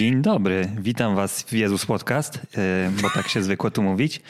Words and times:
Dzień 0.00 0.22
dobry, 0.22 0.68
witam 0.78 1.16
was 1.16 1.42
w 1.42 1.52
Jezus 1.52 1.86
Podcast, 1.86 2.40
e, 2.56 2.90
bo 3.02 3.10
tak 3.10 3.28
się 3.28 3.42
zwykło 3.42 3.70
tu 3.70 3.82
mówić. 3.82 4.20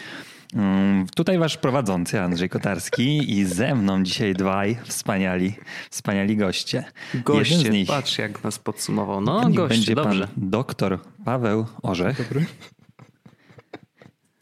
Mm, 0.55 1.07
tutaj 1.15 1.39
wasz 1.39 1.57
prowadzący 1.57 2.21
Andrzej 2.21 2.49
Kotarski 2.49 3.39
i 3.39 3.45
ze 3.45 3.75
mną 3.75 4.03
dzisiaj 4.03 4.35
dwaj 4.35 4.77
wspaniali, 4.85 5.55
wspaniali 5.91 6.37
goście. 6.37 6.85
Goście, 7.15 7.55
Jeden 7.55 7.73
z 7.73 7.75
nich, 7.75 7.89
patrz 7.89 8.19
jak 8.19 8.45
nas 8.45 8.59
podsumował. 8.59 9.21
No 9.21 9.41
goście, 9.41 9.69
będzie 9.69 9.95
dobrze. 9.95 10.21
pan 10.21 10.29
doktor 10.37 10.99
Paweł 11.25 11.67
Orzech. 11.83 12.19
Dobry. 12.19 12.47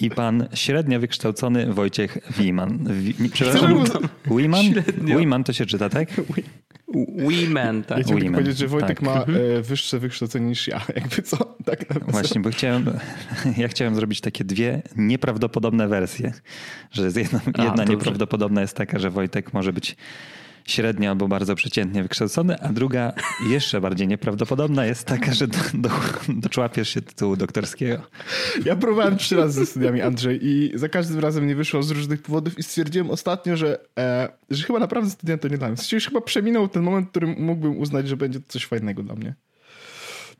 I 0.00 0.10
pan 0.10 0.48
średnio 0.54 1.00
wykształcony 1.00 1.72
Wojciech 1.72 2.18
Wiman. 2.38 2.78
Wi, 3.00 3.30
przepraszam, 3.32 3.84
Wiman? 4.26 4.64
Wiman 5.18 5.44
to 5.44 5.52
się 5.52 5.66
czyta, 5.66 5.88
tak? 5.88 6.08
Women, 7.18 7.82
tak. 7.82 7.98
Ja 7.98 8.04
chciałbym 8.04 8.32
powiedzieć, 8.32 8.58
że 8.58 8.68
Wojtek 8.68 8.88
tak. 8.88 9.02
ma 9.02 9.24
e, 9.24 9.62
wyższe 9.62 9.98
wykształcenie 9.98 10.46
niż 10.46 10.68
ja. 10.68 10.80
Jakby 10.96 11.22
co? 11.22 11.56
Tak 11.64 12.10
Właśnie, 12.10 12.40
bo 12.40 12.50
chciałem, 12.50 12.84
ja 13.56 13.68
chciałem 13.68 13.94
zrobić 13.94 14.20
takie 14.20 14.44
dwie 14.44 14.82
nieprawdopodobne 14.96 15.88
wersje. 15.88 16.32
Że 16.90 17.10
jedna, 17.16 17.40
A, 17.54 17.64
jedna 17.64 17.84
nieprawdopodobna 17.84 18.60
jest 18.60 18.76
taka, 18.76 18.98
że 18.98 19.10
Wojtek 19.10 19.52
może 19.52 19.72
być 19.72 19.96
średnio 20.70 21.10
albo 21.10 21.28
bardzo 21.28 21.54
przeciętnie 21.54 22.02
wykształcony, 22.02 22.60
a 22.60 22.72
druga 22.72 23.12
jeszcze 23.50 23.80
bardziej 23.80 24.08
nieprawdopodobna 24.08 24.86
jest 24.86 25.04
taka, 25.04 25.34
że 25.34 25.46
do, 25.46 25.58
do, 25.74 25.90
doczłapiesz 26.28 26.88
się 26.88 27.02
tytułu 27.02 27.36
doktorskiego. 27.36 28.02
Ja 28.64 28.76
próbowałem 28.76 29.16
trzy 29.16 29.36
razy 29.36 29.60
ze 29.60 29.66
studiami, 29.66 30.02
Andrzej, 30.02 30.38
i 30.42 30.72
za 30.74 30.88
każdym 30.88 31.20
razem 31.20 31.46
nie 31.46 31.56
wyszło 31.56 31.82
z 31.82 31.90
różnych 31.90 32.22
powodów 32.22 32.58
i 32.58 32.62
stwierdziłem 32.62 33.10
ostatnio, 33.10 33.56
że, 33.56 33.78
e, 33.98 34.28
że 34.50 34.64
chyba 34.66 34.78
naprawdę 34.78 35.10
studia 35.10 35.38
to 35.38 35.48
nie 35.48 35.58
dla 35.58 35.68
mnie. 35.68 35.76
W 35.76 35.92
już 35.92 36.06
chyba 36.06 36.20
przeminął 36.20 36.68
ten 36.68 36.82
moment, 36.82 37.06
w 37.06 37.10
którym 37.10 37.34
mógłbym 37.38 37.78
uznać, 37.78 38.08
że 38.08 38.16
będzie 38.16 38.40
coś 38.48 38.66
fajnego 38.66 39.02
dla 39.02 39.14
mnie. 39.14 39.34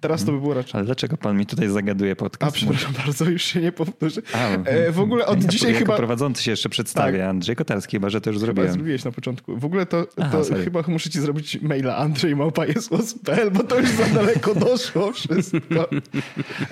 Teraz 0.00 0.24
to 0.24 0.32
by 0.32 0.41
było 0.41 0.54
raczej. 0.54 0.72
Ale 0.74 0.84
dlaczego 0.84 1.16
pan 1.16 1.38
mi 1.38 1.46
tutaj 1.46 1.68
zagaduje 1.68 2.16
podcast? 2.16 2.52
A 2.52 2.56
przepraszam 2.56 2.92
bardzo, 2.92 3.24
już 3.24 3.42
się 3.42 3.60
nie 3.60 3.72
powtórzę. 3.72 4.22
E, 4.64 4.92
w 4.92 5.00
ogóle 5.00 5.27
od 5.27 5.42
ja 5.42 5.48
dzisiaj 5.48 5.72
jako 5.72 5.84
chyba... 5.84 5.96
prowadzący 5.96 6.42
się 6.42 6.50
jeszcze 6.50 6.68
przedstawię. 6.68 7.18
Tak. 7.18 7.28
Andrzej 7.28 7.56
Kotarski, 7.56 7.96
chyba, 7.96 8.10
że 8.10 8.20
to 8.20 8.30
już 8.30 8.38
zrobiłem. 8.38 8.66
Chyba 8.69 8.78
zrobiłeś 8.78 9.04
na 9.04 9.12
początku. 9.12 9.56
W 9.56 9.64
ogóle 9.64 9.86
to, 9.86 10.06
Aha, 10.20 10.38
to 10.48 10.54
chyba 10.64 10.82
muszę 10.88 11.10
ci 11.10 11.20
zrobić 11.20 11.62
maila 11.62 11.96
andrzejmałpa.pl, 11.96 13.50
bo 13.50 13.62
to 13.62 13.80
już 13.80 13.91
za 13.91 14.04
daleko 14.04 14.54
doszło 14.69 15.12
wszystko. 15.12 15.88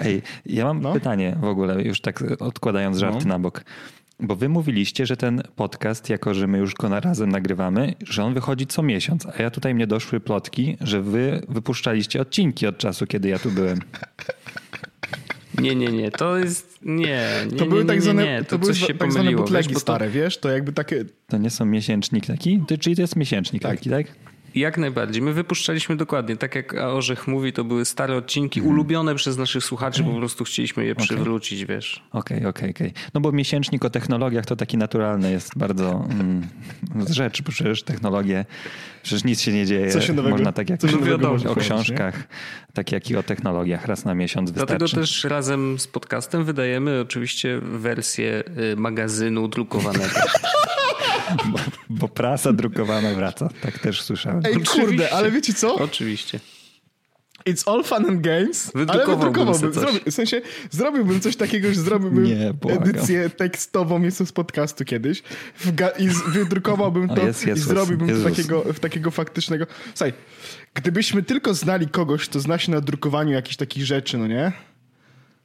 Ej, 0.01 0.23
ja 0.47 0.65
mam 0.65 0.81
no? 0.81 0.93
pytanie 0.93 1.37
w 1.41 1.45
ogóle, 1.45 1.83
już 1.83 2.01
tak 2.01 2.25
odkładając 2.39 2.99
żart 2.99 3.25
no. 3.25 3.29
na 3.29 3.39
bok. 3.39 3.65
Bo 4.21 4.37
wy 4.37 4.49
mówiliście, 4.49 5.07
że 5.07 5.17
ten 5.17 5.43
podcast, 5.57 6.11
jako 6.11 6.35
że 6.35 6.47
my 6.47 6.59
już 6.59 6.75
go 6.75 6.89
na 6.89 7.01
razem 7.01 7.31
nagrywamy, 7.31 7.95
że 8.07 8.25
on 8.25 8.35
wychodzi 8.35 8.67
co 8.67 8.83
miesiąc, 8.83 9.27
a 9.27 9.43
ja 9.43 9.51
tutaj 9.51 9.75
mnie 9.75 9.87
doszły 9.87 10.21
plotki, 10.21 10.77
że 10.81 11.03
wy 11.03 11.43
wypuszczaliście 11.49 12.21
odcinki 12.21 12.67
od 12.67 12.79
czasu, 12.79 13.07
kiedy 13.07 13.29
ja 13.29 13.39
tu 13.39 13.51
byłem. 13.51 13.81
Nie, 15.59 15.75
nie, 15.75 15.87
nie, 15.87 16.11
to 16.11 16.39
jest. 16.39 16.79
Nie, 16.83 17.29
nie. 17.53 17.59
To 17.59 17.67
były 17.67 17.85
tak 17.85 18.03
zwane, 18.03 18.25
nie, 18.25 18.39
to, 18.39 18.51
to 18.51 18.59
były 18.59 18.75
się 18.75 18.95
tak 18.95 19.13
zwane 19.13 19.33
bootlegi 19.33 19.75
stare, 19.75 20.11
wiesz? 20.11 20.39
To 20.39 20.51
jakby 20.51 20.73
takie. 20.73 21.05
To 21.27 21.39
nie 21.39 21.51
są 21.51 21.65
miesięcznik 21.65 22.27
taki? 22.27 22.63
Czyli 22.81 22.97
to 22.97 23.03
jest 23.03 23.17
miesięcznik 23.17 23.63
tak. 23.63 23.77
taki, 23.77 23.91
tak? 23.91 24.07
Jak 24.57 24.79
najbardziej. 24.79 25.23
My 25.23 25.33
wypuszczaliśmy 25.33 25.97
dokładnie, 25.97 26.37
tak 26.37 26.55
jak 26.55 26.75
Orzech 26.75 27.27
mówi, 27.27 27.53
to 27.53 27.65
były 27.65 27.85
stare 27.85 28.17
odcinki, 28.17 28.61
mm. 28.61 28.73
ulubione 28.73 29.15
przez 29.15 29.37
naszych 29.37 29.65
słuchaczy, 29.65 30.05
po 30.05 30.15
prostu 30.15 30.45
chcieliśmy 30.45 30.85
je 30.85 30.93
okay. 30.93 31.05
przywrócić, 31.05 31.65
wiesz. 31.65 32.03
Okej, 32.13 32.39
okay, 32.39 32.49
okej, 32.49 32.71
okay, 32.71 32.89
okej. 32.89 32.93
No 33.15 33.21
bo 33.21 33.33
miesięcznik 33.33 33.85
o 33.85 33.91
technologiach 33.91 34.47
to 34.47 34.57
taki 34.57 34.77
naturalny 34.77 35.31
jest 35.31 35.59
bardzo 35.59 36.05
mm, 36.11 36.47
rzecz, 37.11 37.43
bo 37.43 37.53
przecież 37.53 37.83
technologie, 37.83 38.45
przecież 39.03 39.25
nic 39.25 39.41
się 39.41 39.53
nie 39.53 39.67
dzieje. 39.67 39.91
Co 39.91 40.01
się 40.01 40.13
nowego, 40.13 40.37
można 40.37 40.53
tak 40.53 40.71
jak 40.71 40.81
co 40.81 40.89
się 40.89 40.99
wiadomo, 40.99 41.51
o 41.51 41.57
książkach, 41.57 42.19
nie? 42.19 42.27
tak 42.73 42.93
jak 42.93 43.11
i 43.11 43.17
o 43.17 43.23
technologiach, 43.23 43.87
raz 43.87 44.05
na 44.05 44.15
miesiąc 44.15 44.51
wystarczy. 44.51 44.79
Dlatego 44.79 45.01
też 45.01 45.25
razem 45.25 45.79
z 45.79 45.87
podcastem 45.87 46.45
wydajemy 46.45 47.01
oczywiście 47.01 47.61
wersję 47.63 48.45
y, 48.73 48.77
magazynu 48.77 49.49
drukowanego. 49.49 50.21
Bo, 51.47 51.59
bo, 51.91 52.09
prasa 52.09 52.53
drukowana 52.53 53.15
wraca. 53.15 53.49
Tak 53.61 53.79
też 53.79 54.03
słyszałem. 54.03 54.43
Ej, 54.45 54.63
kurde, 54.65 55.13
ale 55.13 55.31
wiecie 55.31 55.55
co? 55.55 55.75
Oczywiście. 55.75 56.41
It's 57.47 57.71
all 57.71 57.85
fun 57.85 58.11
and 58.11 58.21
games, 58.21 58.73
ale 58.89 59.07
wydrukowałbym. 59.07 59.73
Zrobi, 59.73 60.01
w 60.11 60.15
sensie 60.15 60.41
zrobiłbym 60.71 61.21
coś 61.21 61.37
takiego, 61.37 61.69
że 61.69 61.81
zrobiłbym 61.81 62.25
Nie, 62.25 62.55
edycję 62.69 63.31
tekstową 63.31 64.03
jest 64.03 64.27
z 64.27 64.33
podcastu 64.33 64.85
kiedyś 64.85 65.23
i 65.99 66.09
wydrukowałbym 66.09 67.09
to 67.09 67.27
jest, 67.27 67.47
jest, 67.47 67.63
i 67.63 67.65
zrobiłbym 67.65 68.09
jest, 68.09 68.25
takiego, 68.25 68.73
w 68.73 68.81
takiego 68.81 69.11
faktycznego... 69.11 69.67
Słuchaj, 69.95 70.13
gdybyśmy 70.75 71.23
tylko 71.23 71.55
znali 71.55 71.89
kogoś, 71.89 72.29
kto 72.29 72.41
zna 72.41 72.59
się 72.59 72.73
na 72.73 72.81
drukowaniu 72.81 73.33
jakichś 73.33 73.57
takich 73.57 73.85
rzeczy, 73.85 74.19
no 74.19 74.27
nie? 74.27 74.53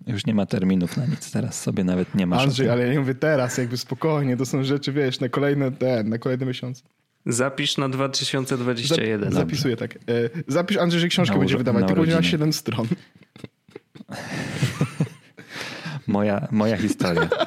Już 0.08 0.26
nie 0.26 0.34
ma 0.34 0.46
terminów 0.46 0.98
na 0.98 1.06
nic, 1.06 1.32
teraz 1.32 1.62
sobie 1.62 1.84
nawet 1.84 2.16
nie 2.16 2.28
ma. 2.28 2.42
Andrzej, 2.42 2.70
ale 2.70 2.88
ja 2.88 2.94
nie 2.94 3.00
mówię 3.00 3.16
teraz, 3.16 3.58
jakby 3.58 3.78
spokojnie, 3.78 4.38
to 4.38 4.46
są 4.46 4.64
rzeczy, 4.64 4.92
wiesz, 4.92 5.20
na 5.20 5.30
kolejne, 5.30 5.72
te, 5.72 6.04
na 6.04 6.18
kolejny 6.18 6.46
miesiąc. 6.46 6.84
Zapisz 7.26 7.78
na 7.78 7.90
2021. 7.90 9.24
Zap, 9.24 9.34
zapisuję 9.34 9.78
tak. 9.78 9.96
E, 9.96 10.00
zapisz 10.48 10.78
Andrzej, 10.78 11.02
że 11.02 11.08
książkę 11.08 11.40
będzie 11.40 11.58
wydawać, 11.58 11.86
tylko 11.86 12.02
będzie 12.02 12.16
na 12.16 12.24
7 12.24 12.54
stron. 12.54 12.88
moja, 16.08 16.48
moja 16.52 16.78
historia. 16.78 17.30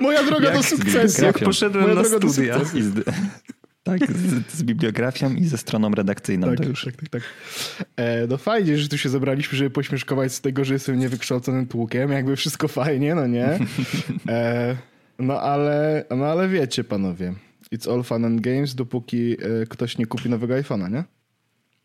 Moja 0.00 0.22
droga 0.22 0.46
jak 0.46 0.56
do 0.56 0.62
sukcesu. 0.62 1.24
Jak 1.24 1.38
poszedłem 1.38 1.82
moja 1.82 1.94
na 1.94 2.04
studia. 2.04 2.60
Tak, 3.82 4.12
z, 4.12 4.52
z, 4.52 4.62
bibliografią 4.62 5.34
i 5.34 5.44
ze 5.44 5.58
stroną 5.58 5.90
redakcyjną. 5.90 6.46
Tak, 6.46 6.56
to 6.56 6.64
już. 6.64 6.84
tak, 6.84 6.96
tak. 6.96 7.08
tak. 7.08 7.22
E, 7.96 8.26
no 8.26 8.36
fajnie, 8.36 8.78
że 8.78 8.88
tu 8.88 8.98
się 8.98 9.08
zebraliśmy, 9.08 9.58
żeby 9.58 9.70
pośmieszkować 9.70 10.32
z 10.32 10.40
tego, 10.40 10.64
że 10.64 10.74
jestem 10.74 10.98
niewykształconym 10.98 11.66
tłukiem. 11.66 12.12
Jakby 12.12 12.36
wszystko 12.36 12.68
fajnie, 12.68 13.14
no 13.14 13.26
nie? 13.26 13.58
E, 14.28 14.76
no, 15.18 15.40
ale, 15.40 16.04
no 16.16 16.26
ale 16.26 16.48
wiecie, 16.48 16.84
panowie. 16.84 17.34
It's 17.74 17.94
all 17.94 18.02
fun 18.02 18.24
and 18.24 18.40
games, 18.40 18.74
dopóki 18.74 19.32
e, 19.32 19.66
ktoś 19.66 19.98
nie 19.98 20.06
kupi 20.06 20.28
nowego 20.30 20.54
iPhone'a, 20.54 20.90
nie? 20.90 21.04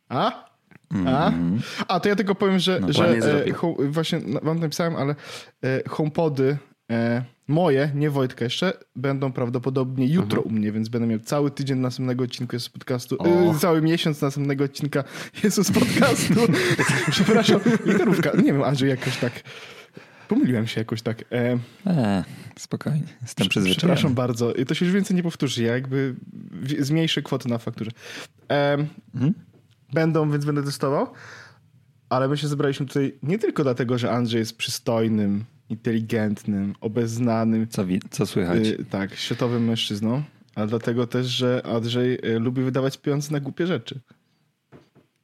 A? 0.10 0.46
A? 0.92 1.32
-hmm. 1.32 1.58
A, 1.88 2.00
to 2.00 2.10
ja 2.10 2.16
tylko 2.16 2.36
powiem, 2.36 2.60
że, 2.60 2.80
no, 2.80 2.94
że 2.94 3.18
e, 3.46 3.54
home, 3.54 3.76
właśnie 3.90 4.20
wam 4.42 4.60
napisałem, 4.60 4.96
ale 4.96 5.16
e, 5.64 5.90
HomePody 5.90 6.58
e, 6.92 7.24
moje, 7.48 7.92
nie 7.96 8.10
Wojtka 8.10 8.44
jeszcze, 8.46 8.74
będą 8.96 9.32
prawdopodobnie 9.32 10.08
jutro 10.08 10.38
mhm. 10.38 10.56
u 10.56 10.60
mnie, 10.60 10.72
więc 10.72 10.90
będę 10.90 11.08
miał 11.08 11.20
cały 11.20 11.52
tydzień 11.52 11.78
następnego 11.78 12.24
odcinku 12.24 12.56
jest 12.56 12.66
z 12.66 12.70
podcastu, 12.70 13.18
yy, 13.26 13.60
cały 13.60 13.82
miesiąc 13.82 14.22
następnego 14.22 14.64
odcinka 14.64 15.04
z 15.44 15.72
podcastu. 15.72 16.40
Przepraszam, 17.12 17.60
literówka. 17.86 18.32
Nie 18.38 18.54
wiem, 18.54 18.64
Andrzej, 18.64 18.90
jakoś 18.90 19.18
tak... 19.18 19.34
Pomyliłem 20.28 20.68
się 20.68 20.82
jakoś 20.82 21.02
tak. 21.02 21.22
E, 21.32 21.58
e, 21.88 22.24
spokojnie, 22.60 23.08
jestem 23.22 23.48
przyzwyczajony. 23.48 23.78
Przepraszam 23.78 24.14
bardzo. 24.14 24.54
To 24.68 24.74
się 24.74 24.86
już 24.86 24.94
więcej 24.94 25.16
nie 25.16 25.24
powtórzy. 25.24 25.64
Ja 25.64 25.74
jakby 25.74 26.16
zmniejszę 26.80 27.22
kwoty 27.22 27.50
na 27.50 27.58
fakturze. 27.58 27.92
E, 28.52 28.78
mhm. 29.16 29.34
Będą, 29.94 30.32
więc 30.32 30.46
będę 30.46 30.64
testował. 30.64 31.08
Ale 32.10 32.28
my 32.28 32.38
się 32.38 32.48
zebraliśmy 32.48 32.86
tutaj 32.86 33.18
nie 33.24 33.40
tylko 33.40 33.64
dlatego, 33.64 33.98
że 33.98 34.12
Andrzej 34.12 34.40
jest 34.40 34.58
przystojnym, 34.58 35.46
inteligentnym, 35.70 36.76
obeznanym. 36.82 37.68
Co, 37.68 37.86
co 38.10 38.26
słychać? 38.26 38.68
Y, 38.68 38.86
tak, 38.90 39.16
światowym 39.16 39.66
mężczyzną, 39.66 40.24
ale 40.56 40.68
dlatego 40.68 41.08
też, 41.08 41.28
że 41.28 41.62
Andrzej 41.66 42.14
y, 42.14 42.40
lubi 42.40 42.62
wydawać 42.64 42.98
pieniądze 42.98 43.32
na 43.32 43.40
głupie 43.40 43.68
rzeczy. 43.68 44.00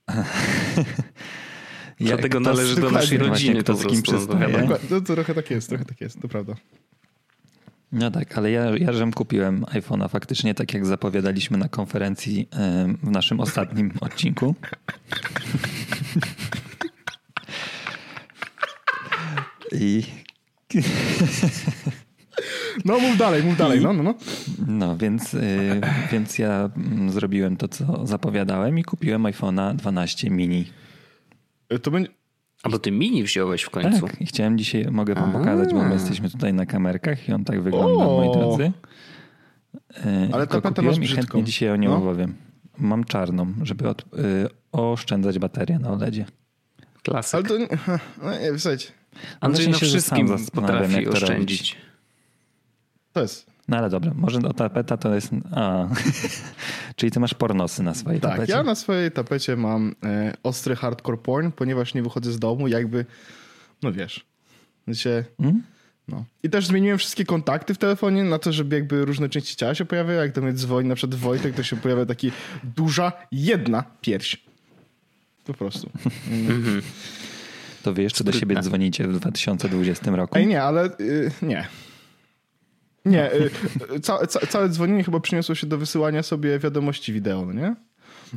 Dlatego 2.00 2.40
należy 2.40 2.82
do 2.82 2.92
naszej 2.92 3.18
rodziny 3.18 3.64
to 3.64 3.76
z 3.76 3.88
kim 3.88 4.02
przystaje. 4.02 4.68
No, 4.90 5.00
to 5.00 5.16
trochę 5.16 5.34
tak 5.34 5.52
jest, 5.52 5.70
trochę 5.70 5.86
tak 5.86 6.02
jest, 6.02 6.22
to 6.22 6.28
prawda. 6.28 6.56
No 7.92 8.12
tak, 8.12 8.38
ale 8.38 8.52
ja, 8.52 8.78
ja 8.78 8.94
żem 8.94 9.12
kupiłem 9.12 9.64
iPhone'a 9.64 10.10
faktycznie, 10.10 10.54
tak 10.54 10.74
jak 10.74 10.86
zapowiadaliśmy 10.86 11.58
na 11.58 11.70
konferencji 11.70 12.50
w 13.04 13.12
naszym 13.12 13.40
ostatnim 13.40 13.92
odcinku. 14.02 14.56
I 19.72 20.04
no 22.86 23.00
mów 23.00 23.18
dalej, 23.18 23.44
mów 23.44 23.58
dalej, 23.58 23.82
no, 23.82 23.94
no, 23.94 24.04
no. 24.04 24.16
No, 24.68 24.98
więc, 24.98 25.34
y, 25.34 25.82
więc 26.12 26.40
ja 26.40 26.70
mm, 26.78 27.12
zrobiłem 27.12 27.58
to, 27.58 27.68
co 27.68 28.08
zapowiadałem 28.08 28.80
i 28.80 28.84
kupiłem 28.84 29.24
iPhone'a 29.24 29.76
12 29.76 30.30
mini. 30.30 30.66
E, 31.70 31.80
to 31.80 31.92
będzie... 31.92 32.10
A 32.64 32.70
bo 32.70 32.80
ty 32.80 32.92
mini 32.92 33.24
wziąłeś 33.24 33.62
w 33.62 33.70
końcu. 33.70 34.08
Tak, 34.08 34.22
i 34.22 34.26
chciałem 34.26 34.58
dzisiaj, 34.58 34.86
mogę 34.92 35.16
wam 35.16 35.32
pokazać, 35.32 35.74
bo 35.74 35.84
my 35.84 35.94
jesteśmy 35.94 36.30
tutaj 36.30 36.54
na 36.54 36.66
kamerkach 36.66 37.30
i 37.30 37.34
on 37.34 37.44
tak 37.44 37.62
wygląda, 37.62 38.06
o! 38.06 38.18
moi 38.18 38.32
drodzy. 38.32 38.72
E, 40.06 40.30
Ale 40.32 40.48
to 40.48 40.82
masz 40.82 40.98
i 40.98 41.08
chętnie 41.08 41.44
dzisiaj 41.44 41.70
o 41.70 41.76
nim 41.76 41.92
no. 41.92 41.98
opowiem. 41.98 42.36
Mam 42.78 43.04
czarną, 43.04 43.54
żeby 43.62 43.90
od, 43.90 44.02
y, 44.02 44.06
oszczędzać 44.72 45.40
baterię 45.40 45.80
na 45.80 45.90
OLEDzie. 45.92 46.26
Klasyk. 47.04 47.34
Ale 47.34 47.44
to, 47.44 47.76
no 48.24 48.40
nie, 48.40 48.54
w 48.54 48.62
Andrzej 49.40 49.70
na 49.70 49.78
wszystkim 49.78 50.38
potrafi 50.54 51.08
oszczędzić. 51.08 51.78
To 53.14 53.22
jest, 53.22 53.52
No 53.68 53.78
ale 53.78 53.90
dobra, 53.90 54.12
może 54.16 54.40
o 54.40 54.54
tapeta 54.54 54.98
to 54.98 55.16
jest... 55.16 55.32
A. 55.52 55.88
Czyli 56.96 57.12
ty 57.12 57.20
masz 57.20 57.34
pornosy 57.34 57.84
na 57.84 57.94
swojej 57.94 58.22
tak, 58.22 58.32
tapecie? 58.32 58.54
Tak, 58.54 58.58
ja 58.58 58.64
na 58.64 58.76
swojej 58.76 59.12
tapecie 59.12 59.56
mam 59.56 59.96
e, 60.04 60.34
ostry 60.44 60.76
hardcore 60.76 61.18
porn, 61.18 61.52
ponieważ 61.52 61.94
nie 61.94 62.04
wychodzę 62.04 62.32
z 62.32 62.40
domu, 62.40 62.68
jakby, 62.68 63.06
no 63.84 63.92
wiesz. 63.92 64.26
Hmm? 65.38 65.64
No. 66.08 66.26
I 66.44 66.50
też 66.50 66.68
zmieniłem 66.68 66.98
wszystkie 66.98 67.26
kontakty 67.26 67.74
w 67.74 67.78
telefonie 67.78 68.24
na 68.24 68.40
to, 68.40 68.54
żeby 68.54 68.76
jakby 68.76 69.06
różne 69.06 69.30
części 69.30 69.56
ciała 69.56 69.76
się 69.76 69.86
pojawiały. 69.86 70.20
Jak 70.20 70.32
do 70.32 70.42
mnie 70.42 70.54
dzwoni 70.54 70.90
na 70.90 70.96
przykład 70.96 71.20
Wojtek, 71.20 71.56
to 71.56 71.64
się 71.64 71.78
pojawia 71.78 72.06
taki 72.06 72.32
duża, 72.64 73.12
jedna 73.32 73.84
pierś. 74.02 74.44
Po 75.46 75.54
prostu. 75.54 75.90
To 77.84 77.94
wy 77.94 78.02
jeszcze 78.02 78.18
Sprytne. 78.18 78.32
do 78.32 78.40
siebie 78.40 78.62
dzwonicie 78.62 79.08
w 79.08 79.20
2020 79.20 80.12
roku? 80.12 80.38
Ej, 80.38 80.48
nie, 80.48 80.64
ale 80.64 80.90
yy, 81.00 81.32
nie. 81.42 81.68
Nie, 83.06 83.34
y, 83.34 84.00
ca, 84.02 84.28
ca, 84.28 84.40
całe 84.48 84.70
dzwonienie 84.70 85.04
chyba 85.04 85.20
przyniosło 85.20 85.56
się 85.56 85.68
do 85.68 85.78
wysyłania 85.78 86.24
sobie 86.24 86.60
wiadomości 86.60 87.14
wideo, 87.14 87.46
no 87.46 87.54
nie? 87.54 87.76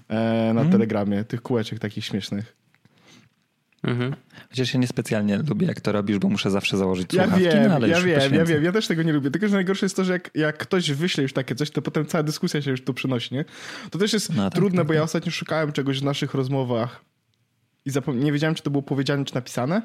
E, 0.08 0.52
na 0.54 0.60
hmm. 0.60 0.70
Telegramie, 0.70 1.24
tych 1.24 1.42
kółeczek 1.42 1.78
takich 1.78 2.04
śmiesznych. 2.04 2.56
Mhm. 3.82 4.14
Chociaż 4.50 4.74
ja 4.74 4.80
niespecjalnie 4.80 5.38
lubię, 5.38 5.66
jak 5.66 5.80
to 5.80 5.92
robisz, 5.92 6.18
bo 6.18 6.28
muszę 6.28 6.50
zawsze 6.50 6.76
założyć 6.76 7.14
ja 7.14 7.22
słuchawki, 7.22 7.44
wiem, 7.44 7.68
no, 7.68 7.74
ale 7.74 7.88
ja 7.88 8.00
wiem, 8.00 8.34
ja 8.34 8.44
wiem, 8.44 8.64
ja 8.64 8.72
też 8.72 8.86
tego 8.86 9.02
nie 9.02 9.12
lubię. 9.12 9.30
Tylko, 9.30 9.48
że 9.48 9.54
najgorsze 9.54 9.86
jest 9.86 9.96
to, 9.96 10.04
że 10.04 10.12
jak, 10.12 10.30
jak 10.34 10.58
ktoś 10.58 10.92
wyśle 10.92 11.22
już 11.22 11.32
takie 11.32 11.54
coś, 11.54 11.70
to 11.70 11.82
potem 11.82 12.06
cała 12.06 12.22
dyskusja 12.22 12.62
się 12.62 12.70
już 12.70 12.84
tu 12.84 12.94
przynosi, 12.94 13.34
nie? 13.34 13.44
To 13.90 13.98
też 13.98 14.12
jest 14.12 14.34
no, 14.34 14.44
tak, 14.44 14.54
trudne, 14.54 14.76
tak, 14.76 14.86
bo 14.86 14.92
tak. 14.92 14.96
ja 14.96 15.02
ostatnio 15.02 15.32
szukałem 15.32 15.72
czegoś 15.72 16.00
w 16.00 16.04
naszych 16.04 16.34
rozmowach 16.34 17.04
i 17.86 17.90
nie 18.14 18.32
wiedziałem, 18.32 18.54
czy 18.54 18.62
to 18.62 18.70
było 18.70 18.82
powiedziane, 18.82 19.24
czy 19.24 19.34
napisane. 19.34 19.82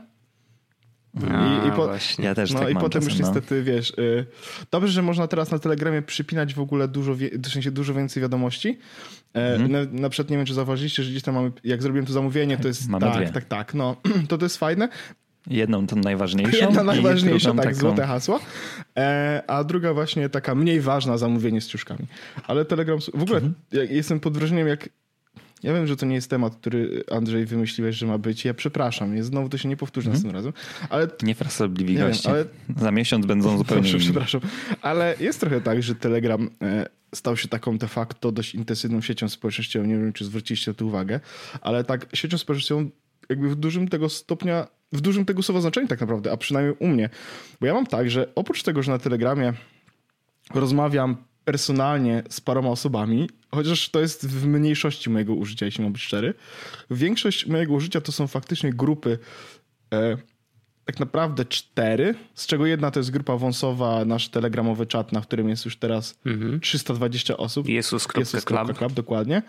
A, 1.31 1.66
I, 1.66 1.68
i 1.68 1.72
po, 1.72 1.90
ja 2.19 2.36
też 2.36 2.54
no 2.54 2.60
tak 2.60 2.72
i 2.72 2.74
potem 2.74 3.01
czasem, 3.01 3.10
już 3.10 3.19
no. 3.19 3.25
niestety, 3.25 3.63
wiesz, 3.63 3.90
y, 3.90 4.25
dobrze, 4.72 4.92
że 4.92 5.01
można 5.01 5.28
teraz 5.28 5.51
na 5.51 5.60
Telegramie 5.60 6.01
przypinać 6.01 6.54
w 6.54 6.60
ogóle 6.60 6.88
dużo, 6.88 7.16
wie, 7.16 7.30
w 7.30 7.48
sensie 7.48 7.72
dużo 7.72 7.94
więcej 7.94 8.22
wiadomości. 8.22 8.80
E, 9.34 9.54
mhm. 9.54 9.72
na, 9.72 10.01
na 10.01 10.10
przykład 10.10 10.30
nie 10.30 10.38
wiem, 10.38 10.46
czy 10.46 10.54
zauważyliście, 10.54 11.04
że 11.04 11.12
gdzieś 11.12 11.24
tam 11.24 11.36
mamy, 11.36 11.51
jak 11.63 11.81
zrobiłem 11.81 12.06
to 12.06 12.13
zamówienie, 12.13 12.57
to 12.57 12.68
jest 12.68 12.90
mamy 12.90 13.06
tak, 13.06 13.16
dwie. 13.16 13.34
tak, 13.34 13.46
tak, 13.46 13.74
no, 13.74 13.96
to 14.30 14.38
to 14.38 14.45
jest 14.45 14.57
fajne. 14.57 14.90
Jedną 15.48 15.88
tą 15.88 15.95
najważniejszą. 15.95 16.57
Jedna 16.66 16.84
najważniejsza, 16.84 17.54
tak, 17.54 17.66
taką... 17.66 17.78
złote 17.78 18.07
hasło. 18.07 18.40
E, 18.98 19.44
a 19.48 19.63
druga 19.63 19.94
właśnie 19.94 20.30
taka 20.30 20.56
mniej 20.56 20.81
ważna, 20.81 21.18
zamówienie 21.18 21.62
z 21.62 21.68
ciuszkami. 21.68 22.06
Ale 22.48 22.66
Telegram, 22.66 23.00
w 23.13 23.22
ogóle 23.22 23.38
mhm. 23.38 23.56
jestem 23.90 24.19
pod 24.19 24.38
wrażeniem, 24.38 24.68
jak 24.68 24.90
ja 25.63 25.73
wiem, 25.73 25.88
że 25.88 25.95
to 25.95 26.06
nie 26.06 26.15
jest 26.15 26.29
temat, 26.29 26.56
który 26.56 27.03
Andrzej 27.11 27.45
wymyśliłeś, 27.45 27.95
że 27.95 28.06
ma 28.06 28.17
być. 28.17 28.45
Ja 28.45 28.53
przepraszam, 28.53 29.23
znowu 29.23 29.50
to 29.50 29.57
się 29.57 29.69
nie 29.69 29.77
powtórzy 29.77 30.06
hmm. 30.06 30.13
następnym 30.15 30.35
razem. 30.35 30.53
Ale, 30.89 31.07
Niefrasobliwi 31.23 31.94
nie 31.94 32.00
goście. 32.00 32.29
ale... 32.29 32.45
Za 32.77 32.91
miesiąc 32.91 33.25
będą 33.25 33.57
zupełnie 33.57 33.89
Proszę, 33.89 34.06
Przepraszam. 34.06 34.41
Ale 34.81 35.15
jest 35.19 35.39
trochę 35.39 35.61
tak, 35.61 35.83
że 35.83 35.95
Telegram 35.95 36.50
e, 36.61 36.85
stał 37.15 37.38
się 37.38 37.47
taką 37.47 37.77
de 37.77 37.88
facto 37.88 38.31
dość 38.31 38.56
intensywną 38.56 39.01
siecią 39.01 39.29
społecznościową. 39.29 39.85
Nie 39.85 39.97
wiem, 39.97 40.13
czy 40.13 40.25
zwróciliście 40.25 40.71
na 40.71 40.75
to 40.75 40.85
uwagę, 40.85 41.19
ale 41.61 41.83
tak 41.83 42.06
siecią 42.13 42.38
społecznościową 42.38 42.89
jakby 43.29 43.50
w 43.50 43.56
dużym 43.56 43.88
tego 43.88 44.09
stopnia, 44.09 44.67
w 44.91 45.01
dużym 45.01 45.25
tego 45.25 45.44
słowa 45.44 45.61
znaczeniu 45.61 45.88
tak 45.88 46.01
naprawdę, 46.01 46.31
a 46.31 46.38
przynajmniej 46.38 46.75
u 46.79 46.88
mnie. 46.88 47.09
Bo 47.61 47.67
ja 47.67 47.73
mam 47.73 47.85
tak, 47.85 48.09
że 48.09 48.35
oprócz 48.35 48.63
tego, 48.63 48.83
że 48.83 48.91
na 48.91 49.00
Telegramie 49.00 49.53
rozmawiam 50.53 51.17
personalnie 51.45 52.24
z 52.30 52.41
paroma 52.41 52.69
osobami, 52.69 53.30
chociaż 53.51 53.89
to 53.89 54.00
jest 54.00 54.27
w 54.27 54.47
mniejszości 54.47 55.09
mojego 55.09 55.33
użycia, 55.33 55.65
jeśli 55.65 55.83
mam 55.83 55.94
być 55.94 56.01
szczery. 56.01 56.33
Większość 56.91 57.47
mojego 57.47 57.74
użycia 57.74 58.01
to 58.01 58.12
są 58.12 58.27
faktycznie 58.27 58.74
grupy 58.74 59.19
e, 59.94 60.18
tak 60.86 61.00
naprawdę 61.00 61.45
cztery, 61.45 62.15
z 62.33 62.47
czego 62.47 62.65
jedna 62.65 62.91
to 62.91 63.00
jest 63.00 63.12
grupa 63.12 63.38
wąsowa, 63.38 64.06
nasz 64.06 64.30
telegramowy 64.30 64.86
czat, 64.86 65.12
na 65.12 65.21
którym 65.21 65.50
jest 65.50 65.65
już 65.65 65.77
teraz 65.77 66.19
mhm. 66.25 66.59
320 66.59 67.38
osób. 67.38 67.68
Jesus.club. 67.68 68.19
Jesus. 68.19 68.94
dokładnie. 68.94 69.42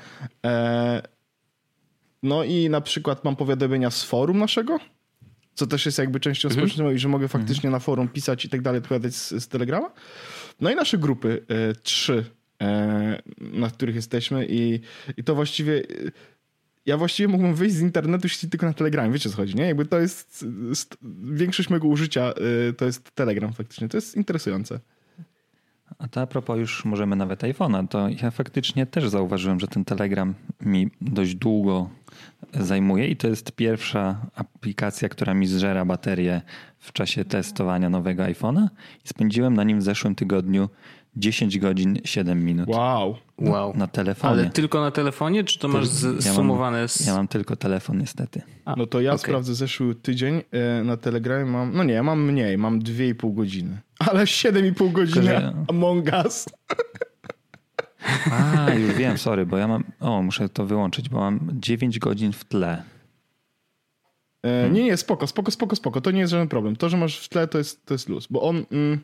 E, 0.46 1.02
no 2.22 2.44
i 2.44 2.70
na 2.70 2.81
przykład 2.81 3.25
mam 3.25 3.36
powiadomienia 3.36 3.90
z 3.90 4.02
forum 4.02 4.38
naszego, 4.38 4.78
co 5.54 5.66
też 5.66 5.86
jest 5.86 5.98
jakby 5.98 6.20
częścią 6.20 6.48
mhm. 6.48 6.69
społeczności, 6.69 6.98
że 6.98 7.08
mogę 7.08 7.28
faktycznie 7.28 7.69
mhm. 7.69 7.72
na 7.72 7.78
forum 7.78 8.08
pisać 8.08 8.44
i 8.44 8.48
tak 8.48 8.62
dalej, 8.62 8.78
odpowiadać 8.78 9.14
z, 9.14 9.31
z 9.31 9.48
Telegrama. 9.48 9.90
No 10.60 10.70
i 10.70 10.74
nasze 10.74 10.98
grupy, 10.98 11.44
e, 11.48 11.74
trzy, 11.74 12.24
e, 12.62 13.22
na 13.40 13.70
których 13.70 13.94
jesteśmy 13.94 14.46
i, 14.48 14.80
i 15.16 15.24
to 15.24 15.34
właściwie... 15.34 15.78
E, 15.78 15.84
ja 16.86 16.96
właściwie 16.96 17.28
mógłbym 17.28 17.54
wyjść 17.54 17.74
z 17.74 17.80
internetu, 17.80 18.26
jeśli 18.26 18.50
tylko 18.50 18.66
na 18.66 18.72
Telegramie. 18.72 19.12
Wiecie, 19.12 19.30
co 19.30 19.36
chodzi, 19.36 19.54
nie? 19.54 19.66
Jakby 19.66 19.86
to 19.86 20.00
jest... 20.00 20.46
Większość 21.32 21.70
mojego 21.70 21.88
użycia 21.88 22.34
to 22.76 22.84
jest 22.84 23.10
Telegram 23.10 23.52
faktycznie. 23.52 23.88
To 23.88 23.96
jest 23.96 24.16
interesujące. 24.16 24.80
A 26.00 26.08
to 26.08 26.20
a 26.20 26.26
propos 26.26 26.58
już 26.58 26.85
możemy 26.85 27.17
nawet 27.17 27.43
iPhone'a, 27.43 27.88
to 27.88 28.08
ja 28.23 28.31
faktycznie 28.31 28.87
też 28.87 29.08
zauważyłem, 29.08 29.61
że 29.61 29.69
ten 29.69 29.85
Telegram 29.85 30.35
mi 30.61 30.91
dość 31.00 31.35
długo 31.35 31.91
zajmuje 32.52 33.08
i 33.08 33.17
to 33.17 33.29
jest 33.29 33.52
pierwsza 33.52 34.26
aplikacja, 34.35 35.08
która 35.08 35.35
mi 35.35 35.47
zżera 35.47 35.85
baterię 35.85 36.43
w 36.79 36.93
czasie 36.93 37.25
testowania 37.25 37.91
nowego 37.91 38.23
iPhone'a. 38.23 38.69
I 39.05 39.08
spędziłem 39.08 39.55
na 39.55 39.64
nim 39.64 39.79
w 39.79 39.82
zeszłym 39.82 40.14
tygodniu 40.14 40.69
10 41.16 41.58
godzin 41.58 41.98
7 42.04 42.44
minut. 42.44 42.68
Wow. 42.68 43.16
wow. 43.38 43.76
Na 43.76 43.86
telefonie. 43.86 44.32
Ale 44.32 44.50
tylko 44.50 44.80
na 44.80 44.90
telefonie, 44.90 45.44
czy 45.44 45.58
to 45.58 45.68
masz 45.68 45.88
zsumowane 46.18 46.88
z... 46.88 47.06
Ja 47.06 47.14
mam 47.14 47.28
tylko 47.28 47.56
telefon 47.56 47.98
niestety. 47.98 48.42
A, 48.64 48.74
no 48.76 48.86
to 48.86 49.00
ja 49.00 49.10
okay. 49.10 49.18
sprawdzę 49.18 49.54
zeszły 49.54 49.94
tydzień 49.94 50.42
e, 50.50 50.84
na 50.84 50.96
Telegramie 50.96 51.44
mam, 51.44 51.72
no 51.74 51.84
nie, 51.84 51.94
ja 51.94 52.02
mam 52.02 52.24
mniej, 52.24 52.58
mam 52.58 52.80
2,5 52.80 53.34
godziny. 53.34 53.78
Ale 53.98 54.24
7,5 54.24 54.92
godziny 54.92 55.22
że... 55.22 55.54
Among 55.68 56.06
Us. 56.24 56.46
A, 58.32 58.70
już 58.74 58.94
wiem, 58.94 59.18
sorry, 59.18 59.46
bo 59.46 59.56
ja 59.56 59.68
mam, 59.68 59.84
o 60.00 60.22
muszę 60.22 60.48
to 60.48 60.66
wyłączyć, 60.66 61.08
bo 61.08 61.18
mam 61.18 61.40
9 61.52 61.98
godzin 61.98 62.32
w 62.32 62.44
tle. 62.44 62.82
Hmm. 64.42 64.72
Nie, 64.74 64.84
nie, 64.84 64.96
spoko, 64.96 65.26
spoko, 65.26 65.50
spoko, 65.50 65.76
spoko. 65.76 66.00
To 66.00 66.10
nie 66.10 66.20
jest 66.20 66.30
żaden 66.30 66.48
problem. 66.48 66.76
To, 66.76 66.88
że 66.88 66.96
masz 66.96 67.18
w 67.18 67.28
tle, 67.28 67.48
to 67.48 67.58
jest, 67.58 67.86
to 67.86 67.94
jest 67.94 68.08
luz. 68.08 68.26
Bo 68.30 68.42
on... 68.42 68.64
Mm, 68.72 69.00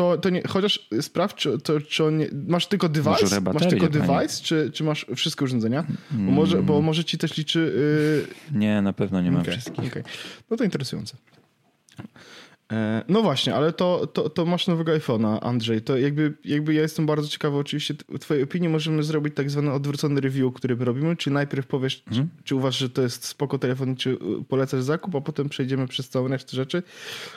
to, 0.00 0.18
to 0.18 0.30
nie, 0.30 0.42
chociaż 0.48 0.88
sprawdź, 1.00 1.36
czy, 1.36 1.58
to, 1.58 1.80
czy 1.80 2.04
on 2.04 2.18
nie, 2.18 2.28
masz 2.48 2.66
tylko 2.66 2.88
device, 2.88 3.40
masz 3.40 3.68
tylko 3.68 3.88
device, 3.88 4.42
czy, 4.42 4.70
czy 4.74 4.84
masz 4.84 5.06
wszystkie 5.16 5.44
urządzenia? 5.44 5.84
Bo 6.10 6.32
może, 6.32 6.62
bo 6.62 6.82
może 6.82 7.04
ci 7.04 7.18
też 7.18 7.36
liczy... 7.36 7.58
Yy... 8.50 8.58
Nie, 8.58 8.82
na 8.82 8.92
pewno 8.92 9.22
nie 9.22 9.30
mam 9.30 9.42
okay, 9.42 9.52
wszystkich. 9.52 9.92
Okay. 9.92 10.02
No 10.50 10.56
to 10.56 10.64
interesujące. 10.64 11.16
E, 12.72 13.04
no 13.08 13.22
właśnie, 13.22 13.54
ale 13.54 13.72
to, 13.72 14.06
to, 14.06 14.30
to 14.30 14.46
masz 14.46 14.66
nowego 14.66 14.92
iPhone'a, 14.92 15.38
Andrzej. 15.42 15.82
To 15.82 15.98
jakby, 15.98 16.34
jakby 16.44 16.74
ja 16.74 16.82
jestem 16.82 17.06
bardzo 17.06 17.28
ciekawy 17.28 17.56
oczywiście 17.56 17.94
twojej 18.20 18.42
opinii. 18.42 18.68
Możemy 18.68 19.02
zrobić 19.02 19.34
tak 19.34 19.50
zwany 19.50 19.72
odwrócony 19.72 20.20
review, 20.20 20.54
który 20.54 20.76
robimy. 20.76 21.16
Czy 21.16 21.30
najpierw 21.30 21.66
powiesz, 21.66 22.02
czy, 22.02 22.10
mhm. 22.10 22.28
czy, 22.44 22.54
uważasz, 22.54 22.78
że 22.80 22.90
to 22.90 23.02
jest 23.02 23.24
spoko 23.24 23.58
telefon, 23.58 23.96
czy 23.96 24.18
polecasz 24.48 24.82
zakup, 24.82 25.14
a 25.14 25.20
potem 25.20 25.48
przejdziemy 25.48 25.88
przez 25.88 26.08
całą 26.08 26.28
resztę 26.28 26.56
rzeczy, 26.56 26.82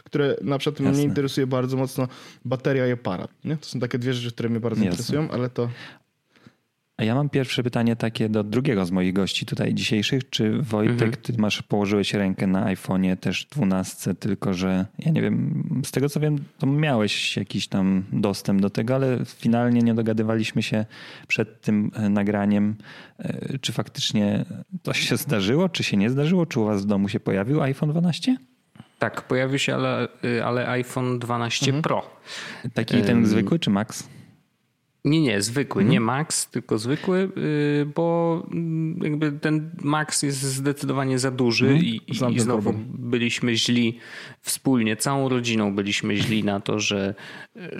które 0.03 0.35
na 0.41 0.57
przykład 0.57 0.79
Jasne. 0.79 0.93
mnie 0.93 1.03
interesuje 1.03 1.47
bardzo 1.47 1.77
mocno 1.77 2.07
bateria 2.45 2.87
i 2.87 2.91
aparat. 2.91 3.31
Nie? 3.43 3.57
To 3.57 3.65
są 3.65 3.79
takie 3.79 3.99
dwie 3.99 4.13
rzeczy, 4.13 4.31
które 4.31 4.49
mnie 4.49 4.59
bardzo 4.59 4.83
Jasne. 4.83 4.91
interesują, 4.91 5.31
ale 5.31 5.49
to... 5.49 5.69
Ja 7.05 7.15
mam 7.15 7.29
pierwsze 7.29 7.63
pytanie 7.63 7.95
takie 7.95 8.29
do 8.29 8.43
drugiego 8.43 8.85
z 8.85 8.91
moich 8.91 9.13
gości 9.13 9.45
tutaj 9.45 9.73
dzisiejszych. 9.73 10.29
Czy 10.29 10.61
Wojtek, 10.61 10.93
mhm. 10.93 11.11
ty 11.11 11.33
masz, 11.37 11.61
położyłeś 11.61 12.13
rękę 12.13 12.47
na 12.47 12.65
iPhone'ie 12.75 13.17
też 13.17 13.45
12, 13.45 14.13
tylko 14.13 14.53
że 14.53 14.85
ja 14.99 15.11
nie 15.11 15.21
wiem, 15.21 15.63
z 15.85 15.91
tego 15.91 16.09
co 16.09 16.19
wiem, 16.19 16.37
to 16.59 16.67
miałeś 16.67 17.37
jakiś 17.37 17.67
tam 17.67 18.03
dostęp 18.11 18.61
do 18.61 18.69
tego, 18.69 18.95
ale 18.95 19.17
finalnie 19.25 19.81
nie 19.81 19.93
dogadywaliśmy 19.93 20.63
się 20.63 20.85
przed 21.27 21.61
tym 21.61 21.91
e, 21.95 22.09
nagraniem, 22.09 22.75
e, 23.19 23.57
czy 23.59 23.71
faktycznie 23.71 24.45
to 24.83 24.93
się 24.93 25.17
zdarzyło, 25.17 25.69
czy 25.69 25.83
się 25.83 25.97
nie 25.97 26.09
zdarzyło, 26.09 26.45
czy 26.45 26.59
u 26.59 26.65
was 26.65 26.83
w 26.83 26.85
domu 26.85 27.09
się 27.09 27.19
pojawił 27.19 27.61
iPhone 27.61 27.89
12? 27.89 28.37
Tak, 28.99 29.21
pojawił 29.21 29.59
się, 29.59 29.75
ale, 29.75 30.07
y, 30.25 30.43
ale 30.45 30.67
iPhone 30.67 31.19
12 31.19 31.65
mhm. 31.65 31.81
Pro. 31.81 32.09
Taki 32.73 33.01
ten 33.01 33.25
zwykły 33.25 33.59
czy 33.59 33.69
Max? 33.69 34.09
Nie, 35.05 35.21
nie, 35.21 35.41
zwykły, 35.41 35.81
mhm. 35.81 35.91
nie 35.91 35.99
Max, 35.99 36.47
tylko 36.47 36.77
zwykły, 36.77 37.29
y, 37.37 37.85
bo 37.95 38.43
mm, 38.51 38.99
jakby 39.03 39.31
ten 39.31 39.71
Max 39.81 40.23
jest 40.23 40.41
zdecydowanie 40.41 41.19
za 41.19 41.31
duży 41.31 41.67
mhm. 41.67 41.85
i, 41.85 42.01
i 42.07 42.39
znowu 42.39 42.63
problem. 42.63 42.85
byliśmy 42.89 43.55
źli 43.55 43.99
wspólnie, 44.41 44.97
całą 44.97 45.29
rodziną 45.29 45.75
byliśmy 45.75 46.15
źli 46.17 46.43
na 46.43 46.59
to, 46.59 46.79
że 46.79 47.15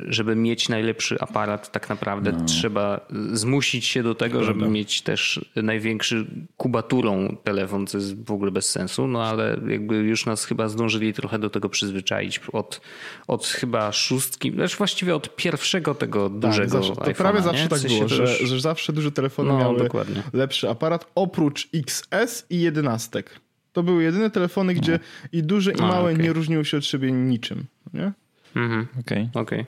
żeby 0.07 0.35
mieć 0.35 0.69
najlepszy 0.69 1.19
aparat, 1.19 1.71
tak 1.71 1.89
naprawdę 1.89 2.31
no. 2.31 2.45
trzeba 2.45 3.07
zmusić 3.33 3.85
się 3.85 4.03
do 4.03 4.15
tego, 4.15 4.43
żeby 4.43 4.69
mieć 4.69 5.01
też 5.01 5.45
największy 5.55 6.25
kubaturą 6.57 7.37
telefon, 7.43 7.87
co 7.87 7.97
jest 7.97 8.25
w 8.25 8.31
ogóle 8.31 8.51
bez 8.51 8.69
sensu, 8.69 9.07
no 9.07 9.23
ale 9.23 9.59
jakby 9.67 9.95
już 9.95 10.25
nas 10.25 10.45
chyba 10.45 10.69
zdążyli 10.69 11.13
trochę 11.13 11.39
do 11.39 11.49
tego 11.49 11.69
przyzwyczaić 11.69 12.39
od, 12.53 12.81
od 13.27 13.45
chyba 13.47 13.91
szóstki, 13.91 14.51
znaczy 14.51 14.77
właściwie 14.77 15.15
od 15.15 15.35
pierwszego 15.35 15.95
tego 15.95 16.29
tak, 16.29 16.39
dużego 16.39 16.83
zawsze, 16.83 17.12
To 17.17 17.23
prawie 17.23 17.41
zawsze 17.41 17.63
nie? 17.63 17.69
tak 17.69 17.79
w 17.79 17.81
sensie 17.81 17.97
było, 17.97 18.07
że, 18.07 18.23
już... 18.23 18.39
że 18.39 18.59
zawsze 18.59 18.93
duże 18.93 19.11
telefony 19.11 19.49
no, 19.49 19.59
miały 19.59 19.77
dokładnie. 19.79 20.23
lepszy 20.33 20.69
aparat, 20.69 21.11
oprócz 21.15 21.69
XS 21.73 22.45
i 22.49 22.61
jedenastek. 22.61 23.39
To 23.73 23.83
były 23.83 24.03
jedyne 24.03 24.29
telefony, 24.29 24.73
gdzie 24.73 24.91
no. 24.91 25.29
i 25.31 25.43
duże 25.43 25.71
i 25.71 25.81
małe 25.81 26.09
A, 26.09 26.13
okay. 26.13 26.23
nie 26.23 26.33
różniły 26.33 26.65
się 26.65 26.77
od 26.77 26.85
siebie 26.85 27.11
niczym. 27.11 27.65
Nie? 27.93 28.11
Mhm. 28.55 28.87
Okej. 28.99 29.29
Okay. 29.31 29.41
okay. 29.43 29.65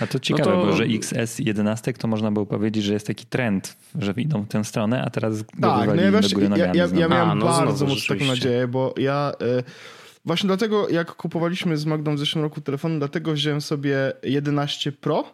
A 0.00 0.06
to 0.06 0.18
ciekawe, 0.18 0.50
no 0.50 0.60
to... 0.60 0.66
bo 0.66 0.76
że 0.76 0.84
XS 0.84 1.38
11 1.38 1.92
to 1.92 2.08
można 2.08 2.32
było 2.32 2.46
powiedzieć, 2.46 2.84
że 2.84 2.92
jest 2.92 3.06
taki 3.06 3.26
trend, 3.26 3.76
że 3.98 4.12
idą 4.16 4.42
w 4.42 4.48
tę 4.48 4.64
stronę, 4.64 5.02
a 5.04 5.10
teraz 5.10 5.38
tak, 5.38 5.88
no 5.88 5.94
ja, 5.94 6.10
wiesz, 6.10 6.32
ja, 6.56 6.66
ja, 6.74 6.86
ja 6.94 7.08
miałem 7.08 7.30
a, 7.30 7.34
no 7.34 7.46
bardzo 7.46 7.86
mocno 7.86 8.14
taką 8.14 8.26
nadzieję, 8.26 8.68
bo 8.68 8.94
ja... 8.96 9.32
Y 9.42 10.04
Właśnie 10.26 10.46
dlatego, 10.46 10.88
jak 10.88 11.12
kupowaliśmy 11.12 11.76
z 11.76 11.86
Magdą 11.86 12.14
w 12.14 12.18
zeszłym 12.18 12.44
roku 12.44 12.60
telefon, 12.60 12.98
dlatego 12.98 13.32
wziąłem 13.32 13.60
sobie 13.60 14.12
11 14.22 14.92
Pro, 14.92 15.24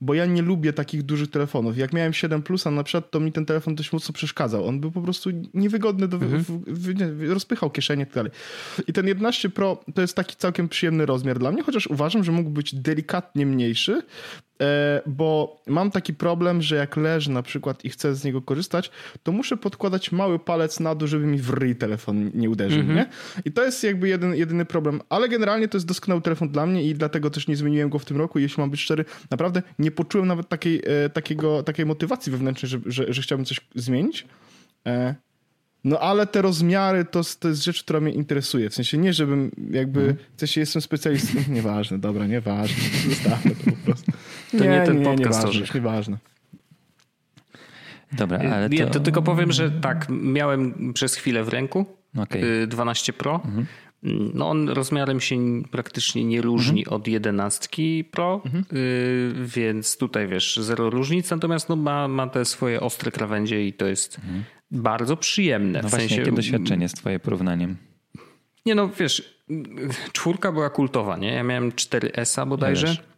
bo 0.00 0.14
ja 0.14 0.26
nie 0.26 0.42
lubię 0.42 0.72
takich 0.72 1.02
dużych 1.02 1.30
telefonów. 1.30 1.78
Jak 1.78 1.92
miałem 1.92 2.12
7 2.12 2.42
Plusa 2.42 2.70
na 2.70 2.84
przykład, 2.84 3.10
to 3.10 3.20
mi 3.20 3.32
ten 3.32 3.46
telefon 3.46 3.74
dość 3.74 3.92
mocno 3.92 4.12
przeszkadzał. 4.12 4.66
On 4.66 4.80
był 4.80 4.90
po 4.90 5.02
prostu 5.02 5.30
niewygodny, 5.54 6.08
do, 6.08 6.16
mhm. 6.16 6.42
w, 6.42 6.50
w, 6.66 7.30
rozpychał 7.30 7.70
kieszenie 7.70 8.02
i 8.02 8.06
tak 8.06 8.14
dalej. 8.14 8.32
I 8.86 8.92
ten 8.92 9.06
11 9.06 9.50
Pro 9.50 9.84
to 9.94 10.00
jest 10.00 10.16
taki 10.16 10.36
całkiem 10.36 10.68
przyjemny 10.68 11.06
rozmiar 11.06 11.38
dla 11.38 11.52
mnie, 11.52 11.62
chociaż 11.62 11.86
uważam, 11.86 12.24
że 12.24 12.32
mógł 12.32 12.50
być 12.50 12.74
delikatnie 12.74 13.46
mniejszy, 13.46 14.02
bo 15.06 15.60
mam 15.66 15.90
taki 15.90 16.14
problem, 16.14 16.62
że 16.62 16.76
jak 16.76 16.96
leżę 16.96 17.30
na 17.30 17.42
przykład 17.42 17.84
i 17.84 17.90
chcę 17.90 18.14
z 18.14 18.24
niego 18.24 18.42
korzystać, 18.42 18.90
to 19.22 19.32
muszę 19.32 19.56
podkładać 19.56 20.12
mały 20.12 20.38
palec 20.38 20.80
na 20.80 20.94
dół, 20.94 21.08
żeby 21.08 21.26
mi 21.26 21.38
w 21.38 21.50
ryj 21.50 21.76
telefon 21.76 22.30
nie 22.34 22.50
uderzył, 22.50 22.80
mm 22.80 22.92
-hmm. 22.92 22.96
nie? 22.96 23.06
I 23.44 23.52
to 23.52 23.64
jest 23.64 23.84
jakby 23.84 24.08
jeden, 24.08 24.34
jedyny 24.34 24.64
problem, 24.64 25.00
ale 25.08 25.28
generalnie 25.28 25.68
to 25.68 25.76
jest 25.76 25.86
doskonały 25.86 26.22
telefon 26.22 26.48
dla 26.48 26.66
mnie 26.66 26.82
i 26.82 26.94
dlatego 26.94 27.30
też 27.30 27.48
nie 27.48 27.56
zmieniłem 27.56 27.90
go 27.90 27.98
w 27.98 28.04
tym 28.04 28.16
roku. 28.16 28.38
Jeśli 28.38 28.60
mam 28.60 28.70
być 28.70 28.80
szczery, 28.80 29.04
naprawdę 29.30 29.62
nie 29.78 29.90
poczułem 29.90 30.26
nawet 30.26 30.48
takiej, 30.48 30.82
e, 31.04 31.10
takiego, 31.10 31.62
takiej 31.62 31.86
motywacji 31.86 32.32
wewnętrznej, 32.32 32.70
że, 32.70 32.78
że, 32.86 33.12
że 33.12 33.22
chciałbym 33.22 33.44
coś 33.44 33.60
zmienić. 33.74 34.26
E, 34.86 35.14
no 35.84 36.00
ale 36.00 36.26
te 36.26 36.42
rozmiary 36.42 37.04
to, 37.04 37.20
to 37.40 37.48
jest 37.48 37.64
rzecz, 37.64 37.82
która 37.82 38.00
mnie 38.00 38.12
interesuje. 38.12 38.70
W 38.70 38.74
sensie 38.74 38.98
nie, 38.98 39.12
żebym 39.12 39.50
jakby, 39.70 40.00
hmm. 40.00 40.16
w 40.36 40.40
sensie 40.40 40.60
jestem 40.60 40.82
specjalistą, 40.82 41.38
nieważne, 41.48 41.98
dobra, 41.98 42.26
nieważne, 42.26 42.76
zostawmy 43.08 43.50
to 43.50 43.70
po 43.70 43.76
prostu. 43.84 44.12
To 44.50 44.64
nie, 44.64 44.68
nie 44.68 44.82
ten 44.82 44.98
nie, 44.98 45.04
podcast. 45.04 45.38
Nieważne, 45.38 45.60
już 45.60 45.74
nieważne. 45.74 46.18
Dobra, 48.12 48.38
ale 48.38 48.70
to... 48.70 48.86
to... 48.86 49.00
tylko 49.00 49.22
powiem, 49.22 49.52
że 49.52 49.70
tak, 49.70 50.06
miałem 50.10 50.92
przez 50.92 51.14
chwilę 51.14 51.44
w 51.44 51.48
ręku 51.48 51.86
okay. 52.18 52.66
12 52.66 53.12
Pro. 53.12 53.40
Mhm. 53.44 53.66
No 54.34 54.50
on 54.50 54.68
rozmiarem 54.68 55.20
się 55.20 55.36
praktycznie 55.70 56.24
nie 56.24 56.42
różni 56.42 56.80
mhm. 56.80 56.96
od 56.96 57.08
11 57.08 57.82
Pro, 58.10 58.42
mhm. 58.44 58.64
y, 58.72 59.34
więc 59.38 59.96
tutaj 59.96 60.28
wiesz, 60.28 60.56
zero 60.56 60.90
różnic, 60.90 61.30
natomiast 61.30 61.68
no 61.68 61.76
ma, 61.76 62.08
ma 62.08 62.26
te 62.26 62.44
swoje 62.44 62.80
ostre 62.80 63.10
krawędzie 63.10 63.66
i 63.66 63.72
to 63.72 63.86
jest 63.86 64.18
mhm. 64.18 64.44
bardzo 64.70 65.16
przyjemne. 65.16 65.82
No 65.82 65.88
w 65.88 65.90
właśnie, 65.90 66.08
sensie... 66.08 66.22
jakie 66.22 66.36
doświadczenie 66.36 66.88
z 66.88 66.92
twoje 66.92 67.20
porównaniem? 67.20 67.76
Nie 68.66 68.74
no, 68.74 68.88
wiesz, 68.88 69.42
czwórka 70.12 70.52
była 70.52 70.70
kultowa, 70.70 71.16
nie? 71.16 71.32
Ja 71.32 71.42
miałem 71.42 71.70
4S 71.70 72.48
bodajże. 72.48 72.86
Wiesz 72.86 73.15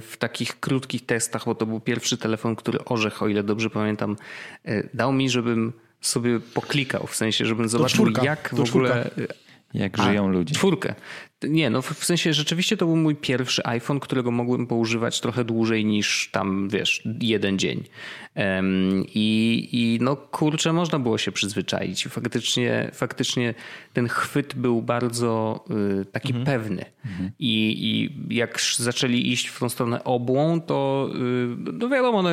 w 0.00 0.14
takich 0.18 0.60
krótkich 0.60 1.06
testach, 1.06 1.44
bo 1.44 1.54
to 1.54 1.66
był 1.66 1.80
pierwszy 1.80 2.18
telefon, 2.18 2.56
który 2.56 2.84
Orzech, 2.84 3.22
o 3.22 3.28
ile 3.28 3.42
dobrze 3.42 3.70
pamiętam, 3.70 4.16
y, 4.68 4.88
dał 4.94 5.12
mi, 5.12 5.30
żebym 5.30 5.72
sobie 6.00 6.40
poklikał, 6.40 7.06
w 7.06 7.14
sensie, 7.14 7.46
żebym 7.46 7.68
zobaczył, 7.68 8.08
jak 8.22 8.50
w 8.54 8.60
ogóle 8.60 9.10
jak 9.74 9.98
A, 9.98 10.02
żyją 10.02 10.28
ludzie. 10.28 10.54
Czwórkę. 10.54 10.94
Nie, 11.48 11.70
no 11.70 11.82
w 11.82 12.04
sensie 12.04 12.32
rzeczywiście 12.32 12.76
to 12.76 12.86
był 12.86 12.96
mój 12.96 13.16
pierwszy 13.16 13.66
iPhone, 13.66 14.00
którego 14.00 14.30
mogłem 14.30 14.66
poużywać 14.66 15.20
trochę 15.20 15.44
dłużej 15.44 15.84
niż 15.84 16.30
tam, 16.32 16.68
wiesz, 16.68 17.02
jeden 17.20 17.58
dzień. 17.58 17.84
Um, 18.36 19.04
i, 19.14 19.68
I 19.72 19.98
no 20.00 20.16
kurczę, 20.16 20.72
można 20.72 20.98
było 20.98 21.18
się 21.18 21.32
przyzwyczaić. 21.32 22.08
Faktycznie, 22.08 22.90
faktycznie 22.94 23.54
ten 23.92 24.08
chwyt 24.08 24.54
był 24.54 24.82
bardzo 24.82 25.64
y, 26.00 26.04
taki 26.04 26.28
mhm. 26.28 26.46
pewny. 26.46 26.84
Mhm. 27.04 27.30
I, 27.38 27.76
I 28.28 28.34
jak 28.36 28.60
zaczęli 28.76 29.32
iść 29.32 29.46
w 29.46 29.58
tą 29.58 29.68
stronę 29.68 30.04
obłą, 30.04 30.60
to 30.60 31.10
y, 31.14 31.72
no 31.72 31.88
wiadomo, 31.88 32.22
no, 32.22 32.30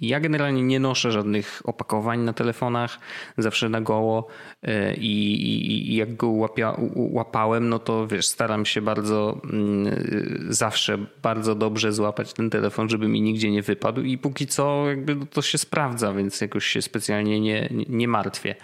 ja 0.00 0.20
generalnie 0.20 0.62
nie 0.62 0.80
noszę 0.80 1.12
żadnych 1.12 1.62
opakowań 1.64 2.20
na 2.20 2.32
telefonach, 2.32 2.98
zawsze 3.38 3.68
na 3.68 3.80
goło 3.80 4.26
e, 4.62 4.94
i, 4.94 5.34
i, 5.34 5.92
i 5.92 5.96
jak 5.96 6.16
go 6.16 6.28
łapia, 6.28 6.76
łapałem, 6.94 7.68
no 7.68 7.78
to 7.78 8.06
wiesz, 8.06 8.26
staram 8.26 8.66
się 8.66 8.82
bardzo 8.82 9.40
mm, 9.44 10.06
zawsze 10.48 10.98
bardzo 11.22 11.54
dobrze 11.54 11.92
złapać 11.92 12.32
ten 12.32 12.50
telefon, 12.50 12.88
żeby 12.88 13.08
mi 13.08 13.20
nigdzie 13.20 13.50
nie 13.50 13.62
wypadł 13.62 14.02
i 14.02 14.18
póki 14.18 14.46
co 14.46 14.84
jakby 14.88 15.26
to 15.26 15.42
się 15.42 15.58
sprawdza, 15.58 16.12
więc 16.12 16.40
jakoś 16.40 16.66
się 16.66 16.82
specjalnie 16.82 17.40
nie, 17.40 17.68
nie 17.88 18.08
martwię. 18.08 18.54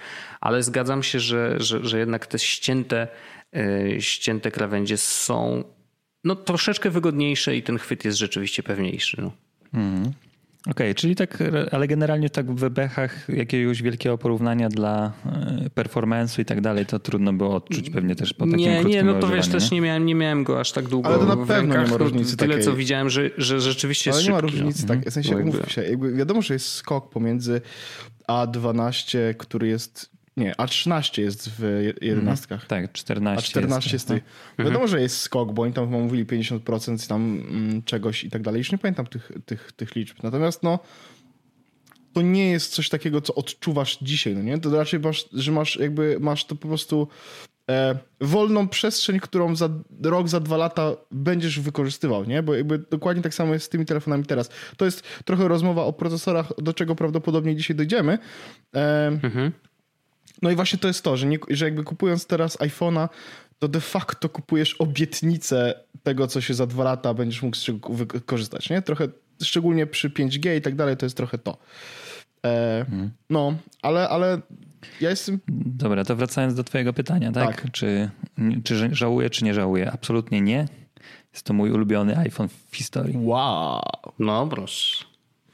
Ale 0.40 0.62
zgadzam 0.62 1.02
się, 1.02 1.20
że, 1.20 1.56
że, 1.60 1.86
że 1.86 1.98
jednak 1.98 2.26
te 2.26 2.38
ścięte, 2.38 3.08
e, 3.56 4.00
ścięte 4.00 4.50
krawędzie 4.50 4.96
są 4.96 5.64
no, 6.24 6.36
troszeczkę 6.36 6.90
wygodniejsze 6.90 7.56
i 7.56 7.62
ten 7.62 7.78
chwyt 7.78 8.04
jest 8.04 8.18
rzeczywiście 8.18 8.62
pewniejszy. 8.62 9.22
No. 9.22 9.32
Mm. 9.74 10.12
Okej, 10.62 10.72
okay, 10.72 10.94
czyli 10.94 11.16
tak, 11.16 11.38
ale 11.70 11.88
generalnie 11.88 12.30
tak 12.30 12.52
w 12.52 12.68
bechach 12.68 13.28
jakiegoś 13.28 13.82
wielkiego 13.82 14.18
porównania 14.18 14.68
dla 14.68 15.12
e, 15.26 15.70
performance'u 15.74 16.40
i 16.40 16.44
tak 16.44 16.60
dalej, 16.60 16.86
to 16.86 16.98
trudno 16.98 17.32
było 17.32 17.54
odczuć 17.54 17.90
pewnie 17.90 18.16
też 18.16 18.34
po 18.34 18.44
takim 18.44 18.58
Nie, 18.58 18.84
nie, 18.84 19.02
no 19.02 19.14
to 19.14 19.28
wiesz, 19.28 19.46
nie? 19.46 19.52
też 19.52 19.70
nie 19.70 19.80
miałem, 19.80 20.06
nie 20.06 20.14
miałem 20.14 20.44
go 20.44 20.60
aż 20.60 20.72
tak 20.72 20.88
długo 20.88 21.08
Ale 21.08 21.18
to 21.18 21.24
na 21.24 21.36
pewno 21.36 21.54
rękach, 21.54 21.84
nie 21.84 21.90
ma 21.90 21.96
różnicy 21.96 22.36
Tyle, 22.36 22.54
takiej. 22.54 22.64
co 22.64 22.76
widziałem, 22.76 23.10
że, 23.10 23.30
że 23.38 23.60
rzeczywiście 23.60 24.10
jest 24.10 24.18
Ale 24.18 24.28
nie 24.28 24.34
ma 24.34 24.40
różnicy, 24.40 24.82
no. 24.82 24.88
tak, 24.88 25.10
w 25.10 25.12
sensie 25.12 25.36
umówmy 25.36 25.70
się, 25.70 25.82
jakby 25.82 26.12
wiadomo, 26.12 26.42
że 26.42 26.54
jest 26.54 26.68
skok 26.68 27.10
pomiędzy 27.10 27.60
A12, 28.28 29.18
który 29.38 29.68
jest 29.68 30.11
nie, 30.36 30.52
A13 30.52 31.20
jest 31.20 31.50
w 31.58 31.92
jedenastkach. 32.00 32.66
Tak, 32.66 32.92
14. 32.92 33.46
A 33.46 33.50
14 33.50 33.90
jest. 33.92 34.10
jest 34.10 34.10
mhm. 34.10 34.68
Wiadomo, 34.68 34.88
że 34.88 35.00
jest 35.00 35.16
skok, 35.16 35.52
bo 35.52 35.62
oni 35.62 35.72
tam 35.72 35.88
mówili 35.88 36.26
50% 36.26 37.08
tam 37.08 37.42
mm, 37.50 37.82
czegoś 37.82 38.24
i 38.24 38.30
tak 38.30 38.42
dalej. 38.42 38.58
Już 38.58 38.72
nie 38.72 38.78
pamiętam 38.78 39.06
tych, 39.06 39.32
tych, 39.46 39.72
tych 39.72 39.94
liczb. 39.94 40.16
Natomiast 40.22 40.62
no, 40.62 40.78
to 42.12 42.22
nie 42.22 42.50
jest 42.50 42.72
coś 42.72 42.88
takiego, 42.88 43.20
co 43.20 43.34
odczuwasz 43.34 43.98
dzisiaj, 44.02 44.34
no 44.34 44.42
nie? 44.42 44.58
To 44.58 44.76
raczej 44.76 45.00
masz, 45.00 45.28
że 45.32 45.52
masz 45.52 45.76
jakby, 45.76 46.16
masz 46.20 46.44
to 46.44 46.56
po 46.56 46.68
prostu 46.68 47.08
e, 47.70 47.98
wolną 48.20 48.68
przestrzeń, 48.68 49.20
którą 49.20 49.56
za 49.56 49.68
rok, 50.02 50.28
za 50.28 50.40
dwa 50.40 50.56
lata 50.56 50.92
będziesz 51.10 51.60
wykorzystywał, 51.60 52.24
nie? 52.24 52.42
Bo 52.42 52.54
jakby 52.54 52.78
dokładnie 52.78 53.22
tak 53.22 53.34
samo 53.34 53.52
jest 53.52 53.66
z 53.66 53.68
tymi 53.68 53.86
telefonami 53.86 54.24
teraz. 54.24 54.50
To 54.76 54.84
jest 54.84 55.02
trochę 55.24 55.48
rozmowa 55.48 55.84
o 55.84 55.92
procesorach, 55.92 56.52
do 56.58 56.74
czego 56.74 56.94
prawdopodobnie 56.94 57.56
dzisiaj 57.56 57.76
dojdziemy. 57.76 58.18
E, 58.74 59.06
mhm. 59.06 59.52
No 60.42 60.50
i 60.50 60.56
właśnie 60.56 60.78
to 60.78 60.88
jest 60.88 61.04
to, 61.04 61.16
że, 61.16 61.26
nie, 61.26 61.38
że 61.50 61.64
jakby 61.64 61.84
kupując 61.84 62.26
teraz 62.26 62.58
iPhone'a, 62.58 63.08
to 63.58 63.68
de 63.68 63.80
facto 63.80 64.28
kupujesz 64.28 64.74
obietnicę 64.74 65.74
tego, 66.02 66.26
co 66.26 66.40
się 66.40 66.54
za 66.54 66.66
dwa 66.66 66.84
lata 66.84 67.14
będziesz 67.14 67.42
mógł 67.42 67.56
z 67.56 67.62
czego 67.62 67.88
wykorzystać, 67.88 68.70
nie? 68.70 68.82
Trochę, 68.82 69.08
szczególnie 69.42 69.86
przy 69.86 70.10
5G 70.10 70.56
i 70.56 70.60
tak 70.60 70.76
dalej, 70.76 70.96
to 70.96 71.06
jest 71.06 71.16
trochę 71.16 71.38
to. 71.38 71.56
E, 72.46 72.84
hmm. 72.90 73.10
No, 73.30 73.54
ale, 73.82 74.08
ale 74.08 74.40
ja 75.00 75.10
jestem... 75.10 75.40
Dobra, 75.48 76.04
to 76.04 76.16
wracając 76.16 76.54
do 76.54 76.64
twojego 76.64 76.92
pytania, 76.92 77.32
tak? 77.32 77.62
tak? 77.62 77.70
Czy, 77.72 78.10
czy 78.64 78.94
żałuję, 78.94 79.30
czy 79.30 79.44
nie 79.44 79.54
żałuję? 79.54 79.92
Absolutnie 79.92 80.40
nie. 80.40 80.68
Jest 81.32 81.46
to 81.46 81.52
mój 81.52 81.70
ulubiony 81.70 82.18
iPhone 82.18 82.48
w 82.48 82.76
historii. 82.76 83.16
Wow. 83.18 83.82
No 84.18 84.46
proszę. 84.46 85.04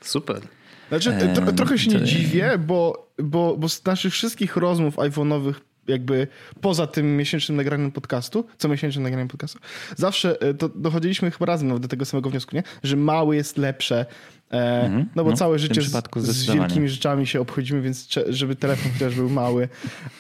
Super. 0.01 0.41
Znaczy, 0.89 1.13
tro, 1.35 1.53
trochę 1.53 1.79
się 1.79 1.91
nie 1.91 2.05
dziwię, 2.05 2.59
bo, 2.67 3.09
bo, 3.19 3.57
bo 3.57 3.69
z 3.69 3.85
naszych 3.85 4.13
wszystkich 4.13 4.57
rozmów 4.57 4.97
iPhone'owych 4.97 5.55
jakby 5.89 6.27
poza 6.61 6.87
tym 6.87 7.17
miesięcznym 7.17 7.57
nagraniem 7.57 7.93
podcastu, 7.93 8.45
co 8.59 8.69
miesięcznym 8.69 9.03
nagraniem 9.03 9.29
podcastu, 9.29 9.59
zawsze 9.97 10.41
e, 10.41 10.55
to 10.55 10.69
dochodziliśmy 10.69 11.31
chyba 11.31 11.47
razem 11.47 11.81
do 11.81 11.89
tego 11.89 12.05
samego 12.05 12.31
wniosku, 12.31 12.57
nie? 12.57 12.63
że 12.83 12.97
mały 12.97 13.37
jest 13.37 13.59
lepsze, 13.59 14.07
mm 14.51 14.93
-hmm. 14.93 15.05
no 15.17 15.25
bo 15.25 15.31
no, 15.31 15.37
całe 15.37 15.59
życie 15.59 15.83
z, 15.83 16.09
z, 16.17 16.55
wielkimi 16.55 16.89
rzeczami 16.89 17.27
się 17.27 17.41
obchodzimy, 17.41 17.83
więc 17.83 18.09
żeby 18.29 18.57
telefon 18.57 18.93
też 18.99 19.15
był 19.15 19.31
mały, 19.31 19.69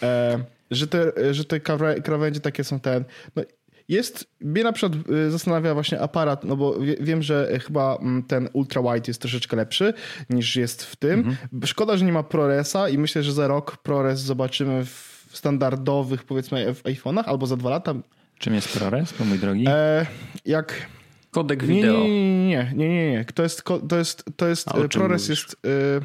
e, 0.02 0.38
że 0.70 0.86
te, 0.86 1.12
że 1.34 1.44
te 1.44 1.60
krawędzie 2.02 2.40
takie 2.40 2.64
są 2.64 2.80
ten, 2.80 3.04
no 3.36 3.42
jest, 3.88 4.26
mnie 4.40 4.64
na 4.64 4.72
przykład 4.72 5.08
y, 5.10 5.30
zastanawia 5.30 5.74
właśnie 5.74 6.00
aparat, 6.00 6.44
no 6.44 6.56
bo 6.56 6.80
wie, 6.80 6.96
wiem, 7.00 7.22
że 7.22 7.58
chyba 7.66 7.96
mm, 7.96 8.22
ten 8.22 8.48
ultra 8.52 8.82
wide 8.82 9.04
jest 9.08 9.20
troszeczkę 9.20 9.56
lepszy 9.56 9.94
niż 10.30 10.56
jest 10.56 10.84
w 10.84 10.96
tym. 10.96 11.20
Mhm. 11.20 11.66
Szkoda, 11.66 11.96
że 11.96 12.04
nie 12.04 12.12
ma 12.12 12.22
ProResa 12.22 12.88
i 12.88 12.98
myślę, 12.98 13.22
że 13.22 13.32
za 13.32 13.48
rok 13.48 13.76
ProRes 13.76 14.20
zobaczymy 14.20 14.84
w 14.84 15.28
standardowych 15.32 16.24
powiedzmy 16.24 16.74
w 16.74 16.82
iPhone'ach 16.82 17.22
albo 17.26 17.46
za 17.46 17.56
dwa 17.56 17.70
lata. 17.70 17.94
Czym 18.38 18.54
jest 18.54 18.78
ProRes, 18.78 19.12
po 19.12 19.24
mój 19.24 19.38
drogi? 19.38 19.64
E, 19.68 20.06
jak... 20.44 20.86
Kodek 21.30 21.64
wideo. 21.64 21.98
Nie, 21.98 22.48
nie, 22.48 22.72
nie, 22.74 22.88
nie, 22.88 23.10
nie. 23.10 23.24
To 23.24 23.42
jest, 23.42 23.64
to 23.88 23.98
jest, 23.98 24.24
to 24.36 24.48
jest, 24.48 24.68
ProRes 24.90 25.28
jest... 25.28 25.52
Y, 25.52 26.00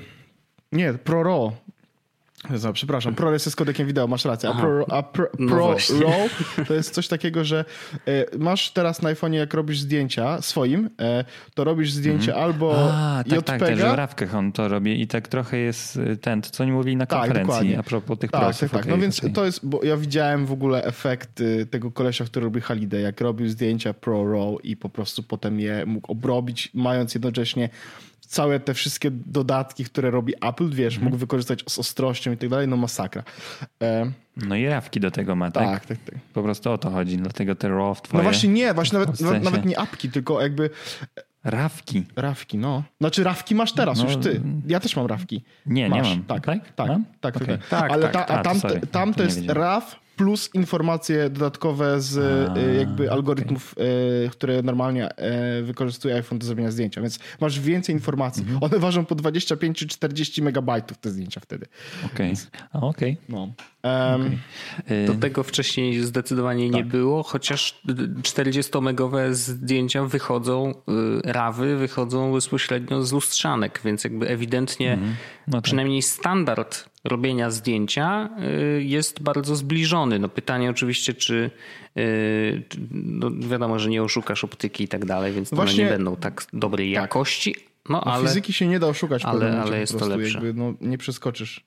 nie, 0.72 0.94
ProRo. 0.94 1.54
No, 2.50 2.74
przepraszam, 2.74 3.16
ProRes 3.16 3.46
jest 3.46 3.56
kodekiem 3.56 3.88
wideo, 3.88 4.08
masz 4.08 4.26
rację. 4.26 4.50
A, 4.50 4.54
pro, 4.54 4.92
a 4.92 5.04
pro, 5.04 5.28
pro 5.48 5.76
no 6.00 6.14
to 6.68 6.74
jest 6.74 6.94
coś 6.94 7.08
takiego, 7.08 7.44
że 7.44 7.66
e, 8.08 8.38
masz 8.38 8.72
teraz 8.72 9.02
na 9.02 9.14
iPhone'ie, 9.14 9.34
jak 9.34 9.54
robisz 9.54 9.80
zdjęcia 9.80 10.42
swoim, 10.42 10.90
e, 11.02 11.26
to 11.54 11.64
robisz 11.64 11.92
zdjęcie 11.92 12.32
mm. 12.32 12.44
albo 12.44 12.92
a, 12.94 13.24
tak, 13.30 13.40
JPEGa. 13.40 13.66
Tak, 13.66 13.78
że 13.78 13.92
w 13.92 13.94
rawkach 13.94 14.36
on 14.36 14.52
to 14.52 14.68
robi 14.68 15.02
i 15.02 15.08
tak 15.08 15.28
trochę 15.28 15.58
jest 15.58 15.98
e, 15.98 16.16
ten, 16.16 16.42
to 16.42 16.50
co 16.50 16.64
oni 16.64 16.72
mówili 16.72 16.96
na 16.96 17.06
tak, 17.06 17.20
konferencji 17.20 17.70
tak, 17.70 17.80
a 17.80 17.84
propos 17.84 18.20
tych 18.20 18.32
tak, 18.32 18.42
prosów. 18.42 18.72
Tak, 18.72 18.82
tak. 18.82 18.92
No 18.92 18.98
więc 18.98 19.20
okay. 19.20 19.32
to 19.32 19.46
jest, 19.46 19.66
bo 19.66 19.84
ja 19.84 19.98
widziałem 19.98 20.46
w 20.46 20.52
ogóle 20.52 20.84
efekt 20.84 21.44
tego 21.72 21.92
kolesia, 21.92 22.26
który 22.26 22.44
robi 22.44 22.62
Haliday, 22.62 23.02
jak 23.02 23.22
robił 23.22 23.50
zdjęcia 23.50 23.94
Pro 23.94 24.32
RAW 24.32 24.60
i 24.64 24.78
po 24.78 24.90
prostu 24.90 25.24
potem 25.24 25.60
je 25.60 25.86
mógł 25.86 26.12
obrobić, 26.12 26.72
mając 26.74 27.14
jednocześnie 27.14 27.70
całe 28.34 28.60
te 28.60 28.74
wszystkie 28.74 29.12
dodatki, 29.12 29.86
które 29.86 30.12
robi 30.12 30.34
Apple, 30.42 30.70
wiesz, 30.70 30.94
mhm. 30.94 31.06
mógł 31.06 31.18
wykorzystać 31.18 31.64
z 31.68 31.80
ostrością 31.80 32.32
i 32.32 32.38
tak 32.38 32.50
dalej, 32.50 32.68
no 32.68 32.78
masakra. 32.78 33.24
E... 33.82 34.12
No 34.38 34.56
i 34.56 34.68
rawki 34.68 35.00
do 35.00 35.12
tego 35.12 35.36
ma, 35.36 35.52
tak? 35.52 35.64
Tak, 35.64 35.86
tak, 35.86 35.98
tak. 35.98 36.16
Po 36.34 36.44
prostu 36.44 36.72
o 36.72 36.78
to 36.78 36.90
chodzi, 36.90 37.18
dlatego 37.18 37.56
te 37.56 37.70
RAW 37.70 38.02
twoje... 38.02 38.24
No 38.24 38.30
właśnie 38.30 38.50
nie, 38.50 38.74
właśnie 38.74 39.00
nawet, 39.00 39.16
w 39.16 39.18
sensie... 39.18 39.40
nawet 39.40 39.66
nie 39.66 39.80
apki, 39.80 40.10
tylko 40.10 40.42
jakby... 40.42 40.70
Rawki. 41.44 42.04
Rawki, 42.16 42.58
no. 42.58 42.84
Znaczy 43.00 43.24
rawki 43.24 43.56
masz 43.56 43.74
teraz 43.74 43.98
no, 43.98 44.04
już 44.04 44.18
ty. 44.18 44.42
Ja 44.68 44.80
też 44.80 44.96
mam 44.96 45.06
rawki. 45.06 45.44
Nie, 45.66 45.90
masz. 45.90 46.08
nie 46.08 46.10
mam. 46.10 46.24
Tak, 46.24 46.46
tak, 46.46 46.72
tak. 46.74 46.90
tak, 47.22 47.36
okay. 47.36 47.58
tak, 47.70 47.92
Ale 47.92 48.10
tak, 48.10 48.28
ta, 48.28 48.40
a 48.40 48.44
tam, 48.44 48.62
to, 48.62 48.88
tam 48.92 49.14
to 49.14 49.24
jest 49.24 49.50
RAW 49.50 49.96
plus 50.16 50.50
informacje 50.54 51.30
dodatkowe 51.30 52.02
z 52.02 52.18
A, 52.18 52.58
y, 52.58 52.76
jakby 52.76 53.12
algorytmów, 53.12 53.74
okay. 53.74 54.30
które 54.32 54.62
normalnie 54.62 55.16
e, 55.16 55.62
wykorzystuje 55.62 56.16
iPhone 56.16 56.40
do 56.40 56.46
zrobienia 56.46 56.72
zdjęcia, 56.72 57.02
więc 57.02 57.20
masz 57.42 57.60
więcej 57.60 57.96
informacji. 57.96 58.44
Mhm. 58.44 58.64
One 58.64 58.80
ważą 58.80 59.06
po 59.06 59.16
25 59.16 59.78
czy 59.78 59.88
40 59.88 60.42
megabajtów 60.42 60.98
te 60.98 61.10
zdjęcia 61.10 61.42
wtedy. 61.42 61.66
Okej, 62.06 62.34
okay. 62.34 62.82
okej. 62.82 63.12
Okay. 63.12 63.26
No. 63.30 63.54
Um, 63.84 64.40
okay. 64.80 65.06
Do 65.06 65.14
tego 65.14 65.44
wcześniej 65.44 66.04
zdecydowanie 66.04 66.72
tak. 66.72 66.76
nie 66.76 66.84
było, 66.84 67.24
chociaż 67.24 67.82
40-megowe 68.22 69.34
zdjęcia 69.34 70.06
wychodzą, 70.06 70.72
y, 70.72 70.74
rawy 71.24 71.78
wychodzą 71.78 72.34
bezpośrednio 72.34 73.04
z 73.04 73.12
lustrzanek, 73.12 73.82
więc 73.86 74.04
jakby 74.04 74.28
ewidentnie 74.28 74.94
mm, 74.94 75.16
no 75.48 75.54
tak. 75.54 75.64
przynajmniej 75.64 76.02
standard 76.02 76.93
robienia 77.04 77.52
zdjęcia 77.52 78.30
y, 78.78 78.84
jest 78.84 79.24
bardzo 79.24 79.56
zbliżony. 79.56 80.20
No 80.20 80.30
pytanie 80.30 80.70
oczywiście, 80.70 81.14
czy 81.14 81.52
y, 81.98 82.64
no 82.92 83.32
wiadomo, 83.50 83.80
że 83.80 83.90
nie 83.90 84.04
oszukasz 84.04 84.44
optyki 84.44 84.84
i 84.84 84.88
tak 84.88 85.06
dalej, 85.06 85.34
więc 85.34 85.50
Właśnie, 85.50 85.84
one 85.84 85.92
nie 85.92 85.98
będą 85.98 86.16
tak 86.16 86.46
dobrej 86.54 86.94
tak. 86.94 87.02
jakości. 87.02 87.56
No, 87.90 88.02
no 88.06 88.14
ale, 88.14 88.28
fizyki 88.28 88.54
się 88.54 88.68
nie 88.68 88.80
da 88.80 88.88
oszukać, 88.88 89.26
ale, 89.26 89.62
ale 89.62 89.80
jest 89.80 90.00
to 90.00 90.08
lepsze. 90.08 90.34
Jakby, 90.34 90.54
no, 90.54 90.74
nie 90.82 90.98
przeskoczysz. 90.98 91.66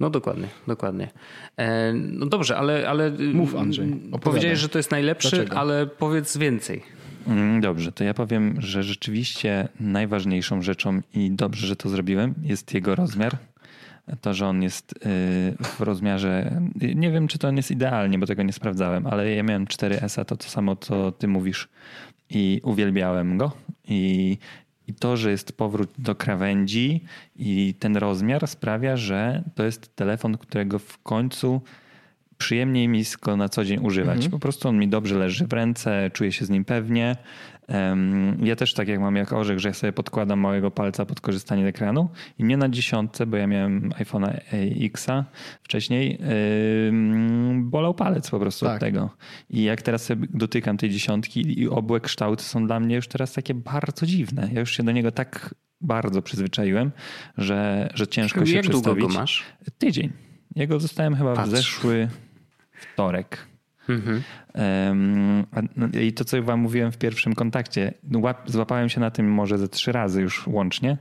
No 0.00 0.10
dokładnie, 0.10 0.48
dokładnie. 0.66 1.08
E, 1.56 1.92
no 1.92 2.26
dobrze, 2.26 2.56
ale, 2.56 2.88
ale 2.88 3.10
Mów 3.10 3.56
Andrzej. 3.56 3.88
Opowiadaj. 3.88 4.20
Powiedziałeś, 4.20 4.58
że 4.58 4.68
to 4.68 4.78
jest 4.78 4.90
najlepszy, 4.90 5.36
Dlaczego? 5.36 5.56
ale 5.56 5.86
powiedz 5.86 6.36
więcej. 6.36 6.82
Mm, 7.26 7.60
dobrze, 7.60 7.92
to 7.92 8.04
ja 8.04 8.14
powiem, 8.14 8.60
że 8.60 8.82
rzeczywiście 8.82 9.68
najważniejszą 9.80 10.62
rzeczą 10.62 11.00
i 11.14 11.30
dobrze, 11.30 11.66
że 11.66 11.76
to 11.76 11.88
zrobiłem, 11.88 12.34
jest 12.42 12.74
jego 12.74 12.94
rozmiar. 12.94 13.36
To, 14.20 14.34
że 14.34 14.46
on 14.46 14.62
jest 14.62 14.92
y, 14.92 14.98
w 15.64 15.80
rozmiarze. 15.80 16.60
Nie 16.94 17.10
wiem, 17.10 17.28
czy 17.28 17.38
to 17.38 17.48
on 17.48 17.56
jest 17.56 17.70
idealnie, 17.70 18.18
bo 18.18 18.26
tego 18.26 18.42
nie 18.42 18.52
sprawdzałem, 18.52 19.06
ale 19.06 19.34
ja 19.34 19.42
miałem 19.42 19.66
4S, 19.66 20.24
to 20.24 20.36
to 20.36 20.48
samo, 20.48 20.76
co 20.76 21.12
ty 21.12 21.28
mówisz, 21.28 21.68
i 22.30 22.60
uwielbiałem 22.64 23.38
go. 23.38 23.52
I, 23.84 24.38
i 24.88 24.94
to, 24.94 25.16
że 25.16 25.30
jest 25.30 25.52
powrót 25.52 25.90
do 25.98 26.14
krawędzi 26.14 27.04
i 27.36 27.74
ten 27.78 27.96
rozmiar 27.96 28.48
sprawia, 28.48 28.96
że 28.96 29.42
to 29.54 29.64
jest 29.64 29.96
telefon, 29.96 30.38
którego 30.38 30.78
w 30.78 30.98
końcu 30.98 31.60
przyjemniej 32.42 32.88
mi 32.88 33.02
go 33.22 33.36
na 33.36 33.48
co 33.48 33.64
dzień 33.64 33.86
używać. 33.86 34.16
Mhm. 34.16 34.30
Po 34.30 34.38
prostu 34.38 34.68
on 34.68 34.78
mi 34.78 34.88
dobrze 34.88 35.18
leży 35.18 35.46
w 35.46 35.52
ręce, 35.52 36.10
czuję 36.12 36.32
się 36.32 36.44
z 36.44 36.50
nim 36.50 36.64
pewnie. 36.64 37.16
Ja 38.42 38.56
też 38.56 38.74
tak 38.74 38.88
jak 38.88 39.00
mam 39.00 39.16
jak 39.16 39.32
orzech, 39.32 39.58
że 39.58 39.68
ja 39.68 39.74
sobie 39.74 39.92
podkładam 39.92 40.40
małego 40.40 40.70
palca 40.70 41.06
pod 41.06 41.20
korzystanie 41.20 41.64
z 41.64 41.66
ekranu 41.66 42.08
i 42.38 42.44
mnie 42.44 42.56
na 42.56 42.68
dziesiątce, 42.68 43.26
bo 43.26 43.36
ja 43.36 43.46
miałem 43.46 43.90
iPhone'a 43.90 44.40
X'a 44.80 45.24
wcześniej, 45.62 46.18
bolał 47.56 47.94
palec 47.94 48.30
po 48.30 48.38
prostu 48.40 48.66
tak. 48.66 48.74
od 48.74 48.80
tego. 48.80 49.10
I 49.50 49.62
jak 49.62 49.82
teraz 49.82 50.04
sobie 50.04 50.26
dotykam 50.34 50.76
tej 50.76 50.90
dziesiątki 50.90 51.60
i 51.60 51.68
obłe 51.68 52.00
kształty 52.00 52.44
są 52.44 52.66
dla 52.66 52.80
mnie 52.80 52.96
już 52.96 53.08
teraz 53.08 53.32
takie 53.32 53.54
bardzo 53.54 54.06
dziwne. 54.06 54.50
Ja 54.52 54.60
już 54.60 54.76
się 54.76 54.82
do 54.82 54.92
niego 54.92 55.12
tak 55.12 55.54
bardzo 55.80 56.22
przyzwyczaiłem, 56.22 56.90
że, 57.38 57.90
że 57.94 58.06
ciężko 58.06 58.46
się 58.46 58.54
jak 58.54 58.62
przestawić. 58.62 58.86
Jak 58.86 58.96
długo 58.98 59.14
go 59.14 59.20
masz? 59.20 59.44
Tydzień. 59.78 60.12
Jego 60.56 60.80
zostałem 60.80 61.16
chyba 61.16 61.34
Patrz. 61.34 61.48
w 61.48 61.56
zeszły 61.56 62.08
wtorek. 62.82 63.46
Mhm. 63.88 64.22
Um, 64.54 65.46
I 66.00 66.12
to, 66.12 66.24
co 66.24 66.42
wam 66.42 66.60
mówiłem 66.60 66.92
w 66.92 66.98
pierwszym 66.98 67.34
kontakcie, 67.34 67.94
złapałem 68.46 68.88
się 68.88 69.00
na 69.00 69.10
tym 69.10 69.32
może 69.32 69.58
ze 69.58 69.68
trzy 69.68 69.92
razy 69.92 70.22
już 70.22 70.46
łącznie, 70.46 70.98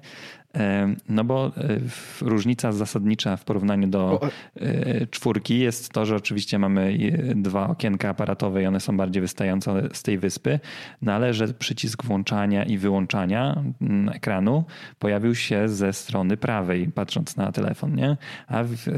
no 1.10 1.24
bo 1.24 1.52
e, 1.58 1.80
różnica 2.22 2.72
zasadnicza 2.72 3.38
w 3.38 3.44
porównaniu 3.44 3.88
do 3.88 4.20
e, 4.56 5.08
czwórki 5.08 5.60
jest 5.60 5.90
to, 5.90 6.06
że 6.06 6.16
oczywiście 6.16 6.60
mamy 6.60 6.98
dwa 7.36 7.68
okienka 7.68 8.10
aparatowe 8.10 8.64
i 8.64 8.66
one 8.66 8.80
są 8.80 8.98
bardziej 8.98 9.22
wystające 9.22 9.90
z 9.94 10.04
tej 10.04 10.18
wyspy, 10.18 10.60
no 11.02 11.14
ale 11.14 11.34
że 11.34 11.48
przycisk 11.48 12.04
włączania 12.04 12.64
i 12.64 12.78
wyłączania 12.78 13.64
mm, 13.82 14.10
ekranu 14.10 14.64
pojawił 15.00 15.36
się 15.36 15.70
ze 15.70 15.94
strony 15.94 16.38
prawej, 16.38 16.88
patrząc 16.96 17.38
na 17.38 17.52
telefon, 17.52 17.96
nie? 17.96 18.18
A 18.48 18.64
w 18.64 18.88
e, 18.88 18.92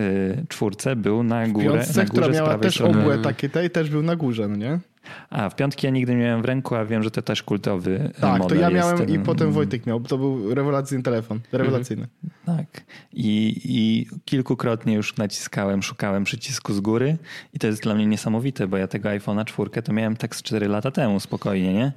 czwórce 0.47 0.95
był 0.95 1.23
na 1.23 1.47
górę. 1.47 1.69
W 1.69 1.73
piątce, 1.73 1.99
na 1.99 2.05
górze 2.05 2.21
która 2.21 2.27
miała 2.27 2.57
też 2.57 2.73
strony. 2.73 2.99
obłe 3.01 3.17
takie, 3.17 3.49
tej 3.49 3.69
też 3.69 3.89
był 3.89 4.03
na 4.03 4.15
górze, 4.15 4.47
no 4.47 4.55
nie? 4.55 4.79
A, 5.29 5.49
w 5.49 5.55
piątki 5.55 5.87
ja 5.87 5.91
nigdy 5.91 6.15
nie 6.15 6.21
miałem 6.21 6.41
w 6.41 6.45
ręku, 6.45 6.75
a 6.75 6.85
wiem, 6.85 7.03
że 7.03 7.11
to 7.11 7.21
też 7.21 7.43
kultowy 7.43 8.11
Tak, 8.21 8.39
model 8.39 8.57
to 8.57 8.63
ja 8.63 8.69
miałem 8.69 9.09
i 9.09 9.19
potem 9.19 9.51
Wojtek 9.51 9.85
miał. 9.85 9.99
To 9.99 10.17
był 10.17 10.55
rewelacyjny 10.55 11.03
telefon. 11.03 11.39
Rewelacyjny. 11.51 12.07
Tak. 12.45 12.83
I, 13.13 13.61
I 13.63 14.07
kilkukrotnie 14.25 14.93
już 14.93 15.17
naciskałem, 15.17 15.83
szukałem 15.83 16.23
przycisku 16.23 16.73
z 16.73 16.79
góry 16.79 17.17
i 17.53 17.59
to 17.59 17.67
jest 17.67 17.83
dla 17.83 17.95
mnie 17.95 18.05
niesamowite, 18.05 18.67
bo 18.67 18.77
ja 18.77 18.87
tego 18.87 19.09
iPhone'a 19.09 19.45
4 19.45 19.81
to 19.81 19.93
miałem 19.93 20.15
tak 20.15 20.35
z 20.35 20.43
4 20.43 20.67
lata 20.67 20.91
temu 20.91 21.19
spokojnie, 21.19 21.73
nie? 21.73 21.91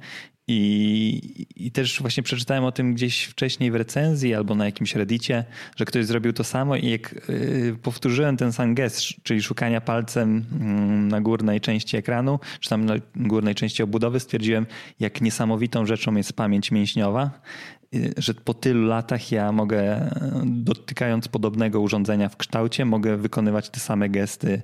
I, 0.49 1.45
I 1.55 1.71
też 1.71 2.01
właśnie 2.01 2.23
przeczytałem 2.23 2.63
o 2.63 2.71
tym 2.71 2.93
gdzieś 2.93 3.23
wcześniej 3.23 3.71
w 3.71 3.75
recenzji 3.75 4.35
albo 4.35 4.55
na 4.55 4.65
jakimś 4.65 4.95
reddicie, 4.95 5.43
że 5.75 5.85
ktoś 5.85 6.05
zrobił 6.05 6.33
to 6.33 6.43
samo 6.43 6.75
i 6.75 6.89
jak 6.89 7.29
y, 7.29 7.75
powtórzyłem 7.83 8.37
ten 8.37 8.53
sam 8.53 8.75
gest, 8.75 9.03
czyli 9.23 9.41
szukania 9.41 9.81
palcem 9.81 10.45
mm, 10.51 11.07
na 11.07 11.21
górnej 11.21 11.61
części 11.61 11.97
ekranu, 11.97 12.39
czy 12.59 12.69
tam 12.69 12.85
na 12.85 12.95
górnej 13.15 13.55
części 13.55 13.83
obudowy, 13.83 14.19
stwierdziłem, 14.19 14.65
jak 14.99 15.21
niesamowitą 15.21 15.85
rzeczą 15.85 16.15
jest 16.15 16.33
pamięć 16.33 16.71
mięśniowa 16.71 17.31
że 18.17 18.33
po 18.33 18.53
tylu 18.53 18.87
latach 18.87 19.31
ja 19.31 19.51
mogę, 19.51 20.09
dotykając 20.45 21.27
podobnego 21.27 21.81
urządzenia 21.81 22.29
w 22.29 22.37
kształcie, 22.37 22.85
mogę 22.85 23.17
wykonywać 23.17 23.69
te 23.69 23.79
same 23.79 24.09
gesty, 24.09 24.61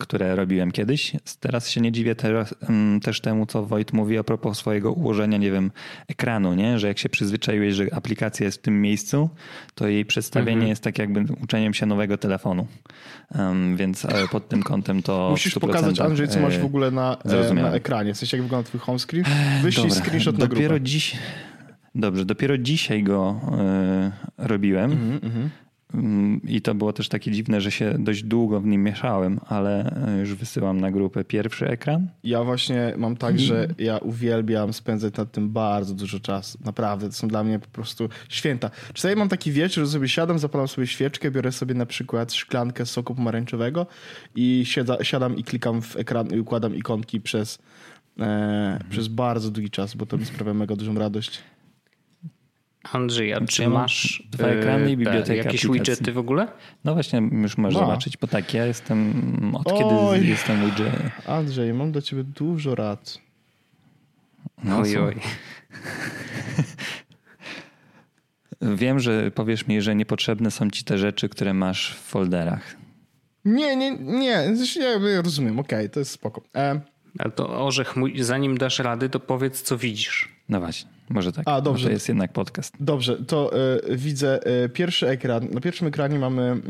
które 0.00 0.36
robiłem 0.36 0.72
kiedyś. 0.72 1.12
Teraz 1.40 1.68
się 1.68 1.80
nie 1.80 1.92
dziwię 1.92 2.14
teraz, 2.14 2.54
też 3.02 3.20
temu, 3.20 3.46
co 3.46 3.66
Wojt 3.66 3.92
mówi 3.92 4.18
a 4.18 4.24
propos 4.24 4.58
swojego 4.58 4.92
ułożenia, 4.92 5.38
nie 5.38 5.50
wiem, 5.50 5.70
ekranu, 6.08 6.54
nie? 6.54 6.78
że 6.78 6.88
jak 6.88 6.98
się 6.98 7.08
przyzwyczaiłeś, 7.08 7.74
że 7.74 7.86
aplikacja 7.92 8.46
jest 8.46 8.58
w 8.58 8.62
tym 8.62 8.82
miejscu, 8.82 9.30
to 9.74 9.88
jej 9.88 10.04
przedstawienie 10.04 10.52
mhm. 10.52 10.68
jest 10.68 10.82
tak 10.82 10.98
jakby 10.98 11.24
uczeniem 11.42 11.74
się 11.74 11.86
nowego 11.86 12.18
telefonu. 12.18 12.66
Więc 13.76 14.04
e, 14.04 14.28
pod 14.30 14.48
tym 14.48 14.62
kątem 14.62 15.02
to 15.02 15.28
Musisz 15.30 15.54
pokazać, 15.54 16.00
Andrzej, 16.00 16.28
co 16.28 16.40
masz 16.40 16.58
w 16.58 16.64
ogóle 16.64 16.90
na, 16.90 17.16
e, 17.24 17.54
na 17.54 17.72
ekranie. 17.72 18.14
W 18.14 18.16
sensie, 18.16 18.36
jak 18.36 18.44
wygląda 18.44 18.68
twój 18.68 18.80
home 18.80 18.98
screen? 18.98 19.24
Wyślij 19.62 19.88
Dobra, 19.88 20.04
screenshot 20.04 20.38
na 20.38 20.46
Dopiero 20.46 20.68
grupę. 20.68 20.80
dziś... 20.80 21.16
Dobrze, 21.98 22.24
dopiero 22.24 22.58
dzisiaj 22.58 23.02
go 23.02 23.40
y, 24.38 24.48
robiłem. 24.48 24.92
Mm 24.92 25.20
-hmm. 25.20 25.48
I 26.48 26.60
to 26.60 26.74
było 26.74 26.92
też 26.92 27.08
takie 27.08 27.30
dziwne, 27.30 27.60
że 27.60 27.70
się 27.70 27.94
dość 27.98 28.22
długo 28.22 28.60
w 28.60 28.66
nim 28.66 28.84
mieszałem, 28.84 29.40
ale 29.48 30.02
e, 30.08 30.18
już 30.18 30.34
wysyłam 30.34 30.80
na 30.80 30.90
grupę 30.90 31.24
pierwszy 31.24 31.68
ekran. 31.68 32.08
Ja 32.24 32.44
właśnie 32.44 32.94
mam 32.96 33.16
tak, 33.16 33.38
że 33.38 33.68
ja 33.78 33.98
uwielbiam 33.98 34.72
spędzać 34.72 35.16
nad 35.16 35.32
tym 35.32 35.50
bardzo 35.50 35.94
dużo 35.94 36.20
czasu. 36.20 36.58
Naprawdę, 36.64 37.06
to 37.06 37.12
są 37.12 37.28
dla 37.28 37.44
mnie 37.44 37.58
po 37.58 37.68
prostu 37.68 38.08
święta. 38.28 38.70
Czasami 38.94 39.16
mam 39.16 39.28
taki 39.28 39.52
wieczór, 39.52 39.84
że 39.84 39.90
sobie 39.90 40.08
siadam, 40.08 40.38
zapalam 40.38 40.68
sobie 40.68 40.86
świeczkę, 40.86 41.30
biorę 41.30 41.52
sobie 41.52 41.74
na 41.74 41.86
przykład 41.86 42.32
szklankę 42.32 42.86
soku 42.86 43.14
pomarańczowego 43.14 43.86
i 44.34 44.62
siada, 44.66 45.04
siadam 45.04 45.36
i 45.36 45.44
klikam 45.44 45.82
w 45.82 45.96
ekran 45.96 46.28
i 46.34 46.40
układam 46.40 46.74
ikonki 46.74 47.20
przez, 47.20 47.58
e, 48.18 48.22
mhm. 48.22 48.90
przez 48.90 49.08
bardzo 49.08 49.50
długi 49.50 49.70
czas, 49.70 49.94
bo 49.94 50.06
to 50.06 50.18
mi 50.18 50.24
sprawia 50.24 50.54
mega 50.54 50.76
dużą 50.76 50.94
radość. 50.94 51.42
Andrzej, 52.92 53.34
a 53.34 53.40
czy 53.40 53.68
masz 53.68 54.22
dwa 54.30 54.46
ekrany 54.46 54.92
i 54.92 54.94
y, 54.94 55.02
jakieś 55.02 55.30
aplikacji. 55.30 55.70
widgety 55.72 56.12
w 56.12 56.18
ogóle? 56.18 56.48
No 56.84 56.94
właśnie, 56.94 57.22
już 57.32 57.58
możesz 57.58 57.80
no. 57.80 57.86
zobaczyć, 57.86 58.16
bo 58.16 58.26
tak, 58.26 58.54
ja 58.54 58.66
jestem, 58.66 59.54
od 59.54 59.72
Oj. 59.72 59.78
kiedy 59.78 60.26
jestem 60.26 60.66
widget. 60.66 60.92
Andrzej, 61.26 61.74
mam 61.74 61.92
do 61.92 62.02
ciebie 62.02 62.24
dużo 62.24 62.74
rad. 62.74 63.18
No 64.64 64.78
oj, 64.78 64.96
oj. 64.96 65.14
Wiem, 68.60 69.00
że 69.00 69.30
powiesz 69.30 69.66
mi, 69.66 69.82
że 69.82 69.94
niepotrzebne 69.94 70.50
są 70.50 70.70
ci 70.70 70.84
te 70.84 70.98
rzeczy, 70.98 71.28
które 71.28 71.54
masz 71.54 71.94
w 71.94 71.98
folderach. 71.98 72.76
Nie, 73.44 73.76
nie, 73.76 73.98
nie. 73.98 74.26
Ja 74.26 75.22
rozumiem, 75.22 75.58
okej, 75.58 75.78
okay, 75.78 75.88
to 75.88 76.00
jest 76.00 76.10
spoko. 76.10 76.42
E... 76.54 76.80
Ale 77.18 77.32
to 77.32 77.66
orzech 77.66 77.96
mój, 77.96 78.22
zanim 78.22 78.58
dasz 78.58 78.78
rady, 78.78 79.08
to 79.08 79.20
powiedz, 79.20 79.62
co 79.62 79.78
widzisz. 79.78 80.28
No 80.48 80.60
właśnie, 80.60 80.90
może 81.10 81.32
tak. 81.32 81.48
A, 81.48 81.60
dobrze. 81.60 81.86
to 81.86 81.92
jest 81.92 82.08
jednak 82.08 82.32
podcast. 82.32 82.74
Dobrze, 82.80 83.16
to 83.16 83.50
y, 83.90 83.96
widzę 83.96 84.40
y, 84.64 84.68
pierwszy 84.68 85.08
ekran. 85.08 85.48
Na 85.50 85.60
pierwszym 85.60 85.88
ekranie 85.88 86.18
mamy 86.18 86.60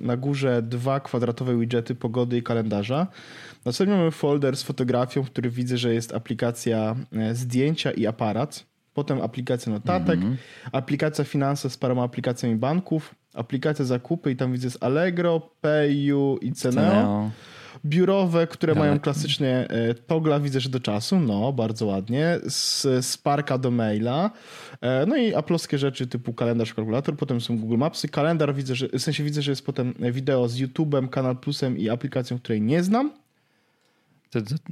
y, 0.00 0.04
na 0.04 0.16
górze 0.16 0.62
dwa 0.62 1.00
kwadratowe 1.00 1.58
widgety 1.58 1.94
pogody 1.94 2.38
i 2.38 2.42
kalendarza. 2.42 3.06
Następnie 3.64 3.96
mamy 3.96 4.10
folder 4.10 4.56
z 4.56 4.62
fotografią, 4.62 5.22
w 5.22 5.30
którym 5.30 5.50
widzę, 5.50 5.78
że 5.78 5.94
jest 5.94 6.14
aplikacja 6.14 6.96
zdjęcia 7.32 7.90
i 7.90 8.06
aparat. 8.06 8.66
Potem 8.94 9.22
aplikacja 9.22 9.72
notatek, 9.72 10.20
mm 10.20 10.32
-hmm. 10.32 10.36
aplikacja 10.72 11.24
finanse 11.24 11.70
z 11.70 11.76
paroma 11.76 12.02
aplikacjami 12.02 12.56
banków, 12.56 13.14
aplikacja 13.34 13.84
zakupy 13.84 14.30
i 14.30 14.36
tam 14.36 14.52
widzę 14.52 14.70
z 14.70 14.82
Allegro, 14.82 15.40
PayU 15.60 16.38
i 16.42 16.52
Ceneo. 16.52 16.90
Ceneo. 16.90 17.30
Biurowe, 17.84 18.46
które 18.46 18.74
mają 18.74 19.00
klasycznie 19.00 19.68
e, 19.68 19.94
togla, 19.94 20.40
widzę, 20.40 20.60
że 20.60 20.68
do 20.68 20.80
czasu, 20.80 21.20
no, 21.20 21.52
bardzo 21.52 21.86
ładnie, 21.86 22.38
z 22.46 22.86
Sparka 23.06 23.58
do 23.58 23.70
maila, 23.70 24.30
e, 24.80 25.06
no 25.06 25.16
i 25.16 25.34
aploskie 25.34 25.78
rzeczy 25.78 26.06
typu 26.06 26.32
kalendarz, 26.32 26.74
kalkulator, 26.74 27.16
potem 27.16 27.40
są 27.40 27.58
Google 27.58 27.76
Mapsy, 27.76 28.08
kalendar 28.08 28.54
widzę, 28.54 28.74
że, 28.74 28.88
w 28.88 29.02
sensie 29.02 29.24
widzę, 29.24 29.42
że 29.42 29.52
jest 29.52 29.66
potem 29.66 29.94
wideo 30.12 30.48
z 30.48 30.56
YouTube'em, 30.56 31.08
Kanal 31.08 31.36
Plusem 31.36 31.78
i 31.78 31.88
aplikacją, 31.88 32.38
której 32.38 32.60
nie 32.62 32.82
znam. 32.82 33.12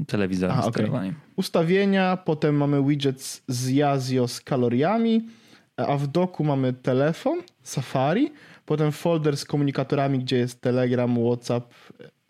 Telewizor 0.06 0.50
okay. 0.62 1.14
Ustawienia, 1.36 2.16
potem 2.16 2.56
mamy 2.56 2.84
widget 2.84 3.42
z 3.48 3.68
Yazio 3.68 4.28
z 4.28 4.40
kaloriami, 4.40 5.28
a 5.76 5.96
w 5.96 6.06
doku 6.06 6.44
mamy 6.44 6.72
telefon, 6.72 7.38
Safari, 7.62 8.32
potem 8.66 8.92
folder 8.92 9.36
z 9.36 9.44
komunikatorami, 9.44 10.18
gdzie 10.18 10.36
jest 10.36 10.60
Telegram, 10.60 11.24
WhatsApp, 11.24 11.74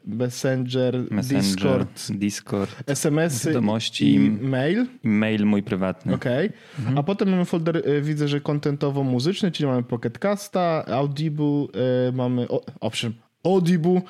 Messenger, 0.08 1.04
Messenger 1.10 1.84
Discord, 1.84 2.18
Discord 2.18 2.70
SMS, 2.86 3.46
wiadomości 3.46 4.14
i 4.14 4.30
mail. 4.30 4.86
I 5.04 5.08
mail 5.08 5.46
mój 5.46 5.62
prywatny. 5.62 6.14
Okej. 6.14 6.46
Okay. 6.46 6.58
Mhm. 6.78 6.98
A 6.98 7.02
potem 7.02 7.28
mamy 7.28 7.44
folder, 7.44 7.76
y, 7.76 8.02
widzę, 8.02 8.28
że 8.28 8.40
kontentowo-muzyczny, 8.40 9.50
czyli 9.52 9.66
mamy 9.66 9.82
Pocket 9.82 10.18
Casta, 10.18 10.84
Audible, 10.86 11.66
mamy, 12.12 12.48
o, 12.48 12.64
owszem, 12.80 13.14
Audible, 13.44 14.02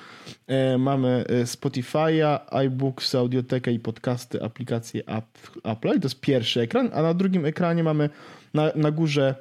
mamy 0.78 1.24
Spotify'a, 1.44 2.38
iBooks, 2.66 3.14
Audiotekę 3.14 3.72
i 3.72 3.78
podcasty, 3.78 4.42
aplikacje 4.42 5.02
Apple. 5.64 5.88
I 5.96 6.00
to 6.00 6.06
jest 6.06 6.20
pierwszy 6.20 6.60
ekran, 6.60 6.90
a 6.94 7.02
na 7.02 7.14
drugim 7.14 7.46
ekranie 7.46 7.84
mamy 7.84 8.10
na, 8.54 8.72
na 8.76 8.90
górze 8.90 9.34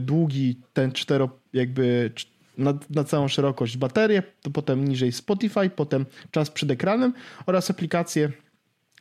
długi, 0.00 0.60
ten 0.72 0.92
cztero, 0.92 1.28
jakby 1.52 2.12
na, 2.58 2.78
na, 2.90 3.04
całą 3.04 3.28
szerokość 3.28 3.76
baterię, 3.76 4.22
to 4.42 4.50
potem 4.50 4.88
niżej 4.88 5.12
Spotify, 5.12 5.70
potem 5.70 6.06
czas 6.30 6.50
przed 6.50 6.70
ekranem 6.70 7.12
oraz 7.46 7.70
aplikacje. 7.70 8.32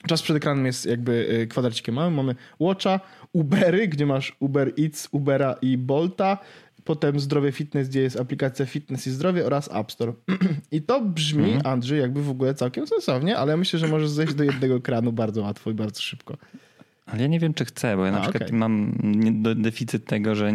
Czas 0.08 0.22
przed 0.22 0.38
ekranem 0.38 0.66
jest 0.66 0.86
jakby 0.86 1.40
y, 1.42 1.48
kwadracikiem 1.48 1.96
małym. 1.96 2.14
Mamy 2.14 2.36
Watcha, 2.60 3.00
Ubery, 3.34 3.88
gdzie 3.88 4.06
masz 4.06 4.36
Uber 4.40 4.74
Eats, 4.80 5.08
Ubera 5.12 5.56
i 5.62 5.78
Bolta. 5.78 6.38
Potem 6.84 7.20
Zdrowie 7.20 7.52
Fitness, 7.52 7.90
gdzie 7.90 8.02
jest 8.02 8.20
aplikacja 8.20 8.66
Fitness 8.66 9.08
i 9.08 9.12
Zdrowie 9.12 9.46
oraz 9.46 9.76
App 9.76 9.92
Store. 9.92 10.14
I 10.72 10.82
to 10.82 11.02
brzmi, 11.02 11.54
mhm. 11.54 11.74
Andrzej, 11.74 12.00
jakby 12.00 12.24
w 12.24 12.30
ogóle 12.30 12.54
całkiem 12.54 12.88
sensownie, 12.88 13.38
ale 13.38 13.52
ja 13.52 13.58
myślę, 13.58 13.80
że 13.80 13.88
możesz 13.88 14.10
zejść 14.10 14.34
do 14.34 14.44
jednego 14.44 14.76
ekranu 14.76 15.12
bardzo 15.12 15.42
łatwo 15.42 15.72
i 15.72 15.74
bardzo 15.74 16.02
szybko. 16.02 16.38
Ale 17.12 17.22
ja 17.22 17.28
nie 17.28 17.40
wiem, 17.40 17.54
czy 17.54 17.66
chcę, 17.66 17.98
bo 17.98 18.06
ja 18.06 18.12
na 18.12 18.18
A, 18.18 18.22
przykład 18.22 18.44
okay. 18.44 18.60
mam 18.60 18.94
deficyt 19.56 20.06
tego, 20.06 20.36
że 20.36 20.54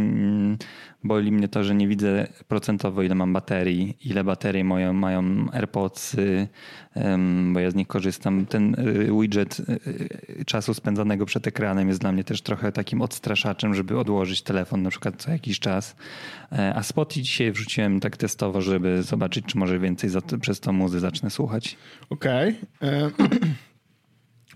boli 1.04 1.32
mnie 1.32 1.48
to, 1.48 1.64
że 1.64 1.74
nie 1.74 1.88
widzę 1.88 2.26
procentowo, 2.48 3.02
ile 3.02 3.14
mam 3.14 3.32
baterii, 3.32 3.98
ile 4.04 4.24
baterii 4.24 4.64
moją, 4.64 4.92
mają 4.92 5.46
AirPods, 5.52 6.16
bo 7.52 7.60
ja 7.60 7.70
z 7.70 7.74
nich 7.74 7.86
korzystam. 7.86 8.46
Ten 8.46 8.74
y, 8.74 9.20
widget 9.20 9.60
y, 9.60 9.80
y, 10.40 10.44
czasu 10.44 10.74
spędzonego 10.74 11.26
przed 11.26 11.46
ekranem 11.46 11.88
jest 11.88 12.00
dla 12.00 12.12
mnie 12.12 12.24
też 12.24 12.42
trochę 12.42 12.72
takim 12.72 13.02
odstraszaczem, 13.02 13.74
żeby 13.74 13.98
odłożyć 13.98 14.42
telefon 14.42 14.82
na 14.82 14.90
przykład 14.90 15.22
co 15.22 15.30
jakiś 15.30 15.60
czas. 15.60 15.96
E, 16.52 16.74
a 16.74 16.82
Spotify 16.82 17.22
dzisiaj 17.22 17.52
wrzuciłem 17.52 18.00
tak 18.00 18.16
testowo, 18.16 18.60
żeby 18.60 19.02
zobaczyć, 19.02 19.44
czy 19.46 19.58
może 19.58 19.78
więcej 19.78 20.10
za, 20.10 20.20
przez 20.40 20.60
to 20.60 20.72
muzy 20.72 21.00
zacznę 21.00 21.30
słuchać. 21.30 21.76
Okej. 22.10 22.54
Okay. 22.80 23.10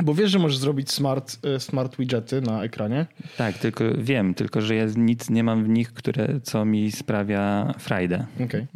Bo 0.02 0.14
wiesz, 0.14 0.30
że 0.30 0.38
możesz 0.38 0.58
zrobić 0.58 0.92
smart, 0.92 1.46
e, 1.46 1.60
smart 1.60 1.96
widgety 1.96 2.40
na 2.40 2.64
ekranie? 2.64 3.06
Tak, 3.38 3.58
tylko 3.58 3.84
wiem, 3.98 4.34
tylko 4.34 4.60
że 4.60 4.74
ja 4.74 4.86
nic 4.96 5.30
nie 5.30 5.44
mam 5.44 5.64
w 5.64 5.68
nich, 5.68 5.92
które, 5.92 6.40
co 6.42 6.64
mi 6.64 6.92
sprawia 6.92 7.74
frajdę. 7.78 8.26
Okej. 8.34 8.46
Okay. 8.46 8.66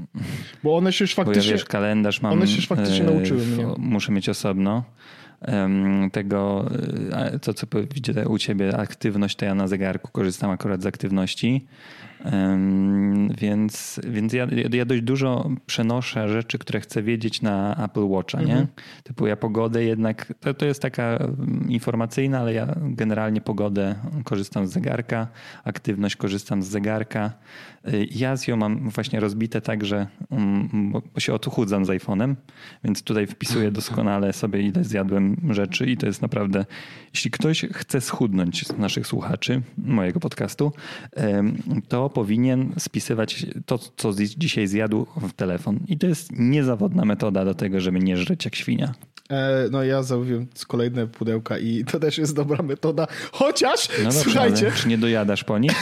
Bo 0.63 0.77
one 0.77 0.93
się 0.93 1.05
już 1.05 1.15
faktycznie... 1.15 1.43
Bo 1.43 1.47
ja 1.47 1.53
wiesz, 1.53 1.65
kalendarz 1.65 2.23
mam... 2.23 2.33
One 2.33 2.47
się 2.47 2.57
już 2.57 2.67
faktycznie 2.67 3.09
e, 3.09 3.15
nauczyły 3.15 3.47
mnie. 3.47 3.67
Muszę 3.79 4.13
mieć 4.13 4.29
osobno. 4.29 4.85
Tego, 6.13 6.71
e, 7.13 7.39
to 7.39 7.55
co 7.55 7.67
widzę 7.95 8.29
u 8.29 8.39
ciebie, 8.39 8.77
aktywność, 8.77 9.37
to 9.37 9.45
ja 9.45 9.55
na 9.55 9.69
zegarku 9.69 10.11
korzystam 10.13 10.51
akurat 10.51 10.83
z 10.83 10.87
aktywności. 10.87 11.67
Więc, 13.41 14.01
więc 14.05 14.33
ja, 14.33 14.47
ja 14.73 14.85
dość 14.85 15.03
dużo 15.03 15.51
przenoszę 15.67 16.29
rzeczy, 16.29 16.59
które 16.59 16.81
chcę 16.81 17.03
wiedzieć 17.03 17.43
na 17.43 17.85
Apple 17.85 18.05
Watcha, 18.05 18.39
nie? 18.43 18.53
Mhm. 18.53 18.67
Typu 19.03 19.27
ja 19.27 19.37
pogodę 19.37 19.85
jednak, 19.85 20.35
to, 20.41 20.55
to 20.55 20.67
jest 20.67 20.83
taka 20.83 21.03
mm, 21.03 21.67
informacyjna, 21.71 22.41
ale 22.41 22.55
ja 22.55 22.75
generalnie 22.81 23.41
pogodę 23.41 23.95
korzystam 24.25 24.67
z 24.67 24.73
zegarka, 24.73 25.29
aktywność 25.65 26.17
korzystam 26.17 26.63
z 26.63 26.67
zegarka. 26.67 27.33
Y, 27.89 28.07
Yazio 28.11 28.57
mam 28.57 28.91
właśnie 28.91 29.21
rozbite 29.21 29.61
tak, 29.61 29.85
że 29.85 30.07
mm, 30.31 30.93
bo 31.15 31.21
się 31.21 31.35
odchudzam 31.35 31.85
z 31.85 31.89
iPhone'em, 31.89 32.35
więc 32.85 33.03
tutaj 33.03 33.27
wpisuję 33.27 33.71
doskonale 33.81 34.33
sobie 34.33 34.61
ile 34.61 34.85
zjadłem 34.85 35.37
rzeczy 35.51 35.87
i 35.87 35.97
to 35.97 36.07
jest 36.07 36.23
naprawdę, 36.23 36.65
jeśli 37.15 37.31
ktoś 37.31 37.67
chce 37.73 38.01
schudnąć 38.01 38.67
z 38.67 38.79
naszych 38.79 39.07
słuchaczy 39.07 39.63
mojego 39.79 40.21
podcastu, 40.21 40.73
to 41.89 42.11
powinien 42.15 42.73
spisywać 42.79 43.47
to, 43.67 43.79
co 43.79 44.13
dzisiaj 44.37 44.67
zjadł 44.67 45.07
w 45.17 45.33
telefon. 45.33 45.81
I 45.89 45.99
to 45.99 46.07
jest 46.07 46.33
niezawodna 46.33 47.05
metoda 47.05 47.45
do 47.45 47.55
tego, 47.55 47.81
żeby 47.81 48.01
nie 48.01 48.17
żreć 48.17 48.45
jak 48.45 48.55
świnia. 48.55 48.95
E, 49.31 49.69
no 49.71 49.83
ja 49.83 50.03
zamówiłem 50.03 50.47
kolejne 50.69 51.07
pudełka 51.07 51.59
i 51.59 51.85
to 51.85 52.01
też 52.01 52.19
jest 52.19 52.35
dobra 52.37 52.63
metoda. 52.63 53.07
Chociaż, 53.33 53.89
no 53.89 54.05
dobrze, 54.05 54.21
słuchajcie... 54.21 54.73
Czy 54.77 54.89
nie 54.89 54.99
dojadasz 54.99 55.45
po 55.45 55.59
nich? 55.59 55.73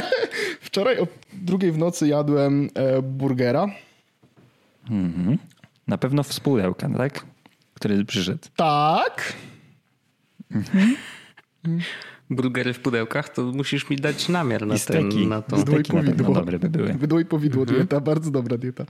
Wczoraj 0.60 0.98
o 0.98 1.06
drugiej 1.32 1.72
w 1.72 1.78
nocy 1.78 2.08
jadłem 2.08 2.70
e, 2.74 3.02
burgera. 3.02 3.66
Mhm. 4.90 5.38
Na 5.86 5.98
pewno 5.98 6.22
w 6.22 6.40
pudełka, 6.40 6.88
tak? 6.96 7.26
Który 7.74 8.04
przyszedł. 8.04 8.48
Tak. 8.56 9.32
Mhm 10.50 10.96
burgery 12.36 12.72
w 12.72 12.80
pudełkach, 12.80 13.28
to 13.28 13.42
musisz 13.42 13.90
mi 13.90 13.96
dać 13.96 14.28
namiar 14.28 14.66
na, 14.66 14.78
ten, 14.78 15.28
na 15.28 15.42
to. 15.42 15.56
Wydłoj 15.56 15.82
powidło. 15.82 16.34
Dobre 16.34 16.58
by 16.58 16.70
były. 16.70 16.92
Wydłoj 16.92 17.24
powidło 17.24 17.62
mhm. 17.62 17.78
dieta, 17.78 18.00
bardzo 18.00 18.30
dobra 18.30 18.58
dieta. 18.58 18.84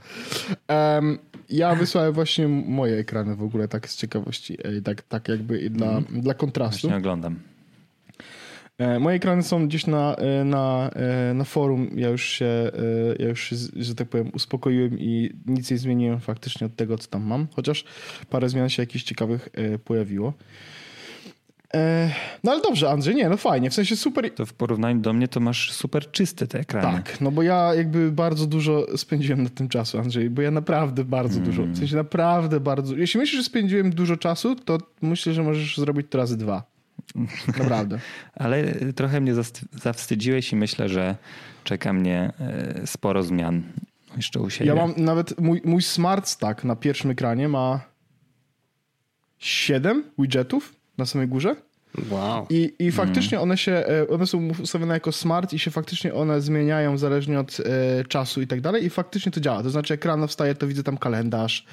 Um, 0.69 1.17
ja 1.49 1.75
wysłałem 1.75 2.13
właśnie 2.13 2.47
moje 2.47 2.97
ekrany 2.97 3.35
w 3.35 3.43
ogóle 3.43 3.67
tak 3.67 3.89
z 3.89 3.97
ciekawości, 3.97 4.57
tak, 4.83 5.01
tak 5.01 5.27
jakby 5.27 5.69
dla, 5.69 5.97
mhm. 5.97 6.21
dla 6.21 6.33
kontrastu. 6.33 6.87
Właśnie 6.87 6.97
oglądam. 6.97 7.39
E, 8.77 8.99
moje 8.99 9.15
ekrany 9.15 9.43
są 9.43 9.67
gdzieś 9.67 9.87
na, 9.87 10.15
e, 10.15 10.43
na, 10.43 10.89
e, 10.89 11.33
na 11.33 11.43
forum. 11.43 11.89
Ja 11.95 12.09
już 12.09 12.25
się, 12.25 12.71
ja 13.19 13.27
już 13.27 13.43
się, 13.43 13.55
że 13.75 13.95
tak 13.95 14.07
powiem, 14.07 14.31
uspokoiłem 14.33 14.99
i 14.99 15.33
nic 15.45 15.71
nie 15.71 15.77
zmieniłem 15.77 16.19
faktycznie 16.19 16.67
od 16.67 16.75
tego, 16.75 16.97
co 16.97 17.09
tam 17.09 17.23
mam. 17.23 17.47
Chociaż 17.55 17.85
parę 18.29 18.49
zmian 18.49 18.69
się 18.69 18.81
jakichś 18.81 19.03
ciekawych 19.03 19.49
pojawiło. 19.85 20.33
No 22.43 22.51
ale 22.51 22.61
dobrze, 22.61 22.89
Andrzej, 22.89 23.15
nie, 23.15 23.29
no 23.29 23.37
fajnie, 23.37 23.69
w 23.69 23.73
sensie 23.73 23.95
super. 23.95 24.31
To 24.31 24.45
w 24.45 24.53
porównaniu 24.53 25.01
do 25.01 25.13
mnie 25.13 25.27
to 25.27 25.39
masz 25.39 25.71
super 25.71 26.11
czyste 26.11 26.47
te 26.47 26.59
ekrany. 26.59 26.97
Tak, 26.97 27.21
no 27.21 27.31
bo 27.31 27.43
ja 27.43 27.75
jakby 27.75 28.11
bardzo 28.11 28.45
dużo 28.45 28.97
spędziłem 28.97 29.43
na 29.43 29.49
tym 29.49 29.69
czasu, 29.69 29.99
Andrzej, 29.99 30.29
bo 30.29 30.41
ja 30.41 30.51
naprawdę 30.51 31.03
bardzo 31.03 31.39
dużo, 31.39 31.63
w 31.63 31.77
sensie 31.77 31.95
naprawdę 31.95 32.59
bardzo. 32.59 32.95
Jeśli 32.95 33.19
myślisz, 33.19 33.37
że 33.37 33.43
spędziłem 33.43 33.91
dużo 33.91 34.17
czasu, 34.17 34.55
to 34.55 34.77
myślę, 35.01 35.33
że 35.33 35.43
możesz 35.43 35.77
zrobić 35.77 36.07
to 36.09 36.17
razy 36.17 36.37
dwa. 36.37 36.63
Naprawdę. 37.47 37.99
ale 38.35 38.63
trochę 38.95 39.21
mnie 39.21 39.33
zawstydziłeś 39.73 40.51
i 40.51 40.55
myślę, 40.55 40.89
że 40.89 41.15
czeka 41.63 41.93
mnie 41.93 42.33
e, 42.39 42.87
sporo 42.87 43.23
zmian 43.23 43.63
jeszcze 44.15 44.39
u 44.39 44.49
siebie. 44.49 44.67
Ja 44.67 44.75
mam 44.75 44.93
nawet, 44.97 45.41
mój, 45.41 45.61
mój 45.65 45.81
Smart 45.81 46.27
Stack 46.27 46.63
na 46.63 46.75
pierwszym 46.75 47.11
ekranie 47.11 47.47
ma 47.47 47.79
7 49.39 50.03
widgetów 50.19 50.82
na 50.97 51.05
samej 51.05 51.27
górze. 51.27 51.55
Wow. 52.09 52.47
I, 52.49 52.73
i 52.79 52.91
faktycznie 52.91 53.39
one 53.39 53.57
się, 53.57 53.71
e, 53.71 54.07
one 54.07 54.27
są 54.27 54.49
ustawione 54.63 54.93
jako 54.93 55.11
smart 55.11 55.53
i 55.53 55.59
się 55.59 55.71
faktycznie 55.71 56.13
one 56.13 56.41
zmieniają 56.41 56.97
zależnie 56.97 57.39
od 57.39 57.57
e, 57.59 58.05
czasu 58.05 58.41
i 58.41 58.47
tak 58.47 58.61
dalej 58.61 58.85
i 58.85 58.89
faktycznie 58.89 59.31
to 59.31 59.39
działa. 59.39 59.63
To 59.63 59.69
znaczy 59.69 59.93
jak 59.93 60.05
rano 60.05 60.27
wstaję, 60.27 60.55
to 60.55 60.67
widzę 60.67 60.83
tam 60.83 60.97
kalendarz. 60.97 61.65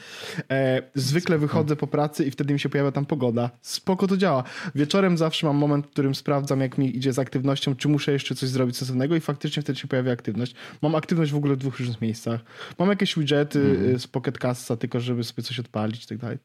E, 0.50 0.82
zwykle 0.94 1.36
Spoko. 1.36 1.46
wychodzę 1.46 1.76
po 1.76 1.86
pracy 1.86 2.24
i 2.24 2.30
wtedy 2.30 2.54
mi 2.54 2.60
się 2.60 2.68
pojawia 2.68 2.92
tam 2.92 3.06
pogoda. 3.06 3.50
Spoko 3.62 4.06
to 4.06 4.16
działa. 4.16 4.44
Wieczorem 4.74 5.18
zawsze 5.18 5.46
mam 5.46 5.56
moment, 5.56 5.86
w 5.86 5.90
którym 5.90 6.14
sprawdzam, 6.14 6.60
jak 6.60 6.78
mi 6.78 6.96
idzie 6.96 7.12
z 7.12 7.18
aktywnością, 7.18 7.76
czy 7.76 7.88
muszę 7.88 8.12
jeszcze 8.12 8.34
coś 8.34 8.48
zrobić 8.48 8.76
sensownego 8.76 9.16
i 9.16 9.20
faktycznie 9.20 9.62
wtedy 9.62 9.78
się 9.78 9.88
pojawia 9.88 10.12
aktywność. 10.12 10.54
Mam 10.82 10.94
aktywność 10.94 11.32
w 11.32 11.36
ogóle 11.36 11.54
w 11.54 11.58
dwóch 11.58 11.78
różnych 11.78 12.00
miejscach. 12.00 12.40
Mam 12.78 12.88
jakieś 12.88 13.18
widgety 13.18 13.60
mm. 13.60 13.98
z 13.98 14.06
Pocket 14.06 14.38
Casta, 14.38 14.76
tylko 14.76 15.00
żeby 15.00 15.24
sobie 15.24 15.42
coś 15.42 15.60
odpalić 15.60 16.04
i 16.04 16.06
tak 16.06 16.18
dalej. 16.18 16.38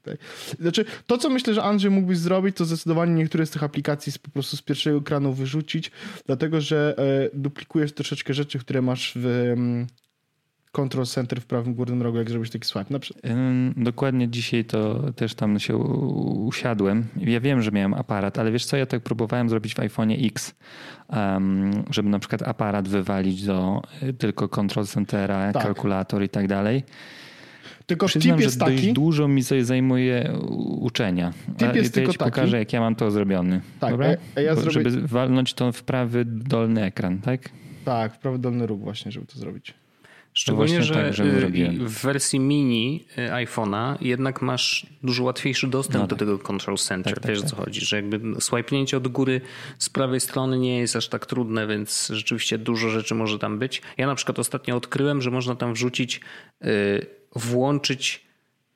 Znaczy, 0.60 0.86
to 1.08 1.18
co 1.18 1.30
myślę, 1.30 1.54
że 1.54 1.64
Andrzej 1.64 1.92
mógłbyś 1.92 2.18
zrobić, 2.18 2.58
to 2.58 2.66
zdecydowanie 2.66 3.14
niektóre 3.14 3.46
z 3.46 3.50
tych 3.50 3.64
aplikacji 3.66 4.14
po 4.22 4.32
prostu 4.32 4.58
z 4.58 4.62
pierwszego 4.62 4.98
ekranu 4.98 5.34
wyrzucić, 5.34 5.92
dlatego 6.26 6.62
że 6.62 6.96
e, 6.98 7.38
duplikujesz 7.38 7.94
troszeczkę 7.94 8.34
rzeczy, 8.34 8.60
które 8.60 8.82
masz 8.82 9.14
w 9.16 9.26
mm, 9.26 9.88
Control 10.76 11.06
Center 11.06 11.42
w 11.42 11.46
prawym 11.46 11.74
górnym 11.74 12.02
rogu, 12.02 12.18
jak 12.18 12.30
zrobić 12.30 12.52
taki 12.52 12.68
swipe. 12.68 13.00
Dokładnie 13.78 14.30
dzisiaj 14.30 14.66
to 14.66 15.12
też 15.14 15.36
tam 15.36 15.60
się 15.60 15.78
usiadłem. 15.78 17.08
Ja 17.18 17.40
wiem, 17.40 17.62
że 17.62 17.72
miałem 17.72 17.94
aparat, 17.94 18.40
ale 18.40 18.52
wiesz 18.52 18.66
co, 18.66 18.78
ja 18.78 18.86
tak 18.86 19.04
próbowałem 19.04 19.50
zrobić 19.50 19.76
w 19.76 19.80
iPhone 19.80 20.12
X, 20.12 20.56
żeby 21.90 22.10
na 22.10 22.20
przykład 22.20 22.42
aparat 22.42 22.88
wywalić 22.88 23.46
do 23.46 23.82
e, 24.02 24.14
tylko 24.14 24.50
Control 24.50 24.86
Centera, 24.86 25.54
tak. 25.54 25.64
kalkulator 25.64 26.24
i 26.24 26.30
tak 26.30 26.48
dalej. 26.48 26.84
Tylko 27.86 28.08
Przyznam, 28.08 28.38
tip 28.38 28.44
jest 28.44 28.60
że 28.60 28.66
taki. 28.66 28.94
dużo 28.94 29.28
mi 29.28 29.44
sobie 29.44 29.66
zajmuje 29.66 30.40
uczenia. 30.80 31.34
Tip 31.58 31.76
jest 31.76 31.90
to 31.90 31.94
tylko 31.94 32.10
ja 32.10 32.14
ci 32.14 32.18
taki. 32.18 32.32
pokażę, 32.32 32.60
jak 32.60 32.74
ja 32.74 32.80
mam 32.80 32.96
to 32.96 33.12
zrobiony. 33.12 33.62
Tak, 33.80 33.92
Dobra? 33.92 34.08
Ja, 34.36 34.42
ja 34.42 34.56
zrobię... 34.56 34.90
Żeby 34.90 35.08
walnąć 35.08 35.54
to 35.54 35.72
w 35.72 35.84
prawy 35.84 36.26
dolny 36.26 36.84
ekran, 36.84 37.22
tak? 37.22 37.50
Tak, 37.86 38.16
w 38.16 38.18
prawy 38.18 38.40
dolny 38.40 38.68
róg 38.68 38.82
właśnie, 38.82 39.12
żeby 39.12 39.26
to 39.26 39.40
zrobić. 39.40 39.74
Szczególnie, 40.34 40.84
że 40.84 40.94
tak, 40.94 41.28
w 41.80 42.02
wersji 42.02 42.40
mini 42.40 43.06
y, 43.18 43.22
iPhone'a 43.32 43.96
jednak 44.02 44.42
masz 44.42 44.86
dużo 45.04 45.24
łatwiejszy 45.24 45.68
dostęp 45.68 46.02
no 46.02 46.08
do 46.08 46.16
tak. 46.16 46.20
tego 46.20 46.40
Control 46.40 46.78
Center. 46.78 47.14
Tak, 47.14 47.24
tak, 47.24 47.32
Wiesz 47.32 47.40
o 47.40 47.44
co 47.44 47.56
tak. 47.56 47.66
chodzi, 47.66 47.86
że 47.86 47.96
jakby 47.96 48.42
swipnięcie 48.42 48.98
od 48.98 49.08
góry 49.08 49.42
z 49.78 49.90
prawej 49.90 50.20
strony 50.20 50.58
nie 50.58 50.80
jest 50.80 50.96
aż 50.96 51.08
tak 51.08 51.26
trudne, 51.26 51.68
więc 51.68 52.10
rzeczywiście 52.14 52.58
dużo 52.58 52.90
rzeczy 52.90 53.16
może 53.16 53.40
tam 53.40 53.60
być. 53.60 53.82
Ja 53.98 54.08
na 54.08 54.16
przykład 54.16 54.40
ostatnio 54.40 54.76
odkryłem, 54.76 55.22
że 55.22 55.32
można 55.32 55.56
tam 55.56 55.74
wrzucić 55.74 56.22
y, 56.66 57.06
włączyć 57.36 58.26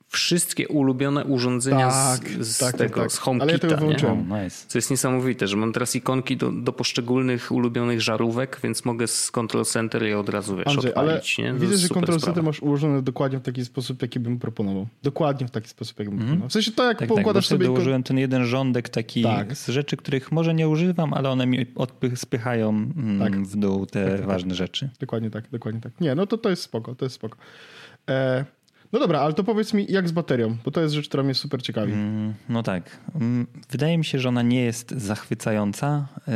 wszystkie 0.10 0.67
ulubione 0.67 1.26
urządzenia 1.26 1.89
tak, 1.89 2.30
z, 2.30 2.56
z 2.56 2.58
tak, 2.58 2.72
tak 2.72 2.80
tego, 2.80 3.02
tak, 3.02 3.12
z 3.12 3.17
HomeKita. 3.17 3.67
Ja 3.67 3.76
oh, 3.76 4.43
nice. 4.43 4.65
Co 4.67 4.78
jest 4.78 4.91
niesamowite, 4.91 5.48
że 5.48 5.58
mam 5.58 5.74
teraz 5.74 5.95
ikonki 5.95 6.38
do, 6.38 6.52
do, 6.52 6.74
poszczególnych 6.74 7.52
ulubionych 7.52 8.02
żarówek, 8.02 8.60
więc 8.63 8.86
mogę 8.86 9.08
z 9.08 9.32
Control 9.32 9.65
Center 9.65 10.04
je 10.04 10.19
od 10.19 10.30
razu 10.30 10.58
wiesz, 10.58 10.67
Andrzej, 10.67 10.93
odpalić. 10.93 11.39
Ale 11.39 11.54
nie? 11.54 11.60
widzę, 11.60 11.78
że 11.78 11.89
Control 11.89 12.19
Center 12.19 12.43
masz 12.43 12.62
ułożone 12.62 13.02
dokładnie 13.02 13.39
w 13.39 13.41
taki 13.41 13.65
sposób, 13.65 14.02
jaki 14.02 14.19
bym 14.19 14.39
proponował. 14.39 14.88
Dokładnie 15.04 15.48
w 15.48 15.52
taki 15.52 15.69
sposób, 15.69 16.00
jaki 16.00 16.10
bym 16.10 16.19
mm. 16.19 16.28
proponował. 16.28 16.50
W 16.50 16.54
sensie 16.54 16.72
to, 16.72 16.88
jak 16.88 17.00
tak, 17.00 17.08
poukładasz 17.08 17.45
tak, 17.45 17.50
sobie... 17.50 17.65
dołożyłem 17.65 18.04
ten 18.04 18.17
jeden 18.17 18.45
rządek 18.45 18.89
taki 18.89 19.24
tak. 19.24 19.58
z 19.58 19.67
rzeczy, 19.67 19.98
których 19.98 20.32
może 20.32 20.54
nie 20.54 20.69
używam, 20.69 21.13
ale 21.13 21.30
one 21.30 21.45
mi 21.45 21.65
spychają 22.15 22.69
mm, 22.69 23.19
tak. 23.19 23.41
w 23.41 23.56
dół 23.56 23.86
te 23.86 24.17
ważne 24.17 24.56
rzeczy. 24.56 24.89
Dokładnie 25.00 25.30
tak, 25.30 25.50
dokładnie 25.50 25.82
tak. 25.82 26.02
Nie, 26.02 26.15
no 26.15 26.28
to 26.28 26.38
to 26.38 26.50
jest 26.50 26.62
spoko, 26.62 26.95
to 26.95 27.06
jest 27.06 27.15
spoko. 27.15 27.38
E, 28.10 28.45
no 28.91 29.00
dobra, 29.00 29.19
ale 29.19 29.34
to 29.34 29.43
powiedz 29.43 29.74
mi, 29.74 29.86
jak 29.89 30.10
z 30.10 30.12
baterią, 30.12 30.58
bo 30.65 30.72
to 30.72 30.82
jest 30.82 30.93
rzecz, 30.95 31.08
która 31.08 31.24
mnie 31.24 31.34
super 31.34 31.62
ciekawi. 31.62 31.93
Mm, 31.93 32.34
no 32.50 32.63
tak. 32.63 33.00
Mm, 33.15 33.48
wydaje 33.69 33.98
mi 33.98 34.06
się, 34.06 34.19
że 34.19 34.30
ona 34.30 34.41
nie 34.41 34.63
jest 34.63 34.91
zachwycająca 34.91 36.08
yy, 36.28 36.34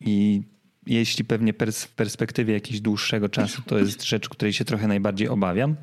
i 0.00 0.42
jeśli 0.86 1.24
pewnie 1.24 1.52
pers 1.52 1.84
w 1.84 1.92
perspektywie 1.92 2.54
jakiegoś 2.54 2.80
dłuższego 2.80 3.28
czasu, 3.28 3.62
to 3.66 3.78
jest 3.78 4.04
rzecz, 4.04 4.28
której 4.28 4.52
się 4.52 4.64
trochę 4.64 4.88
najbardziej 4.88 5.28
obawiam, 5.28 5.76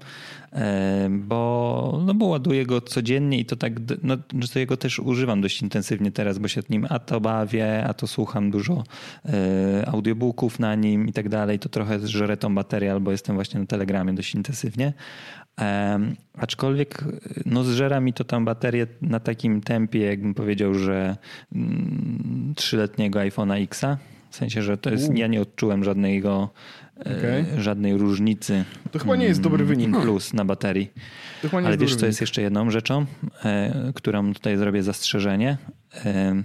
e, 0.54 1.10
bo, 1.12 2.02
no 2.06 2.14
bo 2.14 2.26
ładuję 2.26 2.66
go 2.66 2.82
codziennie 2.82 3.40
i 3.40 3.46
to 3.46 3.56
tak, 3.56 3.74
no, 4.04 4.18
że 4.40 4.66
go 4.66 4.78
też 4.78 5.00
używam 5.00 5.42
dość 5.42 5.62
intensywnie 5.62 6.12
teraz, 6.12 6.40
bo 6.40 6.48
się 6.48 6.62
nim 6.70 6.88
a 6.90 7.00
to 7.00 7.22
bawię, 7.22 7.84
a 7.88 7.94
to 7.94 8.08
słucham 8.08 8.52
dużo 8.52 8.84
e, 9.26 9.86
audiobooków 9.88 10.60
na 10.60 10.76
nim 10.76 11.08
i 11.08 11.14
tak 11.14 11.30
dalej, 11.30 11.60
to 11.60 11.70
trochę 11.70 12.08
żerę 12.08 12.38
tą 12.38 12.56
baterię 12.56 12.92
albo 12.92 13.12
jestem 13.12 13.36
właśnie 13.36 13.60
na 13.60 13.66
Telegramie 13.66 14.14
dość 14.14 14.36
intensywnie. 14.36 14.94
Um, 15.62 16.16
aczkolwiek 16.38 17.04
no 17.46 17.64
zżera 17.64 18.00
mi 18.00 18.14
to 18.14 18.24
tam 18.24 18.46
baterię 18.46 18.88
na 19.02 19.20
takim 19.20 19.62
tempie, 19.62 20.00
jakbym 20.00 20.34
powiedział, 20.34 20.74
że 20.74 21.18
mm, 21.56 22.54
trzyletniego 22.56 23.20
iPhone'a 23.20 23.68
X'a 23.68 23.98
w 24.34 24.36
sensie, 24.36 24.62
że 24.62 24.78
to 24.78 24.90
jest, 24.90 25.10
U. 25.10 25.14
ja 25.14 25.28
nie 25.28 25.42
odczułem 25.42 25.84
żadnego, 25.84 26.50
e, 26.98 27.18
okay. 27.18 27.62
żadnej 27.62 27.98
różnicy. 27.98 28.64
To 28.92 29.00
chyba 29.00 29.16
nie 29.16 29.26
jest 29.26 29.42
dobry 29.42 29.66
wynik. 29.66 30.02
Plus 30.02 30.34
na 30.34 30.46
baterii. 30.46 30.92
Ale 31.66 31.78
wiesz, 31.78 31.96
co 31.96 32.06
jest 32.06 32.22
jeszcze 32.22 32.42
jedną 32.42 32.72
rzeczą, 32.72 33.06
e, 33.46 33.92
którą 33.96 34.34
tutaj 34.34 34.58
zrobię 34.58 34.84
zastrzeżenie, 34.84 35.58
e, 36.06 36.44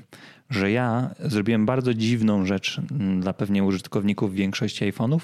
że 0.51 0.71
ja 0.71 1.15
zrobiłem 1.21 1.67
bardzo 1.67 1.95
dziwną 1.95 2.47
rzecz 2.47 2.81
dla 3.21 3.33
pewnie 3.33 3.65
użytkowników 3.65 4.35
większości 4.35 4.93
iPhone'ów. 4.93 5.21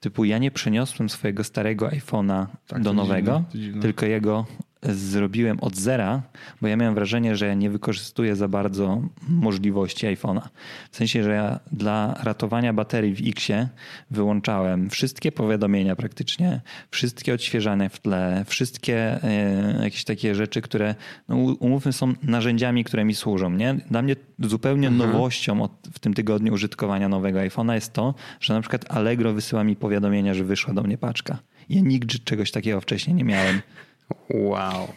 Typu 0.00 0.24
ja 0.24 0.38
nie 0.38 0.50
przeniosłem 0.50 1.08
swojego 1.08 1.44
starego 1.44 1.88
iPhone'a 1.88 2.46
tak, 2.66 2.82
do 2.82 2.92
nowego, 2.92 3.44
dziwne, 3.50 3.66
dziwne. 3.66 3.82
tylko 3.82 4.06
jego 4.06 4.46
zrobiłem 4.82 5.60
od 5.60 5.76
zera, 5.76 6.22
bo 6.60 6.68
ja 6.68 6.76
miałem 6.76 6.94
wrażenie, 6.94 7.36
że 7.36 7.46
ja 7.46 7.54
nie 7.54 7.70
wykorzystuję 7.70 8.36
za 8.36 8.48
bardzo 8.48 9.02
możliwości 9.28 10.06
iPhone'a. 10.06 10.48
W 10.90 10.96
sensie, 10.96 11.22
że 11.22 11.30
ja 11.30 11.60
dla 11.72 12.14
ratowania 12.22 12.72
baterii 12.72 13.14
w 13.14 13.28
Xie 13.28 13.68
wyłączałem 14.10 14.90
wszystkie 14.90 15.32
powiadomienia 15.32 15.96
praktycznie, 15.96 16.60
wszystkie 16.90 17.34
odświeżane 17.34 17.88
w 17.88 18.00
tle, 18.00 18.44
wszystkie 18.46 19.24
e, 19.24 19.84
jakieś 19.84 20.04
takie 20.04 20.34
rzeczy, 20.34 20.62
które 20.62 20.94
no, 21.28 21.36
umówmy 21.36 21.92
są 21.92 22.14
narzędziami, 22.22 22.84
które 22.84 23.04
mi 23.04 23.14
służą. 23.14 23.50
Nie? 23.50 23.74
Dla 23.90 24.02
mnie 24.02 24.16
zupełnie 24.38 24.88
mhm. 24.88 25.10
nowością 25.10 25.62
od, 25.62 25.72
w 25.92 25.98
tym 25.98 26.14
tygodniu 26.14 26.52
użytkowania 26.52 27.08
nowego 27.08 27.38
iPhone'a 27.38 27.74
jest 27.74 27.92
to, 27.92 28.14
że 28.40 28.54
na 28.54 28.60
przykład 28.60 28.84
Allegro 28.88 29.32
wysyła 29.32 29.64
mi 29.64 29.76
powiadomienia, 29.76 30.34
że 30.34 30.44
wyszła 30.44 30.74
do 30.74 30.82
mnie 30.82 30.98
paczka. 30.98 31.38
Ja 31.68 31.80
nigdy 31.80 32.18
czegoś 32.18 32.50
takiego 32.50 32.80
wcześniej 32.80 33.16
nie 33.16 33.24
miałem. 33.24 33.60
Wow. 34.30 34.88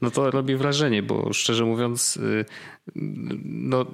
No 0.00 0.10
to 0.10 0.30
robi 0.30 0.56
wrażenie, 0.56 1.02
bo 1.02 1.32
szczerze 1.32 1.64
mówiąc, 1.64 2.16
y, 2.16 2.44
no, 3.44 3.86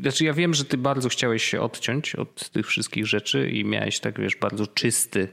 znaczy 0.00 0.24
ja 0.24 0.32
wiem, 0.32 0.54
że 0.54 0.64
ty 0.64 0.78
bardzo 0.78 1.08
chciałeś 1.08 1.44
się 1.44 1.60
odciąć 1.60 2.14
od 2.14 2.50
tych 2.50 2.66
wszystkich 2.66 3.06
rzeczy 3.06 3.50
i 3.50 3.64
miałeś 3.64 4.00
tak, 4.00 4.20
wiesz, 4.20 4.36
bardzo 4.36 4.66
czysty 4.66 5.28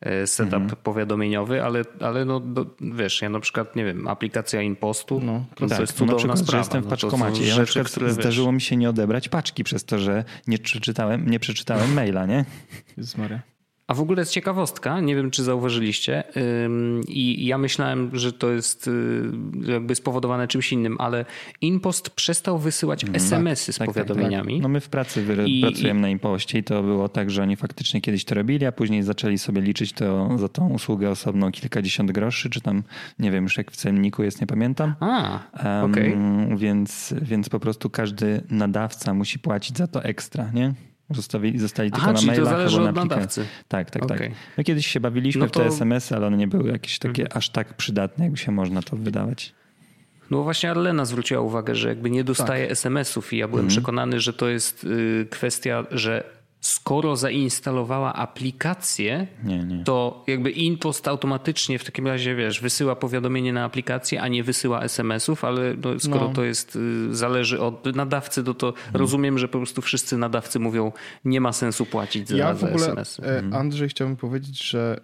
e, 0.00 0.26
setup 0.26 0.54
mhm. 0.54 0.82
powiadomieniowy, 0.82 1.62
ale, 1.62 1.84
ale 2.00 2.24
no, 2.24 2.40
do, 2.40 2.66
wiesz, 2.80 3.22
ja 3.22 3.28
na 3.28 3.40
przykład, 3.40 3.76
nie 3.76 3.84
wiem, 3.84 4.08
aplikacja 4.08 4.62
InPostu, 4.62 5.20
no, 5.20 5.44
to, 5.54 5.66
tak, 5.66 5.76
to 5.76 5.82
jest 5.82 5.92
cudowna 5.92 6.18
przykład, 6.18 6.38
sprawa. 6.38 6.58
jestem 6.58 6.82
w 6.82 6.86
paczkomacie. 6.86 7.40
No 7.40 7.46
ja 7.46 7.54
rzeczy, 7.54 7.78
na 7.78 7.84
które, 7.84 8.12
zdarzyło 8.12 8.46
wiesz... 8.48 8.54
mi 8.54 8.60
się 8.60 8.76
nie 8.76 8.90
odebrać 8.90 9.28
paczki 9.28 9.64
przez 9.64 9.84
to, 9.84 9.98
że 9.98 10.24
nie 10.46 10.58
przeczytałem, 10.58 11.30
nie 11.30 11.40
przeczytałem 11.40 11.92
maila, 11.92 12.26
nie? 12.26 12.44
Jezus 12.96 13.16
Maria. 13.16 13.53
A 13.86 13.94
w 13.94 14.00
ogóle 14.00 14.20
jest 14.20 14.32
ciekawostka, 14.32 15.00
nie 15.00 15.16
wiem 15.16 15.30
czy 15.30 15.42
zauważyliście 15.42 16.24
i 17.08 17.46
ja 17.46 17.58
myślałem, 17.58 18.10
że 18.12 18.32
to 18.32 18.50
jest 18.50 18.88
y, 18.88 19.22
jakby 19.66 19.94
spowodowane 19.94 20.48
czymś 20.48 20.72
innym, 20.72 20.96
ale 20.98 21.24
InPost 21.60 22.10
przestał 22.10 22.58
wysyłać 22.58 23.04
mhm. 23.04 23.16
SMS-y 23.24 23.72
z 23.72 23.78
tak, 23.78 23.88
powiadomieniami. 23.88 24.54
Tak, 24.54 24.56
tak. 24.56 24.62
No 24.62 24.68
my 24.68 24.80
w 24.80 24.88
pracy 24.88 25.24
I, 25.46 25.60
pracujemy 25.60 26.00
na 26.00 26.08
InPostie 26.08 26.58
i 26.58 26.64
to 26.64 26.82
było 26.82 27.08
tak, 27.08 27.30
że 27.30 27.42
oni 27.42 27.56
faktycznie 27.56 28.00
kiedyś 28.00 28.24
to 28.24 28.34
robili, 28.34 28.66
a 28.66 28.72
później 28.72 29.02
zaczęli 29.02 29.38
sobie 29.38 29.60
liczyć 29.60 29.92
to 29.92 30.38
za 30.38 30.48
tą 30.48 30.70
usługę 30.70 31.10
osobną 31.10 31.52
kilkadziesiąt 31.52 32.12
groszy, 32.12 32.50
czy 32.50 32.60
tam 32.60 32.82
nie 33.18 33.30
wiem 33.30 33.44
już 33.44 33.56
jak 33.56 33.70
w 33.70 33.76
cenniku 33.76 34.22
jest, 34.22 34.40
nie 34.40 34.46
pamiętam. 34.46 34.94
A, 35.00 35.40
um, 35.64 35.90
okay. 35.90 36.16
więc, 36.56 37.14
więc 37.22 37.48
po 37.48 37.60
prostu 37.60 37.90
każdy 37.90 38.42
nadawca 38.50 39.14
musi 39.14 39.38
płacić 39.38 39.78
za 39.78 39.86
to 39.86 40.04
ekstra, 40.04 40.50
nie? 40.54 40.74
Zostawili, 41.10 41.58
zostali 41.58 41.90
tylko 41.90 42.06
Aha, 42.06 42.12
na 42.12 42.20
mailach 42.26 42.44
to 42.44 42.50
zależy 42.50 42.76
albo 42.76 42.92
na 42.92 43.04
nadawcy. 43.04 43.46
Tak, 43.68 43.90
tak, 43.90 44.04
okay. 44.04 44.18
tak. 44.18 44.30
My 44.58 44.64
kiedyś 44.64 44.86
się 44.86 45.00
bawiliśmy 45.00 45.40
no 45.40 45.48
to... 45.48 45.60
w 45.60 45.62
te 45.62 45.68
SMS-y, 45.68 46.16
ale 46.16 46.26
one 46.26 46.36
nie 46.36 46.48
były 46.48 46.70
jakieś 46.70 46.98
takie 46.98 47.22
mhm. 47.22 47.38
aż 47.38 47.48
tak 47.48 47.76
przydatne, 47.76 48.24
jakby 48.24 48.38
się 48.38 48.52
można 48.52 48.82
to 48.82 48.96
wydawać. 48.96 49.54
No 50.30 50.42
właśnie 50.42 50.70
Arlena 50.70 51.04
zwróciła 51.04 51.40
uwagę, 51.40 51.74
że 51.74 51.88
jakby 51.88 52.10
nie 52.10 52.24
dostaje 52.24 52.64
tak. 52.64 52.72
SMS-ów 52.72 53.32
i 53.32 53.36
ja 53.36 53.48
byłem 53.48 53.64
mhm. 53.64 53.78
przekonany, 53.78 54.20
że 54.20 54.32
to 54.32 54.48
jest 54.48 54.84
y, 54.84 55.26
kwestia, 55.30 55.84
że 55.90 56.24
skoro 56.64 57.16
zainstalowała 57.16 58.14
aplikację, 58.14 59.26
nie, 59.44 59.58
nie. 59.58 59.84
to 59.84 60.24
jakby 60.26 60.50
InPost 60.50 61.08
automatycznie 61.08 61.78
w 61.78 61.84
takim 61.84 62.06
razie, 62.06 62.34
wiesz, 62.34 62.60
wysyła 62.60 62.96
powiadomienie 62.96 63.52
na 63.52 63.64
aplikację, 63.64 64.22
a 64.22 64.28
nie 64.28 64.44
wysyła 64.44 64.82
SMS-ów, 64.82 65.44
ale 65.44 65.74
no, 65.74 66.00
skoro 66.00 66.28
no. 66.28 66.32
to 66.32 66.44
jest, 66.44 66.76
y, 66.76 67.14
zależy 67.16 67.60
od 67.60 67.96
nadawcy, 67.96 68.44
to 68.44 68.54
to 68.54 68.72
hmm. 68.72 69.00
rozumiem, 69.00 69.38
że 69.38 69.48
po 69.48 69.58
prostu 69.58 69.82
wszyscy 69.82 70.18
nadawcy 70.18 70.58
mówią, 70.58 70.92
nie 71.24 71.40
ma 71.40 71.52
sensu 71.52 71.86
płacić 71.86 72.28
za, 72.28 72.36
ja 72.36 72.54
w 72.54 72.64
ogóle, 72.64 72.78
za 72.78 72.92
SMS. 72.92 73.20
E. 73.20 73.56
Andrzej, 73.56 73.88
chciałbym 73.88 74.16
powiedzieć, 74.16 74.68
że 74.68 75.00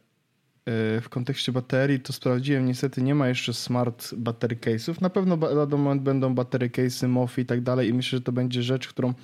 w 1.03 1.07
kontekście 1.11 1.53
baterii, 1.53 2.01
to 2.01 2.12
sprawdziłem, 2.12 2.66
niestety 2.66 3.03
nie 3.03 3.14
ma 3.14 3.29
jeszcze 3.29 3.55
smart 3.55 4.14
battery 4.14 4.57
case'ów. 4.57 5.01
Na 5.01 5.11
pewno 5.11 5.37
na 5.37 5.77
moment 5.77 6.03
będą 6.03 6.35
battery 6.35 6.68
case'y, 6.68 7.09
MOFy 7.09 7.40
i 7.40 7.46
tak 7.46 7.61
dalej 7.61 7.88
i 7.88 7.94
myślę, 7.94 8.18
że 8.18 8.23
to 8.23 8.33
będzie 8.33 8.62
rzecz, 8.62 8.88
którą 8.88 9.14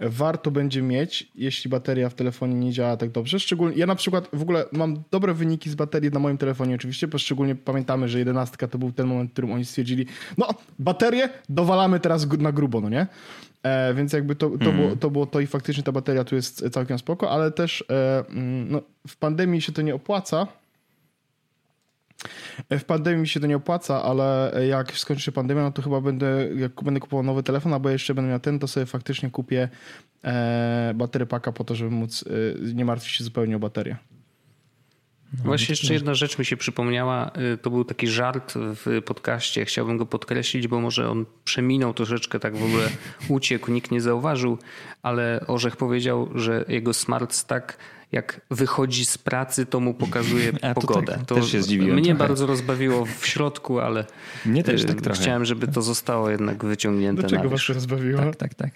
warto 0.00 0.50
będzie 0.50 0.82
mieć, 0.82 1.30
jeśli 1.34 1.70
bateria 1.70 2.08
w 2.08 2.14
telefonie 2.14 2.54
nie 2.54 2.72
działa 2.72 2.96
tak 2.96 3.10
dobrze. 3.10 3.40
Szczególnie, 3.40 3.76
ja 3.76 3.86
na 3.86 3.94
przykład 3.94 4.28
w 4.32 4.42
ogóle 4.42 4.64
mam 4.72 5.02
dobre 5.10 5.34
wyniki 5.34 5.70
z 5.70 5.74
baterii 5.74 6.10
na 6.10 6.18
moim 6.18 6.38
telefonie 6.38 6.74
oczywiście, 6.74 7.08
bo 7.08 7.18
szczególnie 7.18 7.54
pamiętamy, 7.54 8.08
że 8.08 8.18
11 8.18 8.68
to 8.68 8.78
był 8.78 8.92
ten 8.92 9.06
moment, 9.06 9.30
w 9.30 9.32
którym 9.32 9.52
oni 9.52 9.64
stwierdzili, 9.64 10.06
no 10.38 10.48
baterię 10.78 11.28
dowalamy 11.48 12.00
teraz 12.00 12.26
na 12.38 12.52
grubo, 12.52 12.80
no 12.80 12.88
nie? 12.88 13.06
E, 13.62 13.94
więc 13.94 14.12
jakby 14.12 14.34
to, 14.34 14.50
to, 14.50 14.70
mm. 14.70 14.76
było, 14.76 14.96
to 14.96 15.10
było 15.10 15.26
to 15.26 15.40
i 15.40 15.46
faktycznie 15.46 15.82
ta 15.82 15.92
bateria 15.92 16.24
tu 16.24 16.34
jest 16.34 16.70
całkiem 16.70 16.98
spoko, 16.98 17.30
ale 17.30 17.50
też 17.50 17.84
e, 17.90 18.24
mm, 18.28 18.72
no, 18.72 18.82
w 19.08 19.16
pandemii 19.16 19.60
się 19.60 19.72
to 19.72 19.82
nie 19.82 19.94
opłaca, 19.94 20.46
w 22.70 22.84
pandemii 22.84 23.20
mi 23.20 23.28
się 23.28 23.40
to 23.40 23.46
nie 23.46 23.56
opłaca, 23.56 24.02
ale 24.02 24.52
jak 24.68 24.92
skończy 24.92 25.22
się 25.22 25.32
pandemia, 25.32 25.62
no 25.62 25.72
to 25.72 25.82
chyba 25.82 26.00
będę, 26.00 26.48
jak 26.56 26.82
będę 26.82 27.00
kupował 27.00 27.24
nowy 27.24 27.42
telefon, 27.42 27.72
albo 27.72 27.90
jeszcze 27.90 28.14
będę 28.14 28.30
miał 28.30 28.40
ten, 28.40 28.58
to 28.58 28.68
sobie 28.68 28.86
faktycznie 28.86 29.30
kupię 29.30 29.68
e, 30.24 30.92
baterię 30.94 31.26
paka 31.26 31.52
po 31.52 31.64
to, 31.64 31.74
żeby 31.74 31.90
móc 31.90 32.24
e, 32.26 32.74
nie 32.74 32.84
martwić 32.84 33.12
się 33.12 33.24
zupełnie 33.24 33.56
o 33.56 33.58
baterię. 33.58 33.96
No, 35.32 35.44
Właśnie 35.44 35.72
jeszcze 35.72 35.94
jedna 35.94 36.14
rzecz 36.14 36.38
mi 36.38 36.44
się 36.44 36.56
przypomniała. 36.56 37.30
E, 37.30 37.56
to 37.56 37.70
był 37.70 37.84
taki 37.84 38.08
żart 38.08 38.54
w 38.56 39.02
podcaście. 39.04 39.64
Chciałbym 39.64 39.96
go 39.96 40.06
podkreślić, 40.06 40.68
bo 40.68 40.80
może 40.80 41.10
on 41.10 41.26
przeminął 41.44 41.94
troszeczkę, 41.94 42.40
tak 42.40 42.56
w 42.56 42.64
ogóle 42.64 42.88
uciekł, 43.28 43.70
nikt 43.70 43.90
nie 43.90 44.00
zauważył, 44.00 44.58
ale 45.02 45.44
Orzech 45.46 45.76
powiedział, 45.76 46.28
że 46.34 46.64
jego 46.68 46.94
smart 46.94 47.32
stack 47.34 47.78
jak 48.12 48.40
wychodzi 48.50 49.04
z 49.04 49.18
pracy, 49.18 49.66
to 49.66 49.80
mu 49.80 49.94
pokazuje 49.94 50.52
A, 50.62 50.74
pogodę. 50.74 51.12
Tak, 51.12 51.26
to 51.26 51.34
też 51.34 51.52
się 51.52 51.62
zdziwiłem. 51.62 51.96
Mnie 51.96 52.04
trochę. 52.04 52.18
bardzo 52.18 52.46
rozbawiło 52.46 53.06
w 53.18 53.26
środku, 53.26 53.80
ale 53.80 54.04
mnie 54.46 54.64
też 54.64 54.84
tak 54.84 55.00
trochę. 55.00 55.20
chciałem, 55.20 55.44
żeby 55.44 55.68
to 55.68 55.82
zostało 55.82 56.30
jednak 56.30 56.64
wyciągnięte. 56.64 57.22
Dlaczego 57.22 57.48
was 57.48 57.66
to 57.66 57.72
rozbawiło? 57.72 58.20
Tak, 58.20 58.36
tak, 58.36 58.54
tak. 58.54 58.70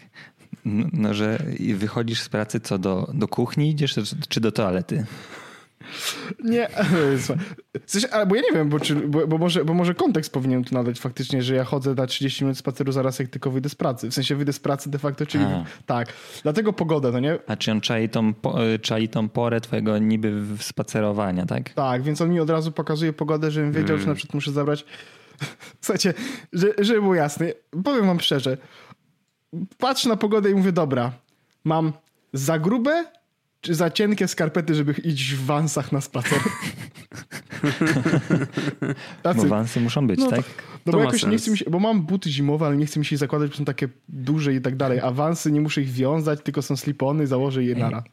No, 0.64 0.86
no, 0.92 1.14
że 1.14 1.38
wychodzisz 1.74 2.20
z 2.20 2.28
pracy 2.28 2.60
co, 2.60 2.78
do, 2.78 3.10
do 3.14 3.28
kuchni 3.28 3.70
idziesz, 3.70 3.94
czy 4.28 4.40
do 4.40 4.52
toalety? 4.52 5.06
Nie, 6.44 6.68
w 7.86 7.90
sensie, 7.90 8.08
bo 8.26 8.34
ja 8.34 8.42
nie 8.42 8.52
wiem, 8.52 8.68
bo, 8.68 8.80
czy, 8.80 8.94
bo, 8.94 9.26
bo, 9.26 9.38
może, 9.38 9.64
bo 9.64 9.74
może 9.74 9.94
kontekst 9.94 10.32
powinien 10.32 10.64
tu 10.64 10.74
nadać 10.74 11.00
faktycznie, 11.00 11.42
że 11.42 11.54
ja 11.54 11.64
chodzę 11.64 11.94
na 11.94 12.06
30 12.06 12.44
minut 12.44 12.58
spaceru 12.58 12.92
zaraz 12.92 13.18
jak 13.18 13.28
tylko 13.28 13.50
wyjdę 13.50 13.68
z 13.68 13.74
pracy. 13.74 14.10
W 14.10 14.14
sensie 14.14 14.36
wyjdę 14.36 14.52
z 14.52 14.60
pracy 14.60 14.90
de 14.90 14.98
facto, 14.98 15.26
czyli 15.26 15.44
A. 15.44 15.64
tak. 15.86 16.12
Dlatego 16.42 16.72
pogoda, 16.72 17.10
no 17.10 17.20
nie? 17.20 17.38
A 17.46 17.56
czy 17.56 17.72
on 17.72 17.80
czai 17.80 18.08
tą, 18.08 18.32
czai 18.82 19.08
tą 19.08 19.28
porę 19.28 19.60
twojego 19.60 19.98
niby 19.98 20.42
spacerowania, 20.60 21.46
tak? 21.46 21.70
Tak, 21.70 22.02
więc 22.02 22.20
on 22.20 22.30
mi 22.30 22.40
od 22.40 22.50
razu 22.50 22.72
pokazuje 22.72 23.12
pogodę, 23.12 23.50
żebym 23.50 23.72
wiedział, 23.72 23.86
hmm. 23.86 24.02
że 24.02 24.08
na 24.08 24.14
przykład 24.14 24.34
muszę 24.34 24.52
zabrać 24.52 24.84
Słuchajcie, 25.80 26.14
że, 26.52 26.66
żeby 26.78 27.00
było 27.00 27.14
jasne, 27.14 27.52
powiem 27.84 28.06
wam 28.06 28.20
szczerze, 28.20 28.56
patrzę 29.78 30.08
na 30.08 30.16
pogodę 30.16 30.50
i 30.50 30.54
mówię, 30.54 30.72
dobra, 30.72 31.12
mam 31.64 31.92
za 32.32 32.58
grube 32.58 33.04
czy 33.62 33.74
za 33.74 33.90
cienkie 33.90 34.28
skarpety, 34.28 34.74
żeby 34.74 34.92
iść 34.92 35.34
w 35.34 35.44
wansach 35.46 35.92
na 35.92 36.00
spacer? 36.00 36.38
Tacy. 39.22 39.40
Bo 39.40 39.46
wansy 39.46 39.80
muszą 39.80 40.06
być, 40.06 40.20
no, 40.20 40.30
tak? 40.30 40.44
No 40.86 40.92
to 40.92 40.98
bo 40.98 41.04
jakoś 41.04 41.26
nie 41.26 41.36
chcę 41.36 41.50
mi 41.50 41.58
się, 41.58 41.64
bo 41.70 41.78
mam 41.78 42.02
buty 42.02 42.30
zimowe, 42.30 42.66
ale 42.66 42.76
nie 42.76 42.86
chcę 42.86 43.00
mi 43.00 43.06
się 43.06 43.16
zakładać, 43.16 43.50
bo 43.50 43.56
są 43.56 43.64
takie 43.64 43.88
duże 44.08 44.54
i 44.54 44.60
tak 44.60 44.76
dalej. 44.76 45.00
A 45.00 45.10
wansy 45.10 45.52
nie 45.52 45.60
muszę 45.60 45.82
ich 45.82 45.90
wiązać, 45.90 46.40
tylko 46.42 46.62
są 46.62 46.76
slipony, 46.76 47.26
założę 47.26 47.64
je 47.64 47.74
nara. 47.74 48.04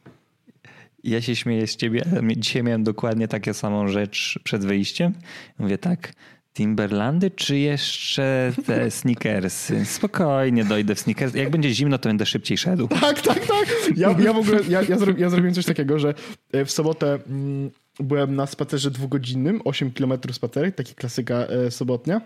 Ja 1.04 1.20
się 1.20 1.36
śmieję 1.36 1.66
z 1.66 1.76
ciebie. 1.76 2.04
Dzisiaj 2.36 2.62
miałem 2.62 2.84
dokładnie 2.84 3.28
taką 3.28 3.52
samą 3.52 3.88
rzecz 3.88 4.38
przed 4.44 4.64
wyjściem. 4.64 5.14
Mówię 5.58 5.78
tak, 5.78 6.12
Timberlandy, 6.54 7.30
czy 7.30 7.58
jeszcze 7.58 8.52
te 8.66 8.90
sneakersy? 9.00 9.84
Spokojnie 9.84 10.64
dojdę 10.64 10.94
w 10.94 11.00
sneakers. 11.00 11.34
Jak 11.34 11.50
będzie 11.50 11.74
zimno, 11.74 11.98
to 11.98 12.08
będę 12.08 12.26
szybciej 12.26 12.58
szedł. 12.58 12.88
Tak, 13.00 13.20
tak, 13.20 13.46
tak. 13.46 13.68
Ja, 13.96 14.16
ja 14.18 14.32
w 14.32 14.36
ogóle, 14.36 14.58
ja, 14.68 14.82
ja, 14.82 14.98
zrobi, 14.98 15.22
ja 15.22 15.30
zrobiłem 15.30 15.54
coś 15.54 15.64
takiego, 15.64 15.98
że 15.98 16.14
e, 16.52 16.64
w 16.64 16.70
sobotę 16.70 17.18
mm, 17.28 17.70
byłem 18.00 18.36
na 18.36 18.46
spacerze 18.46 18.90
dwugodzinnym, 18.90 19.60
8 19.64 19.90
km 19.92 20.12
spacerek, 20.32 20.74
taki 20.74 20.94
klasyka 20.94 21.34
e, 21.34 21.70
sobotnia. 21.70 22.20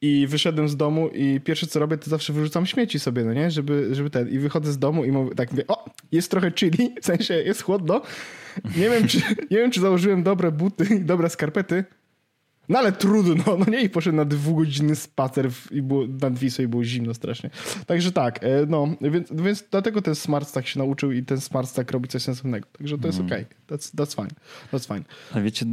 I 0.00 0.26
wyszedłem 0.26 0.68
z 0.68 0.76
domu 0.76 1.08
i 1.08 1.40
pierwsze 1.40 1.66
co 1.66 1.80
robię, 1.80 1.98
to 1.98 2.10
zawsze 2.10 2.32
wyrzucam 2.32 2.66
śmieci 2.66 2.98
sobie, 2.98 3.24
no 3.24 3.32
nie? 3.32 3.50
Żeby, 3.50 3.94
żeby 3.94 4.10
ten. 4.10 4.28
I 4.28 4.38
wychodzę 4.38 4.72
z 4.72 4.78
domu 4.78 5.04
i 5.04 5.12
mówię, 5.12 5.34
tak 5.34 5.50
mówię, 5.50 5.66
o, 5.68 5.84
jest 6.12 6.30
trochę 6.30 6.52
chilly, 6.52 6.94
w 7.02 7.06
sensie 7.06 7.34
jest 7.34 7.62
chłodno. 7.62 8.02
Nie 8.76 8.90
wiem, 8.90 9.08
czy, 9.08 9.18
nie 9.50 9.56
wiem, 9.58 9.70
czy 9.70 9.80
założyłem 9.80 10.22
dobre 10.22 10.52
buty 10.52 10.84
i 10.94 11.00
dobre 11.00 11.30
skarpety, 11.30 11.84
no 12.72 12.78
ale 12.78 12.92
trudno, 12.92 13.56
no 13.58 13.64
nie? 13.70 13.82
I 13.82 13.90
poszedł 13.90 14.16
na 14.16 14.24
dwugodzinny 14.24 14.96
spacer 14.96 15.50
w, 15.50 15.72
i 15.72 15.82
było, 15.82 16.06
nad 16.06 16.38
Wisłą 16.38 16.64
i 16.64 16.68
było 16.68 16.84
zimno 16.84 17.14
strasznie. 17.14 17.50
Także 17.86 18.12
tak, 18.12 18.44
e, 18.44 18.48
no, 18.68 18.88
więc, 19.00 19.32
więc 19.32 19.64
dlatego 19.70 20.02
ten 20.02 20.14
smart 20.14 20.48
stack 20.48 20.66
się 20.66 20.78
nauczył 20.78 21.12
i 21.12 21.22
ten 21.22 21.40
smart 21.40 21.68
stack 21.68 21.90
robi 21.90 22.08
coś 22.08 22.22
sensownego. 22.22 22.68
Także 22.78 22.98
to 22.98 23.06
jest 23.06 23.18
mm. 23.18 23.32
okej. 23.32 23.44
Okay. 23.44 23.78
That's, 23.78 23.96
that's 23.96 24.14
fine. 24.16 24.30
That's 24.72 24.94
fine. 24.94 25.04
A 25.34 25.40
wiecie, 25.40 25.66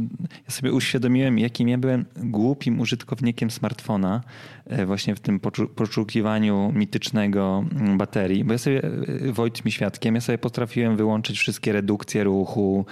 ja 0.44 0.50
sobie 0.50 0.72
uświadomiłem, 0.72 1.38
jakim 1.38 1.68
ja 1.68 1.78
byłem 1.78 2.04
głupim 2.16 2.80
użytkownikiem 2.80 3.50
smartfona 3.50 4.20
e, 4.66 4.86
właśnie 4.86 5.14
w 5.14 5.20
tym 5.20 5.40
poszukiwaniu 5.74 6.72
mitycznego 6.74 7.64
mm, 7.72 7.98
baterii. 7.98 8.44
Bo 8.44 8.52
ja 8.52 8.58
sobie, 8.58 8.82
e, 8.84 9.32
Wojt 9.32 9.64
mi 9.64 9.72
świadkiem, 9.72 10.14
ja 10.14 10.20
sobie 10.20 10.38
potrafiłem 10.38 10.96
wyłączyć 10.96 11.38
wszystkie 11.38 11.72
redukcje 11.72 12.24
ruchu, 12.24 12.86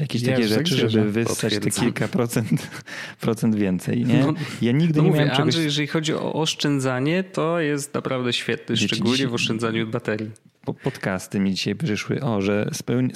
jakieś 0.00 0.22
Jezu, 0.22 0.32
takie 0.32 0.48
rzeczy, 0.48 0.90
żeby 0.90 1.12
wyssać 1.12 1.58
te 1.58 1.70
kilka 1.70 2.08
procent 2.08 2.68
procent 3.20 3.33
więcej. 3.56 4.04
Nie? 4.04 4.20
No, 4.20 4.34
ja 4.62 4.72
nigdy 4.72 4.98
no 4.98 5.02
nie 5.02 5.08
mówię, 5.08 5.20
miałem 5.20 5.30
czegoś... 5.30 5.44
Andrzej, 5.44 5.64
jeżeli 5.64 5.86
chodzi 5.86 6.14
o 6.14 6.32
oszczędzanie, 6.32 7.24
to 7.24 7.60
jest 7.60 7.94
naprawdę 7.94 8.32
świetny, 8.32 8.74
Wiecie, 8.74 8.86
szczególnie 8.86 9.16
dziś... 9.16 9.26
w 9.26 9.34
oszczędzaniu 9.34 9.86
baterii 9.86 10.30
podcasty 10.72 11.40
mi 11.40 11.54
dzisiaj 11.54 11.74
przyszły, 11.74 12.20
o, 12.20 12.42
że 12.42 12.70
spełni, 12.72 13.10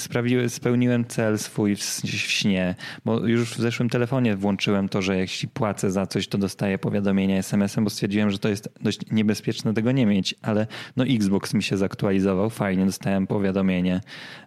spełniłem 0.48 1.04
cel 1.04 1.38
swój 1.38 1.76
w, 1.76 1.80
w, 1.80 2.30
śnie, 2.30 2.74
bo 3.04 3.26
już 3.26 3.54
w 3.54 3.60
zeszłym 3.60 3.90
telefonie 3.90 4.36
włączyłem 4.36 4.88
to, 4.88 5.02
że 5.02 5.16
jeśli 5.16 5.48
płacę 5.48 5.90
za 5.90 6.06
coś, 6.06 6.28
to 6.28 6.38
dostaję 6.38 6.78
powiadomienia 6.78 7.38
SMS-em, 7.38 7.84
bo 7.84 7.90
stwierdziłem, 7.90 8.30
że 8.30 8.38
to 8.38 8.48
jest 8.48 8.68
dość 8.80 9.00
niebezpieczne 9.10 9.74
tego 9.74 9.92
nie 9.92 10.06
mieć, 10.06 10.34
ale 10.42 10.66
no 10.96 11.04
Xbox 11.04 11.54
mi 11.54 11.62
się 11.62 11.76
zaktualizował, 11.76 12.50
fajnie, 12.50 12.86
dostałem 12.86 13.26
powiadomienie. 13.26 14.00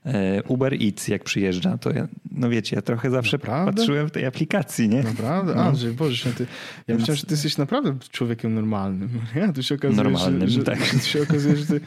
E, 0.05 0.43
Uber 0.43 0.73
Eats 0.73 1.07
jak 1.07 1.23
przyjeżdża, 1.23 1.77
to 1.77 1.91
ja, 1.91 2.07
no 2.31 2.49
wiecie, 2.49 2.75
ja 2.75 2.81
trochę 2.81 3.09
zawsze 3.09 3.37
naprawdę? 3.37 3.73
patrzyłem 3.73 4.07
w 4.07 4.11
tej 4.11 4.25
aplikacji, 4.25 4.89
nie? 4.89 5.03
Naprawdę? 5.03 5.55
No. 5.55 5.61
Andrzej, 5.61 5.91
Boże, 5.91 6.33
ty, 6.33 6.47
ja 6.87 6.95
myślałem, 6.95 7.17
że 7.17 7.23
ty 7.23 7.33
jesteś 7.33 7.57
naprawdę 7.57 7.95
człowiekiem 8.11 8.53
normalnym. 8.55 9.09
Ja, 9.35 9.53
tu 9.53 9.63
się 9.63 9.75
okazuje, 9.75 10.03
Normalnym, 10.03 10.49
że, 10.49 10.55
że, 10.55 10.63
tak. 10.63 10.85
Że, 10.85 10.99
się 10.99 11.21
okazuje, 11.21 11.57
że 11.57 11.65
ty, 11.65 11.81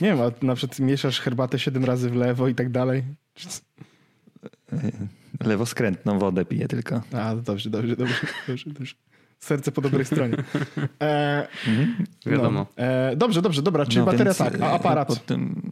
nie 0.00 0.08
wiem, 0.08 0.18
na 0.42 0.54
przykład 0.58 0.78
mieszasz 0.78 1.20
herbatę 1.20 1.58
siedem 1.58 1.84
razy 1.84 2.10
w 2.10 2.14
lewo 2.14 2.48
i 2.48 2.54
tak 2.54 2.70
dalej. 2.70 3.04
Lewoskrętną 5.44 6.18
wodę 6.18 6.44
piję 6.44 6.68
tylko. 6.68 7.02
A, 7.12 7.34
dobrze, 7.34 7.70
dobrze, 7.70 7.96
dobrze, 7.96 8.14
dobrze, 8.48 8.70
dobrze. 8.70 8.94
Serce 9.38 9.72
po 9.72 9.80
dobrej 9.80 10.04
stronie. 10.04 10.36
E, 11.00 11.48
mhm, 11.68 12.06
wiadomo. 12.26 12.66
No, 12.76 12.84
e, 12.84 13.16
dobrze, 13.16 13.42
dobrze, 13.42 13.62
dobra, 13.62 13.86
czyli 13.86 13.98
no, 13.98 14.04
bateria 14.04 14.34
tak, 14.34 14.60
a 14.60 14.66
e, 14.66 14.70
aparat. 14.70 15.26
Tym... 15.26 15.62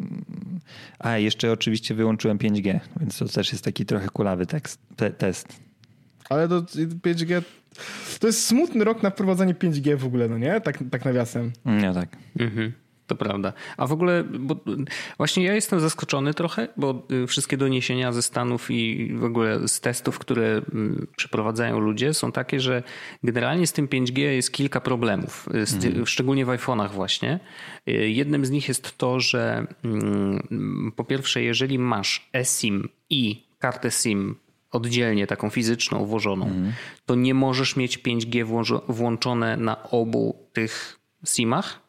A, 0.99 1.18
jeszcze 1.18 1.53
oczywiście 1.53 1.94
wyłączyłem 1.94 2.38
5G, 2.38 2.81
więc 3.01 3.18
to 3.18 3.29
też 3.29 3.53
jest 3.53 3.64
taki 3.64 3.87
trochę 3.87 4.09
kulawy 4.09 4.46
tekst, 4.46 4.81
te, 4.96 5.11
test. 5.11 5.61
Ale 6.31 6.49
to 6.49 6.62
5G 6.62 7.42
to 8.20 8.27
jest 8.27 8.46
smutny 8.46 8.85
rok 8.85 9.03
na 9.03 9.11
wprowadzanie 9.11 9.55
5G 9.55 9.96
w 9.96 10.05
ogóle, 10.05 10.29
no 10.29 10.38
nie? 10.38 10.61
Tak, 10.61 10.85
tak 10.90 11.05
nawiasem. 11.05 11.53
No 11.64 11.94
tak. 11.94 12.16
Mhm. 12.38 12.72
To 13.06 13.16
prawda. 13.16 13.52
A 13.76 13.86
w 13.86 13.92
ogóle, 13.92 14.24
bo 14.24 14.56
właśnie 15.16 15.44
ja 15.44 15.54
jestem 15.54 15.80
zaskoczony 15.80 16.34
trochę, 16.34 16.68
bo 16.76 17.06
y, 17.10 17.26
wszystkie 17.26 17.56
doniesienia 17.56 18.12
ze 18.12 18.22
Stanów 18.22 18.70
i 18.70 19.14
w 19.14 19.24
ogóle 19.24 19.68
z 19.68 19.80
testów, 19.80 20.18
które 20.18 20.46
mm, 20.46 21.06
przeprowadzają 21.16 21.78
ludzie, 21.78 22.14
są 22.14 22.32
takie, 22.32 22.60
że 22.60 22.82
generalnie 23.22 23.66
z 23.66 23.72
tym 23.72 23.88
5G 23.88 24.18
jest 24.18 24.52
kilka 24.52 24.80
problemów, 24.80 25.48
y, 25.54 25.76
mhm. 25.76 26.06
szczególnie 26.06 26.44
w 26.46 26.48
iPhone'ach 26.48 26.90
właśnie. 26.90 27.40
Y, 27.88 27.92
jednym 27.92 28.46
z 28.46 28.50
nich 28.50 28.68
jest 28.68 28.98
to, 28.98 29.20
że 29.20 29.66
mm, 29.84 30.92
po 30.96 31.04
pierwsze, 31.04 31.42
jeżeli 31.42 31.78
masz 31.78 32.28
eSIM 32.32 32.88
i 33.10 33.46
kartę 33.58 33.90
SIM 33.90 34.36
oddzielnie, 34.70 35.26
taką 35.26 35.50
fizyczną, 35.50 36.06
włożoną, 36.06 36.46
mhm. 36.46 36.72
to 37.06 37.14
nie 37.14 37.34
możesz 37.34 37.76
mieć 37.76 37.98
5G 37.98 38.64
włączone 38.88 39.56
na 39.56 39.82
obu 39.90 40.48
tych 40.52 40.98
SIMach 41.24 41.86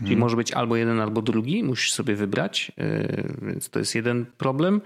Czyli 0.00 0.12
mhm. 0.12 0.20
może 0.20 0.36
być 0.36 0.52
albo 0.52 0.76
jeden, 0.76 1.00
albo 1.00 1.22
drugi, 1.22 1.64
musisz 1.64 1.92
sobie 1.92 2.14
wybrać, 2.14 2.72
e, 2.78 3.22
więc 3.42 3.70
to 3.70 3.78
jest 3.78 3.94
jeden 3.94 4.26
problem. 4.38 4.80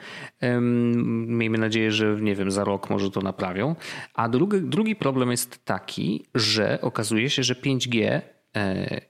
Miejmy 1.27 1.59
nadzieję, 1.59 1.93
że 1.93 2.17
nie 2.21 2.35
wiem, 2.35 2.51
za 2.51 2.65
rok 2.65 2.91
może 2.91 3.11
to 3.11 3.21
naprawią. 3.21 3.77
A 4.15 4.29
drugi, 4.29 4.61
drugi 4.61 4.97
problem 4.97 5.31
jest 5.31 5.65
taki, 5.65 6.25
że 6.35 6.79
okazuje 6.81 7.31
się, 7.31 7.43
że 7.43 7.55
5G 7.55 8.21
e, 8.57 9.01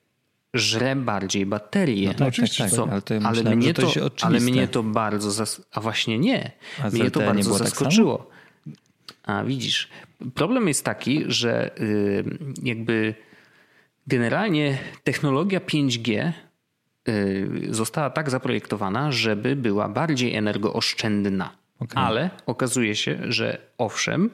żre 0.55 0.97
bardziej 0.97 1.47
baterię. 1.47 2.09
No 2.09 2.15
tak, 2.15 2.29
oczywiście, 2.29 2.65
tak, 2.65 2.73
tak, 2.73 2.89
ale, 2.91 3.03
to 3.03 3.15
ale, 3.15 3.31
myślałem, 3.31 3.59
mnie 3.59 3.75
to, 3.75 3.93
ale 4.23 4.41
mnie 4.41 4.69
to 4.69 4.83
bardzo, 4.83 5.31
zas... 5.31 5.63
a 5.73 5.81
właśnie 5.81 6.19
nie, 6.19 6.53
a 6.83 6.91
mnie 6.91 7.11
to 7.11 7.21
bardzo 7.21 7.51
tak 7.51 7.59
zaskoczyło. 7.59 8.19
Tak 8.19 8.35
A 9.23 9.45
widzisz, 9.45 9.89
problem 10.35 10.69
jest 10.69 10.85
taki, 10.85 11.25
że 11.27 11.81
y, 11.81 12.25
jakby 12.63 13.15
generalnie 14.07 14.79
technologia 15.05 15.61
5G 15.61 16.33
y, 17.09 17.49
została 17.71 18.11
tak 18.11 18.31
zaprojektowana, 18.31 19.13
żeby 19.13 19.57
była 19.57 19.89
bardziej 19.89 20.35
energooszczędna. 20.35 21.51
Okay. 21.79 22.05
Ale 22.05 22.31
okazuje 22.47 22.97
się, 22.97 23.19
że 23.29 23.59
owszem, 23.79 24.31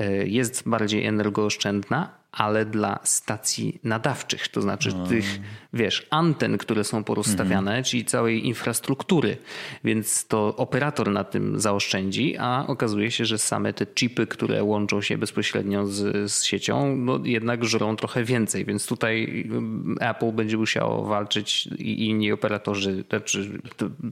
y, 0.00 0.28
jest 0.28 0.68
bardziej 0.68 1.06
energooszczędna, 1.06 2.10
ale 2.32 2.66
dla 2.66 2.98
stacji 3.04 3.80
nadawczych, 3.84 4.48
to 4.48 4.62
znaczy 4.62 4.88
no. 4.96 5.06
tych, 5.06 5.40
wiesz, 5.72 6.06
anten, 6.10 6.58
które 6.58 6.84
są 6.84 7.04
porozstawiane, 7.04 7.70
mhm. 7.70 7.84
czyli 7.84 8.04
całej 8.04 8.46
infrastruktury. 8.46 9.36
Więc 9.84 10.26
to 10.26 10.56
operator 10.56 11.10
na 11.10 11.24
tym 11.24 11.60
zaoszczędzi, 11.60 12.36
a 12.38 12.64
okazuje 12.66 13.10
się, 13.10 13.24
że 13.24 13.38
same 13.38 13.72
te 13.72 13.86
chipy, 13.86 14.26
które 14.26 14.64
łączą 14.64 15.00
się 15.00 15.18
bezpośrednio 15.18 15.86
z, 15.86 16.32
z 16.32 16.44
siecią, 16.44 16.96
no 16.96 17.20
jednak 17.24 17.64
żrą 17.64 17.96
trochę 17.96 18.24
więcej. 18.24 18.64
Więc 18.64 18.86
tutaj 18.86 19.44
mm, 19.48 19.96
Apple 20.00 20.32
będzie 20.32 20.56
musiało 20.56 21.04
walczyć 21.04 21.66
i 21.78 22.06
inni 22.08 22.32
operatorzy, 22.32 23.04
znaczy 23.08 23.60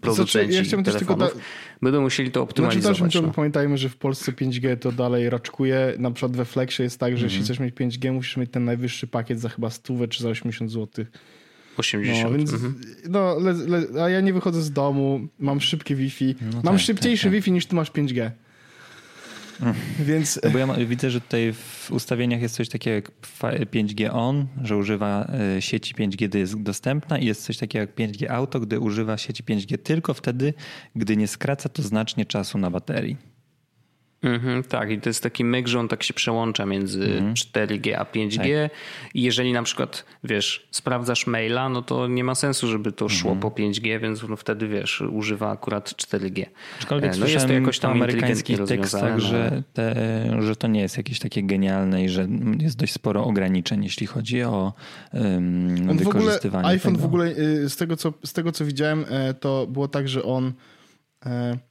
producenci 0.01 0.55
znaczy, 0.55 0.77
ja 0.77 0.83
telefonów, 0.83 1.35
da... 1.35 1.41
będą 1.83 2.01
musieli 2.01 2.31
to 2.31 2.43
optymalizować. 2.43 2.99
Znaczy, 2.99 3.23
no. 3.23 3.33
Pamiętajmy, 3.33 3.79
że 3.79 3.89
w 3.89 3.97
Polsce 3.97 4.33
5G 4.33 4.77
to 4.79 4.93
dalej 4.93 5.31
raczkuje. 5.31 5.95
Na 5.99 6.11
przykład 6.11 6.37
we 6.37 6.45
Flexie 6.45 6.85
jest 6.85 7.01
tak, 7.01 7.11
że 7.11 7.25
mhm. 7.25 7.31
jeśli 7.31 7.45
chcesz 7.45 7.61
mieć 7.61 7.75
5G, 7.75 8.04
musisz 8.13 8.37
mieć 8.37 8.51
ten 8.51 8.65
najwyższy 8.65 9.07
pakiet 9.07 9.41
za 9.41 9.49
chyba 9.49 9.71
100 9.71 10.09
czy 10.09 10.23
za 10.23 10.29
80 10.29 10.71
zł. 10.71 11.05
80. 11.77 12.31
No, 12.31 12.39
więc, 12.39 12.53
mhm. 12.53 12.75
no 13.09 13.39
le, 13.41 13.53
le, 13.53 14.03
a 14.05 14.09
ja 14.09 14.21
nie 14.21 14.33
wychodzę 14.33 14.63
z 14.63 14.73
domu, 14.73 15.29
mam 15.39 15.61
szybkie 15.61 15.95
Wi-Fi. 15.95 16.35
No 16.43 16.61
mam 16.65 16.75
tak, 16.75 16.85
szybciejszy 16.85 17.23
tak, 17.23 17.33
tak. 17.33 17.33
Wi-Fi 17.33 17.53
niż 17.53 17.67
ty 17.67 17.75
masz 17.75 17.91
5G. 17.91 18.31
Mm. 19.63 19.75
Więc... 20.01 20.41
No 20.45 20.51
bo 20.51 20.59
ja 20.59 20.67
widzę, 20.67 21.11
że 21.11 21.21
tutaj 21.21 21.53
w 21.53 21.91
ustawieniach 21.93 22.43
jest 22.43 22.55
coś 22.55 22.69
takiego 22.69 22.95
jak 22.95 23.11
5G 23.71 24.11
on, 24.13 24.47
że 24.63 24.77
używa 24.77 25.31
e, 25.57 25.63
sieci 25.63 25.95
5G, 25.95 26.29
gdy 26.29 26.39
jest 26.39 26.63
dostępna 26.63 27.19
i 27.19 27.27
jest 27.27 27.45
coś 27.45 27.59
takiego 27.59 27.81
jak 27.81 27.95
5G 27.95 28.31
auto, 28.31 28.61
gdy 28.61 28.81
używa 28.81 29.19
sieci 29.19 29.45
5G 29.45 29.79
tylko 29.79 30.15
wtedy, 30.15 30.55
gdy 30.97 31.17
nie 31.17 31.29
skraca 31.29 31.69
to 31.69 31.83
znacznie 31.83 32.27
czasu 32.27 32.59
na 32.59 32.71
baterii. 32.71 33.34
Mhm, 34.25 34.63
tak, 34.63 34.91
i 34.91 35.01
to 35.01 35.09
jest 35.09 35.23
taki 35.23 35.45
myk, 35.45 35.69
że 35.69 35.81
on 35.81 35.89
tak 35.89 36.03
się 36.03 36.15
przełącza 36.15 36.67
między 36.67 37.05
mhm. 37.05 37.35
4G 37.35 37.93
a 37.93 38.05
5G. 38.05 38.37
Tak. 38.37 38.79
I 39.15 39.23
jeżeli 39.23 39.53
na 39.53 39.63
przykład, 39.63 40.05
wiesz, 40.25 40.67
sprawdzasz 40.71 41.27
maila, 41.27 41.69
no 41.69 41.83
to 41.83 42.07
nie 42.07 42.25
ma 42.25 42.35
sensu, 42.35 42.69
żeby 42.69 42.93
to 42.93 43.09
szło 43.09 43.33
mhm. 43.33 43.41
po 43.53 43.61
5G, 43.61 44.01
więc 44.01 44.29
no 44.29 44.37
wtedy, 44.37 44.69
wiesz, 44.69 45.01
używa 45.01 45.51
akurat 45.51 45.91
4G. 45.91 46.47
Aczkolwiek 46.79 47.19
no 47.19 47.27
jest 47.27 47.47
to 47.47 47.53
jakoś 47.53 47.79
tam 47.79 47.93
amerykańskich 47.93 48.59
tekstach, 48.65 49.19
że, 49.19 49.53
no. 49.57 49.63
te, 49.73 50.43
że 50.43 50.57
to 50.57 50.69
nie 50.69 50.81
jest 50.81 50.97
jakieś 50.97 51.19
takie 51.19 51.43
genialne 51.43 52.05
i 52.05 52.09
że 52.09 52.29
jest 52.59 52.77
dość 52.77 52.93
sporo 52.93 53.25
ograniczeń, 53.25 53.85
jeśli 53.85 54.07
chodzi 54.07 54.43
o 54.43 54.73
um, 55.13 55.97
wykorzystywanie 55.97 56.63
w 56.63 56.67
ogóle, 56.67 56.75
iPhone 56.75 56.95
tego. 56.95 57.03
w 57.03 57.07
ogóle, 57.07 57.27
y, 57.27 57.71
z 57.71 57.77
tego, 57.77 57.97
co, 57.97 58.13
z 58.25 58.33
tego 58.33 58.53
co 58.53 58.65
widziałem, 58.65 59.05
e, 59.11 59.35
to 59.35 59.67
było 59.67 59.89
tak, 59.89 60.09
że 60.09 60.23
on 60.23 60.47
E, 60.47 60.74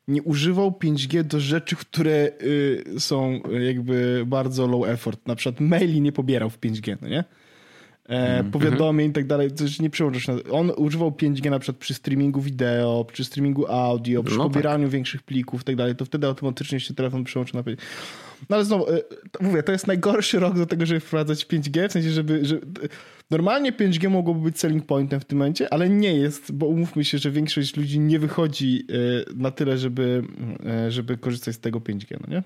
nie 0.08 0.24
używał 0.24 0.72
5G 0.72 1.24
do 1.24 1.40
rzeczy, 1.40 1.76
które 1.76 2.32
y, 2.42 2.84
są 3.00 3.40
jakby 3.62 4.24
bardzo 4.28 4.68
low 4.68 4.88
effort. 4.88 5.28
Na 5.28 5.36
przykład 5.36 5.62
maili 5.62 6.02
nie 6.02 6.12
pobierał 6.12 6.50
w 6.50 6.60
5G, 6.60 6.98
no 7.02 7.08
nie? 7.08 7.24
Mm. 8.08 8.52
Powiadomień 8.52 9.10
i 9.10 9.14
tak 9.14 9.28
dalej, 9.28 9.52
coś 9.52 9.80
nie 9.80 9.90
przełączasz. 9.90 10.28
On 10.52 10.72
używał 10.78 11.12
5G 11.12 11.50
na 11.50 11.60
przykład 11.60 11.78
przy 11.78 11.94
streamingu 11.94 12.42
wideo, 12.42 13.06
przy 13.12 13.24
streamingu 13.24 13.72
audio, 13.72 14.24
przy 14.24 14.38
no 14.38 14.44
tak. 14.44 14.54
pobieraniu 14.54 14.86
tak. 14.86 14.92
większych 14.92 15.24
plików 15.24 15.62
i 15.62 15.64
tak 15.64 15.76
dalej, 15.76 15.96
to 15.96 16.06
wtedy 16.06 16.28
automatycznie 16.28 16.80
się 16.80 16.94
telefon 16.94 17.24
przełączy 17.24 17.56
na 17.56 17.62
5G. 17.62 17.78
No 18.50 18.56
ale 18.56 18.66
znowu, 18.66 18.90
e, 18.90 19.02
mówię, 19.42 19.64
to 19.64 19.72
jest 19.72 19.88
najgorszy 19.88 20.40
rok 20.40 20.58
do 20.58 20.66
tego, 20.66 20.86
żeby 20.86 21.00
wprowadzać 21.00 21.46
5G, 21.46 21.90
w 21.90 21.92
sensie, 21.92 22.10
żeby, 22.10 22.46
żeby 22.46 22.90
Normalnie 23.32 23.72
5G 23.72 24.10
mogłoby 24.10 24.42
być 24.42 24.60
selling 24.60 24.86
pointem 24.86 25.20
w 25.20 25.26
tym 25.26 25.38
momencie, 25.38 25.74
ale 25.74 25.90
nie 25.90 26.16
jest, 26.16 26.52
bo 26.52 26.66
umówmy 26.66 27.04
się, 27.04 27.18
że 27.18 27.32
większość 27.32 27.78
ludzi 27.78 28.00
nie 28.00 28.20
wychodzi 28.20 28.86
e, 28.90 29.34
na 29.36 29.52
tyle, 29.52 29.78
żeby, 29.78 30.24
e, 30.66 30.92
żeby 30.92 31.18
korzystać 31.18 31.56
z 31.56 31.60
tego 31.60 31.80
5G, 31.80 32.18
no 32.22 32.36
nie? 32.36 32.44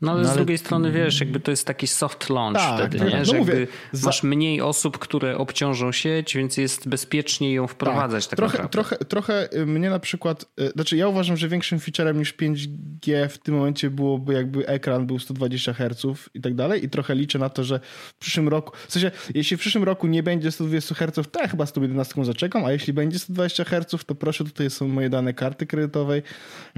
No 0.00 0.12
ale, 0.12 0.22
no, 0.22 0.28
ale 0.28 0.34
z 0.34 0.36
drugiej 0.36 0.58
strony 0.58 0.92
wiesz, 0.92 1.20
jakby 1.20 1.40
to 1.40 1.50
jest 1.50 1.66
taki 1.66 1.86
soft 1.86 2.30
launch 2.30 2.58
tak, 2.58 2.78
wtedy, 2.78 2.98
tak, 2.98 3.08
nie? 3.08 3.18
No 3.18 3.24
że 3.24 3.38
mówię, 3.38 3.66
masz 4.04 4.22
mniej 4.22 4.60
osób, 4.60 4.98
które 4.98 5.38
obciążą 5.38 5.92
sieć, 5.92 6.36
więc 6.36 6.56
jest 6.56 6.88
bezpiecznie 6.88 7.52
ją 7.52 7.66
wprowadzać 7.66 8.26
tak, 8.26 8.38
tak 8.38 8.50
trochę. 8.50 8.68
Trochę, 8.68 8.96
trochę 8.96 9.52
y, 9.54 9.66
mnie 9.66 9.90
na 9.90 9.98
przykład, 9.98 10.44
y, 10.60 10.70
znaczy 10.70 10.96
ja 10.96 11.08
uważam, 11.08 11.36
że 11.36 11.48
większym 11.48 11.80
featurem 11.80 12.18
niż 12.18 12.34
5G 12.34 13.28
w 13.28 13.38
tym 13.38 13.54
momencie 13.54 13.90
byłoby 13.90 14.34
jakby 14.34 14.66
ekran 14.66 15.06
był 15.06 15.18
120 15.18 15.72
Hz 15.72 16.06
i 16.34 16.40
tak 16.40 16.54
dalej 16.54 16.84
i 16.84 16.90
trochę 16.90 17.14
liczę 17.14 17.38
na 17.38 17.48
to, 17.48 17.64
że 17.64 17.80
w 18.08 18.18
przyszłym 18.18 18.48
roku, 18.48 18.72
w 18.88 18.92
sensie 18.92 19.10
jeśli 19.34 19.56
w 19.56 19.60
przyszłym 19.60 19.84
roku 19.84 20.06
nie 20.06 20.22
będzie 20.22 20.50
120 20.50 20.94
Hz, 20.94 21.30
to 21.32 21.40
ja 21.40 21.48
chyba 21.48 21.66
z 21.66 21.72
tą 21.72 21.82
11 21.82 22.24
zaczekam, 22.24 22.64
a 22.64 22.72
jeśli 22.72 22.92
będzie 22.92 23.18
120 23.18 23.64
Hz, 23.64 24.04
to 24.06 24.14
proszę, 24.14 24.44
tutaj 24.44 24.70
są 24.70 24.88
moje 24.88 25.10
dane 25.10 25.34
karty 25.34 25.66
kredytowej 25.66 26.22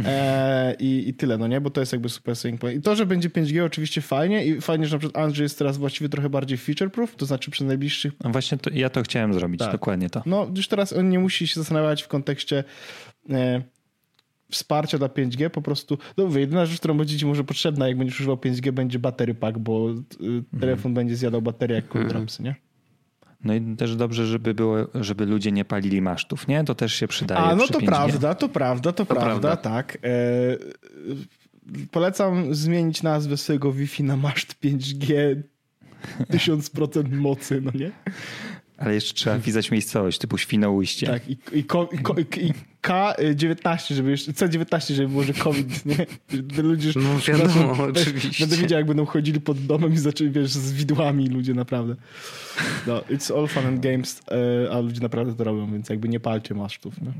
e, 0.05 0.75
i, 0.79 1.09
i 1.09 1.15
tyle, 1.15 1.39
no 1.39 1.47
nie, 1.47 1.61
bo 1.61 1.71
to 1.71 1.81
jest 1.81 1.93
jakby 1.93 2.09
super 2.09 2.35
point. 2.61 2.79
I 2.79 2.83
to, 2.83 2.97
że 2.97 3.08
będzie 3.09 3.31
5G 3.31 3.65
oczywiście 3.65 4.01
fajnie 4.01 4.47
i 4.47 4.61
fajnie, 4.61 4.87
że 4.87 4.97
na 4.97 4.99
przykład 4.99 5.25
Andrzej 5.25 5.43
jest 5.43 5.59
teraz 5.59 5.77
właściwie 5.77 6.09
trochę 6.09 6.31
bardziej 6.31 6.59
feature-proof, 6.59 7.17
to 7.17 7.27
znaczy 7.27 7.51
przez 7.51 7.67
najbliższych... 7.67 8.13
No 8.25 8.31
właśnie 8.31 8.59
to, 8.59 8.71
ja 8.75 8.91
to 8.91 9.03
chciałem 9.03 9.35
zrobić, 9.35 9.61
tak. 9.61 9.73
dokładnie 9.73 10.11
to. 10.11 10.23
No 10.27 10.51
już 10.57 10.69
teraz 10.69 10.93
on 10.93 11.09
nie 11.09 11.19
musi 11.19 11.47
się 11.47 11.61
zastanawiać 11.61 12.03
w 12.03 12.09
kontekście 12.09 12.65
e, 13.31 13.63
wsparcia 14.51 14.99
dla 14.99 15.09
5G, 15.09 15.51
po 15.51 15.63
prostu, 15.63 15.99
no 16.17 16.25
mówię, 16.25 16.41
jedyna 16.41 16.67
rzecz, 16.67 16.79
która 16.79 16.95
będzie 16.95 17.19
ci 17.19 17.27
może 17.27 17.45
potrzebna, 17.45 17.89
jak 17.89 17.99
będziesz 17.99 18.21
używał 18.21 18.37
5G, 18.37 18.71
będzie 18.71 18.99
batery 18.99 19.35
pack, 19.35 19.59
bo 19.59 19.91
y, 19.91 20.59
telefon 20.61 20.95
będzie 20.95 21.17
zjadał 21.17 21.43
baterię 21.43 21.77
jak 21.77 21.97
mhm. 21.97 22.27
nie? 22.41 22.55
No 23.45 23.55
i 23.55 23.77
też 23.77 23.97
dobrze, 23.97 24.27
żeby 24.27 24.55
było, 24.55 24.77
żeby 24.95 25.27
ludzie 25.27 25.53
nie 25.53 25.65
palili 25.65 26.03
masztów, 26.03 26.49
nie? 26.49 26.65
To 26.65 26.75
też 26.75 26.95
się 26.95 27.09
przydaje. 27.09 27.41
A, 27.41 27.57
no 27.57 27.67
to 27.67 27.79
5G. 27.79 27.87
prawda, 27.87 28.35
to 28.35 28.49
prawda, 28.49 28.93
to, 28.93 29.05
to 29.05 29.15
prawda, 29.15 29.41
prawda, 29.41 29.57
tak. 29.57 29.99
Polecam 31.91 32.55
zmienić 32.55 33.03
nazwę 33.03 33.37
swojego 33.37 33.73
Wi-Fi 33.73 34.03
na 34.03 34.17
maszt 34.17 34.57
5G 34.65 35.37
1000% 36.31 37.13
mocy, 37.13 37.61
no 37.61 37.71
nie? 37.75 37.91
Ale 38.79 38.95
jeszcze 38.95 39.15
trzeba 39.15 39.39
wpisać 39.39 39.71
miejscowość 39.71 40.19
typu 40.19 40.39
Świnoujście. 40.39 41.07
Tak, 41.07 41.31
i, 41.31 41.39
i, 41.53 41.65
ko, 41.65 41.89
i, 41.93 41.99
ko, 41.99 42.15
i 42.21 42.53
K19, 42.83 43.95
żeby 43.95 44.11
jeszcze, 44.11 44.33
C19, 44.33 44.95
żeby 44.95 45.09
było, 45.09 45.23
że 45.23 45.35
COVID, 45.35 45.87
nie? 45.87 46.07
Ludzie 46.63 46.93
no 46.97 47.19
wiadomo, 47.29 47.75
zaczą, 47.75 47.85
oczywiście. 48.01 48.47
Będę 48.47 48.57
wiedział, 48.57 48.79
jak 48.79 48.89
będą 48.89 49.07
chodzili 49.07 49.41
pod 49.41 49.67
domem 49.67 49.93
i 49.93 49.99
zaczęli, 49.99 50.31
wiesz, 50.31 50.51
z 50.51 50.73
widłami 50.73 51.29
ludzie 51.29 51.55
naprawdę. 51.55 51.97
No, 52.87 53.01
it's 53.01 53.39
all 53.39 53.49
fun 53.49 53.67
and 53.67 53.81
games, 53.81 54.23
e, 54.31 54.73
a 54.73 54.81
ludzie 54.81 55.01
naprawdę 55.01 55.35
to 55.35 55.45
robią, 55.45 55.73
więc 55.73 55.89
jakby 55.89 56.09
nie 56.09 56.21
palcie 56.21 56.55
masztów, 56.55 57.01
nie? 57.03 57.13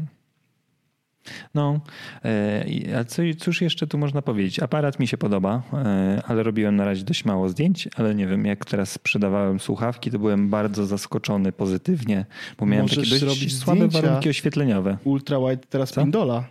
No, 1.55 1.81
e, 2.25 2.65
a 3.01 3.05
co, 3.05 3.23
cóż 3.39 3.63
jeszcze 3.63 3.87
tu 3.87 3.99
można 3.99 4.23
powiedzieć? 4.23 4.61
Aparat 4.61 5.01
mi 5.01 5.07
się 5.07 5.19
podoba, 5.19 5.63
e, 5.73 6.23
ale 6.27 6.43
robiłem 6.43 6.77
na 6.77 6.85
razie 6.85 7.05
dość 7.05 7.25
mało 7.25 7.49
zdjęć, 7.49 7.89
ale 7.97 8.15
nie 8.15 8.27
wiem, 8.27 8.47
jak 8.47 8.65
teraz 8.65 8.93
sprzedawałem 8.93 9.61
słuchawki, 9.61 10.11
to 10.11 10.19
byłem 10.19 10.49
bardzo 10.49 10.87
zaskoczony 10.87 11.53
pozytywnie, 11.53 12.27
bo 12.59 12.67
miałem 12.67 12.85
Możesz 12.85 13.11
takie 13.11 13.27
dość 13.27 13.57
słabe 13.59 13.89
warunki 13.89 14.29
oświetleniowe. 14.29 14.99
Ultra 15.05 15.39
wide 15.39 15.63
teraz 15.71 15.91
co? 15.91 16.01
Pindola. 16.01 16.45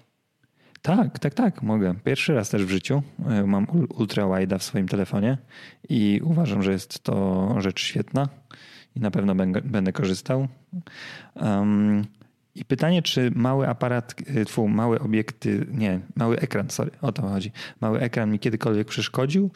Tak, 0.82 1.20
tak, 1.20 1.34
tak, 1.34 1.64
mogę. 1.64 1.96
Pierwszy 2.04 2.34
raz 2.34 2.50
też 2.50 2.66
w 2.66 2.70
życiu 2.70 3.02
e, 3.26 3.44
mam 3.44 3.68
ultra 3.98 4.24
wide'a 4.24 4.60
w 4.60 4.64
swoim 4.64 4.88
telefonie 4.88 5.38
i 5.90 6.22
uważam, 6.24 6.64
że 6.64 6.72
jest 6.72 7.04
to 7.04 7.56
rzecz 7.58 7.82
świetna 7.82 8.30
i 8.96 9.00
na 9.00 9.12
pewno 9.12 9.36
będę, 9.36 9.62
będę 9.62 9.94
korzystał. 9.94 10.48
Um, 11.36 12.06
i 12.58 12.66
pytanie, 12.66 13.02
czy 13.02 13.32
mały 13.36 13.68
aparat, 13.68 14.16
y, 14.38 14.46
twój 14.46 14.70
mały 14.70 15.00
obiekty, 15.00 15.68
nie, 15.72 16.00
mały 16.16 16.40
ekran, 16.40 16.70
sorry, 16.70 16.92
o 17.02 17.12
to 17.12 17.22
chodzi. 17.22 17.52
Mały 17.82 18.00
ekran 18.00 18.32
mi 18.32 18.40
kiedykolwiek 18.40 18.88
przeszkodził, 18.88 19.52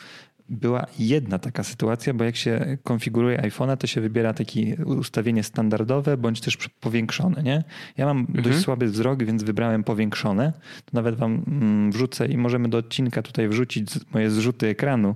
była 0.52 0.86
jedna 1.00 1.40
taka 1.40 1.64
sytuacja, 1.64 2.14
bo 2.14 2.24
jak 2.24 2.36
się 2.36 2.78
konfiguruje 2.84 3.38
iPhone'a, 3.38 3.78
to 3.78 3.88
się 3.88 4.02
wybiera 4.02 4.34
takie 4.34 4.86
ustawienie 4.86 5.44
standardowe 5.44 6.18
bądź 6.18 6.42
też 6.42 6.58
powiększone, 6.58 7.44
nie? 7.44 7.64
Ja 7.98 8.06
mam 8.06 8.20
mhm. 8.20 8.44
dość 8.44 8.58
słaby 8.58 8.86
wzrok, 8.86 9.24
więc 9.24 9.44
wybrałem 9.44 9.84
powiększone. 9.84 10.54
To 10.86 10.92
nawet 10.94 11.16
wam 11.16 11.44
mm, 11.48 11.92
wrzucę 11.92 12.28
i 12.28 12.38
możemy 12.38 12.70
do 12.70 12.78
odcinka 12.78 13.22
tutaj 13.22 13.48
wrzucić 13.48 13.90
moje 14.14 14.30
zrzuty 14.30 14.68
ekranu, 14.68 15.16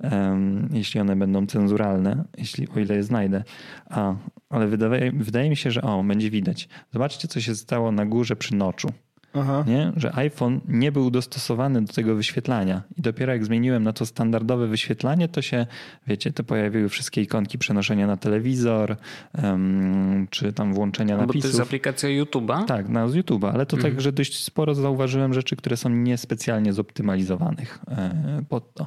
um, 0.00 0.68
jeśli 0.72 1.00
one 1.00 1.16
będą 1.16 1.46
cenzuralne, 1.46 2.24
jeśli 2.38 2.68
o 2.68 2.78
ile 2.78 2.94
je 2.94 3.02
znajdę. 3.02 3.44
A, 3.90 4.14
ale 4.50 4.66
wydaje, 4.66 5.12
wydaje 5.12 5.50
mi 5.50 5.56
się, 5.56 5.70
że 5.70 5.82
o, 5.82 6.02
będzie 6.02 6.30
widać. 6.30 6.68
Zobaczcie, 6.92 7.28
co 7.28 7.40
się 7.40 7.54
stało 7.54 7.92
na 7.92 8.06
górze 8.06 8.36
przy 8.36 8.54
noczu. 8.54 8.88
Aha. 9.34 9.64
Nie? 9.66 9.92
że 9.96 10.16
iPhone 10.16 10.60
nie 10.68 10.92
był 10.92 11.10
dostosowany 11.10 11.82
do 11.82 11.92
tego 11.92 12.14
wyświetlania. 12.14 12.82
I 12.98 13.02
dopiero 13.02 13.32
jak 13.32 13.44
zmieniłem 13.44 13.82
na 13.82 13.92
to 13.92 14.06
standardowe 14.06 14.66
wyświetlanie, 14.66 15.28
to 15.28 15.42
się, 15.42 15.66
wiecie, 16.06 16.32
to 16.32 16.44
pojawiły 16.44 16.88
wszystkie 16.88 17.22
ikonki 17.22 17.58
przenoszenia 17.58 18.06
na 18.06 18.16
telewizor, 18.16 18.96
um, 19.42 20.26
czy 20.30 20.52
tam 20.52 20.74
włączenia 20.74 21.16
napisów. 21.16 21.36
Bo 21.36 21.42
to 21.42 21.48
jest 21.48 21.60
aplikacja 21.60 22.08
YouTube'a? 22.08 22.64
Tak, 22.64 22.88
na 22.88 23.08
z 23.08 23.14
YouTube'a, 23.14 23.50
ale 23.54 23.66
to 23.66 23.76
tak, 23.76 23.84
mhm. 23.84 23.94
tak, 23.94 24.00
że 24.00 24.12
dość 24.12 24.44
sporo 24.44 24.74
zauważyłem 24.74 25.34
rzeczy, 25.34 25.56
które 25.56 25.76
są 25.76 25.88
niespecjalnie 25.88 26.72
zoptymalizowanych 26.72 27.78
e, 27.88 28.42
pod 28.48 28.74
to. 28.74 28.86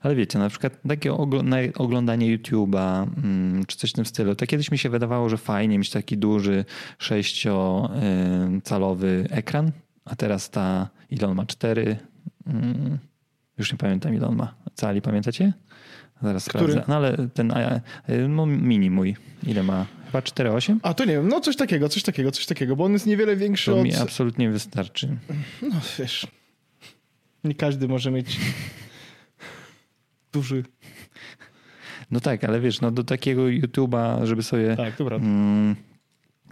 Ale 0.00 0.14
wiecie, 0.14 0.38
na 0.38 0.48
przykład 0.48 0.78
takie 0.88 1.12
oglądanie 1.74 2.38
YouTube'a 2.38 3.06
mm, 3.24 3.64
czy 3.66 3.76
coś 3.76 3.90
w 3.90 3.94
tym 3.94 4.06
stylu, 4.06 4.34
to 4.34 4.46
kiedyś 4.46 4.70
mi 4.70 4.78
się 4.78 4.90
wydawało, 4.90 5.28
że 5.28 5.38
fajnie 5.38 5.78
mieć 5.78 5.90
taki 5.90 6.18
duży 6.18 6.64
sześciocalowy 6.98 9.26
ekran, 9.30 9.72
a 10.04 10.16
teraz 10.16 10.50
ta, 10.50 10.88
ile 11.10 11.28
on 11.28 11.36
ma? 11.36 11.46
Cztery? 11.46 11.96
Mm, 12.46 12.98
już 13.58 13.72
nie 13.72 13.78
pamiętam 13.78 14.14
ile 14.14 14.26
on 14.26 14.36
ma. 14.36 14.54
Cali, 14.74 15.02
pamiętacie? 15.02 15.52
Zaraz 16.22 16.48
Który? 16.48 16.64
sprawdzę. 16.64 16.84
No 16.88 16.96
ale 16.96 17.28
ten 17.34 17.52
no, 18.28 18.46
mini 18.46 18.90
mój, 18.90 19.16
ile 19.46 19.62
ma? 19.62 19.86
Chyba 20.06 20.20
4,8? 20.20 20.78
A 20.82 20.94
to 20.94 21.04
nie 21.04 21.12
wiem, 21.12 21.28
no 21.28 21.40
coś 21.40 21.56
takiego, 21.56 21.88
coś 21.88 22.02
takiego, 22.02 22.30
coś 22.30 22.46
takiego, 22.46 22.76
bo 22.76 22.84
on 22.84 22.92
jest 22.92 23.06
niewiele 23.06 23.36
większy 23.36 23.70
to 23.70 23.76
od... 23.76 23.84
mi 23.84 23.96
absolutnie 23.96 24.50
wystarczy. 24.50 25.16
No 25.62 25.80
wiesz, 25.98 26.26
nie 27.44 27.54
każdy 27.54 27.88
może 27.88 28.10
mieć 28.10 28.38
duży... 30.32 30.64
No 32.10 32.20
tak, 32.20 32.44
ale 32.44 32.60
wiesz, 32.60 32.80
no 32.80 32.90
do 32.90 33.04
takiego 33.04 33.42
YouTube'a, 33.42 34.26
żeby 34.26 34.42
sobie... 34.42 34.76
Tak, 34.76 34.96
dobra. 34.96 35.16
Mm, 35.16 35.76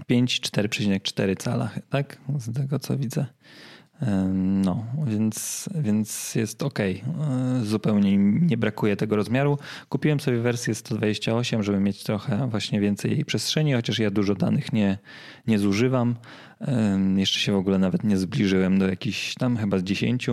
5, 0.06 0.40
4,4 0.40 1.36
cala, 1.36 1.70
tak? 1.90 2.18
Z 2.38 2.54
tego 2.54 2.78
co 2.78 2.96
widzę. 2.96 3.26
No, 4.64 4.86
więc, 5.06 5.68
więc 5.74 6.34
jest 6.34 6.62
ok. 6.62 6.78
Zupełnie 7.62 8.16
nie 8.18 8.56
brakuje 8.56 8.96
tego 8.96 9.16
rozmiaru. 9.16 9.58
Kupiłem 9.88 10.20
sobie 10.20 10.40
wersję 10.40 10.74
128, 10.74 11.62
żeby 11.62 11.80
mieć 11.80 12.02
trochę 12.02 12.48
właśnie 12.50 12.80
więcej 12.80 13.10
jej 13.10 13.24
przestrzeni, 13.24 13.72
chociaż 13.72 13.98
ja 13.98 14.10
dużo 14.10 14.34
danych 14.34 14.72
nie, 14.72 14.98
nie 15.46 15.58
zużywam. 15.58 16.16
Jeszcze 17.16 17.38
się 17.38 17.52
w 17.52 17.56
ogóle 17.56 17.78
nawet 17.78 18.04
nie 18.04 18.16
zbliżyłem 18.16 18.78
do 18.78 18.88
jakichś 18.88 19.34
tam 19.34 19.56
chyba 19.56 19.78
z 19.78 19.82
10. 19.82 20.26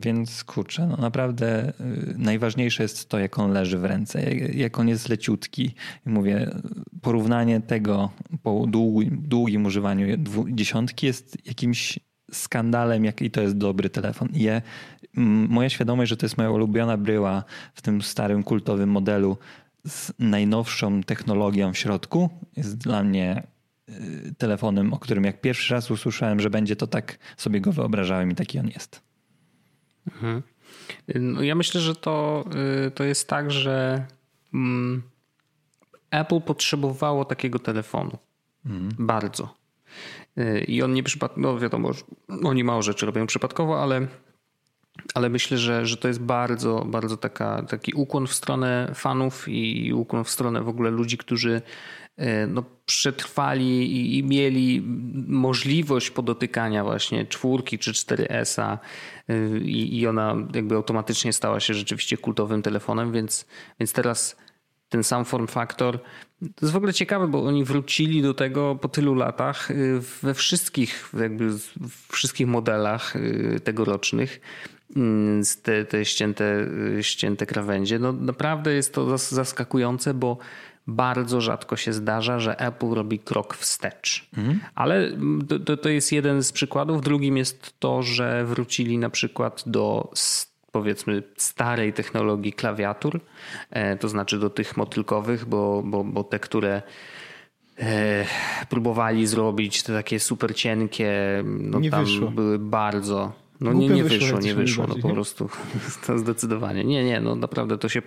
Więc 0.00 0.44
kurczę, 0.44 0.86
no 0.86 0.96
naprawdę 0.96 1.68
y, 1.68 2.14
najważniejsze 2.18 2.82
jest 2.82 3.08
to, 3.08 3.18
jak 3.18 3.38
on 3.38 3.52
leży 3.52 3.78
w 3.78 3.84
ręce, 3.84 4.34
jak 4.34 4.78
on 4.78 4.88
jest 4.88 5.08
leciutki. 5.08 5.74
I 6.06 6.10
mówię, 6.10 6.50
porównanie 7.02 7.60
tego 7.60 8.10
po 8.42 8.66
długim, 8.66 9.22
długim 9.22 9.66
używaniu 9.66 10.06
dziesiątki 10.48 11.06
jest 11.06 11.46
jakimś 11.46 11.98
skandalem, 12.32 13.04
jaki 13.04 13.30
to 13.30 13.42
jest 13.42 13.56
dobry 13.56 13.90
telefon. 13.90 14.28
I 14.32 14.42
je, 14.42 14.62
moja 15.48 15.68
świadomość, 15.68 16.10
że 16.10 16.16
to 16.16 16.26
jest 16.26 16.36
moja 16.36 16.50
ulubiona 16.50 16.96
bryła 16.96 17.44
w 17.74 17.82
tym 17.82 18.02
starym 18.02 18.42
kultowym 18.42 18.90
modelu 18.90 19.38
z 19.86 20.12
najnowszą 20.18 21.02
technologią 21.02 21.72
w 21.72 21.78
środku, 21.78 22.30
jest 22.56 22.78
dla 22.78 23.02
mnie 23.02 23.42
y, 23.88 24.34
telefonem, 24.38 24.92
o 24.92 24.98
którym 24.98 25.24
jak 25.24 25.40
pierwszy 25.40 25.74
raz 25.74 25.90
usłyszałem, 25.90 26.40
że 26.40 26.50
będzie 26.50 26.76
to 26.76 26.86
tak, 26.86 27.18
sobie 27.36 27.60
go 27.60 27.72
wyobrażałem 27.72 28.30
i 28.30 28.34
taki 28.34 28.58
on 28.58 28.68
jest. 28.68 29.11
Mhm. 30.06 30.42
No 31.14 31.42
ja 31.42 31.54
myślę, 31.54 31.80
że 31.80 31.94
to, 31.94 32.44
y, 32.86 32.90
to 32.90 33.04
jest 33.04 33.28
tak, 33.28 33.50
że 33.50 34.06
mm, 34.54 35.02
Apple 36.10 36.40
potrzebowało 36.40 37.24
takiego 37.24 37.58
telefonu. 37.58 38.18
Mhm. 38.66 38.90
Bardzo. 38.98 39.54
Y, 40.38 40.64
I 40.68 40.82
on 40.82 40.94
nie 40.94 41.02
przypadkowo, 41.02 41.42
no 41.42 41.58
wiadomo, 41.58 41.90
oni 42.44 42.64
mało 42.64 42.82
rzeczy 42.82 43.06
robią 43.06 43.26
przypadkowo, 43.26 43.82
ale, 43.82 44.06
ale 45.14 45.28
myślę, 45.28 45.58
że, 45.58 45.86
że 45.86 45.96
to 45.96 46.08
jest 46.08 46.20
bardzo, 46.20 46.84
bardzo 46.88 47.16
taka, 47.16 47.62
taki 47.62 47.92
ukłon 47.94 48.26
w 48.26 48.32
stronę 48.32 48.92
fanów 48.94 49.48
i 49.48 49.92
ukłon 49.92 50.24
w 50.24 50.30
stronę 50.30 50.62
w 50.62 50.68
ogóle 50.68 50.90
ludzi, 50.90 51.18
którzy 51.18 51.62
no, 52.48 52.64
przetrwali 52.86 53.96
i, 53.96 54.18
i 54.18 54.24
mieli 54.24 54.82
możliwość 55.26 56.10
podotykania 56.10 56.84
właśnie 56.84 57.26
czwórki 57.26 57.78
czy 57.78 57.92
4S-a 57.92 58.78
y, 59.30 59.60
i, 59.64 59.98
i 60.00 60.06
ona 60.06 60.36
jakby 60.54 60.74
automatycznie 60.74 61.32
stała 61.32 61.60
się 61.60 61.74
rzeczywiście 61.74 62.16
kultowym 62.16 62.62
telefonem, 62.62 63.12
więc, 63.12 63.46
więc 63.80 63.92
teraz 63.92 64.36
ten 64.88 65.04
sam 65.04 65.24
form 65.24 65.46
factor. 65.46 65.98
To 66.40 66.66
jest 66.66 66.72
w 66.72 66.76
ogóle 66.76 66.92
ciekawe, 66.92 67.28
bo 67.28 67.44
oni 67.44 67.64
wrócili 67.64 68.22
do 68.22 68.34
tego 68.34 68.74
po 68.74 68.88
tylu 68.88 69.14
latach 69.14 69.70
y, 69.70 70.00
we 70.22 70.34
wszystkich, 70.34 71.10
jakby 71.20 71.50
wszystkich 72.12 72.46
modelach 72.46 73.14
tegorocznych 73.64 74.40
mm, 74.96 75.42
te, 75.62 75.84
te 75.84 76.04
ścięte, 76.04 76.66
ścięte 77.00 77.46
krawędzie. 77.46 77.98
No 77.98 78.12
naprawdę 78.12 78.72
jest 78.72 78.94
to 78.94 79.18
zaskakujące, 79.18 80.14
bo 80.14 80.38
bardzo 80.86 81.40
rzadko 81.40 81.76
się 81.76 81.92
zdarza, 81.92 82.38
że 82.38 82.60
Apple 82.60 82.90
robi 82.90 83.18
krok 83.18 83.54
wstecz. 83.56 84.28
Mhm. 84.36 84.60
Ale 84.74 85.10
to, 85.66 85.76
to 85.76 85.88
jest 85.88 86.12
jeden 86.12 86.42
z 86.42 86.52
przykładów. 86.52 87.02
Drugim 87.02 87.36
jest 87.36 87.74
to, 87.78 88.02
że 88.02 88.44
wrócili 88.44 88.98
na 88.98 89.10
przykład 89.10 89.62
do 89.66 90.10
powiedzmy 90.72 91.22
starej 91.36 91.92
technologii 91.92 92.52
klawiatur, 92.52 93.20
e, 93.70 93.96
to 93.96 94.08
znaczy 94.08 94.38
do 94.38 94.50
tych 94.50 94.76
motylkowych, 94.76 95.44
bo, 95.44 95.82
bo, 95.84 96.04
bo 96.04 96.24
te, 96.24 96.38
które 96.38 96.82
e, 97.78 98.24
próbowali 98.68 99.26
zrobić, 99.26 99.82
te 99.82 99.92
takie 99.92 100.20
super 100.20 100.54
cienkie, 100.54 101.12
no 101.44 101.80
nie 101.80 101.90
tam 101.90 102.04
wyszło. 102.04 102.30
były 102.30 102.58
bardzo 102.58 103.41
no 103.62 103.72
nie, 103.72 103.88
nie 103.88 104.04
wyszło, 104.04 104.40
nie 104.40 104.54
wyszło, 104.54 104.86
no 104.88 104.94
po 105.02 105.08
prostu 105.08 105.48
to 106.06 106.18
zdecydowanie. 106.18 106.84
Nie, 106.84 107.04
nie, 107.04 107.20
no 107.20 107.36
naprawdę 107.36 107.78
to 107.78 107.88
się 107.88 108.02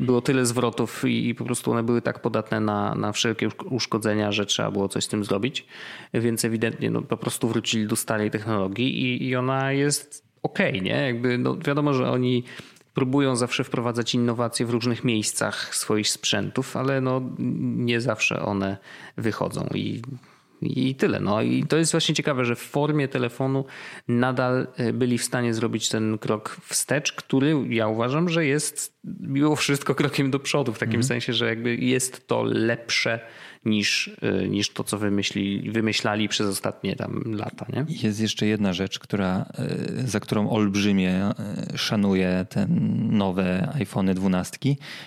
było 0.00 0.20
tyle 0.20 0.46
zwrotów 0.46 1.04
i, 1.04 1.28
i, 1.28 1.34
po 1.34 1.44
prostu 1.44 1.72
one 1.72 1.82
były 1.82 2.02
tak 2.02 2.22
podatne 2.22 2.60
na, 2.60 2.94
na 2.94 3.12
wszelkie 3.12 3.48
uszkodzenia, 3.70 4.32
że 4.32 4.46
trzeba 4.46 4.70
było 4.70 4.88
coś 4.88 5.04
z 5.04 5.08
tym 5.08 5.24
zrobić, 5.24 5.66
więc 6.14 6.44
ewidentnie 6.44 6.90
no, 6.90 7.02
po 7.02 7.16
prostu 7.16 7.48
wrócili 7.48 7.86
do 7.86 7.96
starej 7.96 8.30
technologii 8.30 9.02
i, 9.02 9.28
i 9.28 9.36
ona 9.36 9.72
jest 9.72 10.24
okej, 10.42 10.70
okay, 10.70 10.80
nie? 10.80 11.06
Jakby, 11.06 11.38
no 11.38 11.56
wiadomo, 11.56 11.94
że 11.94 12.10
oni 12.10 12.44
próbują 12.94 13.36
zawsze 13.36 13.64
wprowadzać 13.64 14.14
innowacje 14.14 14.66
w 14.66 14.70
różnych 14.70 15.04
miejscach 15.04 15.74
swoich 15.74 16.08
sprzętów, 16.08 16.76
ale 16.76 17.00
no 17.00 17.22
nie 17.76 18.00
zawsze 18.00 18.42
one 18.42 18.76
wychodzą 19.16 19.68
i 19.74 20.02
i 20.62 20.94
tyle. 20.94 21.20
No 21.20 21.42
i 21.42 21.64
to 21.64 21.76
jest 21.76 21.92
właśnie 21.92 22.14
ciekawe, 22.14 22.44
że 22.44 22.56
w 22.56 22.60
formie 22.60 23.08
telefonu 23.08 23.64
nadal 24.08 24.66
e, 24.76 24.92
byli 24.92 25.18
w 25.18 25.24
stanie 25.24 25.54
zrobić 25.54 25.88
ten 25.88 26.18
krok 26.18 26.56
wstecz, 26.66 27.12
który 27.12 27.54
ja 27.68 27.88
uważam, 27.88 28.28
że 28.28 28.46
jest 28.46 28.99
mimo 29.04 29.56
wszystko 29.56 29.94
krokiem 29.94 30.30
do 30.30 30.38
przodu, 30.38 30.72
w 30.72 30.78
takim 30.78 30.94
mm. 30.94 31.04
sensie, 31.04 31.32
że 31.32 31.46
jakby 31.46 31.76
jest 31.76 32.26
to 32.26 32.42
lepsze 32.42 33.20
niż, 33.64 34.08
y, 34.44 34.48
niż 34.48 34.70
to, 34.70 34.84
co 34.84 34.98
wymyśli, 34.98 35.70
wymyślali 35.70 36.28
przez 36.28 36.46
ostatnie 36.46 36.96
tam 36.96 37.22
lata. 37.26 37.66
Nie? 37.72 37.84
Jest 38.02 38.20
jeszcze 38.20 38.46
jedna 38.46 38.72
rzecz, 38.72 38.98
która, 38.98 39.46
y, 39.98 40.08
za 40.08 40.20
którą 40.20 40.50
olbrzymie 40.50 41.30
y, 41.74 41.78
szanuję 41.78 42.46
te 42.48 42.66
nowe 43.10 43.72
iPhone 43.74 44.14
12. 44.14 44.58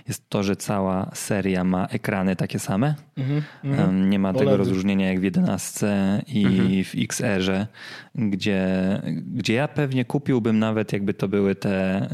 Jest 0.07 0.29
to, 0.29 0.43
że 0.43 0.55
cała 0.55 1.11
seria 1.13 1.63
ma 1.63 1.85
ekrany 1.85 2.35
takie 2.35 2.59
same. 2.59 2.95
Mm 3.17 3.41
-hmm. 3.63 4.09
Nie 4.09 4.19
ma 4.19 4.33
tego 4.33 4.57
rozróżnienia 4.57 5.07
jak 5.07 5.19
w 5.19 5.23
11 5.23 5.87
i 6.27 6.45
mm 6.45 6.67
-hmm. 6.67 6.83
w 6.83 6.95
XR-ze, 7.03 7.67
gdzie, 8.15 8.67
gdzie 9.33 9.53
ja 9.53 9.67
pewnie 9.67 10.05
kupiłbym 10.05 10.59
nawet 10.59 10.93
jakby 10.93 11.13
to 11.13 11.27
były 11.27 11.55
te 11.55 12.07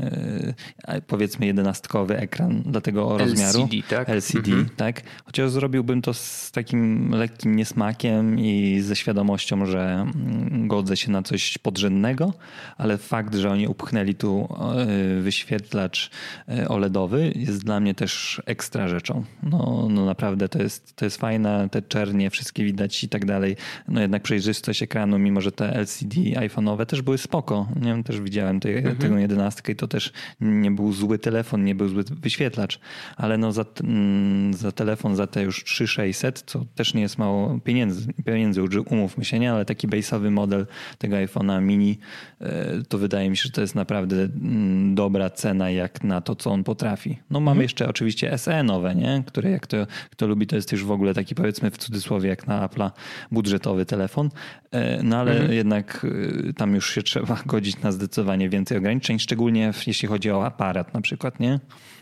powiedzmy 1.07 1.45
jedenastkowy 1.70 2.17
ekran 2.17 2.61
dla 2.61 2.82
tego 2.82 3.17
rozmiaru. 3.17 3.59
LCD, 3.63 3.88
tak? 3.89 4.09
LCD, 4.09 4.51
-hmm. 4.51 4.65
tak? 4.78 5.01
Chociaż 5.26 5.51
zrobiłbym 5.51 6.01
to 6.01 6.13
z 6.13 6.51
takim 6.51 7.11
lekkim 7.11 7.55
niesmakiem 7.55 8.39
i 8.39 8.80
ze 8.82 8.95
świadomością, 8.95 9.65
że 9.65 10.05
mm, 10.15 10.67
godzę 10.67 10.97
się 10.97 11.11
na 11.11 11.24
coś 11.24 11.57
podrzędnego, 11.57 12.34
ale 12.78 12.97
fakt, 12.97 13.36
że 13.36 13.51
oni 13.51 13.67
upchnęli 13.67 14.15
tu 14.15 14.47
e, 14.78 15.22
wyświetlacz 15.22 16.09
e, 16.49 16.67
OLEDowy 16.67 17.34
jest 17.36 17.63
dla 17.63 17.80
mnie 17.80 17.95
też 17.95 18.41
ekstra 18.45 18.88
rzeczą. 18.88 19.24
No, 19.43 19.88
no 19.89 20.05
naprawdę 20.05 20.49
to 20.49 20.61
jest, 20.61 20.95
to 20.95 21.05
jest 21.05 21.17
fajne, 21.17 21.70
te 21.72 21.82
czernie 21.82 22.30
wszystkie 22.30 22.63
widać 22.63 23.03
i 23.03 23.09
tak 23.09 23.26
dalej. 23.26 23.55
No 23.88 24.01
jednak 24.01 24.24
przejrzystość 24.24 24.84
ekranu, 24.84 25.20
mimo 25.20 25.41
że 25.41 25.51
te 25.51 25.76
LCD 25.76 26.15
iPhone'owe 26.15 26.86
też 26.86 27.01
były 27.01 27.17
spoko. 27.17 27.67
Nie 27.76 27.88
wiem, 27.88 28.03
też 28.03 28.22
widziałem 28.22 28.59
tej, 28.59 28.78
mhm. 28.78 28.95
tego 28.97 29.17
jedenastkę 29.17 29.72
i 29.72 29.76
to 29.76 29.88
też 29.88 30.11
nie 30.41 30.72
był 30.72 30.93
zły 30.93 31.20
telefon 31.20 31.59
telefon, 31.60 31.66
nie 31.66 31.76
był 31.76 31.89
zły 31.89 32.03
wyświetlacz, 32.03 32.80
ale 33.18 33.38
no 33.38 33.51
za, 33.51 33.66
mm, 33.84 34.53
za 34.53 34.72
telefon 34.72 35.16
za 35.16 35.28
te 35.28 35.43
już 35.43 35.64
3600, 35.64 36.43
co 36.45 36.66
też 36.76 36.93
nie 36.93 37.01
jest 37.01 37.18
mało 37.18 37.60
pieniędzy, 37.60 38.14
pieniędzy 38.26 38.62
umówmy 38.89 39.26
się, 39.26 39.39
nie? 39.39 39.51
Ale 39.51 39.66
taki 39.66 39.88
base'owy 39.88 40.32
model 40.32 40.68
tego 40.97 41.16
iPhone'a 41.16 41.62
mini, 41.62 41.99
e, 42.41 42.84
to 42.89 42.97
wydaje 42.97 43.30
mi 43.30 43.38
się, 43.38 43.43
że 43.43 43.51
to 43.51 43.62
jest 43.62 43.76
naprawdę 43.76 44.16
mm, 44.16 44.95
dobra 44.95 45.30
cena 45.30 45.70
jak 45.70 46.03
na 46.03 46.22
to, 46.22 46.36
co 46.36 46.51
on 46.51 46.64
potrafi. 46.64 47.20
No 47.30 47.39
mamy 47.39 47.51
mhm. 47.51 47.64
jeszcze 47.64 47.88
oczywiście 47.88 48.38
SE 48.38 48.64
nowe, 48.64 48.95
nie? 48.95 49.24
Które 49.26 49.51
jak 49.51 49.68
to, 49.68 49.78
kto 50.10 50.28
lubi, 50.28 50.47
to 50.47 50.55
jest 50.55 50.72
już 50.72 50.84
w 50.84 50.91
ogóle 50.91 51.14
taki 51.14 51.36
powiedzmy 51.36 51.72
w 51.72 51.78
cudzysłowie 51.78 52.30
jak 52.30 52.47
na 52.47 52.68
Apple'a 52.68 52.91
budżetowy 53.32 53.86
telefon, 53.86 54.30
e, 54.72 55.03
no 55.03 55.18
ale 55.18 55.32
mhm. 55.32 55.53
jednak 55.53 56.05
e, 56.49 56.53
tam 56.53 56.76
już 56.76 56.93
się 56.93 57.03
trzeba 57.03 57.38
godzić 57.53 57.82
na 57.82 57.91
zdecydowanie 57.91 58.49
więcej 58.49 58.78
ograniczeń, 58.78 59.20
szczególnie 59.20 59.74
jeśli 59.88 60.07
chodzi 60.07 60.32
o 60.32 60.45
aparat 60.45 60.93
na 60.93 61.01
przykład, 61.01 61.39
nie? 61.39 61.49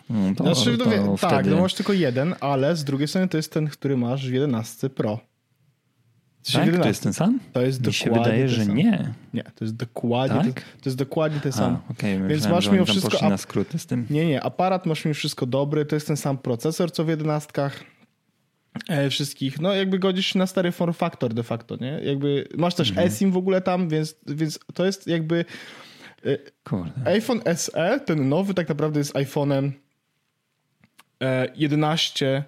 No 0.09 0.35
to, 0.35 0.43
znaczy, 0.43 0.77
to, 0.77 0.85
to 0.85 1.17
tak, 1.17 1.33
wtedy... 1.33 1.55
no 1.55 1.61
masz 1.61 1.73
tylko 1.73 1.93
jeden, 1.93 2.35
ale 2.39 2.75
z 2.75 2.83
drugiej 2.83 3.07
strony 3.07 3.27
to 3.27 3.37
jest 3.37 3.53
ten, 3.53 3.67
który 3.67 3.97
masz 3.97 4.29
w 4.29 4.33
11 4.33 4.89
Pro. 4.89 5.19
Tak? 6.53 6.65
11. 6.65 6.81
To 6.81 6.87
jest 6.87 7.03
ten 7.03 7.13
sam? 7.13 7.39
To 7.53 7.61
jest 7.61 7.87
Mi 7.87 7.93
się 7.93 8.11
wydaje, 8.11 8.49
że 8.49 8.65
sam. 8.65 8.75
nie. 8.75 9.13
Nie, 9.33 9.43
to 9.43 9.65
jest 9.65 9.75
dokładnie, 9.75 10.53
tak? 10.53 10.61
to, 10.63 10.81
to, 10.81 10.89
jest 10.89 10.97
dokładnie 10.97 11.39
ten 11.39 11.51
sam. 11.51 11.77
A, 11.87 11.91
okay. 11.91 12.17
Więc 12.17 12.29
Myślałem, 12.29 12.55
masz 12.55 12.69
mimo 12.69 12.85
wszystko... 12.85 13.29
na 13.29 13.37
skróty 13.37 13.79
z 13.79 13.85
tym. 13.85 14.05
Nie, 14.09 14.25
nie, 14.25 14.43
aparat 14.43 14.85
masz 14.85 15.05
mimo 15.05 15.13
wszystko 15.13 15.45
dobry, 15.45 15.85
to 15.85 15.95
jest 15.95 16.07
ten 16.07 16.17
sam 16.17 16.37
procesor, 16.37 16.91
co 16.91 17.03
w 17.03 17.09
11 17.09 17.69
e, 18.89 19.09
wszystkich, 19.09 19.59
no 19.59 19.73
jakby 19.73 19.99
godzisz 19.99 20.25
się 20.25 20.39
na 20.39 20.47
stary 20.47 20.71
form 20.71 20.93
factor 20.93 21.33
de 21.33 21.43
facto, 21.43 21.77
nie? 21.81 21.99
Jakby 22.03 22.47
masz 22.57 22.75
też 22.75 22.89
mhm. 22.89 23.07
eSIM 23.07 23.31
w 23.31 23.37
ogóle 23.37 23.61
tam, 23.61 23.89
więc, 23.89 24.15
więc 24.27 24.59
to 24.73 24.85
jest 24.85 25.07
jakby 25.07 25.45
Kurde. 26.63 27.05
iPhone 27.05 27.41
SE, 27.55 27.99
ten 28.05 28.29
nowy 28.29 28.53
tak 28.53 28.69
naprawdę 28.69 28.99
jest 28.99 29.13
iPhone'em 29.13 29.71
11 31.55 32.37
e, 32.37 32.43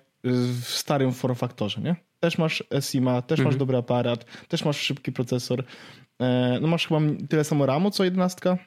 w 0.61 0.65
starym 0.65 1.13
form 1.13 1.35
factorze, 1.35 1.81
nie? 1.81 1.95
Też 2.19 2.37
masz 2.37 2.63
SIMA, 2.79 3.21
też 3.21 3.39
mhm. 3.39 3.53
masz 3.53 3.59
dobry 3.59 3.77
aparat, 3.77 4.25
też 4.47 4.65
masz 4.65 4.77
szybki 4.77 5.11
procesor. 5.11 5.63
No 6.61 6.67
masz 6.67 6.87
chyba 6.87 6.99
tyle 7.29 7.43
samo 7.43 7.65
RAMu 7.65 7.91
co 7.91 8.03
11, 8.03 8.57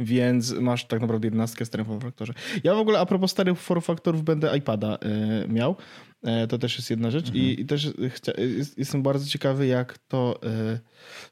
więc 0.00 0.52
masz 0.52 0.84
tak 0.84 1.00
naprawdę 1.00 1.26
11 1.26 1.64
w 1.64 1.68
starym 1.68 1.86
form 1.86 2.00
factorze. 2.00 2.32
Ja 2.64 2.74
w 2.74 2.78
ogóle 2.78 2.98
a 2.98 3.06
propos 3.06 3.30
starych 3.30 3.58
form 3.58 3.80
factorów 3.80 4.22
będę 4.24 4.56
iPada 4.58 4.98
miał. 5.48 5.76
E, 6.22 6.46
to 6.46 6.58
też 6.58 6.76
jest 6.76 6.90
jedna 6.90 7.10
rzecz. 7.10 7.26
Mhm. 7.26 7.44
I, 7.44 7.60
I, 7.60 7.66
też 7.66 7.92
jestem 8.76 9.02
bardzo 9.02 9.26
ciekawy, 9.26 9.66
jak 9.66 9.98
to. 9.98 10.40
E, 10.42 10.78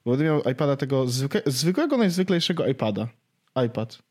bo 0.05 0.11
będę 0.11 0.25
miał 0.25 0.43
iPada 0.43 0.77
tego 0.77 1.07
zwykle, 1.07 1.43
zwykłego, 1.47 1.97
najzwyklejszego 1.97 2.67
iPada. 2.67 3.09
iPad. 3.67 4.08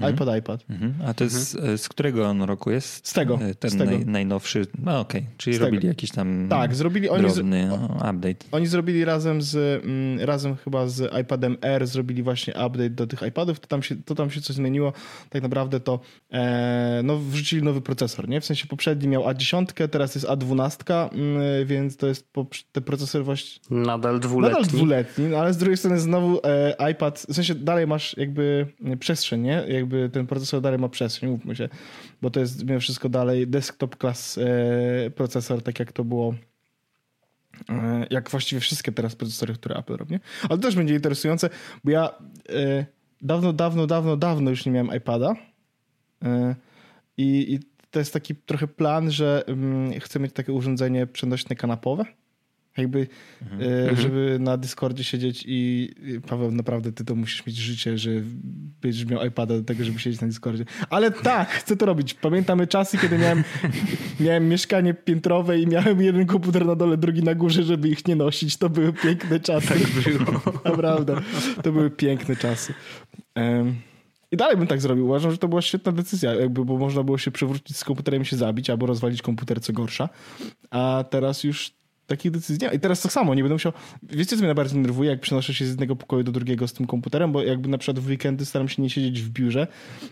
Mhm. 0.00 0.14
iPad, 0.14 0.38
iPad. 0.38 0.64
Mhm. 0.70 0.94
A 1.06 1.14
to 1.14 1.24
jest 1.24 1.54
mhm. 1.54 1.78
z 1.78 1.88
którego 1.88 2.28
on 2.28 2.42
roku 2.42 2.70
jest? 2.70 3.08
Z 3.08 3.12
tego. 3.12 3.38
E, 3.42 3.54
ten 3.54 3.70
z 3.70 3.76
tego. 3.76 3.90
Naj, 3.90 4.06
najnowszy. 4.06 4.66
No 4.78 5.00
okej, 5.00 5.20
okay. 5.20 5.32
czyli 5.36 5.56
z 5.56 5.60
robili 5.60 5.78
tego. 5.78 5.88
jakiś 5.88 6.10
tam 6.10 6.46
tak, 6.50 6.74
zrobili, 6.74 7.08
oni 7.08 7.22
drobny 7.22 7.66
z, 7.66 7.70
no, 7.70 8.10
update. 8.10 8.46
Oni 8.52 8.66
zrobili 8.66 9.04
razem 9.04 9.42
z, 9.42 9.84
mm, 9.84 10.20
razem 10.20 10.56
chyba 10.56 10.88
z 10.88 11.14
iPadem 11.20 11.56
R 11.62 11.86
zrobili 11.86 12.22
właśnie 12.22 12.54
update 12.54 12.90
do 12.90 13.06
tych 13.06 13.22
iPadów, 13.22 13.60
to 13.60 13.66
tam 13.66 13.82
się, 13.82 13.96
to 14.02 14.14
tam 14.14 14.30
się 14.30 14.40
coś 14.40 14.56
zmieniło. 14.56 14.92
Tak 15.30 15.42
naprawdę 15.42 15.80
to 15.80 16.00
e, 16.32 17.00
no, 17.04 17.18
wrzucili 17.18 17.62
nowy 17.62 17.80
procesor, 17.80 18.28
nie? 18.28 18.40
W 18.40 18.44
sensie 18.44 18.66
poprzedni 18.66 19.08
miał 19.08 19.22
A10, 19.22 19.88
teraz 19.88 20.14
jest 20.14 20.26
A12, 20.26 21.08
mm, 21.12 21.66
więc 21.66 21.96
to 21.96 22.06
jest 22.06 22.32
te 22.72 22.80
procesory 22.80 23.24
właśnie... 23.24 23.60
Nadal 23.70 24.20
dwuletni. 24.20 24.58
Nadal 24.58 24.70
dwuletni, 24.70 25.24
no, 25.24 25.38
ale 25.38 25.54
z 25.54 25.56
drugiej 25.56 25.76
strony 25.76 26.00
znowu 26.00 26.40
e, 26.44 26.90
iPad, 26.92 27.26
w 27.28 27.34
sensie 27.34 27.54
dalej 27.54 27.86
masz 27.86 28.16
jakby 28.16 28.66
przestrzeń, 29.00 29.40
nie? 29.40 29.64
jakby 29.68 29.89
ten 30.12 30.26
procesor 30.26 30.60
dalej 30.60 30.78
ma 30.78 30.88
przestrzeń, 30.88 31.30
mówmy 31.30 31.56
się, 31.56 31.68
bo 32.22 32.30
to 32.30 32.40
jest 32.40 32.64
mimo 32.64 32.80
wszystko 32.80 33.08
dalej 33.08 33.46
desktop 33.46 33.96
class 33.96 34.38
e, 34.38 35.10
procesor, 35.10 35.62
tak 35.62 35.78
jak 35.78 35.92
to 35.92 36.04
było 36.04 36.34
e, 37.68 38.06
jak 38.10 38.30
właściwie 38.30 38.60
wszystkie 38.60 38.92
teraz 38.92 39.16
procesory, 39.16 39.54
które 39.54 39.76
Apple 39.76 39.96
robi. 39.96 40.18
Ale 40.42 40.58
to 40.58 40.58
też 40.58 40.76
będzie 40.76 40.94
interesujące, 40.94 41.50
bo 41.84 41.90
ja 41.90 42.10
e, 42.48 42.86
dawno, 43.22 43.52
dawno, 43.52 43.86
dawno, 43.86 44.16
dawno 44.16 44.50
już 44.50 44.66
nie 44.66 44.72
miałem 44.72 44.96
iPada 44.96 45.34
i, 47.16 47.54
i 47.54 47.60
to 47.90 47.98
jest 47.98 48.12
taki 48.12 48.34
trochę 48.34 48.68
plan, 48.68 49.10
że 49.10 49.44
mm, 49.46 50.00
chcę 50.00 50.20
mieć 50.20 50.32
takie 50.32 50.52
urządzenie 50.52 51.06
przenośne 51.06 51.56
kanapowe 51.56 52.04
jakby, 52.76 53.06
mhm. 53.42 53.62
e, 53.62 53.80
mhm. 53.80 53.96
żeby 53.96 54.36
na 54.40 54.56
Discordzie 54.56 55.04
siedzieć 55.04 55.44
i 55.46 55.90
Paweł, 56.28 56.50
naprawdę 56.50 56.92
ty 56.92 57.04
to 57.04 57.14
musisz 57.14 57.46
mieć 57.46 57.56
życie, 57.56 57.98
że 57.98 58.10
będziesz 58.82 59.06
miał 59.06 59.26
iPada 59.26 59.54
do 59.54 59.64
tego, 59.64 59.84
żeby 59.84 59.98
siedzieć 59.98 60.20
na 60.20 60.26
Discordzie. 60.26 60.64
Ale 60.90 61.10
tak, 61.10 61.50
chcę 61.50 61.76
to 61.76 61.86
robić. 61.86 62.14
Pamiętamy 62.14 62.66
czasy, 62.66 62.98
kiedy 62.98 63.18
miałem, 63.18 63.44
miałem 64.20 64.48
mieszkanie 64.48 64.94
piętrowe 64.94 65.60
i 65.60 65.66
miałem 65.66 66.02
jeden 66.02 66.26
komputer 66.26 66.66
na 66.66 66.74
dole, 66.74 66.96
drugi 66.96 67.22
na 67.22 67.34
górze, 67.34 67.62
żeby 67.62 67.88
ich 67.88 68.08
nie 68.08 68.16
nosić. 68.16 68.56
To 68.56 68.70
były 68.70 68.92
piękne 68.92 69.40
czasy. 69.40 69.68
Tak 69.68 70.18
było. 70.18 70.42
Naprawdę. 70.64 71.20
To 71.62 71.72
były 71.72 71.90
piękne 71.90 72.36
czasy. 72.36 72.74
Um, 73.36 73.74
i 74.32 74.36
dalej 74.36 74.56
bym 74.56 74.66
tak 74.66 74.80
zrobił. 74.80 75.06
Uważam, 75.06 75.30
że 75.30 75.38
to 75.38 75.48
była 75.48 75.62
świetna 75.62 75.92
decyzja, 75.92 76.34
jakby, 76.34 76.64
bo 76.64 76.78
można 76.78 77.02
było 77.02 77.18
się 77.18 77.30
przewrócić 77.30 77.76
z 77.76 77.84
komputerem 77.84 78.22
i 78.22 78.24
się 78.24 78.36
zabić, 78.36 78.70
albo 78.70 78.86
rozwalić 78.86 79.22
komputer, 79.22 79.60
co 79.60 79.72
gorsza. 79.72 80.08
A 80.70 81.04
teraz 81.10 81.44
już 81.44 81.79
takich 82.10 82.30
decyzji 82.32 82.68
nie 82.68 82.76
I 82.76 82.80
teraz 82.80 83.02
tak 83.02 83.12
samo, 83.12 83.34
nie 83.34 83.42
będę 83.42 83.54
musiał... 83.54 83.72
Wiecie, 84.02 84.30
co 84.30 84.36
mnie 84.36 84.46
najbardziej 84.46 84.76
denerwuje, 84.76 85.10
jak 85.10 85.20
przenoszę 85.20 85.54
się 85.54 85.64
z 85.64 85.68
jednego 85.68 85.96
pokoju 85.96 86.22
do 86.22 86.32
drugiego 86.32 86.68
z 86.68 86.72
tym 86.72 86.86
komputerem, 86.86 87.32
bo 87.32 87.42
jakby 87.42 87.68
na 87.68 87.78
przykład 87.78 88.04
w 88.04 88.08
weekendy 88.08 88.46
staram 88.46 88.68
się 88.68 88.82
nie 88.82 88.90
siedzieć 88.90 89.22
w 89.22 89.28
biurze, 89.28 89.66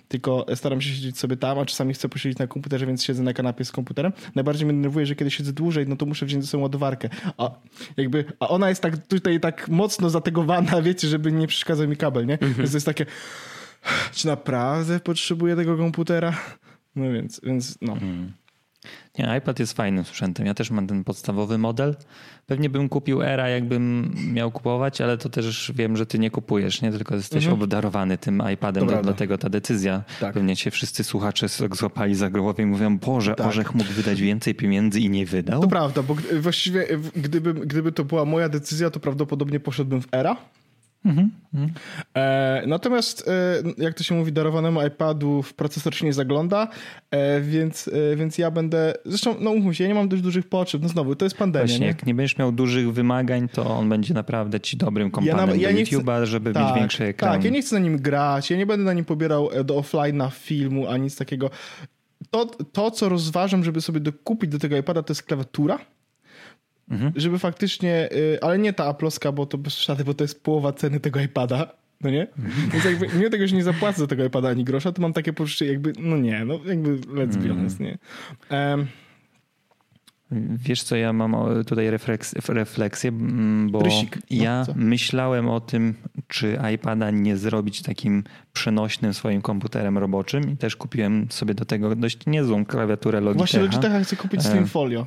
tylko 0.09 0.47
staram 0.55 0.81
się 0.81 0.91
siedzieć 0.91 1.19
sobie 1.19 1.37
tam, 1.37 1.59
a 1.59 1.65
czasami 1.65 1.95
chcę 1.95 2.09
posiedzieć 2.09 2.39
na 2.39 2.47
komputerze, 2.47 2.87
więc 2.87 3.05
siedzę 3.05 3.23
na 3.23 3.33
kanapie 3.33 3.65
z 3.65 3.73
komputerem. 3.73 4.13
Najbardziej 4.35 4.67
mnie 4.67 4.75
denerwuje, 4.75 5.07
że 5.07 5.15
kiedy 5.15 5.31
siedzę 5.31 5.53
dłużej, 5.53 5.89
no 5.89 5.97
to 5.97 6.07
muszę 6.07 6.27
wziąć 6.27 6.45
ze 6.45 6.51
sobą 6.51 6.63
ładowarkę. 6.63 7.09
A 7.39 7.51
jakby, 7.97 8.25
a 8.41 8.49
ona 8.49 8.69
jest 8.69 8.83
tak 8.83 9.07
tutaj 9.07 9.41
tak 9.41 9.69
mocno 9.69 10.11
zategowana, 10.11 10.83
wiecie, 10.89 11.09
żeby 11.09 11.33
nie 11.33 11.47
przeszkadzał 11.47 11.89
mi 11.89 11.97
kabel, 11.97 12.27
nie? 12.27 12.35
Mhm. 12.35 12.55
Więc 12.55 12.71
to 12.71 12.77
jest 12.77 12.87
takie, 12.87 13.07
czy 14.13 14.27
naprawdę 14.27 15.01
potrzebuję 15.01 15.57
tego 15.57 15.77
komputera? 15.77 16.39
No 16.97 17.13
więc, 17.13 17.41
więc 17.45 17.79
no. 17.81 17.93
Mhm. 17.93 18.33
Nie, 19.19 19.37
iPad 19.39 19.59
jest 19.59 19.73
fajnym 19.73 20.05
sprzętem. 20.05 20.47
Ja 20.47 20.55
też 20.55 20.71
mam 20.71 20.87
ten 20.87 21.05
podstawowy 21.05 21.59
model. 21.59 21.97
Pewnie 22.47 22.71
bym 22.71 22.89
kupił 22.89 23.23
Era, 23.23 23.49
jakbym 23.49 24.15
miał 24.33 24.51
kupować, 24.51 25.01
ale 25.01 25.19
to 25.19 25.29
też 25.29 25.73
wiem, 25.75 25.97
że 25.97 26.07
ty 26.07 26.19
nie 26.19 26.31
kupujesz, 26.31 26.83
nie? 26.83 26.93
Tylko 26.93 27.15
jesteś 27.15 27.45
mhm. 27.45 27.63
obdarowany 27.63 28.19
tym 28.19 28.43
iPadem, 28.55 28.89
to 28.89 29.03
dlatego 29.03 29.39
ta 29.39 29.49
decyzja. 29.49 30.03
Tak. 30.21 30.35
Pewnie 30.35 30.57
się 30.57 30.71
wszyscy 30.71 31.05
słuchacze 31.05 31.47
złapali 31.73 32.15
za 32.15 32.31
głowę 32.31 32.63
i 32.63 32.67
mówią, 32.67 32.99
Boże, 32.99 33.35
tak. 33.35 33.47
Orzech 33.47 33.75
mógł 33.75 33.93
wydać 33.93 34.21
więcej 34.21 34.55
pieniędzy 34.55 35.01
i 35.01 35.11
nie 35.11 35.27
wydał. 35.27 35.61
To 35.61 35.69
prawda, 35.69 36.03
bo 36.03 36.17
właściwie 36.41 36.87
gdyby, 37.17 37.55
gdyby 37.55 37.93
to 37.93 38.05
była 38.05 38.25
moja 38.25 38.49
decyzja, 38.49 38.91
to 38.91 39.01
prawdopodobnie 39.01 39.61
poszedłbym 39.61 40.03
w 40.03 40.09
Era, 40.13 40.37
Mhm, 41.05 41.31
mhm. 41.55 41.73
E, 42.15 42.63
natomiast, 42.67 43.29
e, 43.29 43.63
jak 43.79 43.95
to 43.95 44.05
się 44.05 44.15
mówi, 44.15 44.33
darowanemu 44.33 44.87
iPadu 44.87 45.43
w 45.43 45.55
procesor 45.55 45.95
się 45.95 46.07
nie 46.07 46.13
zagląda, 46.13 46.69
e, 47.11 47.41
więc, 47.41 47.91
więc 48.17 48.39
ja 48.39 48.51
będę. 48.51 48.95
Zresztą, 49.05 49.37
no 49.41 49.51
umówmy 49.51 49.75
się, 49.75 49.85
ja 49.85 49.89
nie 49.89 49.95
mam 49.95 50.09
dość 50.09 50.23
dużych 50.23 50.49
potrzeb. 50.49 50.83
No 50.83 50.89
znowu, 50.89 51.17
to 51.17 51.25
jest 51.25 51.37
pandemia. 51.37 51.67
Właśnie, 51.67 51.81
nie? 51.81 51.87
jak 51.87 52.07
nie 52.07 52.15
będziesz 52.15 52.39
miał 52.39 52.53
dużych 52.53 52.93
wymagań, 52.93 53.49
to 53.49 53.67
on 53.67 53.89
będzie 53.89 54.15
naprawdę 54.15 54.61
ci 54.61 54.77
dobrym 54.77 55.11
kompanem 55.11 55.61
ja, 55.61 55.71
ja 55.71 55.77
do 55.77 55.81
YouTube'a, 55.81 56.25
żeby 56.25 56.53
tak, 56.53 56.67
mieć 56.67 56.75
większy 56.77 57.05
ekran. 57.05 57.33
Tak, 57.33 57.45
ja 57.45 57.51
nie 57.51 57.63
chcę 57.63 57.77
na 57.77 57.81
nim 57.81 57.99
grać, 57.99 58.51
ja 58.51 58.57
nie 58.57 58.67
będę 58.67 58.85
na 58.85 58.93
nim 58.93 59.05
pobierał 59.05 59.51
do 59.65 59.75
offline'a 59.75 60.31
filmu, 60.31 60.89
ani 60.89 61.03
nic 61.03 61.17
takiego. 61.17 61.51
To, 62.31 62.47
to, 62.47 62.91
co 62.91 63.09
rozważam, 63.09 63.65
żeby 63.65 63.81
sobie 63.81 64.01
dokupić 64.01 64.51
do 64.51 64.59
tego 64.59 64.77
iPada, 64.77 65.03
to 65.03 65.11
jest 65.11 65.23
klawiatura 65.23 65.79
Mhm. 66.91 67.13
Żeby 67.17 67.39
faktycznie, 67.39 68.09
y, 68.13 68.39
ale 68.43 68.59
nie 68.59 68.73
ta 68.73 68.85
aploska, 68.85 69.33
bo 69.33 69.47
to 69.47 69.59
bez 69.59 69.77
przesady, 69.77 70.05
bo 70.05 70.15
to 70.15 70.25
jest 70.25 70.43
połowa 70.43 70.73
ceny 70.73 71.01
tego 71.01 71.21
iPada. 71.21 71.73
No 72.01 72.11
nie? 72.11 72.27
Mhm. 72.39 72.71
Więc 72.71 72.85
jakby 72.85 73.09
mimo 73.19 73.31
tego, 73.31 73.49
że 73.49 73.57
nie 73.57 73.65
zapłacę 73.65 74.01
za 74.01 74.07
tego 74.07 74.25
iPada 74.25 74.49
ani 74.49 74.65
grosza, 74.65 74.93
to 74.93 75.03
mam 75.03 75.13
takie 75.13 75.33
poczucie 75.33 75.67
jakby, 75.67 75.93
no 75.99 76.17
nie, 76.17 76.45
no 76.45 76.61
jakby 76.67 76.97
let's 76.97 77.37
be 77.37 77.41
mhm. 77.41 77.57
honest, 77.57 77.81
nie? 77.81 77.99
Um, 78.51 78.87
Wiesz 80.31 80.83
co, 80.83 80.97
ja 80.97 81.13
mam 81.13 81.65
tutaj 81.65 81.91
refleks, 81.91 82.35
refleksję, 82.49 83.13
bo 83.71 83.83
Rysik. 83.83 84.17
No, 84.17 84.23
ja 84.31 84.65
co? 84.67 84.73
myślałem 84.77 85.49
o 85.49 85.61
tym, 85.61 85.95
czy 86.27 86.59
iPada 86.75 87.11
nie 87.11 87.37
zrobić 87.37 87.83
takim 87.83 88.25
przenośnym 88.53 89.15
swoim 89.15 89.43
komputerem 89.43 89.99
roboczym 89.99 90.51
i 90.51 90.57
też 90.57 90.77
kupiłem 90.77 91.27
sobie 91.31 91.55
do 91.55 91.65
tego 91.65 91.97
dość 91.97 92.27
niezłą 92.27 92.65
klawiaturę 92.65 93.21
Logitecha. 93.21 93.39
Właśnie 93.39 93.61
Logitecha 93.61 94.01
chcę 94.01 94.17
kupić 94.17 94.43
Slim 94.43 94.67
Folio. 94.67 95.07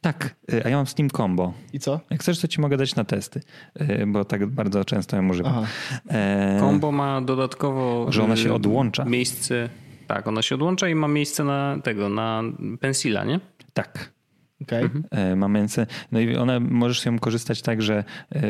Tak, 0.00 0.34
y, 0.52 0.64
a 0.64 0.68
ja 0.68 0.76
mam 0.76 0.86
Steam 0.86 1.10
Combo. 1.10 1.52
I 1.72 1.78
co? 1.78 2.00
Jak 2.10 2.20
chcesz, 2.20 2.40
to 2.40 2.48
ci 2.48 2.60
mogę 2.60 2.76
dać 2.76 2.94
na 2.96 3.04
testy, 3.04 3.40
y, 3.80 4.04
bo 4.06 4.24
tak 4.24 4.46
bardzo 4.46 4.84
często 4.84 5.16
ją 5.16 5.28
używam. 5.28 5.66
E... 6.10 6.56
Combo 6.60 6.92
ma 6.92 7.20
dodatkowo... 7.20 8.12
Że 8.12 8.24
ona 8.24 8.36
się 8.36 8.48
y, 8.48 8.54
odłącza. 8.54 9.04
Miejsce... 9.04 9.68
Tak, 10.06 10.26
ona 10.26 10.42
się 10.42 10.54
odłącza 10.54 10.88
i 10.88 10.94
ma 10.94 11.08
miejsce 11.08 11.44
na 11.44 11.78
tego, 11.84 12.08
na 12.08 12.42
pensila, 12.80 13.24
nie? 13.24 13.40
Tak. 13.72 14.12
Okay. 14.62 14.82
Mhm. 14.82 15.04
E, 15.10 15.36
ma 15.36 15.48
męce. 15.48 15.86
No 16.12 16.20
i 16.20 16.36
one 16.36 16.60
możesz 16.60 17.06
ją 17.06 17.18
korzystać 17.18 17.62
tak, 17.62 17.82
że 17.82 18.04
e, 18.32 18.42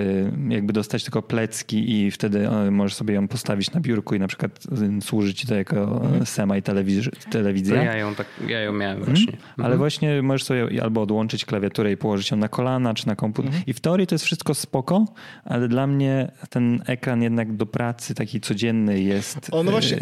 jakby 0.48 0.72
dostać 0.72 1.04
tylko 1.04 1.22
plecki 1.22 1.92
i 1.92 2.10
wtedy 2.10 2.48
e, 2.48 2.70
możesz 2.70 2.94
sobie 2.94 3.14
ją 3.14 3.28
postawić 3.28 3.72
na 3.72 3.80
biurku 3.80 4.14
i 4.14 4.18
na 4.18 4.28
przykład 4.28 4.66
służyć 5.00 5.46
to 5.46 5.54
jako 5.54 5.82
mhm. 5.82 6.26
sema 6.26 6.56
i 6.56 6.62
telewizja. 6.62 7.10
To 7.30 7.74
ja 7.74 7.96
ją 7.96 8.14
tak, 8.14 8.26
ja 8.48 8.60
ją 8.60 8.72
miałem 8.72 8.98
mhm. 8.98 9.16
właśnie. 9.16 9.32
Mhm. 9.32 9.66
Ale 9.66 9.76
właśnie 9.76 10.22
możesz 10.22 10.44
sobie 10.44 10.82
albo 10.82 11.02
odłączyć 11.02 11.44
klawiaturę 11.44 11.92
i 11.92 11.96
położyć 11.96 12.30
ją 12.30 12.36
na 12.36 12.48
kolana 12.48 12.94
czy 12.94 13.06
na 13.06 13.16
komputer. 13.16 13.48
Mhm. 13.48 13.64
I 13.66 13.72
w 13.72 13.80
teorii 13.80 14.06
to 14.06 14.14
jest 14.14 14.24
wszystko 14.24 14.54
spoko, 14.54 15.04
ale 15.44 15.68
dla 15.68 15.86
mnie 15.86 16.30
ten 16.50 16.82
ekran 16.86 17.22
jednak 17.22 17.56
do 17.56 17.66
pracy 17.66 18.14
taki 18.14 18.40
codzienny 18.40 19.00
jest. 19.00 19.48
O, 19.52 19.62
no 19.62 19.70
właśnie 19.70 19.98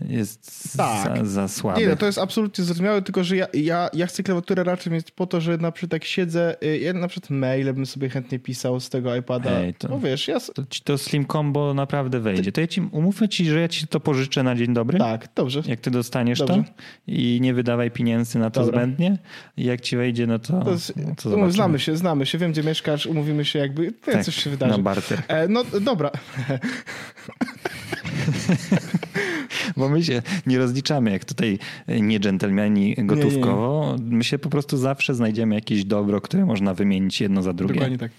jest 0.00 0.76
tak. 0.76 1.18
za, 1.18 1.24
za 1.24 1.48
słaby. 1.48 1.80
Nie, 1.80 1.88
no 1.88 1.96
to 1.96 2.06
jest 2.06 2.18
absolutnie 2.18 2.64
zrozumiałe, 2.64 3.02
tylko 3.02 3.24
że 3.24 3.36
ja, 3.36 3.46
ja, 3.54 3.90
ja 3.92 4.06
chcę 4.06 4.22
klawiaturę 4.22 4.64
raczej 4.64 4.92
mieć 4.92 5.10
po 5.10 5.26
to, 5.26 5.40
że 5.40 5.56
na 5.58 5.72
przykład 5.72 5.92
jak 5.92 6.04
siedzę, 6.04 6.56
y, 6.64 6.78
ja 6.78 6.92
na 6.92 7.08
przykład 7.08 7.30
maile 7.30 7.74
bym 7.74 7.86
sobie 7.86 8.08
chętnie 8.08 8.38
pisał 8.38 8.80
z 8.80 8.90
tego 8.90 9.16
iPada. 9.16 9.50
Ej, 9.50 9.74
to, 9.74 9.88
no 9.88 9.98
wiesz, 9.98 10.28
ja... 10.28 10.40
To, 10.40 10.62
to 10.84 10.98
Slim 10.98 11.26
Combo 11.26 11.74
naprawdę 11.74 12.20
wejdzie. 12.20 12.52
To 12.52 12.60
ja 12.60 12.66
ci, 12.66 12.80
umówmy 12.80 13.28
ci, 13.28 13.46
że 13.46 13.60
ja 13.60 13.68
ci 13.68 13.86
to 13.86 14.00
pożyczę 14.00 14.42
na 14.42 14.54
dzień 14.54 14.74
dobry. 14.74 14.98
Tak, 14.98 15.28
dobrze. 15.34 15.62
Jak 15.66 15.80
ty 15.80 15.90
dostaniesz 15.90 16.38
dobrze. 16.38 16.54
to 16.54 16.62
i 17.06 17.38
nie 17.42 17.54
wydawaj 17.54 17.90
pieniędzy 17.90 18.38
na 18.38 18.50
to 18.50 18.60
Dobra. 18.64 18.80
zbędnie. 18.80 19.18
I 19.56 19.64
jak 19.64 19.80
ci 19.80 19.96
wejdzie, 19.96 20.26
no 20.26 20.38
to, 20.38 20.60
to, 20.60 20.70
jest, 20.70 20.92
to 21.22 21.50
Znamy 21.50 21.78
się, 21.78 21.96
znamy 21.96 22.26
się, 22.26 22.38
wiem 22.38 22.52
gdzie 22.52 22.62
mieszkasz, 22.62 23.06
umówimy 23.06 23.44
się 23.44 23.58
jakby, 23.58 23.92
tak, 23.92 24.24
coś 24.24 24.36
się 24.36 24.50
wydarzy. 24.50 24.72
Na 24.72 24.78
barter. 24.78 25.22
E, 25.28 25.48
no 25.48 25.64
dobra. 25.80 26.10
Bo 29.76 29.88
my 29.88 30.04
się 30.04 30.22
nie 30.46 30.58
rozliczamy 30.58 31.10
jak 31.10 31.24
tutaj 31.24 31.58
nie 31.88 32.20
dżentelmeni 32.20 32.94
gotówkowo. 32.98 33.96
Nie, 33.98 34.04
nie. 34.04 34.16
My 34.16 34.24
się 34.24 34.38
po 34.38 34.50
prostu 34.50 34.76
zawsze 34.76 35.14
znajdziemy 35.14 35.54
jakieś 35.54 35.84
dobro, 35.84 36.20
które 36.20 36.46
można 36.46 36.74
wymienić 36.74 37.20
jedno 37.20 37.42
za 37.42 37.52
drugie. 37.52 37.74
Dokładnie 37.74 37.98
tak. 37.98 38.10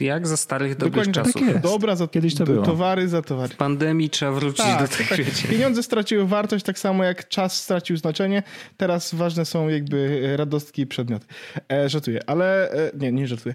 Jak 0.00 0.26
za 0.26 0.36
starych 0.36 0.76
dobrych 0.76 1.10
czasów. 1.10 1.32
Tak 1.32 1.42
jest. 1.42 1.60
Dobra 1.60 1.96
za 1.96 2.08
Kiedyś 2.08 2.34
to 2.34 2.44
było. 2.44 2.64
towary 2.64 3.08
za 3.08 3.22
towary. 3.22 3.54
W 3.54 3.56
pandemii 3.56 4.10
trzeba 4.10 4.32
wrócić 4.32 4.64
tak, 4.64 4.82
do 4.82 4.96
tego. 4.96 5.30
Tak. 5.30 5.50
Pieniądze 5.50 5.82
straciły 5.82 6.26
wartość 6.26 6.64
tak 6.64 6.78
samo 6.78 7.04
jak 7.04 7.28
czas 7.28 7.62
stracił 7.62 7.96
znaczenie. 7.96 8.42
Teraz 8.76 9.14
ważne 9.14 9.44
są 9.44 9.68
jakby 9.68 10.32
radostki 10.36 10.82
i 10.82 10.86
przedmioty. 10.86 11.26
E, 11.72 11.88
żartuję, 11.88 12.20
ale 12.26 12.70
e, 12.70 12.90
nie, 12.98 13.12
nie 13.12 13.28
żartuję. 13.28 13.54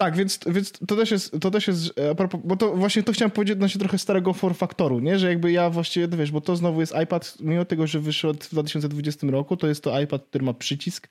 Tak, 0.00 0.16
więc, 0.16 0.40
więc 0.46 0.72
to 0.72 0.96
też 0.96 1.10
jest, 1.10 1.36
to 1.40 1.50
też 1.50 1.66
jest 1.66 1.94
propos, 2.16 2.40
bo 2.44 2.56
to 2.56 2.76
właśnie 2.76 3.02
to 3.02 3.12
chciałem 3.12 3.30
powiedzieć 3.30 3.52
odnośnie 3.52 3.78
trochę 3.78 3.98
starego 3.98 4.32
form 4.32 4.54
faktoru, 4.54 5.00
nie? 5.00 5.18
Że 5.18 5.28
jakby 5.28 5.52
ja 5.52 5.70
właściwie, 5.70 6.08
no 6.08 6.16
wiesz, 6.16 6.30
bo 6.30 6.40
to 6.40 6.56
znowu 6.56 6.80
jest 6.80 6.94
iPad, 7.04 7.36
mimo 7.40 7.64
tego, 7.64 7.86
że 7.86 8.00
wyszedł 8.00 8.44
w 8.44 8.50
2020 8.50 9.26
roku, 9.26 9.56
to 9.56 9.66
jest 9.66 9.84
to 9.84 10.00
iPad, 10.00 10.26
który 10.26 10.44
ma 10.44 10.54
przycisk, 10.54 11.08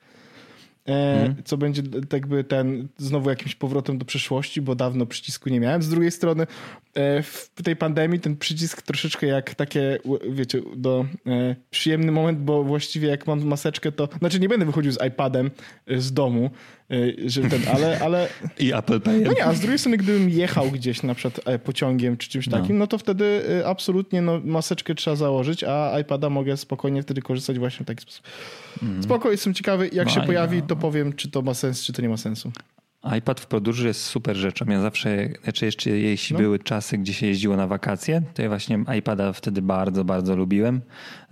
mm. 0.84 1.34
co 1.44 1.56
będzie 1.56 1.82
jakby 2.12 2.44
ten 2.44 2.88
znowu 2.98 3.30
jakimś 3.30 3.54
powrotem 3.54 3.98
do 3.98 4.04
przeszłości, 4.04 4.60
bo 4.60 4.74
dawno 4.74 5.06
przycisku 5.06 5.48
nie 5.48 5.60
miałem. 5.60 5.82
Z 5.82 5.88
drugiej 5.88 6.10
strony 6.10 6.46
e, 6.94 7.22
w 7.22 7.50
tej 7.64 7.76
pandemii 7.76 8.20
ten 8.20 8.36
przycisk 8.36 8.82
troszeczkę 8.82 9.26
jak 9.26 9.54
takie, 9.54 9.98
wiecie, 10.30 10.62
do 10.76 11.06
e, 11.26 11.56
przyjemny 11.70 12.12
moment, 12.12 12.38
bo 12.38 12.64
właściwie 12.64 13.08
jak 13.08 13.26
mam 13.26 13.44
maseczkę, 13.44 13.92
to 13.92 14.08
znaczy 14.18 14.40
nie 14.40 14.48
będę 14.48 14.66
wychodził 14.66 14.92
z 14.92 15.02
iPadem 15.06 15.50
z 15.86 16.12
domu, 16.12 16.50
że 17.26 17.42
ten, 17.42 17.60
ale, 17.74 17.98
ale... 18.00 18.28
I 18.58 18.72
Apple 18.72 19.00
Pay. 19.00 19.20
No 19.20 19.32
nie, 19.32 19.44
a 19.44 19.54
z 19.54 19.60
drugiej 19.60 19.78
strony, 19.78 19.96
gdybym 19.96 20.30
jechał 20.30 20.70
gdzieś 20.70 21.02
na 21.02 21.14
przykład 21.14 21.60
pociągiem 21.64 22.16
czy 22.16 22.28
czymś 22.28 22.46
no. 22.46 22.58
takim, 22.58 22.78
no 22.78 22.86
to 22.86 22.98
wtedy 22.98 23.42
absolutnie 23.66 24.22
no, 24.22 24.40
maseczkę 24.44 24.94
trzeba 24.94 25.16
założyć, 25.16 25.64
a 25.64 26.00
iPada 26.00 26.30
mogę 26.30 26.56
spokojnie 26.56 27.02
wtedy 27.02 27.22
korzystać 27.22 27.58
właśnie 27.58 27.84
w 27.84 27.86
taki 27.86 28.02
sposób. 28.02 28.24
Mm. 28.82 29.02
Spoko, 29.02 29.30
jestem 29.30 29.54
ciekawy, 29.54 29.90
jak 29.92 30.06
no, 30.06 30.14
się 30.14 30.20
pojawi, 30.20 30.62
to 30.62 30.76
powiem, 30.76 31.12
czy 31.12 31.30
to 31.30 31.42
ma 31.42 31.54
sens, 31.54 31.82
czy 31.82 31.92
to 31.92 32.02
nie 32.02 32.08
ma 32.08 32.16
sensu 32.16 32.52
iPad 33.18 33.40
w 33.40 33.46
podróży 33.46 33.86
jest 33.86 34.04
super 34.04 34.36
rzeczą. 34.36 34.64
Ja 34.68 34.80
zawsze, 34.80 35.28
znaczy 35.42 35.64
jeszcze 35.64 35.90
jeśli 35.90 36.34
no. 36.34 36.40
były 36.40 36.58
czasy, 36.58 36.98
gdzie 36.98 37.14
się 37.14 37.26
jeździło 37.26 37.56
na 37.56 37.66
wakacje, 37.66 38.22
to 38.34 38.42
ja 38.42 38.48
właśnie 38.48 38.84
iPada 38.98 39.32
wtedy 39.32 39.62
bardzo, 39.62 40.04
bardzo 40.04 40.36
lubiłem, 40.36 40.80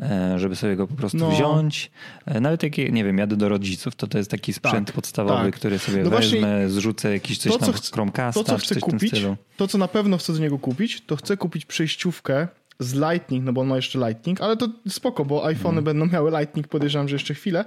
e, 0.00 0.38
żeby 0.38 0.56
sobie 0.56 0.76
go 0.76 0.86
po 0.86 0.94
prostu 0.94 1.18
no. 1.18 1.30
wziąć. 1.30 1.90
E, 2.26 2.40
nawet 2.40 2.62
jak, 2.62 2.78
nie 2.78 3.04
wiem, 3.04 3.18
jadę 3.18 3.36
do 3.36 3.48
rodziców, 3.48 3.94
to 3.96 4.06
to 4.06 4.18
jest 4.18 4.30
taki 4.30 4.52
sprzęt 4.52 4.86
tak, 4.86 4.94
podstawowy, 4.94 5.44
tak. 5.44 5.56
który 5.56 5.78
sobie 5.78 6.02
no 6.02 6.10
wezmę, 6.10 6.68
zrzucę 6.68 7.12
jakiś 7.12 7.38
coś 7.38 7.52
to, 7.52 7.58
tam 7.58 7.74
Chromecasta, 7.92 8.44
to, 8.44 8.44
co 8.44 8.58
chcę 8.58 8.80
kupić, 8.80 9.12
To, 9.56 9.68
co 9.68 9.78
na 9.78 9.88
pewno 9.88 10.18
chcę 10.18 10.32
do 10.32 10.38
niego 10.38 10.58
kupić, 10.58 11.00
to 11.00 11.16
chcę 11.16 11.36
kupić 11.36 11.66
przejściówkę 11.66 12.48
z 12.78 12.94
Lightning, 12.94 13.44
no 13.44 13.52
bo 13.52 13.60
on 13.60 13.66
ma 13.66 13.76
jeszcze 13.76 13.98
Lightning, 13.98 14.40
ale 14.40 14.56
to 14.56 14.68
spoko, 14.88 15.24
bo 15.24 15.46
iPhony 15.46 15.78
mm. 15.78 15.84
będą 15.84 16.06
miały 16.06 16.30
Lightning, 16.30 16.68
podejrzewam, 16.68 17.08
że 17.08 17.14
jeszcze 17.14 17.34
chwilę, 17.34 17.64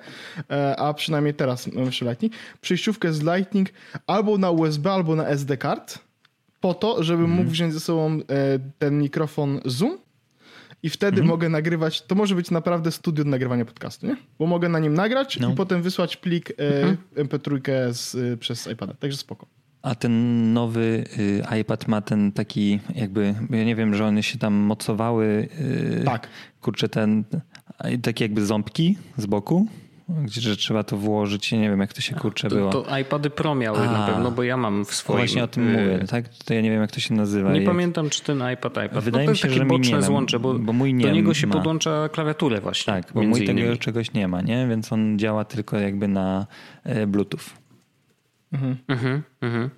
e, 0.49 0.76
a 0.80 0.93
przynajmniej 0.93 1.34
teraz 1.34 1.68
mam 1.68 1.86
jeszcze 1.86 2.05
Lightning. 2.05 2.34
Przejściówkę 2.62 3.14
z 3.14 3.22
Lightning 3.22 3.70
albo 4.07 4.38
na 4.38 4.51
USB, 4.51 4.91
albo 4.91 5.16
na 5.16 5.28
SD 5.28 5.57
card, 5.57 5.99
po 6.62 6.74
to, 6.74 7.03
żebym 7.03 7.26
mm. 7.26 7.38
mógł 7.38 7.49
wziąć 7.49 7.74
ze 7.74 7.80
sobą 7.80 8.12
e, 8.12 8.20
ten 8.80 8.99
mikrofon 8.99 9.62
Zoom 9.66 9.97
i 10.84 10.89
wtedy 10.89 11.18
mm. 11.18 11.28
mogę 11.28 11.49
nagrywać, 11.49 12.01
to 12.01 12.16
może 12.16 12.36
być 12.36 12.51
naprawdę 12.51 12.91
studio 12.91 13.24
nagrywania 13.24 13.66
podcastu, 13.66 14.07
nie? 14.07 14.18
Bo 14.39 14.45
mogę 14.45 14.70
na 14.70 14.80
nim 14.80 14.93
nagrać 14.93 15.39
no. 15.39 15.51
i 15.51 15.55
potem 15.55 15.82
wysłać 15.82 16.18
plik 16.18 16.51
mm. 16.57 16.97
MP3 17.16 17.59
z, 17.93 18.39
przez 18.39 18.68
iPada, 18.68 18.93
także 18.93 19.18
spoko. 19.18 19.47
A 19.82 19.96
ten 19.96 20.54
nowy 20.54 21.04
y, 21.20 21.44
iPad 21.60 21.88
ma 21.88 22.02
ten 22.02 22.32
taki 22.32 22.80
jakby, 22.96 23.36
ja 23.50 23.64
nie 23.64 23.76
wiem, 23.76 23.96
że 23.96 24.06
one 24.06 24.24
się 24.24 24.40
tam 24.40 24.54
mocowały. 24.54 25.50
Y, 25.60 26.04
tak. 26.06 26.28
Kurczę, 26.62 26.90
ten 26.90 27.24
takie 28.02 28.26
jakby 28.26 28.46
ząbki 28.46 28.98
z 29.18 29.26
boku. 29.26 29.68
Gdzie 30.10 30.42
że 30.42 30.58
trzeba 30.58 30.84
to 30.84 30.98
włożyć, 30.98 31.52
nie 31.52 31.70
wiem 31.70 31.80
jak 31.80 31.94
to 31.94 32.02
się 32.02 32.16
kurczę 32.16 32.50
to, 32.50 32.56
było. 32.56 32.72
To 32.72 32.98
iPady 32.98 33.30
Pro 33.30 33.56
miały 33.56 33.80
A, 33.80 33.92
na 33.92 34.08
pewno, 34.08 34.32
bo 34.32 34.44
ja 34.44 34.58
mam 34.58 34.86
w 34.86 34.94
swoim. 34.94 35.18
Właśnie 35.18 35.44
o 35.44 35.48
tym 35.48 35.68
y, 35.68 35.72
mówię, 35.72 36.08
tak? 36.08 36.30
To 36.46 36.54
ja 36.54 36.62
nie 36.62 36.72
wiem 36.72 36.82
jak 36.82 36.92
to 36.92 37.00
się 37.00 37.14
nazywa. 37.14 37.52
Nie 37.52 37.60
jak... 37.60 37.68
pamiętam 37.70 38.10
czy 38.10 38.24
ten 38.24 38.44
iPad 38.54 38.74
iPad. 38.86 39.04
Wydaje 39.04 39.26
no 39.26 39.32
mi 39.32 39.38
się, 39.38 39.50
że 39.50 39.66
mi 39.66 39.80
nie 39.80 40.02
złącze, 40.02 40.40
bo, 40.40 40.54
bo 40.54 40.74
mój 40.74 40.94
nie 40.94 41.06
do 41.06 41.12
niego 41.12 41.34
się 41.34 41.48
ma. 41.48 41.54
podłącza 41.54 42.10
klawiaturę 42.10 42.62
właśnie. 42.62 42.94
Tak, 42.94 43.14
bo 43.14 43.22
mój 43.22 43.44
innymi. 43.44 43.62
tego 43.62 43.78
czegoś 43.78 44.14
nie 44.14 44.28
ma, 44.28 44.42
nie? 44.42 44.68
Więc 44.68 44.94
on 44.94 45.20
działa 45.20 45.46
tylko 45.46 45.80
jakby 45.80 46.08
na 46.08 46.48
e, 46.84 47.08
Bluetooth. 47.08 47.61
Mhm. 48.52 48.78
Mhm, 48.88 49.24
mhm. 49.41 49.70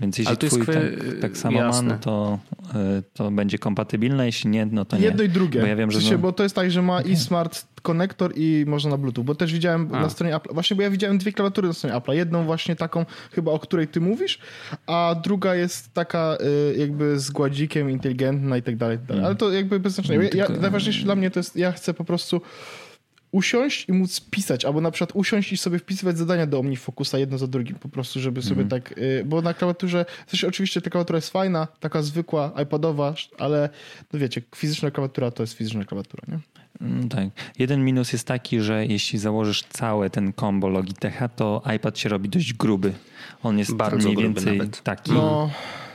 Więc 0.00 0.18
jeśli 0.18 0.36
twój 0.36 0.66
tak, 0.66 0.76
tak 1.20 1.36
samo 1.36 1.58
jasne. 1.58 1.88
ma, 1.88 1.94
no 1.94 1.98
to, 1.98 2.38
e, 2.74 3.02
to 3.14 3.30
będzie 3.30 3.58
kompatybilne, 3.58 4.26
jeśli 4.26 4.50
nie, 4.50 4.66
no 4.66 4.84
to 4.84 4.96
nie. 4.96 5.02
Jedno 5.02 5.22
i 5.22 5.28
drugie. 5.28 5.60
Bo 5.60 5.66
ja 5.66 5.76
wiem, 5.76 5.90
że... 5.90 5.98
W 5.98 6.02
sensie, 6.02 6.16
no... 6.16 6.22
Bo 6.22 6.32
to 6.32 6.42
jest 6.42 6.54
tak, 6.54 6.70
że 6.70 6.82
ma 6.82 6.96
okay. 6.96 7.12
i 7.12 7.16
smart 7.16 7.66
konektor 7.82 8.32
i 8.36 8.64
można 8.66 8.90
na 8.90 8.96
Bluetooth, 8.96 9.24
bo 9.24 9.34
też 9.34 9.52
widziałem 9.52 9.88
a. 9.94 10.00
na 10.00 10.10
stronie 10.10 10.36
Apple, 10.36 10.54
właśnie 10.54 10.76
bo 10.76 10.82
ja 10.82 10.90
widziałem 10.90 11.18
dwie 11.18 11.32
klawiatury 11.32 11.68
na 11.68 11.74
stronie 11.74 11.96
Apple. 11.96 12.12
Jedną 12.12 12.44
właśnie 12.44 12.76
taką 12.76 13.06
chyba, 13.32 13.52
o 13.52 13.58
której 13.58 13.88
ty 13.88 14.00
mówisz, 14.00 14.38
a 14.86 15.16
druga 15.24 15.54
jest 15.54 15.94
taka 15.94 16.36
e, 16.40 16.78
jakby 16.78 17.20
z 17.20 17.30
gładzikiem, 17.30 17.90
inteligentna 17.90 18.56
i 18.56 18.62
tak 18.62 18.76
dalej. 18.76 18.98
Mm. 19.08 19.24
Ale 19.24 19.34
to 19.34 19.52
jakby 19.52 19.80
bez 19.80 19.94
znaczenia. 19.94 20.22
Ja, 20.22 20.28
ja, 20.34 20.48
najważniejsze 20.60 21.04
dla 21.04 21.16
mnie 21.16 21.30
to 21.30 21.40
jest, 21.40 21.56
ja 21.56 21.72
chcę 21.72 21.94
po 21.94 22.04
prostu 22.04 22.40
usiąść 23.32 23.88
i 23.88 23.92
móc 23.92 24.20
pisać, 24.20 24.64
albo 24.64 24.80
na 24.80 24.90
przykład 24.90 25.10
usiąść 25.14 25.52
i 25.52 25.56
sobie 25.56 25.78
wpisywać 25.78 26.18
zadania 26.18 26.46
do 26.46 26.58
OmniFocusa 26.58 27.18
jedno 27.18 27.38
za 27.38 27.46
drugim, 27.46 27.76
po 27.76 27.88
prostu, 27.88 28.20
żeby 28.20 28.42
sobie 28.42 28.62
mm. 28.62 28.68
tak, 28.68 28.98
y, 28.98 29.24
bo 29.26 29.42
na 29.42 29.54
klawiaturze, 29.54 30.04
też 30.30 30.44
oczywiście 30.44 30.80
ta 30.80 30.90
klawiatura 30.90 31.16
jest 31.16 31.30
fajna, 31.30 31.68
taka 31.80 32.02
zwykła, 32.02 32.52
iPadowa, 32.62 33.14
ale 33.38 33.68
no 34.12 34.18
wiecie, 34.18 34.42
fizyczna 34.56 34.90
klawiatura 34.90 35.30
to 35.30 35.42
jest 35.42 35.52
fizyczna 35.52 35.84
klawiatura, 35.84 36.22
nie? 36.28 36.38
Mm, 36.80 37.08
tak. 37.08 37.28
Jeden 37.58 37.84
minus 37.84 38.12
jest 38.12 38.26
taki, 38.26 38.60
że 38.60 38.86
jeśli 38.86 39.18
założysz 39.18 39.62
całe 39.62 40.10
ten 40.10 40.32
combo 40.32 40.68
Logitecha, 40.68 41.28
to 41.28 41.62
iPad 41.76 41.98
się 41.98 42.08
robi 42.08 42.28
dość 42.28 42.52
gruby. 42.52 42.92
On 43.42 43.58
jest 43.58 43.74
Bardzo 43.74 44.08
mniej 44.08 44.16
więcej 44.16 44.58
nawet. 44.58 44.82
taki. 44.82 45.12
No 45.12 45.50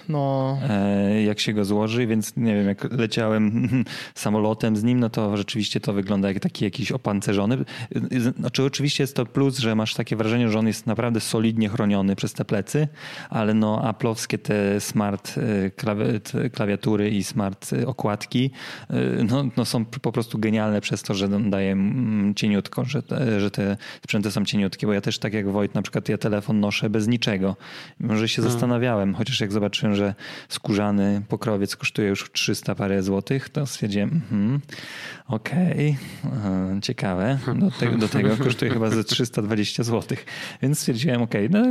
no. 0.09 0.57
E, 0.69 1.23
jak 1.23 1.39
się 1.39 1.53
go 1.53 1.65
złoży, 1.65 2.07
więc 2.07 2.37
nie 2.37 2.55
wiem, 2.55 2.67
jak 2.67 2.91
leciałem 2.91 3.69
samolotem 4.15 4.77
z 4.77 4.83
nim, 4.83 4.99
no 4.99 5.09
to 5.09 5.37
rzeczywiście 5.37 5.79
to 5.79 5.93
wygląda 5.93 6.27
jak 6.27 6.39
taki 6.39 6.65
jakiś 6.65 6.91
opancerzony. 6.91 7.57
Znaczy 8.39 8.63
oczywiście 8.63 9.03
jest 9.03 9.15
to 9.15 9.25
plus, 9.25 9.57
że 9.57 9.75
masz 9.75 9.93
takie 9.93 10.15
wrażenie, 10.15 10.49
że 10.49 10.59
on 10.59 10.67
jest 10.67 10.87
naprawdę 10.87 11.19
solidnie 11.19 11.69
chroniony 11.69 12.15
przez 12.15 12.33
te 12.33 12.45
plecy, 12.45 12.87
ale 13.29 13.53
no 13.53 13.81
aplowskie 13.81 14.37
te 14.37 14.79
smart 14.79 15.35
e, 15.37 16.49
klawiatury 16.49 17.09
i 17.09 17.23
smart 17.23 17.71
okładki 17.85 18.51
e, 18.89 19.23
no, 19.23 19.43
no 19.57 19.65
są 19.65 19.85
po 19.85 20.11
prostu 20.11 20.39
genialne 20.39 20.81
przez 20.81 21.03
to, 21.03 21.13
że 21.13 21.29
daje 21.49 21.77
cieniutko, 22.35 22.85
że 22.85 23.03
te, 23.03 23.39
że 23.39 23.51
te 23.51 23.77
sprzęty 24.03 24.31
są 24.31 24.45
cieniutkie, 24.45 24.87
bo 24.87 24.93
ja 24.93 25.01
też 25.01 25.19
tak 25.19 25.33
jak 25.33 25.49
Wojt, 25.49 25.75
na 25.75 25.81
przykład 25.81 26.09
ja 26.09 26.17
telefon 26.17 26.59
noszę 26.59 26.89
bez 26.89 27.07
niczego. 27.07 27.55
Może 27.99 28.29
się 28.29 28.35
hmm. 28.35 28.51
zastanawiałem, 28.51 29.15
chociaż 29.15 29.41
jak 29.41 29.51
zobaczyłem, 29.51 29.94
zobaczyłem, 29.95 30.15
że 30.15 30.15
skórzany 30.49 31.21
pokrowiec 31.27 31.75
kosztuje 31.75 32.07
już 32.07 32.31
300 32.31 32.75
parę 32.75 33.03
złotych, 33.03 33.49
to 33.49 33.65
stwierdziłem, 33.65 34.21
mm, 34.31 34.59
okej, 35.27 35.97
okay, 36.23 36.81
ciekawe. 36.81 37.39
Do, 37.55 37.71
te, 37.71 37.97
do, 37.97 38.07
tego 38.07 38.37
kosztuje 38.45 38.71
chyba 38.71 38.89
ze 38.89 39.03
320 39.03 39.83
złotych. 39.83 40.25
Więc 40.61 40.79
stwierdziłem, 40.79 41.21
okej, 41.21 41.47
okay, 41.47 41.61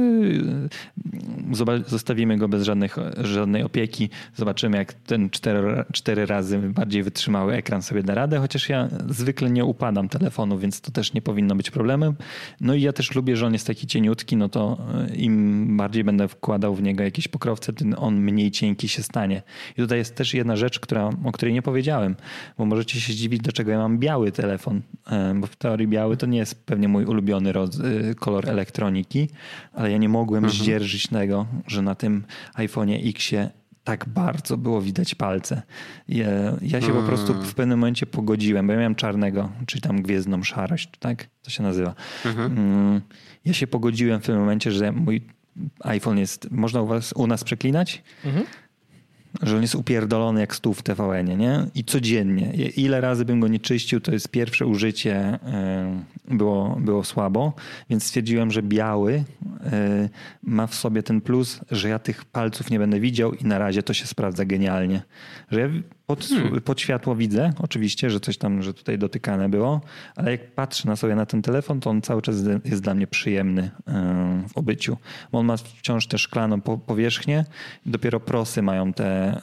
no, 1.50 1.80
zostawimy 1.86 2.36
go 2.38 2.48
bez 2.48 2.62
żadnych, 2.62 2.96
żadnej 3.16 3.62
opieki. 3.62 4.10
Zobaczymy, 4.36 4.76
jak 4.76 4.92
ten 4.92 5.30
cztery, 5.30 5.84
cztery 5.92 6.26
razy 6.26 6.58
bardziej 6.58 7.02
wytrzymały 7.02 7.54
ekran 7.54 7.82
sobie 7.82 8.02
da 8.02 8.14
radę, 8.14 8.38
chociaż 8.38 8.68
ja 8.68 8.88
zwykle 9.08 9.50
nie 9.50 9.64
upadam 9.64 10.08
telefonu, 10.08 10.58
więc 10.58 10.80
to 10.80 10.90
też 10.90 11.12
nie 11.12 11.22
powinno 11.22 11.54
być 11.54 11.70
problemem. 11.70 12.14
No 12.60 12.74
i 12.74 12.82
ja 12.82 12.92
też 12.92 13.14
lubię, 13.14 13.36
że 13.36 13.46
on 13.46 13.52
jest 13.52 13.66
taki 13.66 13.86
cieniutki, 13.86 14.36
no 14.36 14.48
to 14.48 14.78
e, 15.10 15.14
im 15.14 15.76
bardziej 15.76 16.04
będę 16.04 16.28
wkładał 16.28 16.74
w 16.74 16.82
niego 16.82 17.04
jakieś 17.04 17.28
pokrowce, 17.28 17.72
tym 17.72 17.94
on 17.98 18.13
mniej 18.20 18.50
cienki 18.50 18.88
się 18.88 19.02
stanie. 19.02 19.42
I 19.72 19.82
tutaj 19.82 19.98
jest 19.98 20.14
też 20.14 20.34
jedna 20.34 20.56
rzecz, 20.56 20.80
która, 20.80 21.10
o 21.24 21.32
której 21.32 21.54
nie 21.54 21.62
powiedziałem, 21.62 22.16
bo 22.58 22.64
możecie 22.64 23.00
się 23.00 23.12
zdziwić, 23.12 23.40
dlaczego 23.40 23.70
ja 23.70 23.78
mam 23.78 23.98
biały 23.98 24.32
telefon, 24.32 24.82
e, 25.10 25.34
bo 25.34 25.46
w 25.46 25.56
teorii 25.56 25.88
biały 25.88 26.16
to 26.16 26.26
nie 26.26 26.38
jest 26.38 26.66
pewnie 26.66 26.88
mój 26.88 27.04
ulubiony 27.04 27.50
e, 27.50 28.14
kolor 28.14 28.48
elektroniki, 28.48 29.28
ale 29.72 29.90
ja 29.90 29.98
nie 29.98 30.08
mogłem 30.08 30.44
mhm. 30.44 30.62
zdzierżyć 30.62 31.06
tego, 31.06 31.46
że 31.66 31.82
na 31.82 31.94
tym 31.94 32.24
iPhone'ie 32.56 33.08
Xie 33.08 33.50
tak 33.84 34.08
bardzo 34.08 34.56
było 34.56 34.82
widać 34.82 35.14
palce. 35.14 35.62
Ja, 36.08 36.26
ja 36.62 36.80
się 36.80 36.86
po 36.86 36.92
mm. 36.92 37.06
prostu 37.06 37.34
w 37.34 37.54
pewnym 37.54 37.78
momencie 37.78 38.06
pogodziłem, 38.06 38.66
bo 38.66 38.72
ja 38.72 38.78
miałem 38.78 38.94
czarnego, 38.94 39.52
czyli 39.66 39.82
tam 39.82 40.02
gwiezdną 40.02 40.42
szarość, 40.42 40.90
tak? 40.98 41.26
To 41.42 41.50
się 41.50 41.62
nazywa. 41.62 41.94
Mhm. 42.24 42.58
Mm, 42.58 43.00
ja 43.44 43.52
się 43.52 43.66
pogodziłem 43.66 44.20
w 44.20 44.26
tym 44.26 44.38
momencie, 44.38 44.72
że 44.72 44.92
mój 44.92 45.20
iPhone 45.80 46.18
jest, 46.18 46.50
można 46.50 46.82
u, 46.82 46.86
was, 46.86 47.12
u 47.12 47.26
nas 47.26 47.44
przeklinać? 47.44 48.02
Mhm 48.24 48.46
że 49.42 49.56
on 49.56 49.62
jest 49.62 49.74
upierdolony 49.74 50.40
jak 50.40 50.54
stół 50.54 50.74
w 50.74 50.82
tvn 50.82 51.38
nie? 51.38 51.66
I 51.74 51.84
codziennie. 51.84 52.52
Ile 52.76 53.00
razy 53.00 53.24
bym 53.24 53.40
go 53.40 53.48
nie 53.48 53.60
czyścił, 53.60 54.00
to 54.00 54.12
jest 54.12 54.28
pierwsze 54.28 54.66
użycie 54.66 55.16
e, 55.16 56.04
było, 56.28 56.76
było 56.80 57.04
słabo, 57.04 57.52
więc 57.90 58.04
stwierdziłem, 58.04 58.50
że 58.50 58.62
biały 58.62 59.24
e, 59.72 60.08
ma 60.42 60.66
w 60.66 60.74
sobie 60.74 61.02
ten 61.02 61.20
plus, 61.20 61.60
że 61.70 61.88
ja 61.88 61.98
tych 61.98 62.24
palców 62.24 62.70
nie 62.70 62.78
będę 62.78 63.00
widział 63.00 63.32
i 63.34 63.44
na 63.44 63.58
razie 63.58 63.82
to 63.82 63.94
się 63.94 64.06
sprawdza 64.06 64.44
genialnie. 64.44 65.02
Że 65.50 65.60
ja 65.60 65.68
pod, 66.06 66.24
hmm. 66.24 66.60
pod, 66.60 66.80
światło 66.80 67.16
widzę 67.16 67.52
oczywiście, 67.58 68.10
że 68.10 68.20
coś 68.20 68.38
tam, 68.38 68.62
że 68.62 68.74
tutaj 68.74 68.98
dotykane 68.98 69.48
było, 69.48 69.80
ale 70.16 70.30
jak 70.30 70.54
patrzę 70.54 70.88
na 70.88 70.96
sobie 70.96 71.14
na 71.14 71.26
ten 71.26 71.42
telefon, 71.42 71.80
to 71.80 71.90
on 71.90 72.02
cały 72.02 72.22
czas 72.22 72.36
jest 72.64 72.82
dla 72.82 72.94
mnie 72.94 73.06
przyjemny 73.06 73.70
w 74.48 74.58
obyciu. 74.58 74.96
Bo 75.32 75.38
on 75.38 75.46
ma 75.46 75.56
wciąż 75.56 76.06
tę 76.06 76.18
szklaną 76.18 76.60
powierzchnię, 76.60 77.44
dopiero 77.86 78.20
prosy 78.20 78.62
mają 78.62 78.92
te, 78.92 79.40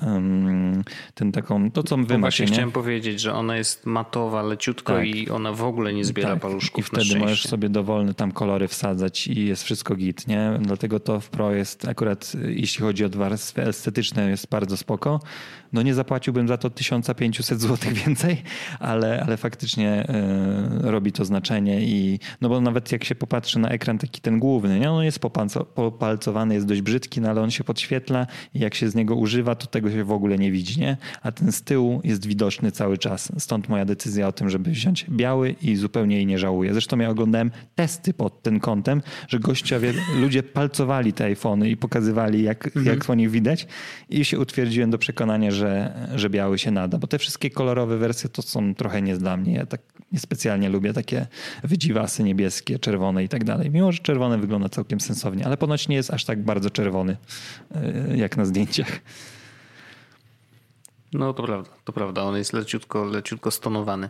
ten 1.13 1.31
taką, 1.31 1.71
to 1.71 1.83
co 1.83 1.97
wy 1.97 2.03
macie. 2.03 2.19
Właśnie 2.19 2.45
chciałem 2.45 2.71
powiedzieć, 2.71 3.21
że 3.21 3.33
ona 3.33 3.57
jest 3.57 3.85
matowa, 3.85 4.41
leciutko 4.41 4.93
tak. 4.93 5.05
i 5.05 5.29
ona 5.29 5.53
w 5.53 5.63
ogóle 5.63 5.93
nie 5.93 6.05
zbiera 6.05 6.29
tak. 6.29 6.39
paluszków. 6.39 6.79
I 6.79 6.83
wtedy 6.83 7.19
możesz 7.19 7.43
sobie 7.43 7.69
dowolne 7.69 8.13
tam 8.13 8.31
kolory 8.31 8.67
wsadzać 8.67 9.27
i 9.27 9.45
jest 9.45 9.63
wszystko 9.63 9.95
git, 9.95 10.27
nie? 10.27 10.59
Dlatego 10.61 10.99
to 10.99 11.19
w 11.19 11.29
Pro 11.29 11.55
jest 11.55 11.87
akurat, 11.87 12.33
jeśli 12.47 12.81
chodzi 12.81 13.05
o 13.05 13.09
warstwy 13.09 13.63
estetyczne, 13.63 14.29
jest 14.29 14.49
bardzo 14.49 14.77
spoko. 14.77 15.19
No 15.73 15.81
nie 15.81 15.93
zapłaciłbym 15.93 16.47
za 16.47 16.57
to 16.57 16.69
1500 16.69 17.61
zł 17.61 17.93
więcej, 18.05 18.43
ale, 18.79 19.23
ale 19.25 19.37
faktycznie 19.37 20.07
y, 20.83 20.91
robi 20.91 21.11
to 21.11 21.25
znaczenie 21.25 21.81
i 21.81 22.19
no 22.41 22.49
bo 22.49 22.61
nawet 22.61 22.91
jak 22.91 23.03
się 23.03 23.15
popatrzy 23.15 23.59
na 23.59 23.69
ekran 23.69 23.97
taki 23.97 24.21
ten 24.21 24.39
główny, 24.39 24.79
nie? 24.79 24.91
on 24.91 25.03
jest 25.03 25.19
popalcowany, 25.75 26.53
jest 26.53 26.67
dość 26.67 26.81
brzydki, 26.81 27.21
no 27.21 27.29
ale 27.29 27.41
on 27.41 27.51
się 27.51 27.63
podświetla 27.63 28.27
i 28.53 28.59
jak 28.59 28.75
się 28.75 28.89
z 28.89 28.95
niego 28.95 29.15
używa, 29.15 29.55
to 29.55 29.67
tego 29.67 29.91
się 29.91 30.03
w 30.03 30.11
ogóle 30.11 30.37
nie 30.37 30.51
widzi, 30.51 30.79
nie? 30.79 30.97
A 31.21 31.31
ten 31.31 31.51
z 31.51 31.61
tyłu 31.61 32.01
jest 32.03 32.25
widoczny 32.25 32.71
cały 32.71 32.97
czas. 32.97 33.31
Stąd 33.37 33.69
moja 33.69 33.85
decyzja 33.85 34.27
o 34.27 34.31
tym, 34.31 34.49
żeby 34.49 34.71
wziąć 34.71 35.05
biały 35.09 35.55
i 35.61 35.75
zupełnie 35.75 36.15
jej 36.15 36.25
nie 36.25 36.39
żałuję. 36.39 36.73
Zresztą 36.73 36.99
ja 36.99 37.09
oglądałem 37.09 37.51
testy 37.75 38.13
pod 38.13 38.43
tym 38.43 38.59
kątem, 38.59 39.01
że 39.27 39.39
gościowie, 39.39 39.93
ludzie 40.15 40.43
palcowali 40.43 41.13
te 41.13 41.25
iPhony 41.25 41.69
i 41.69 41.77
pokazywali, 41.77 42.43
jak, 42.43 42.65
mhm. 42.65 42.85
jak 42.85 43.05
po 43.05 43.15
nich 43.15 43.29
widać 43.29 43.67
i 44.09 44.25
się 44.25 44.39
utwierdziłem 44.39 44.91
do 44.91 44.97
przekonania, 44.97 45.51
że, 45.51 45.60
że 46.15 46.29
biały 46.29 46.59
się 46.59 46.71
nada, 46.71 46.97
bo 46.97 47.07
te 47.07 47.17
wszystkie 47.17 47.49
kolorowe 47.49 47.97
wersje 47.97 48.29
to 48.29 48.41
są 48.41 48.75
trochę 48.75 49.01
nie 49.01 49.17
dla 49.17 49.37
mnie. 49.37 49.53
Ja 49.53 49.65
tak 49.65 49.81
niespecjalnie 50.11 50.69
lubię 50.69 50.93
takie 50.93 51.27
wydziwasy 51.63 52.23
niebieskie, 52.23 52.79
czerwone 52.79 53.23
i 53.23 53.29
tak 53.29 53.43
dalej. 53.43 53.71
Mimo, 53.71 53.91
że 53.91 53.99
czerwone 53.99 54.37
wygląda 54.37 54.69
całkiem 54.69 54.99
sensownie, 54.99 55.45
ale 55.45 55.57
ponoć 55.57 55.87
nie 55.87 55.95
jest 55.95 56.13
aż 56.13 56.25
tak 56.25 56.43
bardzo 56.43 56.69
czerwony 56.69 57.17
e, 57.75 58.17
jak 58.17 58.37
na 58.37 58.45
zdjęciach. 58.45 58.99
No 61.13 61.33
to 61.33 61.43
prawda, 61.43 61.69
to 61.83 61.93
prawda. 61.93 62.23
On 62.23 62.37
jest 62.37 62.53
leciutko, 62.53 63.05
leciutko 63.05 63.51
stonowany. 63.51 64.09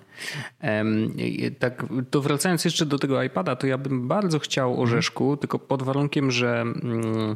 Um, 0.64 1.16
tak, 1.60 1.86
to 2.12 2.22
wracając 2.22 2.66
jeszcze 2.66 2.86
do 2.86 3.00
tego 3.00 3.24
iPada, 3.24 3.56
to 3.56 3.68
ja 3.68 3.78
bym 3.78 4.08
bardzo 4.08 4.40
chciał 4.40 4.82
orzeszku, 4.82 5.38
tylko 5.38 5.60
pod 5.60 5.84
warunkiem, 5.84 6.32
że 6.32 6.62
mm, 6.62 7.36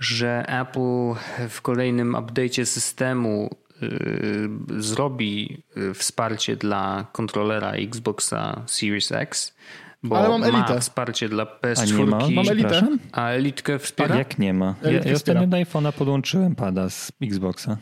że 0.00 0.44
Apple 0.48 1.14
w 1.48 1.60
kolejnym 1.62 2.12
update'cie 2.12 2.64
systemu 2.64 3.50
Y, 3.82 4.48
zrobi 4.82 5.62
y, 5.76 5.94
wsparcie 5.94 6.56
dla 6.56 7.06
kontrolera 7.12 7.72
Xboxa 7.72 8.62
Series 8.66 9.12
X, 9.12 9.54
bo 10.02 10.18
Ale 10.18 10.28
mam 10.28 10.42
elitę. 10.42 10.74
ma 10.74 10.80
wsparcie 10.80 11.28
dla 11.28 11.44
PS4. 11.44 11.94
A 11.94 11.98
nie 11.98 12.06
ma? 12.06 12.18
Mam 12.28 12.48
elitę. 12.48 12.86
A 13.12 13.28
elitkę 13.28 13.78
wspiera? 13.78 14.16
Jak 14.16 14.38
nie 14.38 14.54
ma? 14.54 14.74
Ja, 14.82 14.90
ja 14.90 15.12
ostatnio 15.14 15.46
do 15.46 15.56
iPhone'a 15.56 15.92
podłączyłem 15.92 16.54
pada 16.54 16.90
z 16.90 17.12
Xboxa. 17.22 17.76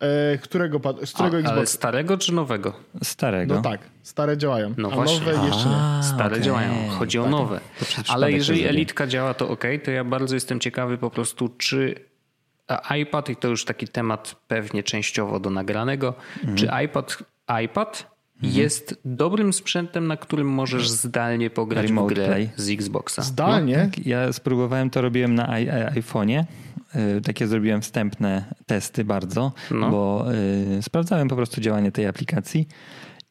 E, 0.00 0.38
którego, 0.38 0.80
z 1.04 1.12
którego 1.12 1.36
A, 1.36 1.40
Xboxa? 1.40 1.56
Ale 1.56 1.66
starego 1.66 2.18
czy 2.18 2.32
nowego? 2.32 2.72
Starego. 3.02 3.54
No 3.54 3.62
tak, 3.62 3.80
stare 4.02 4.38
działają. 4.38 4.74
No 4.76 4.90
właśnie. 4.90 5.18
nowe 5.18 5.46
jeszcze 5.46 5.68
nie. 5.68 6.02
Stare 6.02 6.26
okay. 6.26 6.40
działają. 6.40 6.88
Chodzi 6.88 7.18
tak. 7.18 7.26
o 7.26 7.30
nowe. 7.30 7.60
Ale 8.08 8.32
jeżeli 8.32 8.64
Elitka 8.64 9.06
działa, 9.06 9.34
to 9.34 9.48
ok, 9.48 9.64
to 9.84 9.90
ja 9.90 10.04
bardzo 10.04 10.34
jestem 10.34 10.60
ciekawy 10.60 10.98
po 10.98 11.10
prostu, 11.10 11.48
czy 11.48 11.94
iPad, 13.00 13.28
i 13.28 13.36
to 13.36 13.48
już 13.48 13.64
taki 13.64 13.88
temat 13.88 14.36
pewnie 14.48 14.82
częściowo 14.82 15.40
do 15.40 15.50
nagranego, 15.50 16.14
mhm. 16.38 16.56
czy 16.56 16.68
iPad, 16.84 17.18
iPad 17.64 18.14
mhm. 18.36 18.54
jest 18.54 19.00
dobrym 19.04 19.52
sprzętem, 19.52 20.06
na 20.06 20.16
którym 20.16 20.48
możesz 20.48 20.90
zdalnie 20.90 21.50
pograć 21.50 21.86
Remote 21.86 22.14
w 22.14 22.16
grę 22.16 22.26
play. 22.26 22.50
z 22.56 22.70
Xboxa. 22.70 23.22
Zdalnie? 23.22 23.76
No, 23.76 23.84
tak, 23.84 24.06
ja 24.06 24.32
spróbowałem 24.32 24.90
to, 24.90 25.02
robiłem 25.02 25.34
na 25.34 25.46
iPhone'ie. 25.90 26.44
Y, 26.96 27.20
takie 27.20 27.46
zrobiłem 27.46 27.82
wstępne 27.82 28.44
testy 28.66 29.04
bardzo, 29.04 29.52
no. 29.70 29.90
bo 29.90 30.26
y, 30.78 30.82
sprawdzałem 30.82 31.28
po 31.28 31.36
prostu 31.36 31.60
działanie 31.60 31.92
tej 31.92 32.06
aplikacji. 32.06 32.68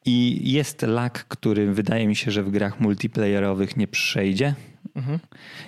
I 0.06 0.52
jest 0.52 0.82
lag, 0.82 1.24
który 1.28 1.72
wydaje 1.72 2.08
mi 2.08 2.16
się, 2.16 2.30
że 2.30 2.42
w 2.42 2.50
grach 2.50 2.80
multiplayerowych 2.80 3.76
nie 3.76 3.86
przejdzie. 3.86 4.54
Mhm. 4.94 5.18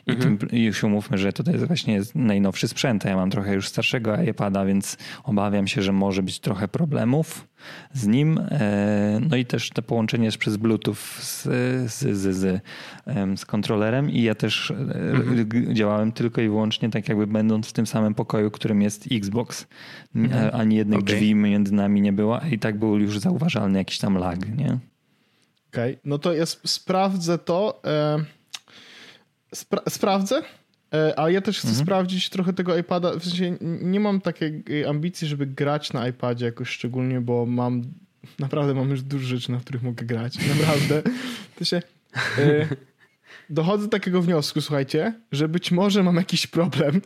I 0.06 0.10
mhm. 0.10 0.38
tym, 0.38 0.58
już 0.58 0.84
umówmy, 0.84 1.18
że 1.18 1.32
tutaj 1.32 1.54
jest 1.54 1.66
właśnie 1.66 2.00
najnowszy 2.14 2.68
sprzęt. 2.68 3.04
Ja 3.04 3.16
mam 3.16 3.30
trochę 3.30 3.54
już 3.54 3.68
starszego 3.68 4.22
iPada, 4.22 4.64
więc 4.64 4.96
obawiam 5.24 5.66
się, 5.66 5.82
że 5.82 5.92
może 5.92 6.22
być 6.22 6.40
trochę 6.40 6.68
problemów 6.68 7.48
z 7.92 8.06
nim. 8.06 8.38
E, 8.50 9.20
no 9.28 9.36
i 9.36 9.44
też 9.44 9.70
to 9.70 9.82
połączenie 9.82 10.24
jest 10.24 10.38
przez 10.38 10.56
Bluetooth 10.56 10.94
z, 10.94 11.42
z, 11.92 12.16
z, 12.16 12.36
z, 12.36 12.62
z 13.40 13.46
kontrolerem 13.46 14.10
i 14.10 14.22
ja 14.22 14.34
też 14.34 14.70
e, 14.70 14.74
mhm. 14.74 15.74
działałem 15.74 16.12
tylko 16.12 16.40
i 16.40 16.48
wyłącznie 16.48 16.90
tak 16.90 17.08
jakby 17.08 17.26
będąc 17.26 17.68
w 17.68 17.72
tym 17.72 17.86
samym 17.86 18.14
pokoju, 18.14 18.50
którym 18.50 18.82
jest 18.82 19.08
Xbox. 19.12 19.66
Mhm. 20.14 20.50
Ani 20.54 20.76
jednych 20.76 20.98
okay. 20.98 21.14
drzwi 21.14 21.34
między 21.34 21.74
nami 21.74 22.00
nie 22.00 22.12
było 22.12 22.40
i 22.50 22.58
tak 22.58 22.78
był 22.78 22.98
już 22.98 23.18
zauważalny 23.18 23.78
jakiś 23.78 23.98
tam 23.98 24.18
lag, 24.18 24.56
nie? 24.56 24.78
Okej, 25.68 25.92
okay. 25.92 25.98
no 26.04 26.18
to 26.18 26.34
ja 26.34 26.46
sprawdzę 26.46 27.38
to. 27.38 27.82
E 27.84 28.35
Spra 29.56 29.82
sprawdzę, 29.88 30.42
e, 30.94 31.18
ale 31.18 31.32
ja 31.32 31.40
też 31.40 31.58
chcę 31.58 31.68
mhm. 31.68 31.86
sprawdzić 31.86 32.30
trochę 32.30 32.52
tego 32.52 32.78
iPada. 32.78 33.18
W 33.18 33.24
sensie 33.24 33.56
nie 33.60 34.00
mam 34.00 34.20
takiej 34.20 34.64
ambicji, 34.88 35.28
żeby 35.28 35.46
grać 35.46 35.92
na 35.92 36.08
iPadzie 36.08 36.46
jakoś 36.46 36.68
szczególnie, 36.68 37.20
bo 37.20 37.46
mam 37.46 37.82
naprawdę 38.38 38.74
mam 38.74 38.90
już 38.90 39.02
dużo 39.02 39.26
rzeczy, 39.26 39.52
na 39.52 39.60
których 39.60 39.82
mogę 39.82 40.06
grać. 40.06 40.38
Naprawdę. 40.58 41.02
To 41.58 41.64
się, 41.64 41.82
e, 42.38 42.66
dochodzę 43.50 43.84
do 43.84 43.90
takiego 43.90 44.22
wniosku, 44.22 44.60
słuchajcie, 44.60 45.14
że 45.32 45.48
być 45.48 45.72
może 45.72 46.02
mam 46.02 46.16
jakiś 46.16 46.46
problem 46.46 47.00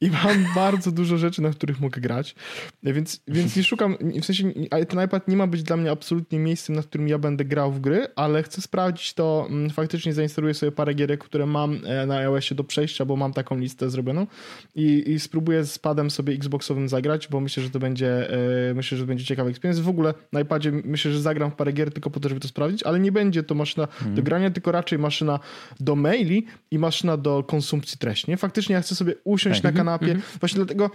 i 0.00 0.10
mam 0.10 0.46
bardzo 0.54 0.92
dużo 0.92 1.18
rzeczy, 1.18 1.42
na 1.42 1.50
których 1.50 1.80
mogę 1.80 2.00
grać, 2.00 2.34
więc, 2.82 3.22
więc 3.28 3.56
nie 3.56 3.64
szukam, 3.64 3.96
w 4.22 4.24
sensie 4.24 4.52
ten 4.88 5.04
iPad 5.04 5.28
nie 5.28 5.36
ma 5.36 5.46
być 5.46 5.62
dla 5.62 5.76
mnie 5.76 5.90
absolutnie 5.90 6.38
miejscem, 6.38 6.76
na 6.76 6.82
którym 6.82 7.08
ja 7.08 7.18
będę 7.18 7.44
grał 7.44 7.72
w 7.72 7.80
gry, 7.80 8.06
ale 8.16 8.42
chcę 8.42 8.60
sprawdzić 8.60 9.14
to, 9.14 9.46
mm, 9.50 9.70
faktycznie 9.70 10.14
zainstaluję 10.14 10.54
sobie 10.54 10.72
parę 10.72 10.94
gierek, 10.94 11.24
które 11.24 11.46
mam 11.46 11.80
e, 11.84 12.06
na 12.06 12.16
iOSie 12.16 12.54
do 12.54 12.64
przejścia, 12.64 13.04
bo 13.04 13.16
mam 13.16 13.32
taką 13.32 13.58
listę 13.58 13.90
zrobioną 13.90 14.26
i, 14.74 15.10
i 15.10 15.20
spróbuję 15.20 15.64
z 15.64 15.78
padem 15.78 16.10
sobie 16.10 16.34
Xboxowym 16.34 16.88
zagrać, 16.88 17.28
bo 17.28 17.40
myślę, 17.40 17.62
że 17.62 17.70
to 17.70 17.78
będzie, 17.78 18.30
e, 18.70 18.74
myślę, 18.74 18.98
że 18.98 19.04
to 19.04 19.08
będzie 19.08 19.24
ciekawy 19.24 19.50
experience. 19.50 19.82
W 19.82 19.88
ogóle 19.88 20.14
na 20.32 20.40
iPadzie 20.40 20.72
myślę, 20.84 21.12
że 21.12 21.20
zagram 21.20 21.50
w 21.50 21.54
parę 21.54 21.72
gier 21.72 21.92
tylko 21.92 22.10
po 22.10 22.20
to, 22.20 22.28
żeby 22.28 22.40
to 22.40 22.48
sprawdzić, 22.48 22.82
ale 22.82 23.00
nie 23.00 23.12
będzie 23.12 23.42
to 23.42 23.54
maszyna 23.54 23.84
mhm. 23.84 24.14
do 24.14 24.22
grania, 24.22 24.50
tylko 24.50 24.72
raczej 24.72 24.98
maszyna 24.98 25.40
do 25.80 25.96
maili 25.96 26.46
i 26.70 26.78
maszyna 26.78 27.16
do 27.16 27.42
konsumpcji 27.42 27.98
treści. 27.98 28.30
Nie? 28.30 28.36
Faktycznie 28.36 28.74
ja 28.74 28.80
chcę 28.80 28.94
sobie 28.94 29.14
usiąść 29.24 29.41
usiąść 29.42 29.60
tak. 29.60 29.74
na 29.74 29.78
kanapie. 29.78 30.06
Mm 30.06 30.18
-hmm. 30.20 30.40
Właśnie 30.40 30.56
dlatego, 30.56 30.90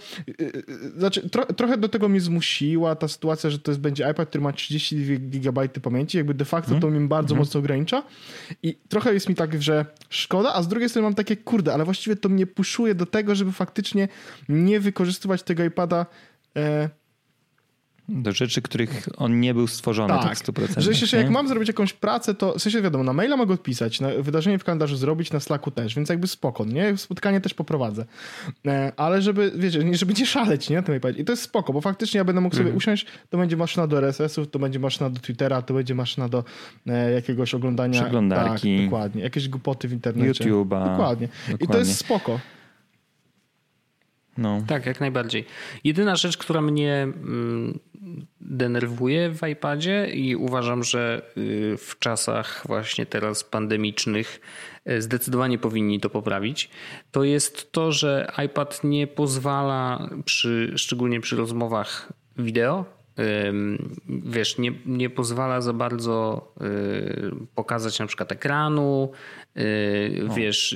znaczy, 0.98 1.30
tro, 1.30 1.46
trochę 1.46 1.78
do 1.78 1.90
tego 1.90 2.10
mnie 2.10 2.22
zmusiła 2.22 2.96
ta 2.96 3.08
sytuacja, 3.08 3.50
że 3.50 3.60
to 3.60 3.72
jest, 3.72 3.82
będzie 3.82 4.10
iPad, 4.12 4.30
który 4.30 4.44
ma 4.44 4.54
32 4.54 5.16
GB 5.20 5.70
pamięci, 5.82 6.18
jakby 6.18 6.34
de 6.34 6.46
facto 6.46 6.72
mm 6.72 6.80
-hmm. 6.80 6.82
to 6.82 6.90
mnie 6.90 7.08
bardzo 7.08 7.34
mm 7.34 7.44
-hmm. 7.44 7.48
mocno 7.48 7.60
ogranicza 7.60 8.04
i 8.64 8.78
trochę 8.90 9.14
jest 9.14 9.30
mi 9.30 9.36
tak, 9.36 9.62
że 9.62 9.86
szkoda, 10.10 10.54
a 10.54 10.64
z 10.64 10.68
drugiej 10.68 10.90
strony 10.90 11.04
mam 11.04 11.16
takie, 11.16 11.38
kurde, 11.38 11.74
ale 11.74 11.86
właściwie 11.86 12.16
to 12.16 12.30
mnie 12.30 12.48
puszuje 12.48 12.96
do 12.96 13.06
tego, 13.06 13.36
żeby 13.36 13.52
faktycznie 13.52 14.08
nie 14.50 14.80
wykorzystywać 14.80 15.44
tego 15.44 15.64
iPada 15.64 16.06
e, 16.58 16.90
do 18.10 18.32
rzeczy, 18.32 18.62
których 18.62 19.10
on 19.18 19.40
nie 19.40 19.54
był 19.54 19.68
stworzony 19.68 20.14
tak, 20.14 20.24
tak 20.24 20.38
100%. 20.38 20.82
Że 20.82 20.96
się, 20.96 21.18
jak 21.18 21.30
mam 21.30 21.48
zrobić 21.48 21.68
jakąś 21.68 21.94
pracę, 21.94 22.34
to 22.34 22.54
w 22.54 22.62
sensie 22.62 22.82
wiadomo, 22.82 23.04
na 23.04 23.14
maila 23.14 23.38
mogę 23.38 23.54
odpisać, 23.54 24.02
na 24.02 24.10
wydarzenie 24.20 24.60
w 24.60 24.64
kalendarzu 24.64 24.96
zrobić, 24.96 25.32
na 25.32 25.40
Slacku 25.40 25.72
też, 25.72 25.96
więc 25.96 26.10
jakby 26.10 26.28
spoko, 26.28 26.66
nie? 26.66 26.98
Spotkanie 26.98 27.42
też 27.42 27.54
poprowadzę. 27.54 28.06
E, 28.68 28.92
ale 28.98 29.22
żeby, 29.22 29.52
wiecie, 29.56 29.96
żeby 29.96 30.14
nie 30.14 30.26
szaleć, 30.26 30.70
nie? 30.70 30.84
I 31.18 31.26
to 31.26 31.34
jest 31.34 31.44
spoko, 31.44 31.74
bo 31.74 31.82
faktycznie 31.82 32.18
ja 32.18 32.24
będę 32.24 32.42
mógł 32.42 32.56
sobie 32.56 32.64
mhm. 32.64 32.78
usiąść, 32.78 33.06
to 33.30 33.38
będzie 33.38 33.58
maszyna 33.58 33.88
do 33.88 33.98
RSS-ów, 33.98 34.50
to 34.50 34.60
będzie 34.60 34.80
maszyna 34.80 35.10
do 35.10 35.20
Twittera, 35.20 35.62
to 35.62 35.74
będzie 35.74 35.96
maszyna 35.96 36.30
do 36.30 36.44
e, 36.88 37.12
jakiegoś 37.12 37.54
oglądania. 37.54 38.02
Przeglądarki. 38.02 38.78
Tak, 38.78 38.86
dokładnie. 38.86 39.22
Jakieś 39.24 39.50
głupoty 39.50 39.88
w 39.88 39.94
internecie. 39.94 40.44
YouTube'a. 40.44 40.92
Dokładnie. 40.92 41.28
dokładnie. 41.28 41.58
I 41.60 41.68
to 41.68 41.78
jest 41.78 41.98
spoko. 41.98 42.40
No. 44.38 44.64
Tak, 44.68 44.86
jak 44.86 45.00
najbardziej. 45.00 45.46
Jedyna 45.84 46.16
rzecz, 46.16 46.38
która 46.38 46.62
mnie 46.62 46.94
mm, 47.04 47.80
denerwuje 48.42 49.30
w 49.30 49.48
iPadzie 49.48 50.08
i 50.14 50.36
uważam, 50.36 50.84
że 50.84 51.22
y, 51.38 51.78
w 51.78 52.00
czasach 52.00 52.64
właśnie 52.68 53.06
teraz 53.06 53.44
pandemicznych 53.44 54.42
y, 54.90 55.02
zdecydowanie 55.02 55.58
powinni 55.58 56.00
to 56.00 56.10
poprawić, 56.10 56.70
to 57.12 57.24
jest 57.24 57.72
to, 57.72 57.92
że 57.92 58.32
iPad 58.46 58.84
nie 58.84 59.08
pozwala 59.08 60.10
przy, 60.26 60.74
szczególnie 60.76 61.22
przy 61.22 61.36
rozmowach 61.36 62.14
wideo, 62.38 62.98
wiesz, 64.10 64.58
nie, 64.58 64.72
nie 64.86 65.10
pozwala 65.10 65.62
za 65.62 65.74
bardzo 65.74 66.48
y, 66.62 67.32
pokazać 67.56 68.00
na 68.00 68.08
przykład 68.08 68.32
ekranu, 68.32 69.12
y, 69.58 70.28
wiesz, 70.36 70.76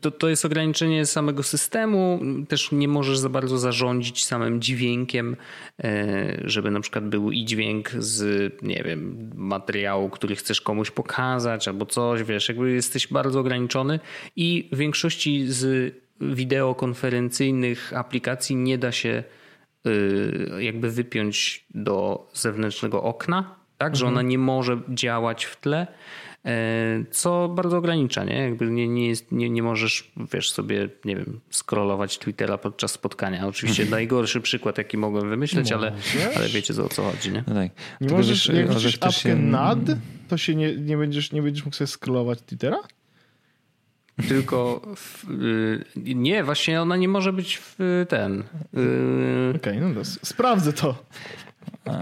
to, 0.00 0.10
to 0.10 0.28
jest 0.28 0.44
ograniczenie 0.44 1.06
samego 1.06 1.42
systemu, 1.42 2.20
też 2.48 2.72
nie 2.72 2.88
możesz 2.88 3.18
za 3.18 3.28
bardzo 3.28 3.58
zarządzić 3.58 4.24
samym 4.24 4.60
dźwiękiem, 4.60 5.36
y, 5.84 5.86
żeby 6.44 6.70
na 6.70 6.80
przykład 6.80 7.08
był 7.08 7.32
i 7.32 7.44
dźwięk 7.44 7.90
z, 7.98 8.52
nie 8.62 8.82
wiem, 8.82 9.30
materiału, 9.34 10.10
który 10.10 10.36
chcesz 10.36 10.60
komuś 10.60 10.90
pokazać 10.90 11.68
albo 11.68 11.86
coś, 11.86 12.22
wiesz, 12.22 12.48
jakby 12.48 12.72
jesteś 12.72 13.08
bardzo 13.08 13.40
ograniczony 13.40 14.00
i 14.36 14.68
w 14.72 14.76
większości 14.76 15.44
z 15.46 15.94
wideokonferencyjnych 16.20 17.92
aplikacji 17.96 18.56
nie 18.56 18.78
da 18.78 18.92
się 18.92 19.24
Y, 19.86 20.62
jakby 20.62 20.90
wypiąć 20.90 21.64
do 21.74 22.26
zewnętrznego 22.32 23.02
okna, 23.02 23.56
tak, 23.84 23.92
mhm. 23.92 23.98
że 23.98 24.06
ona 24.06 24.22
nie 24.22 24.38
może 24.38 24.80
działać 24.88 25.44
w 25.44 25.56
tle, 25.56 25.86
e, 26.44 27.04
co 27.10 27.48
bardzo 27.48 27.76
ogranicza, 27.76 28.24
nie? 28.24 28.36
Jakby 28.36 28.66
nie, 28.66 28.88
nie, 28.88 29.08
jest, 29.08 29.32
nie, 29.32 29.50
nie 29.50 29.62
możesz, 29.62 30.12
wiesz, 30.32 30.52
sobie, 30.52 30.88
nie 31.04 31.16
wiem, 31.16 31.40
scrollować 31.50 32.18
Twittera 32.18 32.58
podczas 32.58 32.92
spotkania. 32.92 33.46
Oczywiście 33.46 33.82
mhm. 33.82 34.00
najgorszy 34.00 34.40
przykład, 34.40 34.78
jaki 34.78 34.96
mogłem 34.96 35.28
wymyśleć, 35.28 35.72
ale, 35.72 35.92
ale 36.36 36.48
wiecie, 36.48 36.82
o 36.82 36.88
co 36.88 37.02
chodzi, 37.02 37.32
nie? 37.32 37.44
No 37.46 37.54
tak. 37.54 37.70
Nie 38.00 38.08
możesz, 38.08 38.48
wiesz, 38.48 38.56
jak 38.56 38.68
wrzucisz 38.68 38.94
apkę 39.00 39.12
się... 39.12 39.36
nad, 39.36 39.78
to 40.28 40.36
się 40.36 40.54
nie, 40.54 40.76
nie, 40.76 40.96
będziesz, 40.96 41.32
nie 41.32 41.42
będziesz 41.42 41.64
mógł 41.64 41.76
sobie 41.76 41.88
scrollować 41.88 42.38
Twittera? 42.42 42.78
Tylko 44.28 44.80
w, 44.96 45.30
y, 45.30 45.84
nie, 46.14 46.44
właśnie 46.44 46.82
ona 46.82 46.96
nie 46.96 47.08
może 47.08 47.32
być 47.32 47.56
w 47.56 47.76
ten. 48.08 48.40
Y, 48.40 48.44
Okej, 49.56 49.78
okay, 49.78 49.80
no 49.80 49.94
to 49.94 50.04
sprawdzę 50.04 50.72
to. 50.72 51.04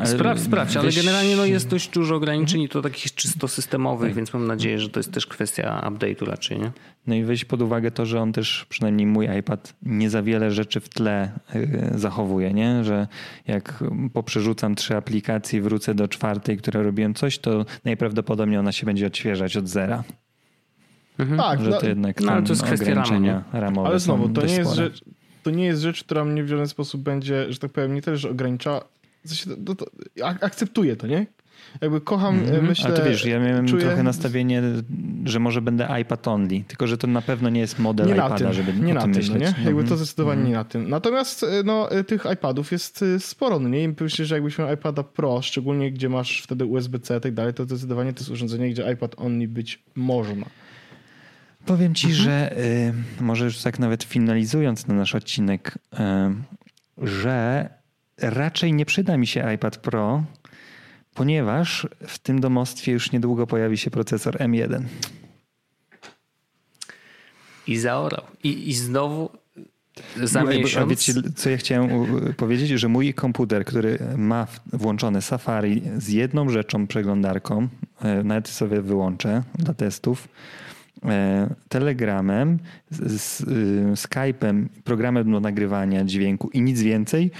Sprawdź, 0.04 0.42
sprawdź, 0.42 0.76
ale 0.76 0.92
generalnie 0.92 1.36
no 1.36 1.44
jest 1.44 1.68
dość 1.68 1.88
dużo 1.88 2.14
ograniczeń 2.14 2.62
i 2.62 2.68
to 2.68 2.82
takich 2.82 3.14
czysto 3.14 3.48
systemowych, 3.48 4.08
tak. 4.08 4.16
więc 4.16 4.32
mam 4.32 4.46
nadzieję, 4.46 4.78
że 4.78 4.88
to 4.88 5.00
jest 5.00 5.12
też 5.12 5.26
kwestia 5.26 5.90
update'u 5.90 6.26
raczej, 6.26 6.58
nie? 6.58 6.72
No 7.06 7.14
i 7.14 7.24
weź 7.24 7.44
pod 7.44 7.62
uwagę 7.62 7.90
to, 7.90 8.06
że 8.06 8.20
on 8.20 8.32
też, 8.32 8.66
przynajmniej 8.68 9.06
mój 9.06 9.28
iPad, 9.38 9.74
nie 9.82 10.10
za 10.10 10.22
wiele 10.22 10.50
rzeczy 10.50 10.80
w 10.80 10.88
tle 10.88 11.30
y, 11.54 11.90
zachowuje, 11.94 12.52
nie? 12.52 12.84
Że 12.84 13.06
jak 13.46 13.84
poprzerzucam 14.12 14.74
trzy 14.74 14.96
aplikacje 14.96 15.58
i 15.58 15.62
wrócę 15.62 15.94
do 15.94 16.08
czwartej, 16.08 16.56
które 16.56 16.82
robiłem 16.82 17.14
coś, 17.14 17.38
to 17.38 17.64
najprawdopodobniej 17.84 18.58
ona 18.58 18.72
się 18.72 18.86
będzie 18.86 19.06
odświeżać 19.06 19.56
od 19.56 19.68
zera. 19.68 20.04
Mhm. 21.18 21.38
Tak, 21.38 21.60
że 21.60 21.70
no, 21.70 21.80
to 21.80 21.86
jednak 21.86 22.20
no, 22.20 22.32
ale 22.32 22.42
to 22.42 22.48
jest 22.48 22.62
kwestia 22.62 22.90
ograniczenia 22.90 23.44
ramowe 23.52 23.88
Ale 23.88 24.00
znowu, 24.00 24.28
to 24.28 24.46
nie, 24.46 24.54
jest 24.54 24.74
rzecz, 24.74 25.04
to 25.42 25.50
nie 25.50 25.64
jest 25.64 25.82
rzecz, 25.82 26.04
która 26.04 26.24
mnie 26.24 26.44
w 26.44 26.48
żaden 26.48 26.68
sposób 26.68 27.02
będzie, 27.02 27.52
że 27.52 27.58
tak 27.58 27.72
powiem, 27.72 27.94
nie 27.94 28.02
tyle, 28.02 28.16
że 28.16 28.30
ogranicza, 28.30 28.80
to, 29.66 29.74
to, 29.74 29.86
akceptuję 30.40 30.96
to, 30.96 31.06
nie? 31.06 31.26
Jakby 31.80 32.00
kocham, 32.00 32.38
mm 32.38 32.66
myślę... 32.66 32.86
Ale 32.86 32.96
to 32.96 33.04
wiesz, 33.04 33.24
ja 33.24 33.40
miałem 33.40 33.66
czuję... 33.66 33.82
trochę 33.82 34.02
nastawienie, 34.02 34.62
że 35.24 35.40
może 35.40 35.62
będę 35.62 35.88
iPad 36.00 36.28
only, 36.28 36.64
tylko 36.68 36.86
że 36.86 36.98
to 36.98 37.06
na 37.06 37.22
pewno 37.22 37.50
nie 37.50 37.60
jest 37.60 37.78
model 37.78 38.06
nie 38.06 38.14
iPada, 38.14 38.36
tym, 38.36 38.52
żeby 38.52 38.72
nie 38.72 38.92
o 38.92 38.94
na 38.94 39.00
tym, 39.00 39.10
myśleć. 39.10 39.40
Nie? 39.40 39.46
Jakby 39.46 39.70
mm 39.70 39.84
-hmm. 39.84 39.88
to 39.88 39.96
zdecydowanie 39.96 40.40
mm 40.40 40.46
-hmm. 40.46 40.50
nie 40.50 40.56
na 40.56 40.64
tym. 40.64 40.88
Natomiast 40.88 41.46
no, 41.64 41.88
tych 42.06 42.26
iPadów 42.34 42.72
jest 42.72 43.04
sporo, 43.18 43.58
no 43.58 43.68
nie? 43.68 43.84
I 43.84 43.94
myślę, 44.00 44.24
że 44.24 44.34
jakbyś 44.34 44.58
miał 44.58 44.74
iPada 44.74 45.02
Pro, 45.02 45.42
szczególnie 45.42 45.92
gdzie 45.92 46.08
masz 46.08 46.42
wtedy 46.42 46.64
USB-C 46.64 47.16
i 47.16 47.20
tak 47.20 47.34
dalej, 47.34 47.54
to 47.54 47.64
zdecydowanie 47.64 48.12
to 48.12 48.20
jest 48.20 48.30
urządzenie, 48.30 48.70
gdzie 48.70 48.92
iPad 48.92 49.14
only 49.16 49.48
być 49.48 49.82
można. 49.94 50.46
Powiem 51.66 51.94
ci, 51.94 52.06
mhm. 52.06 52.24
że 52.24 52.58
y, 52.58 52.92
może 53.20 53.44
już 53.44 53.58
tak 53.58 53.78
nawet 53.78 54.02
finalizując 54.02 54.86
na 54.86 54.94
nasz 54.94 55.14
odcinek, 55.14 55.78
y, 55.94 57.06
że 57.06 57.68
raczej 58.22 58.72
nie 58.72 58.86
przyda 58.86 59.16
mi 59.16 59.26
się 59.26 59.52
iPad 59.54 59.76
Pro, 59.76 60.24
ponieważ 61.14 61.86
w 62.06 62.18
tym 62.18 62.40
domostwie 62.40 62.92
już 62.92 63.12
niedługo 63.12 63.46
pojawi 63.46 63.78
się 63.78 63.90
procesor 63.90 64.36
M1. 64.36 64.82
I 67.66 67.76
zaorał. 67.76 68.24
I, 68.44 68.68
i 68.68 68.74
znowu 68.74 69.30
za 70.22 70.44
miesiąc... 70.44 70.84
A 70.84 70.86
wiecie, 70.86 71.12
co 71.36 71.50
ja 71.50 71.56
chciałem 71.56 71.90
powiedzieć? 72.36 72.68
Że 72.70 72.88
mój 72.88 73.14
komputer, 73.14 73.64
który 73.64 73.98
ma 74.16 74.46
włączone 74.72 75.22
Safari 75.22 75.82
z 75.98 76.08
jedną 76.08 76.48
rzeczą, 76.48 76.86
przeglądarką, 76.86 77.68
e, 78.02 78.22
nawet 78.22 78.48
sobie 78.48 78.82
wyłączę 78.82 79.42
dla 79.58 79.74
testów, 79.74 80.28
E, 81.04 81.54
Telegramem, 81.68 82.58
z, 82.90 83.40
y, 83.40 83.44
Skype'em, 83.94 84.66
programem 84.84 85.32
do 85.32 85.40
nagrywania 85.40 86.04
dźwięku 86.04 86.50
i 86.52 86.62
nic 86.62 86.82
więcej, 86.82 87.30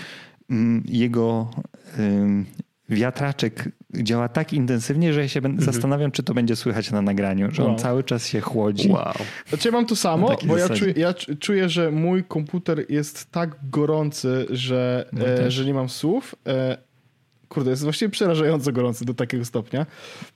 jego 0.84 1.50
wiatraczek 2.88 3.68
działa 3.94 4.28
tak 4.28 4.52
intensywnie, 4.52 5.12
że 5.12 5.20
ja 5.20 5.28
się 5.28 5.38
mhm. 5.38 5.60
zastanawiam, 5.60 6.10
czy 6.10 6.22
to 6.22 6.34
będzie 6.34 6.56
słychać 6.56 6.90
na 6.90 7.02
nagraniu, 7.02 7.48
że 7.50 7.62
wow. 7.62 7.72
on 7.72 7.78
cały 7.78 8.04
czas 8.04 8.26
się 8.26 8.40
chłodzi. 8.40 8.88
Wow. 8.88 9.12
Znaczy 9.48 9.68
ja 9.68 9.72
mam 9.72 9.86
to 9.86 9.96
samo, 9.96 10.36
bo 10.46 10.56
ja 10.56 10.68
czuję, 10.68 10.94
ja 10.96 11.14
czuję, 11.40 11.68
że 11.68 11.90
mój 11.90 12.24
komputer 12.24 12.84
jest 12.88 13.30
tak 13.30 13.56
gorący, 13.70 14.46
że, 14.50 15.08
no 15.12 15.26
e, 15.26 15.50
że 15.50 15.64
nie 15.64 15.74
mam 15.74 15.88
słów. 15.88 16.34
E, 16.46 16.78
kurde, 17.52 17.70
jest 17.70 17.82
właściwie 17.82 18.08
przerażająco 18.08 18.72
gorący 18.72 19.04
do 19.04 19.14
takiego 19.14 19.44
stopnia. 19.44 19.86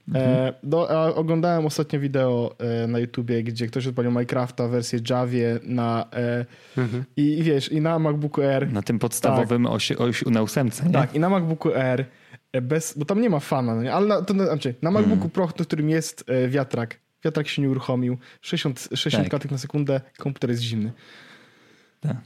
Mhm. 0.07 0.25
E, 0.47 0.53
do, 0.63 1.15
oglądałem 1.15 1.65
ostatnio 1.65 1.99
wideo 1.99 2.55
e, 2.59 2.87
na 2.87 2.99
YouTubie, 2.99 3.43
gdzie 3.43 3.67
ktoś 3.67 3.87
odpalił 3.87 4.11
Minecrafta 4.11 4.67
wersję 4.67 4.99
Javie 5.09 5.59
na 5.63 6.05
e, 6.13 6.45
mhm. 6.77 7.03
i, 7.17 7.39
i, 7.39 7.43
wiesz, 7.43 7.71
i 7.71 7.81
na 7.81 7.99
MacBooku 7.99 8.41
Air. 8.41 8.71
Na 8.71 8.81
tym 8.81 8.99
podstawowym 8.99 9.63
tak. 9.63 9.73
osi, 9.73 9.97
osi, 9.97 10.25
na 10.31 10.41
ósemce, 10.41 10.85
nie? 10.85 10.91
Tak, 10.91 11.15
i 11.15 11.19
na 11.19 11.29
MacBooku 11.29 11.73
Air 11.73 12.05
bez, 12.61 12.97
bo 12.97 13.05
tam 13.05 13.21
nie 13.21 13.29
ma 13.29 13.39
fana, 13.39 13.75
no 13.75 13.83
nie? 13.83 13.93
ale 13.93 14.07
na, 14.07 14.21
to, 14.21 14.33
znaczy, 14.33 14.75
na 14.81 14.91
MacBooku 14.91 15.13
mhm. 15.13 15.29
Pro, 15.29 15.47
w 15.47 15.53
którym 15.53 15.89
jest 15.89 16.25
wiatrak, 16.47 16.99
wiatrak 17.25 17.47
się 17.47 17.61
nie 17.61 17.69
uruchomił, 17.69 18.17
60, 18.41 18.89
60 18.93 19.29
tak. 19.29 19.51
na 19.51 19.57
sekundę, 19.57 20.01
komputer 20.17 20.49
jest 20.49 20.61
zimny. 20.61 20.91
Tak. 21.99 22.17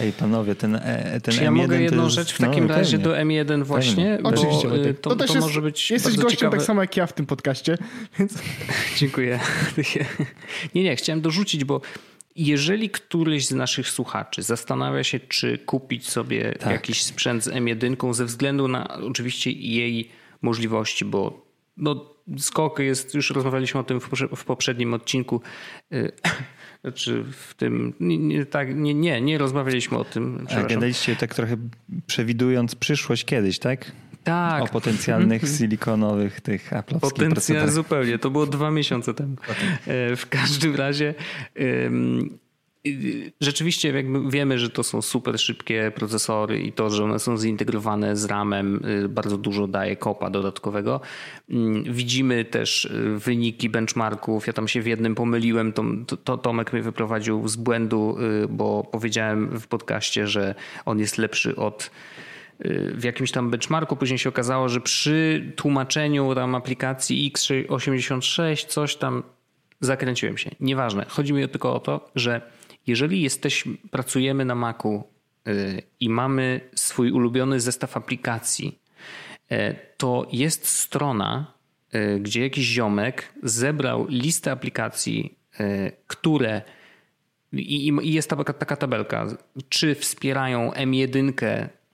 Ej, 0.00 0.12
panowie, 0.12 0.54
ten, 0.54 0.74
e, 0.74 1.20
ten 1.20 1.34
Czy 1.34 1.40
M1 1.40 1.44
ja 1.44 1.50
mogę 1.50 1.82
jedną 1.82 2.04
jest... 2.04 2.14
rzecz 2.14 2.32
w 2.32 2.38
takim 2.38 2.66
no, 2.66 2.74
razie 2.74 2.98
pewnie. 2.98 3.44
do 3.44 3.54
M1 3.54 3.64
właśnie? 3.64 4.18
Bo 4.22 4.28
Oczywiście. 4.28 4.68
Y, 4.74 4.94
to, 4.94 5.10
to, 5.10 5.16
też 5.16 5.28
to 5.28 5.34
jest, 5.34 5.46
może 5.46 5.62
być 5.62 5.90
Jesteś 5.90 6.16
gościem 6.16 6.30
ciekawe. 6.30 6.56
tak 6.56 6.66
samo 6.66 6.80
jak 6.80 6.96
ja 6.96 7.06
w 7.06 7.12
tym 7.12 7.26
podcaście, 7.26 7.78
więc... 8.18 8.38
Dziękuję. 8.96 9.40
nie, 10.74 10.82
nie, 10.82 10.96
chciałem 10.96 11.20
dorzucić, 11.20 11.64
bo 11.64 11.80
jeżeli 12.36 12.90
któryś 12.90 13.46
z 13.46 13.52
naszych 13.52 13.88
słuchaczy 13.88 14.42
zastanawia 14.42 15.04
się, 15.04 15.20
czy 15.20 15.58
kupić 15.58 16.08
sobie 16.08 16.52
tak. 16.52 16.72
jakiś 16.72 17.02
sprzęt 17.02 17.44
z 17.44 17.48
M1 17.48 18.14
ze 18.14 18.24
względu 18.24 18.68
na 18.68 18.88
oczywiście 18.88 19.50
jej 19.50 20.10
możliwości, 20.42 21.04
bo 21.04 21.46
no, 21.76 22.14
skok 22.38 22.78
jest, 22.78 23.14
już 23.14 23.30
rozmawialiśmy 23.30 23.80
o 23.80 23.84
tym 23.84 24.00
w 24.36 24.44
poprzednim 24.44 24.94
odcinku, 24.94 25.40
y, 25.92 26.12
czy 26.94 27.24
w 27.24 27.54
tym. 27.54 27.94
Nie, 28.00 28.18
nie, 28.18 28.46
tak, 28.46 28.76
nie, 28.76 28.94
nie, 28.94 29.20
nie 29.20 29.38
rozmawialiśmy 29.38 29.98
o 29.98 30.04
tym. 30.04 30.46
A 30.50 30.62
gadaliście 30.62 31.16
tak 31.16 31.34
trochę 31.34 31.56
przewidując 32.06 32.74
przyszłość 32.74 33.24
kiedyś, 33.24 33.58
tak? 33.58 33.92
Tak. 34.24 34.62
O 34.62 34.66
potencjalnych 34.66 35.42
silikonowych 35.58 36.40
tych 36.40 36.70
Apple'owskich 36.70 37.00
Potencjalnie 37.00 37.72
zupełnie. 37.72 38.18
To 38.18 38.30
było 38.30 38.46
dwa 38.46 38.70
miesiące 38.70 39.14
temu. 39.14 39.36
E, 39.86 40.16
w 40.16 40.28
każdym 40.28 40.76
razie 40.76 41.14
rzeczywiście 43.40 43.92
jakby 43.92 44.30
wiemy, 44.30 44.58
że 44.58 44.70
to 44.70 44.82
są 44.82 45.02
super 45.02 45.40
szybkie 45.40 45.92
procesory 45.94 46.62
i 46.62 46.72
to, 46.72 46.90
że 46.90 47.04
one 47.04 47.18
są 47.18 47.38
zintegrowane 47.38 48.16
z 48.16 48.24
RAM-em 48.24 48.84
y, 49.04 49.08
bardzo 49.08 49.38
dużo 49.38 49.66
daje 49.66 49.96
kopa 49.96 50.30
dodatkowego. 50.30 51.00
Mm, 51.50 51.92
widzimy 51.92 52.44
też 52.44 52.84
y, 52.84 53.18
wyniki 53.18 53.70
benchmarków. 53.70 54.46
Ja 54.46 54.52
tam 54.52 54.68
się 54.68 54.82
w 54.82 54.86
jednym 54.86 55.14
pomyliłem. 55.14 55.72
To, 55.72 56.16
to 56.16 56.38
Tomek 56.38 56.72
mnie 56.72 56.82
wyprowadził 56.82 57.48
z 57.48 57.56
błędu, 57.56 58.16
y, 58.44 58.48
bo 58.48 58.84
powiedziałem 58.92 59.60
w 59.60 59.66
podcaście, 59.66 60.26
że 60.26 60.54
on 60.84 60.98
jest 60.98 61.18
lepszy 61.18 61.56
od 61.56 61.90
w 62.94 63.04
jakimś 63.04 63.30
tam 63.32 63.50
benchmarku. 63.50 63.96
Później 63.96 64.18
się 64.18 64.28
okazało, 64.28 64.68
że 64.68 64.80
przy 64.80 65.52
tłumaczeniu 65.56 66.34
tam 66.34 66.54
aplikacji 66.54 67.32
x86 67.34 68.66
coś 68.66 68.96
tam 68.96 69.22
zakręciłem 69.80 70.38
się. 70.38 70.50
Nieważne. 70.60 71.06
Chodzi 71.08 71.32
mi 71.32 71.48
tylko 71.48 71.74
o 71.74 71.80
to, 71.80 72.10
że 72.14 72.40
jeżeli 72.86 73.22
jesteśmy, 73.22 73.76
pracujemy 73.90 74.44
na 74.44 74.54
Macu 74.54 75.04
y, 75.48 75.82
i 76.00 76.08
mamy 76.08 76.60
swój 76.74 77.10
ulubiony 77.10 77.60
zestaw 77.60 77.96
aplikacji, 77.96 78.78
y, 79.52 79.76
to 79.96 80.28
jest 80.32 80.66
strona, 80.66 81.52
y, 81.94 82.20
gdzie 82.20 82.42
jakiś 82.42 82.66
ziomek 82.66 83.32
zebrał 83.42 84.06
listę 84.08 84.50
aplikacji, 84.50 85.38
które 86.06 86.62
i, 87.52 87.92
jest 88.02 88.30
taka 88.58 88.76
tabelka, 88.76 89.26
czy 89.68 89.94
wspierają 89.94 90.70
M1 90.70 91.32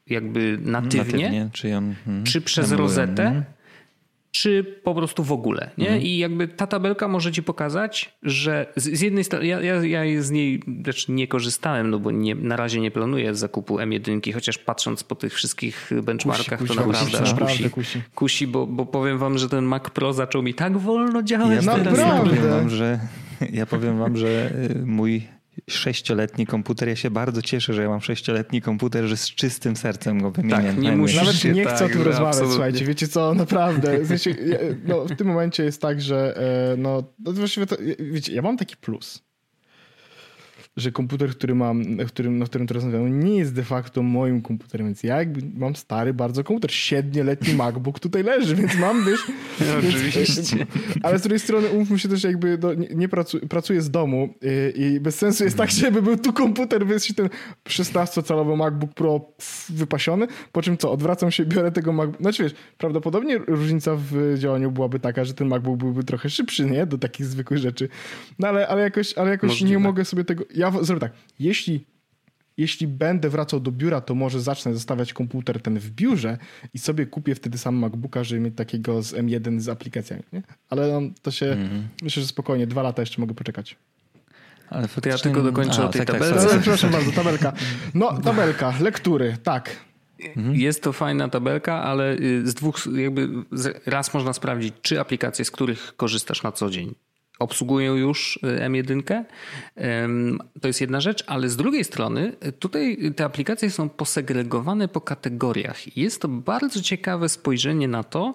jakby 0.07 0.59
natywnie, 0.63 1.25
natywnie 1.25 1.49
czy, 1.53 1.69
ją, 1.69 1.95
hmm, 2.05 2.25
czy 2.25 2.41
przez 2.41 2.73
rozetę, 2.73 3.23
hmm 3.23 3.45
czy 4.31 4.81
po 4.85 4.95
prostu 4.95 5.25
w 5.25 5.33
ogóle. 5.33 5.71
Nie? 5.79 5.87
Mhm. 5.87 6.03
I 6.03 6.19
jakby 6.19 6.49
ta 6.49 6.67
tabelka 6.67 7.09
może 7.09 7.33
ci 7.33 7.43
pokazać, 7.43 8.19
że 8.23 8.73
z, 8.77 8.99
z 8.99 9.01
jednej 9.01 9.25
strony, 9.25 9.47
ja, 9.47 9.61
ja, 9.61 9.85
ja 9.85 10.23
z 10.23 10.31
niej 10.31 10.63
też 10.85 11.09
nie 11.09 11.29
korzystałem, 11.29 11.91
no 11.91 11.99
bo 11.99 12.11
nie, 12.11 12.35
na 12.35 12.57
razie 12.57 12.81
nie 12.81 12.91
planuję 12.91 13.35
zakupu 13.35 13.77
M1, 13.77 14.35
chociaż 14.35 14.59
patrząc 14.59 15.05
po 15.05 15.15
tych 15.15 15.35
wszystkich 15.35 15.91
benchmarkach, 16.03 16.59
kusi, 16.59 16.75
kusi, 16.75 16.79
to 16.79 16.87
naprawdę 16.87 17.19
kusi, 17.19 17.23
aż 17.23 17.35
kusi. 17.35 17.71
kusi. 17.71 18.03
kusi 18.15 18.47
bo, 18.47 18.67
bo 18.67 18.87
powiem 18.87 19.19
wam, 19.19 19.39
że 19.39 19.49
ten 19.49 19.65
Mac 19.65 19.91
Pro 19.91 20.13
zaczął 20.13 20.43
mi 20.43 20.55
tak 20.55 20.79
wolno 20.79 21.23
działać. 21.23 21.65
Ja, 21.65 21.75
teraz, 21.75 21.99
ja 21.99 22.23
powiem 22.23 22.51
wam, 22.51 22.71
że 22.71 23.01
ja 23.53 23.67
powiem 23.67 23.99
wam, 23.99 24.17
że 24.17 24.53
y, 24.71 24.87
mój 24.87 25.29
sześcioletni 25.69 26.47
komputer. 26.47 26.89
Ja 26.89 26.97
się 26.97 27.11
bardzo 27.11 27.43
cieszę, 27.43 27.75
że 27.75 27.83
ja 27.83 27.89
mam 27.89 28.01
sześcioletni 28.01 28.63
komputer, 28.63 29.05
że 29.05 29.17
z 29.17 29.31
czystym 29.31 29.77
sercem 29.77 30.23
go 30.23 30.31
wymieniam. 30.31 30.63
Tak, 30.63 30.79
nie 30.79 30.93
musisz 30.93 31.17
Nawet 31.17 31.45
nie 31.45 31.65
chcę 31.65 31.79
tak, 31.79 31.83
o 31.83 31.89
tym 31.89 32.03
rozmawiać, 32.03 32.29
absolutnie. 32.29 32.55
słuchajcie. 32.55 32.85
Wiecie 32.85 33.09
co, 33.09 33.35
naprawdę. 33.35 33.99
W, 33.99 34.09
sensie, 34.09 34.35
no, 34.85 35.05
w 35.05 35.17
tym 35.17 35.27
momencie 35.27 35.65
jest 35.65 35.83
tak, 35.83 36.01
że 36.01 36.37
e, 36.73 36.77
no, 36.77 37.03
no 37.19 37.33
właściwie 37.33 37.67
to, 37.67 37.77
wiecie, 37.99 38.35
ja 38.35 38.43
mam 38.43 38.57
taki 38.57 38.77
plus 38.77 39.30
że 40.81 40.93
komputer, 40.93 41.31
który 41.31 41.55
mam, 41.55 41.97
którym, 42.07 42.39
na 42.39 42.45
którym 42.45 42.67
teraz 42.67 42.85
rozmawiam, 42.85 43.21
nie 43.21 43.37
jest 43.37 43.55
de 43.55 43.63
facto 43.63 44.03
moim 44.03 44.43
komputerem, 44.43 44.87
więc 44.87 45.03
ja 45.03 45.17
jakby 45.17 45.41
mam 45.55 45.77
stary 45.77 46.15
bardzo 46.15 46.45
komputer, 46.45 46.73
siedmioletni 46.73 47.55
MacBook 47.55 48.01
tutaj 48.01 48.23
leży, 48.23 48.57
więc 48.57 48.79
mam 48.79 49.05
wiesz... 49.05 49.21
No, 49.61 49.89
oczywiście. 49.89 50.67
Ale 51.03 51.19
z 51.19 51.23
drugiej 51.23 51.41
strony 51.41 51.69
umówmy 51.69 51.99
się 51.99 52.09
też 52.09 52.25
jakby, 52.25 52.59
do, 52.59 52.75
nie, 52.75 52.89
nie 52.89 53.09
pracu, 53.09 53.41
pracuję 53.49 53.83
z 53.83 53.91
domu 53.91 54.35
i, 54.75 54.83
i, 54.83 55.01
bez 55.01 55.19
sensu 55.19 55.45
jest 55.45 55.57
tak, 55.57 55.71
żeby 55.71 56.03
był 56.03 56.17
tu 56.17 56.33
komputer, 56.33 56.87
więc 56.87 57.15
ten 57.15 57.29
16-calowy 57.69 58.57
MacBook 58.57 58.95
Pro 58.95 59.21
wypasiony, 59.69 60.27
po 60.53 60.63
czym 60.63 60.77
co, 60.77 60.93
odwracam 60.93 61.31
się, 61.31 61.45
biorę 61.45 61.73
tego 61.73 61.93
MacBook, 61.93 62.21
znaczy 62.21 62.43
wiesz, 62.43 62.55
prawdopodobnie 62.79 63.39
różnica 63.39 63.97
w 63.97 64.35
działaniu 64.39 64.71
byłaby 64.71 65.01
taka, 65.01 65.25
że 65.25 65.35
ten 65.35 65.49
MacBook 65.49 65.79
byłby 65.79 66.05
trochę 66.05 66.31
szybszy, 66.31 66.67
nie? 66.67 66.87
Do 66.87 66.99
takich 66.99 67.27
zwykłych 67.27 67.59
rzeczy. 67.59 67.89
No 68.39 68.49
ale, 68.49 68.69
ale 68.69 68.83
jakoś, 68.83 69.19
ale 69.19 69.31
jakoś 69.31 69.61
nie 69.63 69.79
mogę 69.79 70.05
sobie 70.05 70.25
tego... 70.25 70.45
Ja 70.55 70.70
zrobię 70.81 71.01
tak, 71.01 71.13
jeśli, 71.39 71.87
jeśli 72.57 72.87
będę 72.87 73.29
wracał 73.29 73.61
do 73.61 73.73
biura, 73.73 74.01
to 74.01 74.15
może 74.15 74.41
zacznę 74.41 74.75
zostawiać 74.75 75.13
komputer 75.13 75.63
ten 75.63 75.79
w 75.79 75.91
biurze 75.91 76.39
i 76.75 76.79
sobie 76.79 77.07
kupię 77.07 77.35
wtedy 77.35 77.59
sam 77.59 77.75
MacBooka, 77.77 78.25
żeby 78.25 78.41
mieć 78.41 78.57
takiego 78.57 79.03
z 79.03 79.15
M1 79.15 79.61
z 79.61 79.69
aplikacjami. 79.69 80.23
Nie? 80.33 80.43
Ale 80.71 81.11
to 81.23 81.31
się, 81.31 81.47
mm. 81.47 81.89
myślę, 82.03 82.23
że 82.23 82.29
spokojnie, 82.29 82.67
dwa 82.67 82.83
lata 82.83 83.03
jeszcze 83.03 83.21
mogę 83.21 83.35
poczekać. 83.35 83.77
Ale 84.71 84.89
to 84.89 85.09
ja 85.09 85.19
tylko 85.19 85.43
dokończę 85.43 85.83
A, 85.83 85.85
o 85.85 85.89
tej 85.89 86.07
tak, 86.07 86.17
tabelce. 86.17 86.49
Tak, 86.49 86.61
Przepraszam 86.63 86.91
bardzo, 86.91 87.13
tabelka. 87.13 87.53
No, 87.95 88.21
tabelka, 88.21 88.75
lektury, 88.81 89.37
tak. 89.43 89.77
Mhm. 90.25 90.57
Jest 90.57 90.83
to 90.83 90.93
fajna 90.93 91.29
tabelka, 91.29 91.83
ale 91.83 92.17
y, 92.17 92.51
z 92.51 92.55
dwóch, 92.55 92.81
jakby 92.97 93.29
raz 93.87 94.15
można 94.15 94.33
sprawdzić, 94.33 94.75
czy 94.83 95.01
aplikacje, 95.01 95.45
z 95.45 95.51
których 95.51 95.97
korzystasz 95.97 96.43
na 96.43 96.53
co 96.53 96.71
dzień, 96.71 96.95
obsługują 97.41 97.95
już 97.97 98.37
y, 98.37 98.41
M1. 98.41 99.25
To 100.61 100.69
jest 100.69 100.81
jedna 100.81 101.01
rzecz, 101.01 101.25
ale 101.27 101.49
z 101.49 101.57
drugiej 101.57 101.85
strony 101.85 102.33
y, 102.47 102.53
tutaj 102.53 103.13
te 103.17 103.25
aplikacje 103.25 103.71
są 103.71 103.89
posegregowane 103.89 104.89
po 104.89 105.01
kategoriach. 105.01 105.97
Jest 105.97 106.23
to 106.23 106.29
bardzo 106.29 106.83
ciekawe 106.83 107.29
spojrzenie 107.29 107.89
na 107.89 108.05
to, 108.05 108.35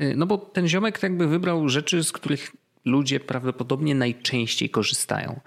y, 0.00 0.14
no 0.16 0.26
bo 0.26 0.38
ten 0.38 0.68
ziomek 0.68 1.02
jakby 1.02 1.26
wybrał 1.26 1.68
rzeczy, 1.68 2.04
z 2.04 2.12
których 2.12 2.52
ludzie 2.84 3.20
prawdopodobnie 3.20 3.94
najczęściej 3.94 4.70
korzystają. 4.70 5.40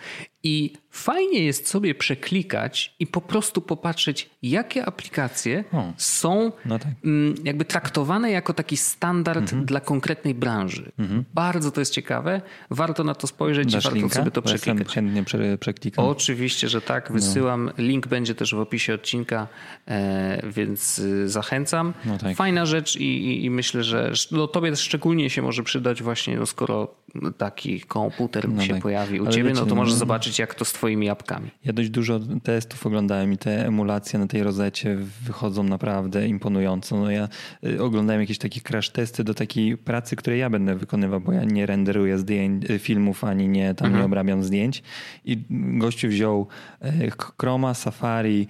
I 0.43 0.73
fajnie 0.89 1.45
jest 1.45 1.67
sobie 1.67 1.95
przeklikać 1.95 2.95
i 2.99 3.07
po 3.07 3.21
prostu 3.21 3.61
popatrzeć, 3.61 4.29
jakie 4.43 4.85
aplikacje 4.85 5.63
o, 5.71 5.93
są 5.97 6.51
no 6.65 6.79
tak. 6.79 6.91
Mm, 7.05 7.35
jakby 7.43 7.65
traktowane 7.65 8.31
jako 8.31 8.53
taki 8.53 8.77
standard 8.77 9.41
mhm. 9.41 9.65
dla 9.65 9.79
konkretnej 9.79 10.33
branży. 10.35 10.91
Mhm. 10.99 11.25
Bardzo 11.33 11.71
to 11.71 11.81
jest 11.81 11.93
ciekawe. 11.93 12.41
Warto 12.69 13.03
na 13.03 13.15
to 13.15 13.27
spojrzeć 13.27 13.71
Dasz 13.71 13.83
i 13.83 13.85
warto 13.85 13.95
linka? 13.95 14.15
sobie 14.15 14.31
to 14.31 14.41
przeklikać. 14.41 14.93
chętnie 14.93 15.23
prze, 15.23 15.57
przeklikam. 15.57 16.05
Oczywiście, 16.05 16.69
że 16.69 16.81
tak. 16.81 17.09
No. 17.09 17.13
Wysyłam. 17.13 17.65
No. 17.65 17.71
Link 17.77 18.07
będzie 18.07 18.35
też 18.35 18.55
w 18.55 18.59
opisie 18.59 18.93
odcinka, 18.93 19.47
e, 19.87 20.41
więc 20.51 20.99
y, 20.99 21.29
zachęcam. 21.29 21.93
No 22.05 22.17
tak. 22.17 22.35
Fajna 22.35 22.65
rzecz 22.65 22.95
i, 22.95 23.03
i, 23.03 23.45
i, 23.45 23.49
myślę, 23.49 23.83
że 23.83 24.13
no, 24.31 24.47
tobie 24.47 24.75
szczególnie 24.75 25.29
się 25.29 25.41
może 25.41 25.63
przydać 25.63 26.03
właśnie, 26.03 26.37
no, 26.37 26.45
skoro 26.45 26.95
taki 27.37 27.81
komputer 27.81 28.49
no 28.49 28.61
się 28.63 28.73
tak. 28.73 28.81
pojawi 28.81 29.19
u 29.19 29.23
Ale 29.23 29.33
ciebie, 29.33 29.49
wiecie, 29.49 29.61
no 29.61 29.65
to 29.65 29.75
możesz 29.75 29.93
no, 29.93 29.99
zobaczyć, 30.29 30.39
jak 30.39 30.55
to 30.55 30.65
z 30.65 30.73
twoimi 30.73 31.09
apkami. 31.09 31.51
Ja 31.65 31.73
dość 31.73 31.89
dużo 31.89 32.19
testów 32.43 32.85
oglądałem 32.85 33.33
i 33.33 33.37
te 33.37 33.65
emulacje 33.67 34.19
na 34.19 34.27
tej 34.27 34.43
rozecie 34.43 34.97
wychodzą 35.25 35.63
naprawdę 35.63 36.27
imponująco. 36.27 36.97
No 36.97 37.11
ja 37.11 37.29
y, 37.63 37.83
oglądałem 37.83 38.21
jakieś 38.21 38.37
takie 38.37 38.61
crash 38.61 38.89
testy 38.89 39.23
do 39.23 39.33
takiej 39.33 39.77
pracy, 39.77 40.15
której 40.15 40.39
ja 40.39 40.49
będę 40.49 40.75
wykonywał, 40.75 41.21
bo 41.21 41.31
ja 41.31 41.43
nie 41.43 41.65
renderuję 41.65 42.17
zdjęć, 42.17 42.69
y, 42.69 42.79
filmów 42.79 43.23
ani 43.23 43.47
nie 43.47 43.73
tam 43.75 43.85
mhm. 43.85 44.01
nie 44.01 44.05
obrabiam 44.05 44.43
zdjęć. 44.43 44.83
I 45.25 45.37
gościu 45.49 46.07
wziął 46.07 46.47
y, 46.85 47.11
Chroma, 47.39 47.73
Safari, 47.73 48.47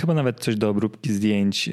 chyba 0.00 0.14
nawet 0.14 0.40
coś 0.40 0.56
do 0.56 0.70
obróbki 0.70 1.12
zdjęć, 1.12 1.70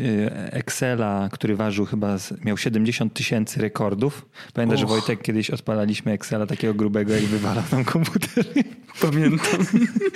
Excela, 0.52 1.30
który 1.32 1.56
ważył 1.56 1.86
chyba, 1.86 2.18
miał 2.46 2.58
70 2.58 3.14
tysięcy 3.14 3.62
rekordów. 3.62 4.26
Pamiętasz, 4.54 4.80
że 4.80 4.86
Wojtek 4.86 5.22
kiedyś 5.22 5.50
odpalaliśmy 5.50 6.12
Excela 6.12 6.46
takiego 6.46 6.74
grubego, 6.74 7.14
jak 7.14 7.24
wywalał 7.24 7.64
tam 7.72 7.84
komputer. 7.86 8.46
Pamiętam. 9.02 9.66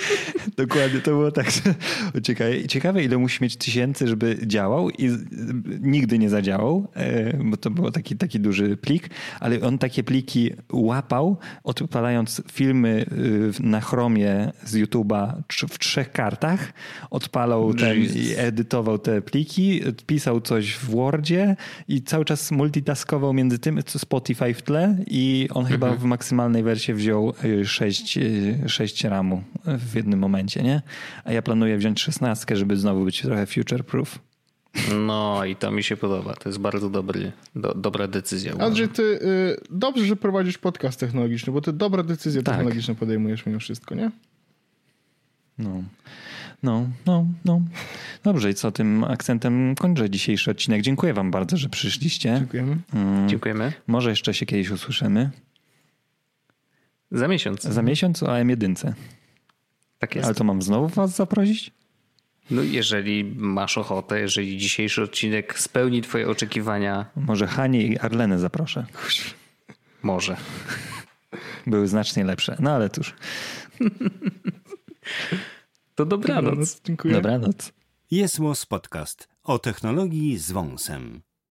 Dokładnie, 0.56 1.00
to 1.00 1.10
było 1.10 1.32
tak, 1.32 1.50
że 1.50 1.74
ciekawe, 2.22 2.66
ciekawe 2.68 3.04
ile 3.04 3.18
musi 3.18 3.42
mieć 3.42 3.56
tysięcy, 3.56 4.08
żeby 4.08 4.38
działał 4.46 4.90
i 4.90 5.10
nigdy 5.80 6.18
nie 6.18 6.30
zadziałał, 6.30 6.88
e, 6.94 7.36
bo 7.44 7.56
to 7.56 7.70
był 7.70 7.90
taki, 7.90 8.16
taki 8.16 8.40
duży 8.40 8.76
plik, 8.76 9.10
ale 9.40 9.60
on 9.60 9.78
takie 9.78 10.04
pliki 10.04 10.50
łapał, 10.72 11.36
odpalając 11.64 12.42
filmy 12.52 13.06
y, 13.58 13.62
na 13.62 13.80
Chromie 13.80 14.52
z 14.64 14.74
YouTube'a 14.74 15.32
w 15.68 15.78
trzech 15.78 16.12
kartach, 16.12 16.72
odpalał 17.10 17.74
ten 17.74 17.98
i 17.98 18.34
edytował 18.36 18.98
te 18.98 19.22
pliki, 19.22 19.80
pisał 20.06 20.40
coś 20.40 20.74
w 20.74 20.90
Wordzie 20.90 21.56
i 21.88 22.02
cały 22.02 22.24
czas 22.24 22.50
multitaskował 22.50 23.32
między 23.32 23.58
tym, 23.58 23.82
co 23.86 23.98
Spotify 23.98 24.54
w 24.54 24.62
tle 24.62 24.96
i 25.06 25.48
on 25.50 25.62
mhm. 25.62 25.80
chyba 25.80 25.96
w 25.96 26.04
maksymalnej 26.04 26.62
wersji 26.62 26.94
wziął 26.94 27.34
6 27.64 28.18
6 28.68 29.04
ramu 29.04 29.42
w 29.64 29.94
jednym 29.94 30.20
momencie, 30.20 30.62
nie? 30.62 30.82
A 31.24 31.32
ja 31.32 31.42
planuję 31.42 31.78
wziąć 31.78 32.02
16, 32.02 32.56
żeby 32.56 32.76
znowu 32.76 33.04
być 33.04 33.22
trochę 33.22 33.46
future 33.46 33.84
proof. 33.84 34.18
No 35.04 35.44
i 35.44 35.56
to 35.56 35.70
mi 35.70 35.82
się 35.82 35.96
podoba. 35.96 36.34
To 36.34 36.48
jest 36.48 36.58
bardzo 36.58 36.90
dobry, 36.90 37.32
do, 37.56 37.74
dobra 37.74 38.08
decyzja. 38.08 38.52
Andrzej, 38.58 38.88
ty 38.88 39.02
y, 39.02 39.60
dobrze, 39.70 40.04
że 40.04 40.16
prowadzisz 40.16 40.58
podcast 40.58 41.00
technologiczny, 41.00 41.52
bo 41.52 41.60
ty 41.60 41.72
dobre 41.72 42.04
decyzje 42.04 42.42
tak. 42.42 42.54
technologiczne 42.54 42.94
podejmujesz 42.94 43.46
mimo 43.46 43.58
wszystko, 43.58 43.94
nie? 43.94 44.10
No. 45.58 45.82
No, 46.62 46.88
no, 47.06 47.26
no. 47.44 47.60
Dobrze, 48.22 48.50
i 48.50 48.54
co 48.54 48.72
tym 48.72 49.04
akcentem 49.04 49.74
kończę 49.74 50.10
dzisiejszy 50.10 50.50
odcinek. 50.50 50.82
Dziękuję 50.82 51.14
wam 51.14 51.30
bardzo, 51.30 51.56
że 51.56 51.68
przyszliście. 51.68 52.36
Dziękujemy. 52.38 52.76
Mm, 52.94 53.28
Dziękujemy. 53.28 53.72
Może 53.86 54.10
jeszcze 54.10 54.34
się 54.34 54.46
kiedyś 54.46 54.70
usłyszymy. 54.70 55.30
Za 57.10 57.28
miesiąc. 57.28 57.62
Za 57.62 57.82
miesiąc 57.82 58.22
o 58.22 58.26
M1. 58.26 58.92
Tak 59.98 60.14
jest. 60.14 60.26
Ale 60.26 60.34
to 60.34 60.44
mam 60.44 60.62
znowu 60.62 60.88
was 60.88 61.16
zaprosić? 61.16 61.70
No 62.50 62.62
jeżeli 62.62 63.24
masz 63.36 63.78
ochotę, 63.78 64.20
jeżeli 64.20 64.58
dzisiejszy 64.58 65.02
odcinek 65.02 65.58
spełni 65.58 66.02
twoje 66.02 66.28
oczekiwania. 66.28 67.06
Może 67.16 67.46
Hanie 67.46 67.86
i 67.86 67.98
Arlenę 67.98 68.38
zaproszę. 68.38 68.86
Może. 70.02 70.36
Były 71.66 71.88
znacznie 71.88 72.24
lepsze, 72.24 72.56
no 72.60 72.70
ale 72.70 72.90
cóż. 72.90 73.14
To 75.94 76.06
dobranoc. 76.06 76.44
dobranoc. 76.44 76.80
Dziękuję. 76.84 77.14
Dobranoc. 77.14 77.72
Jest 78.10 78.38
Podcast 78.68 79.28
o 79.42 79.58
technologii 79.58 80.38
z 80.38 80.52
wąsem. 80.52 81.20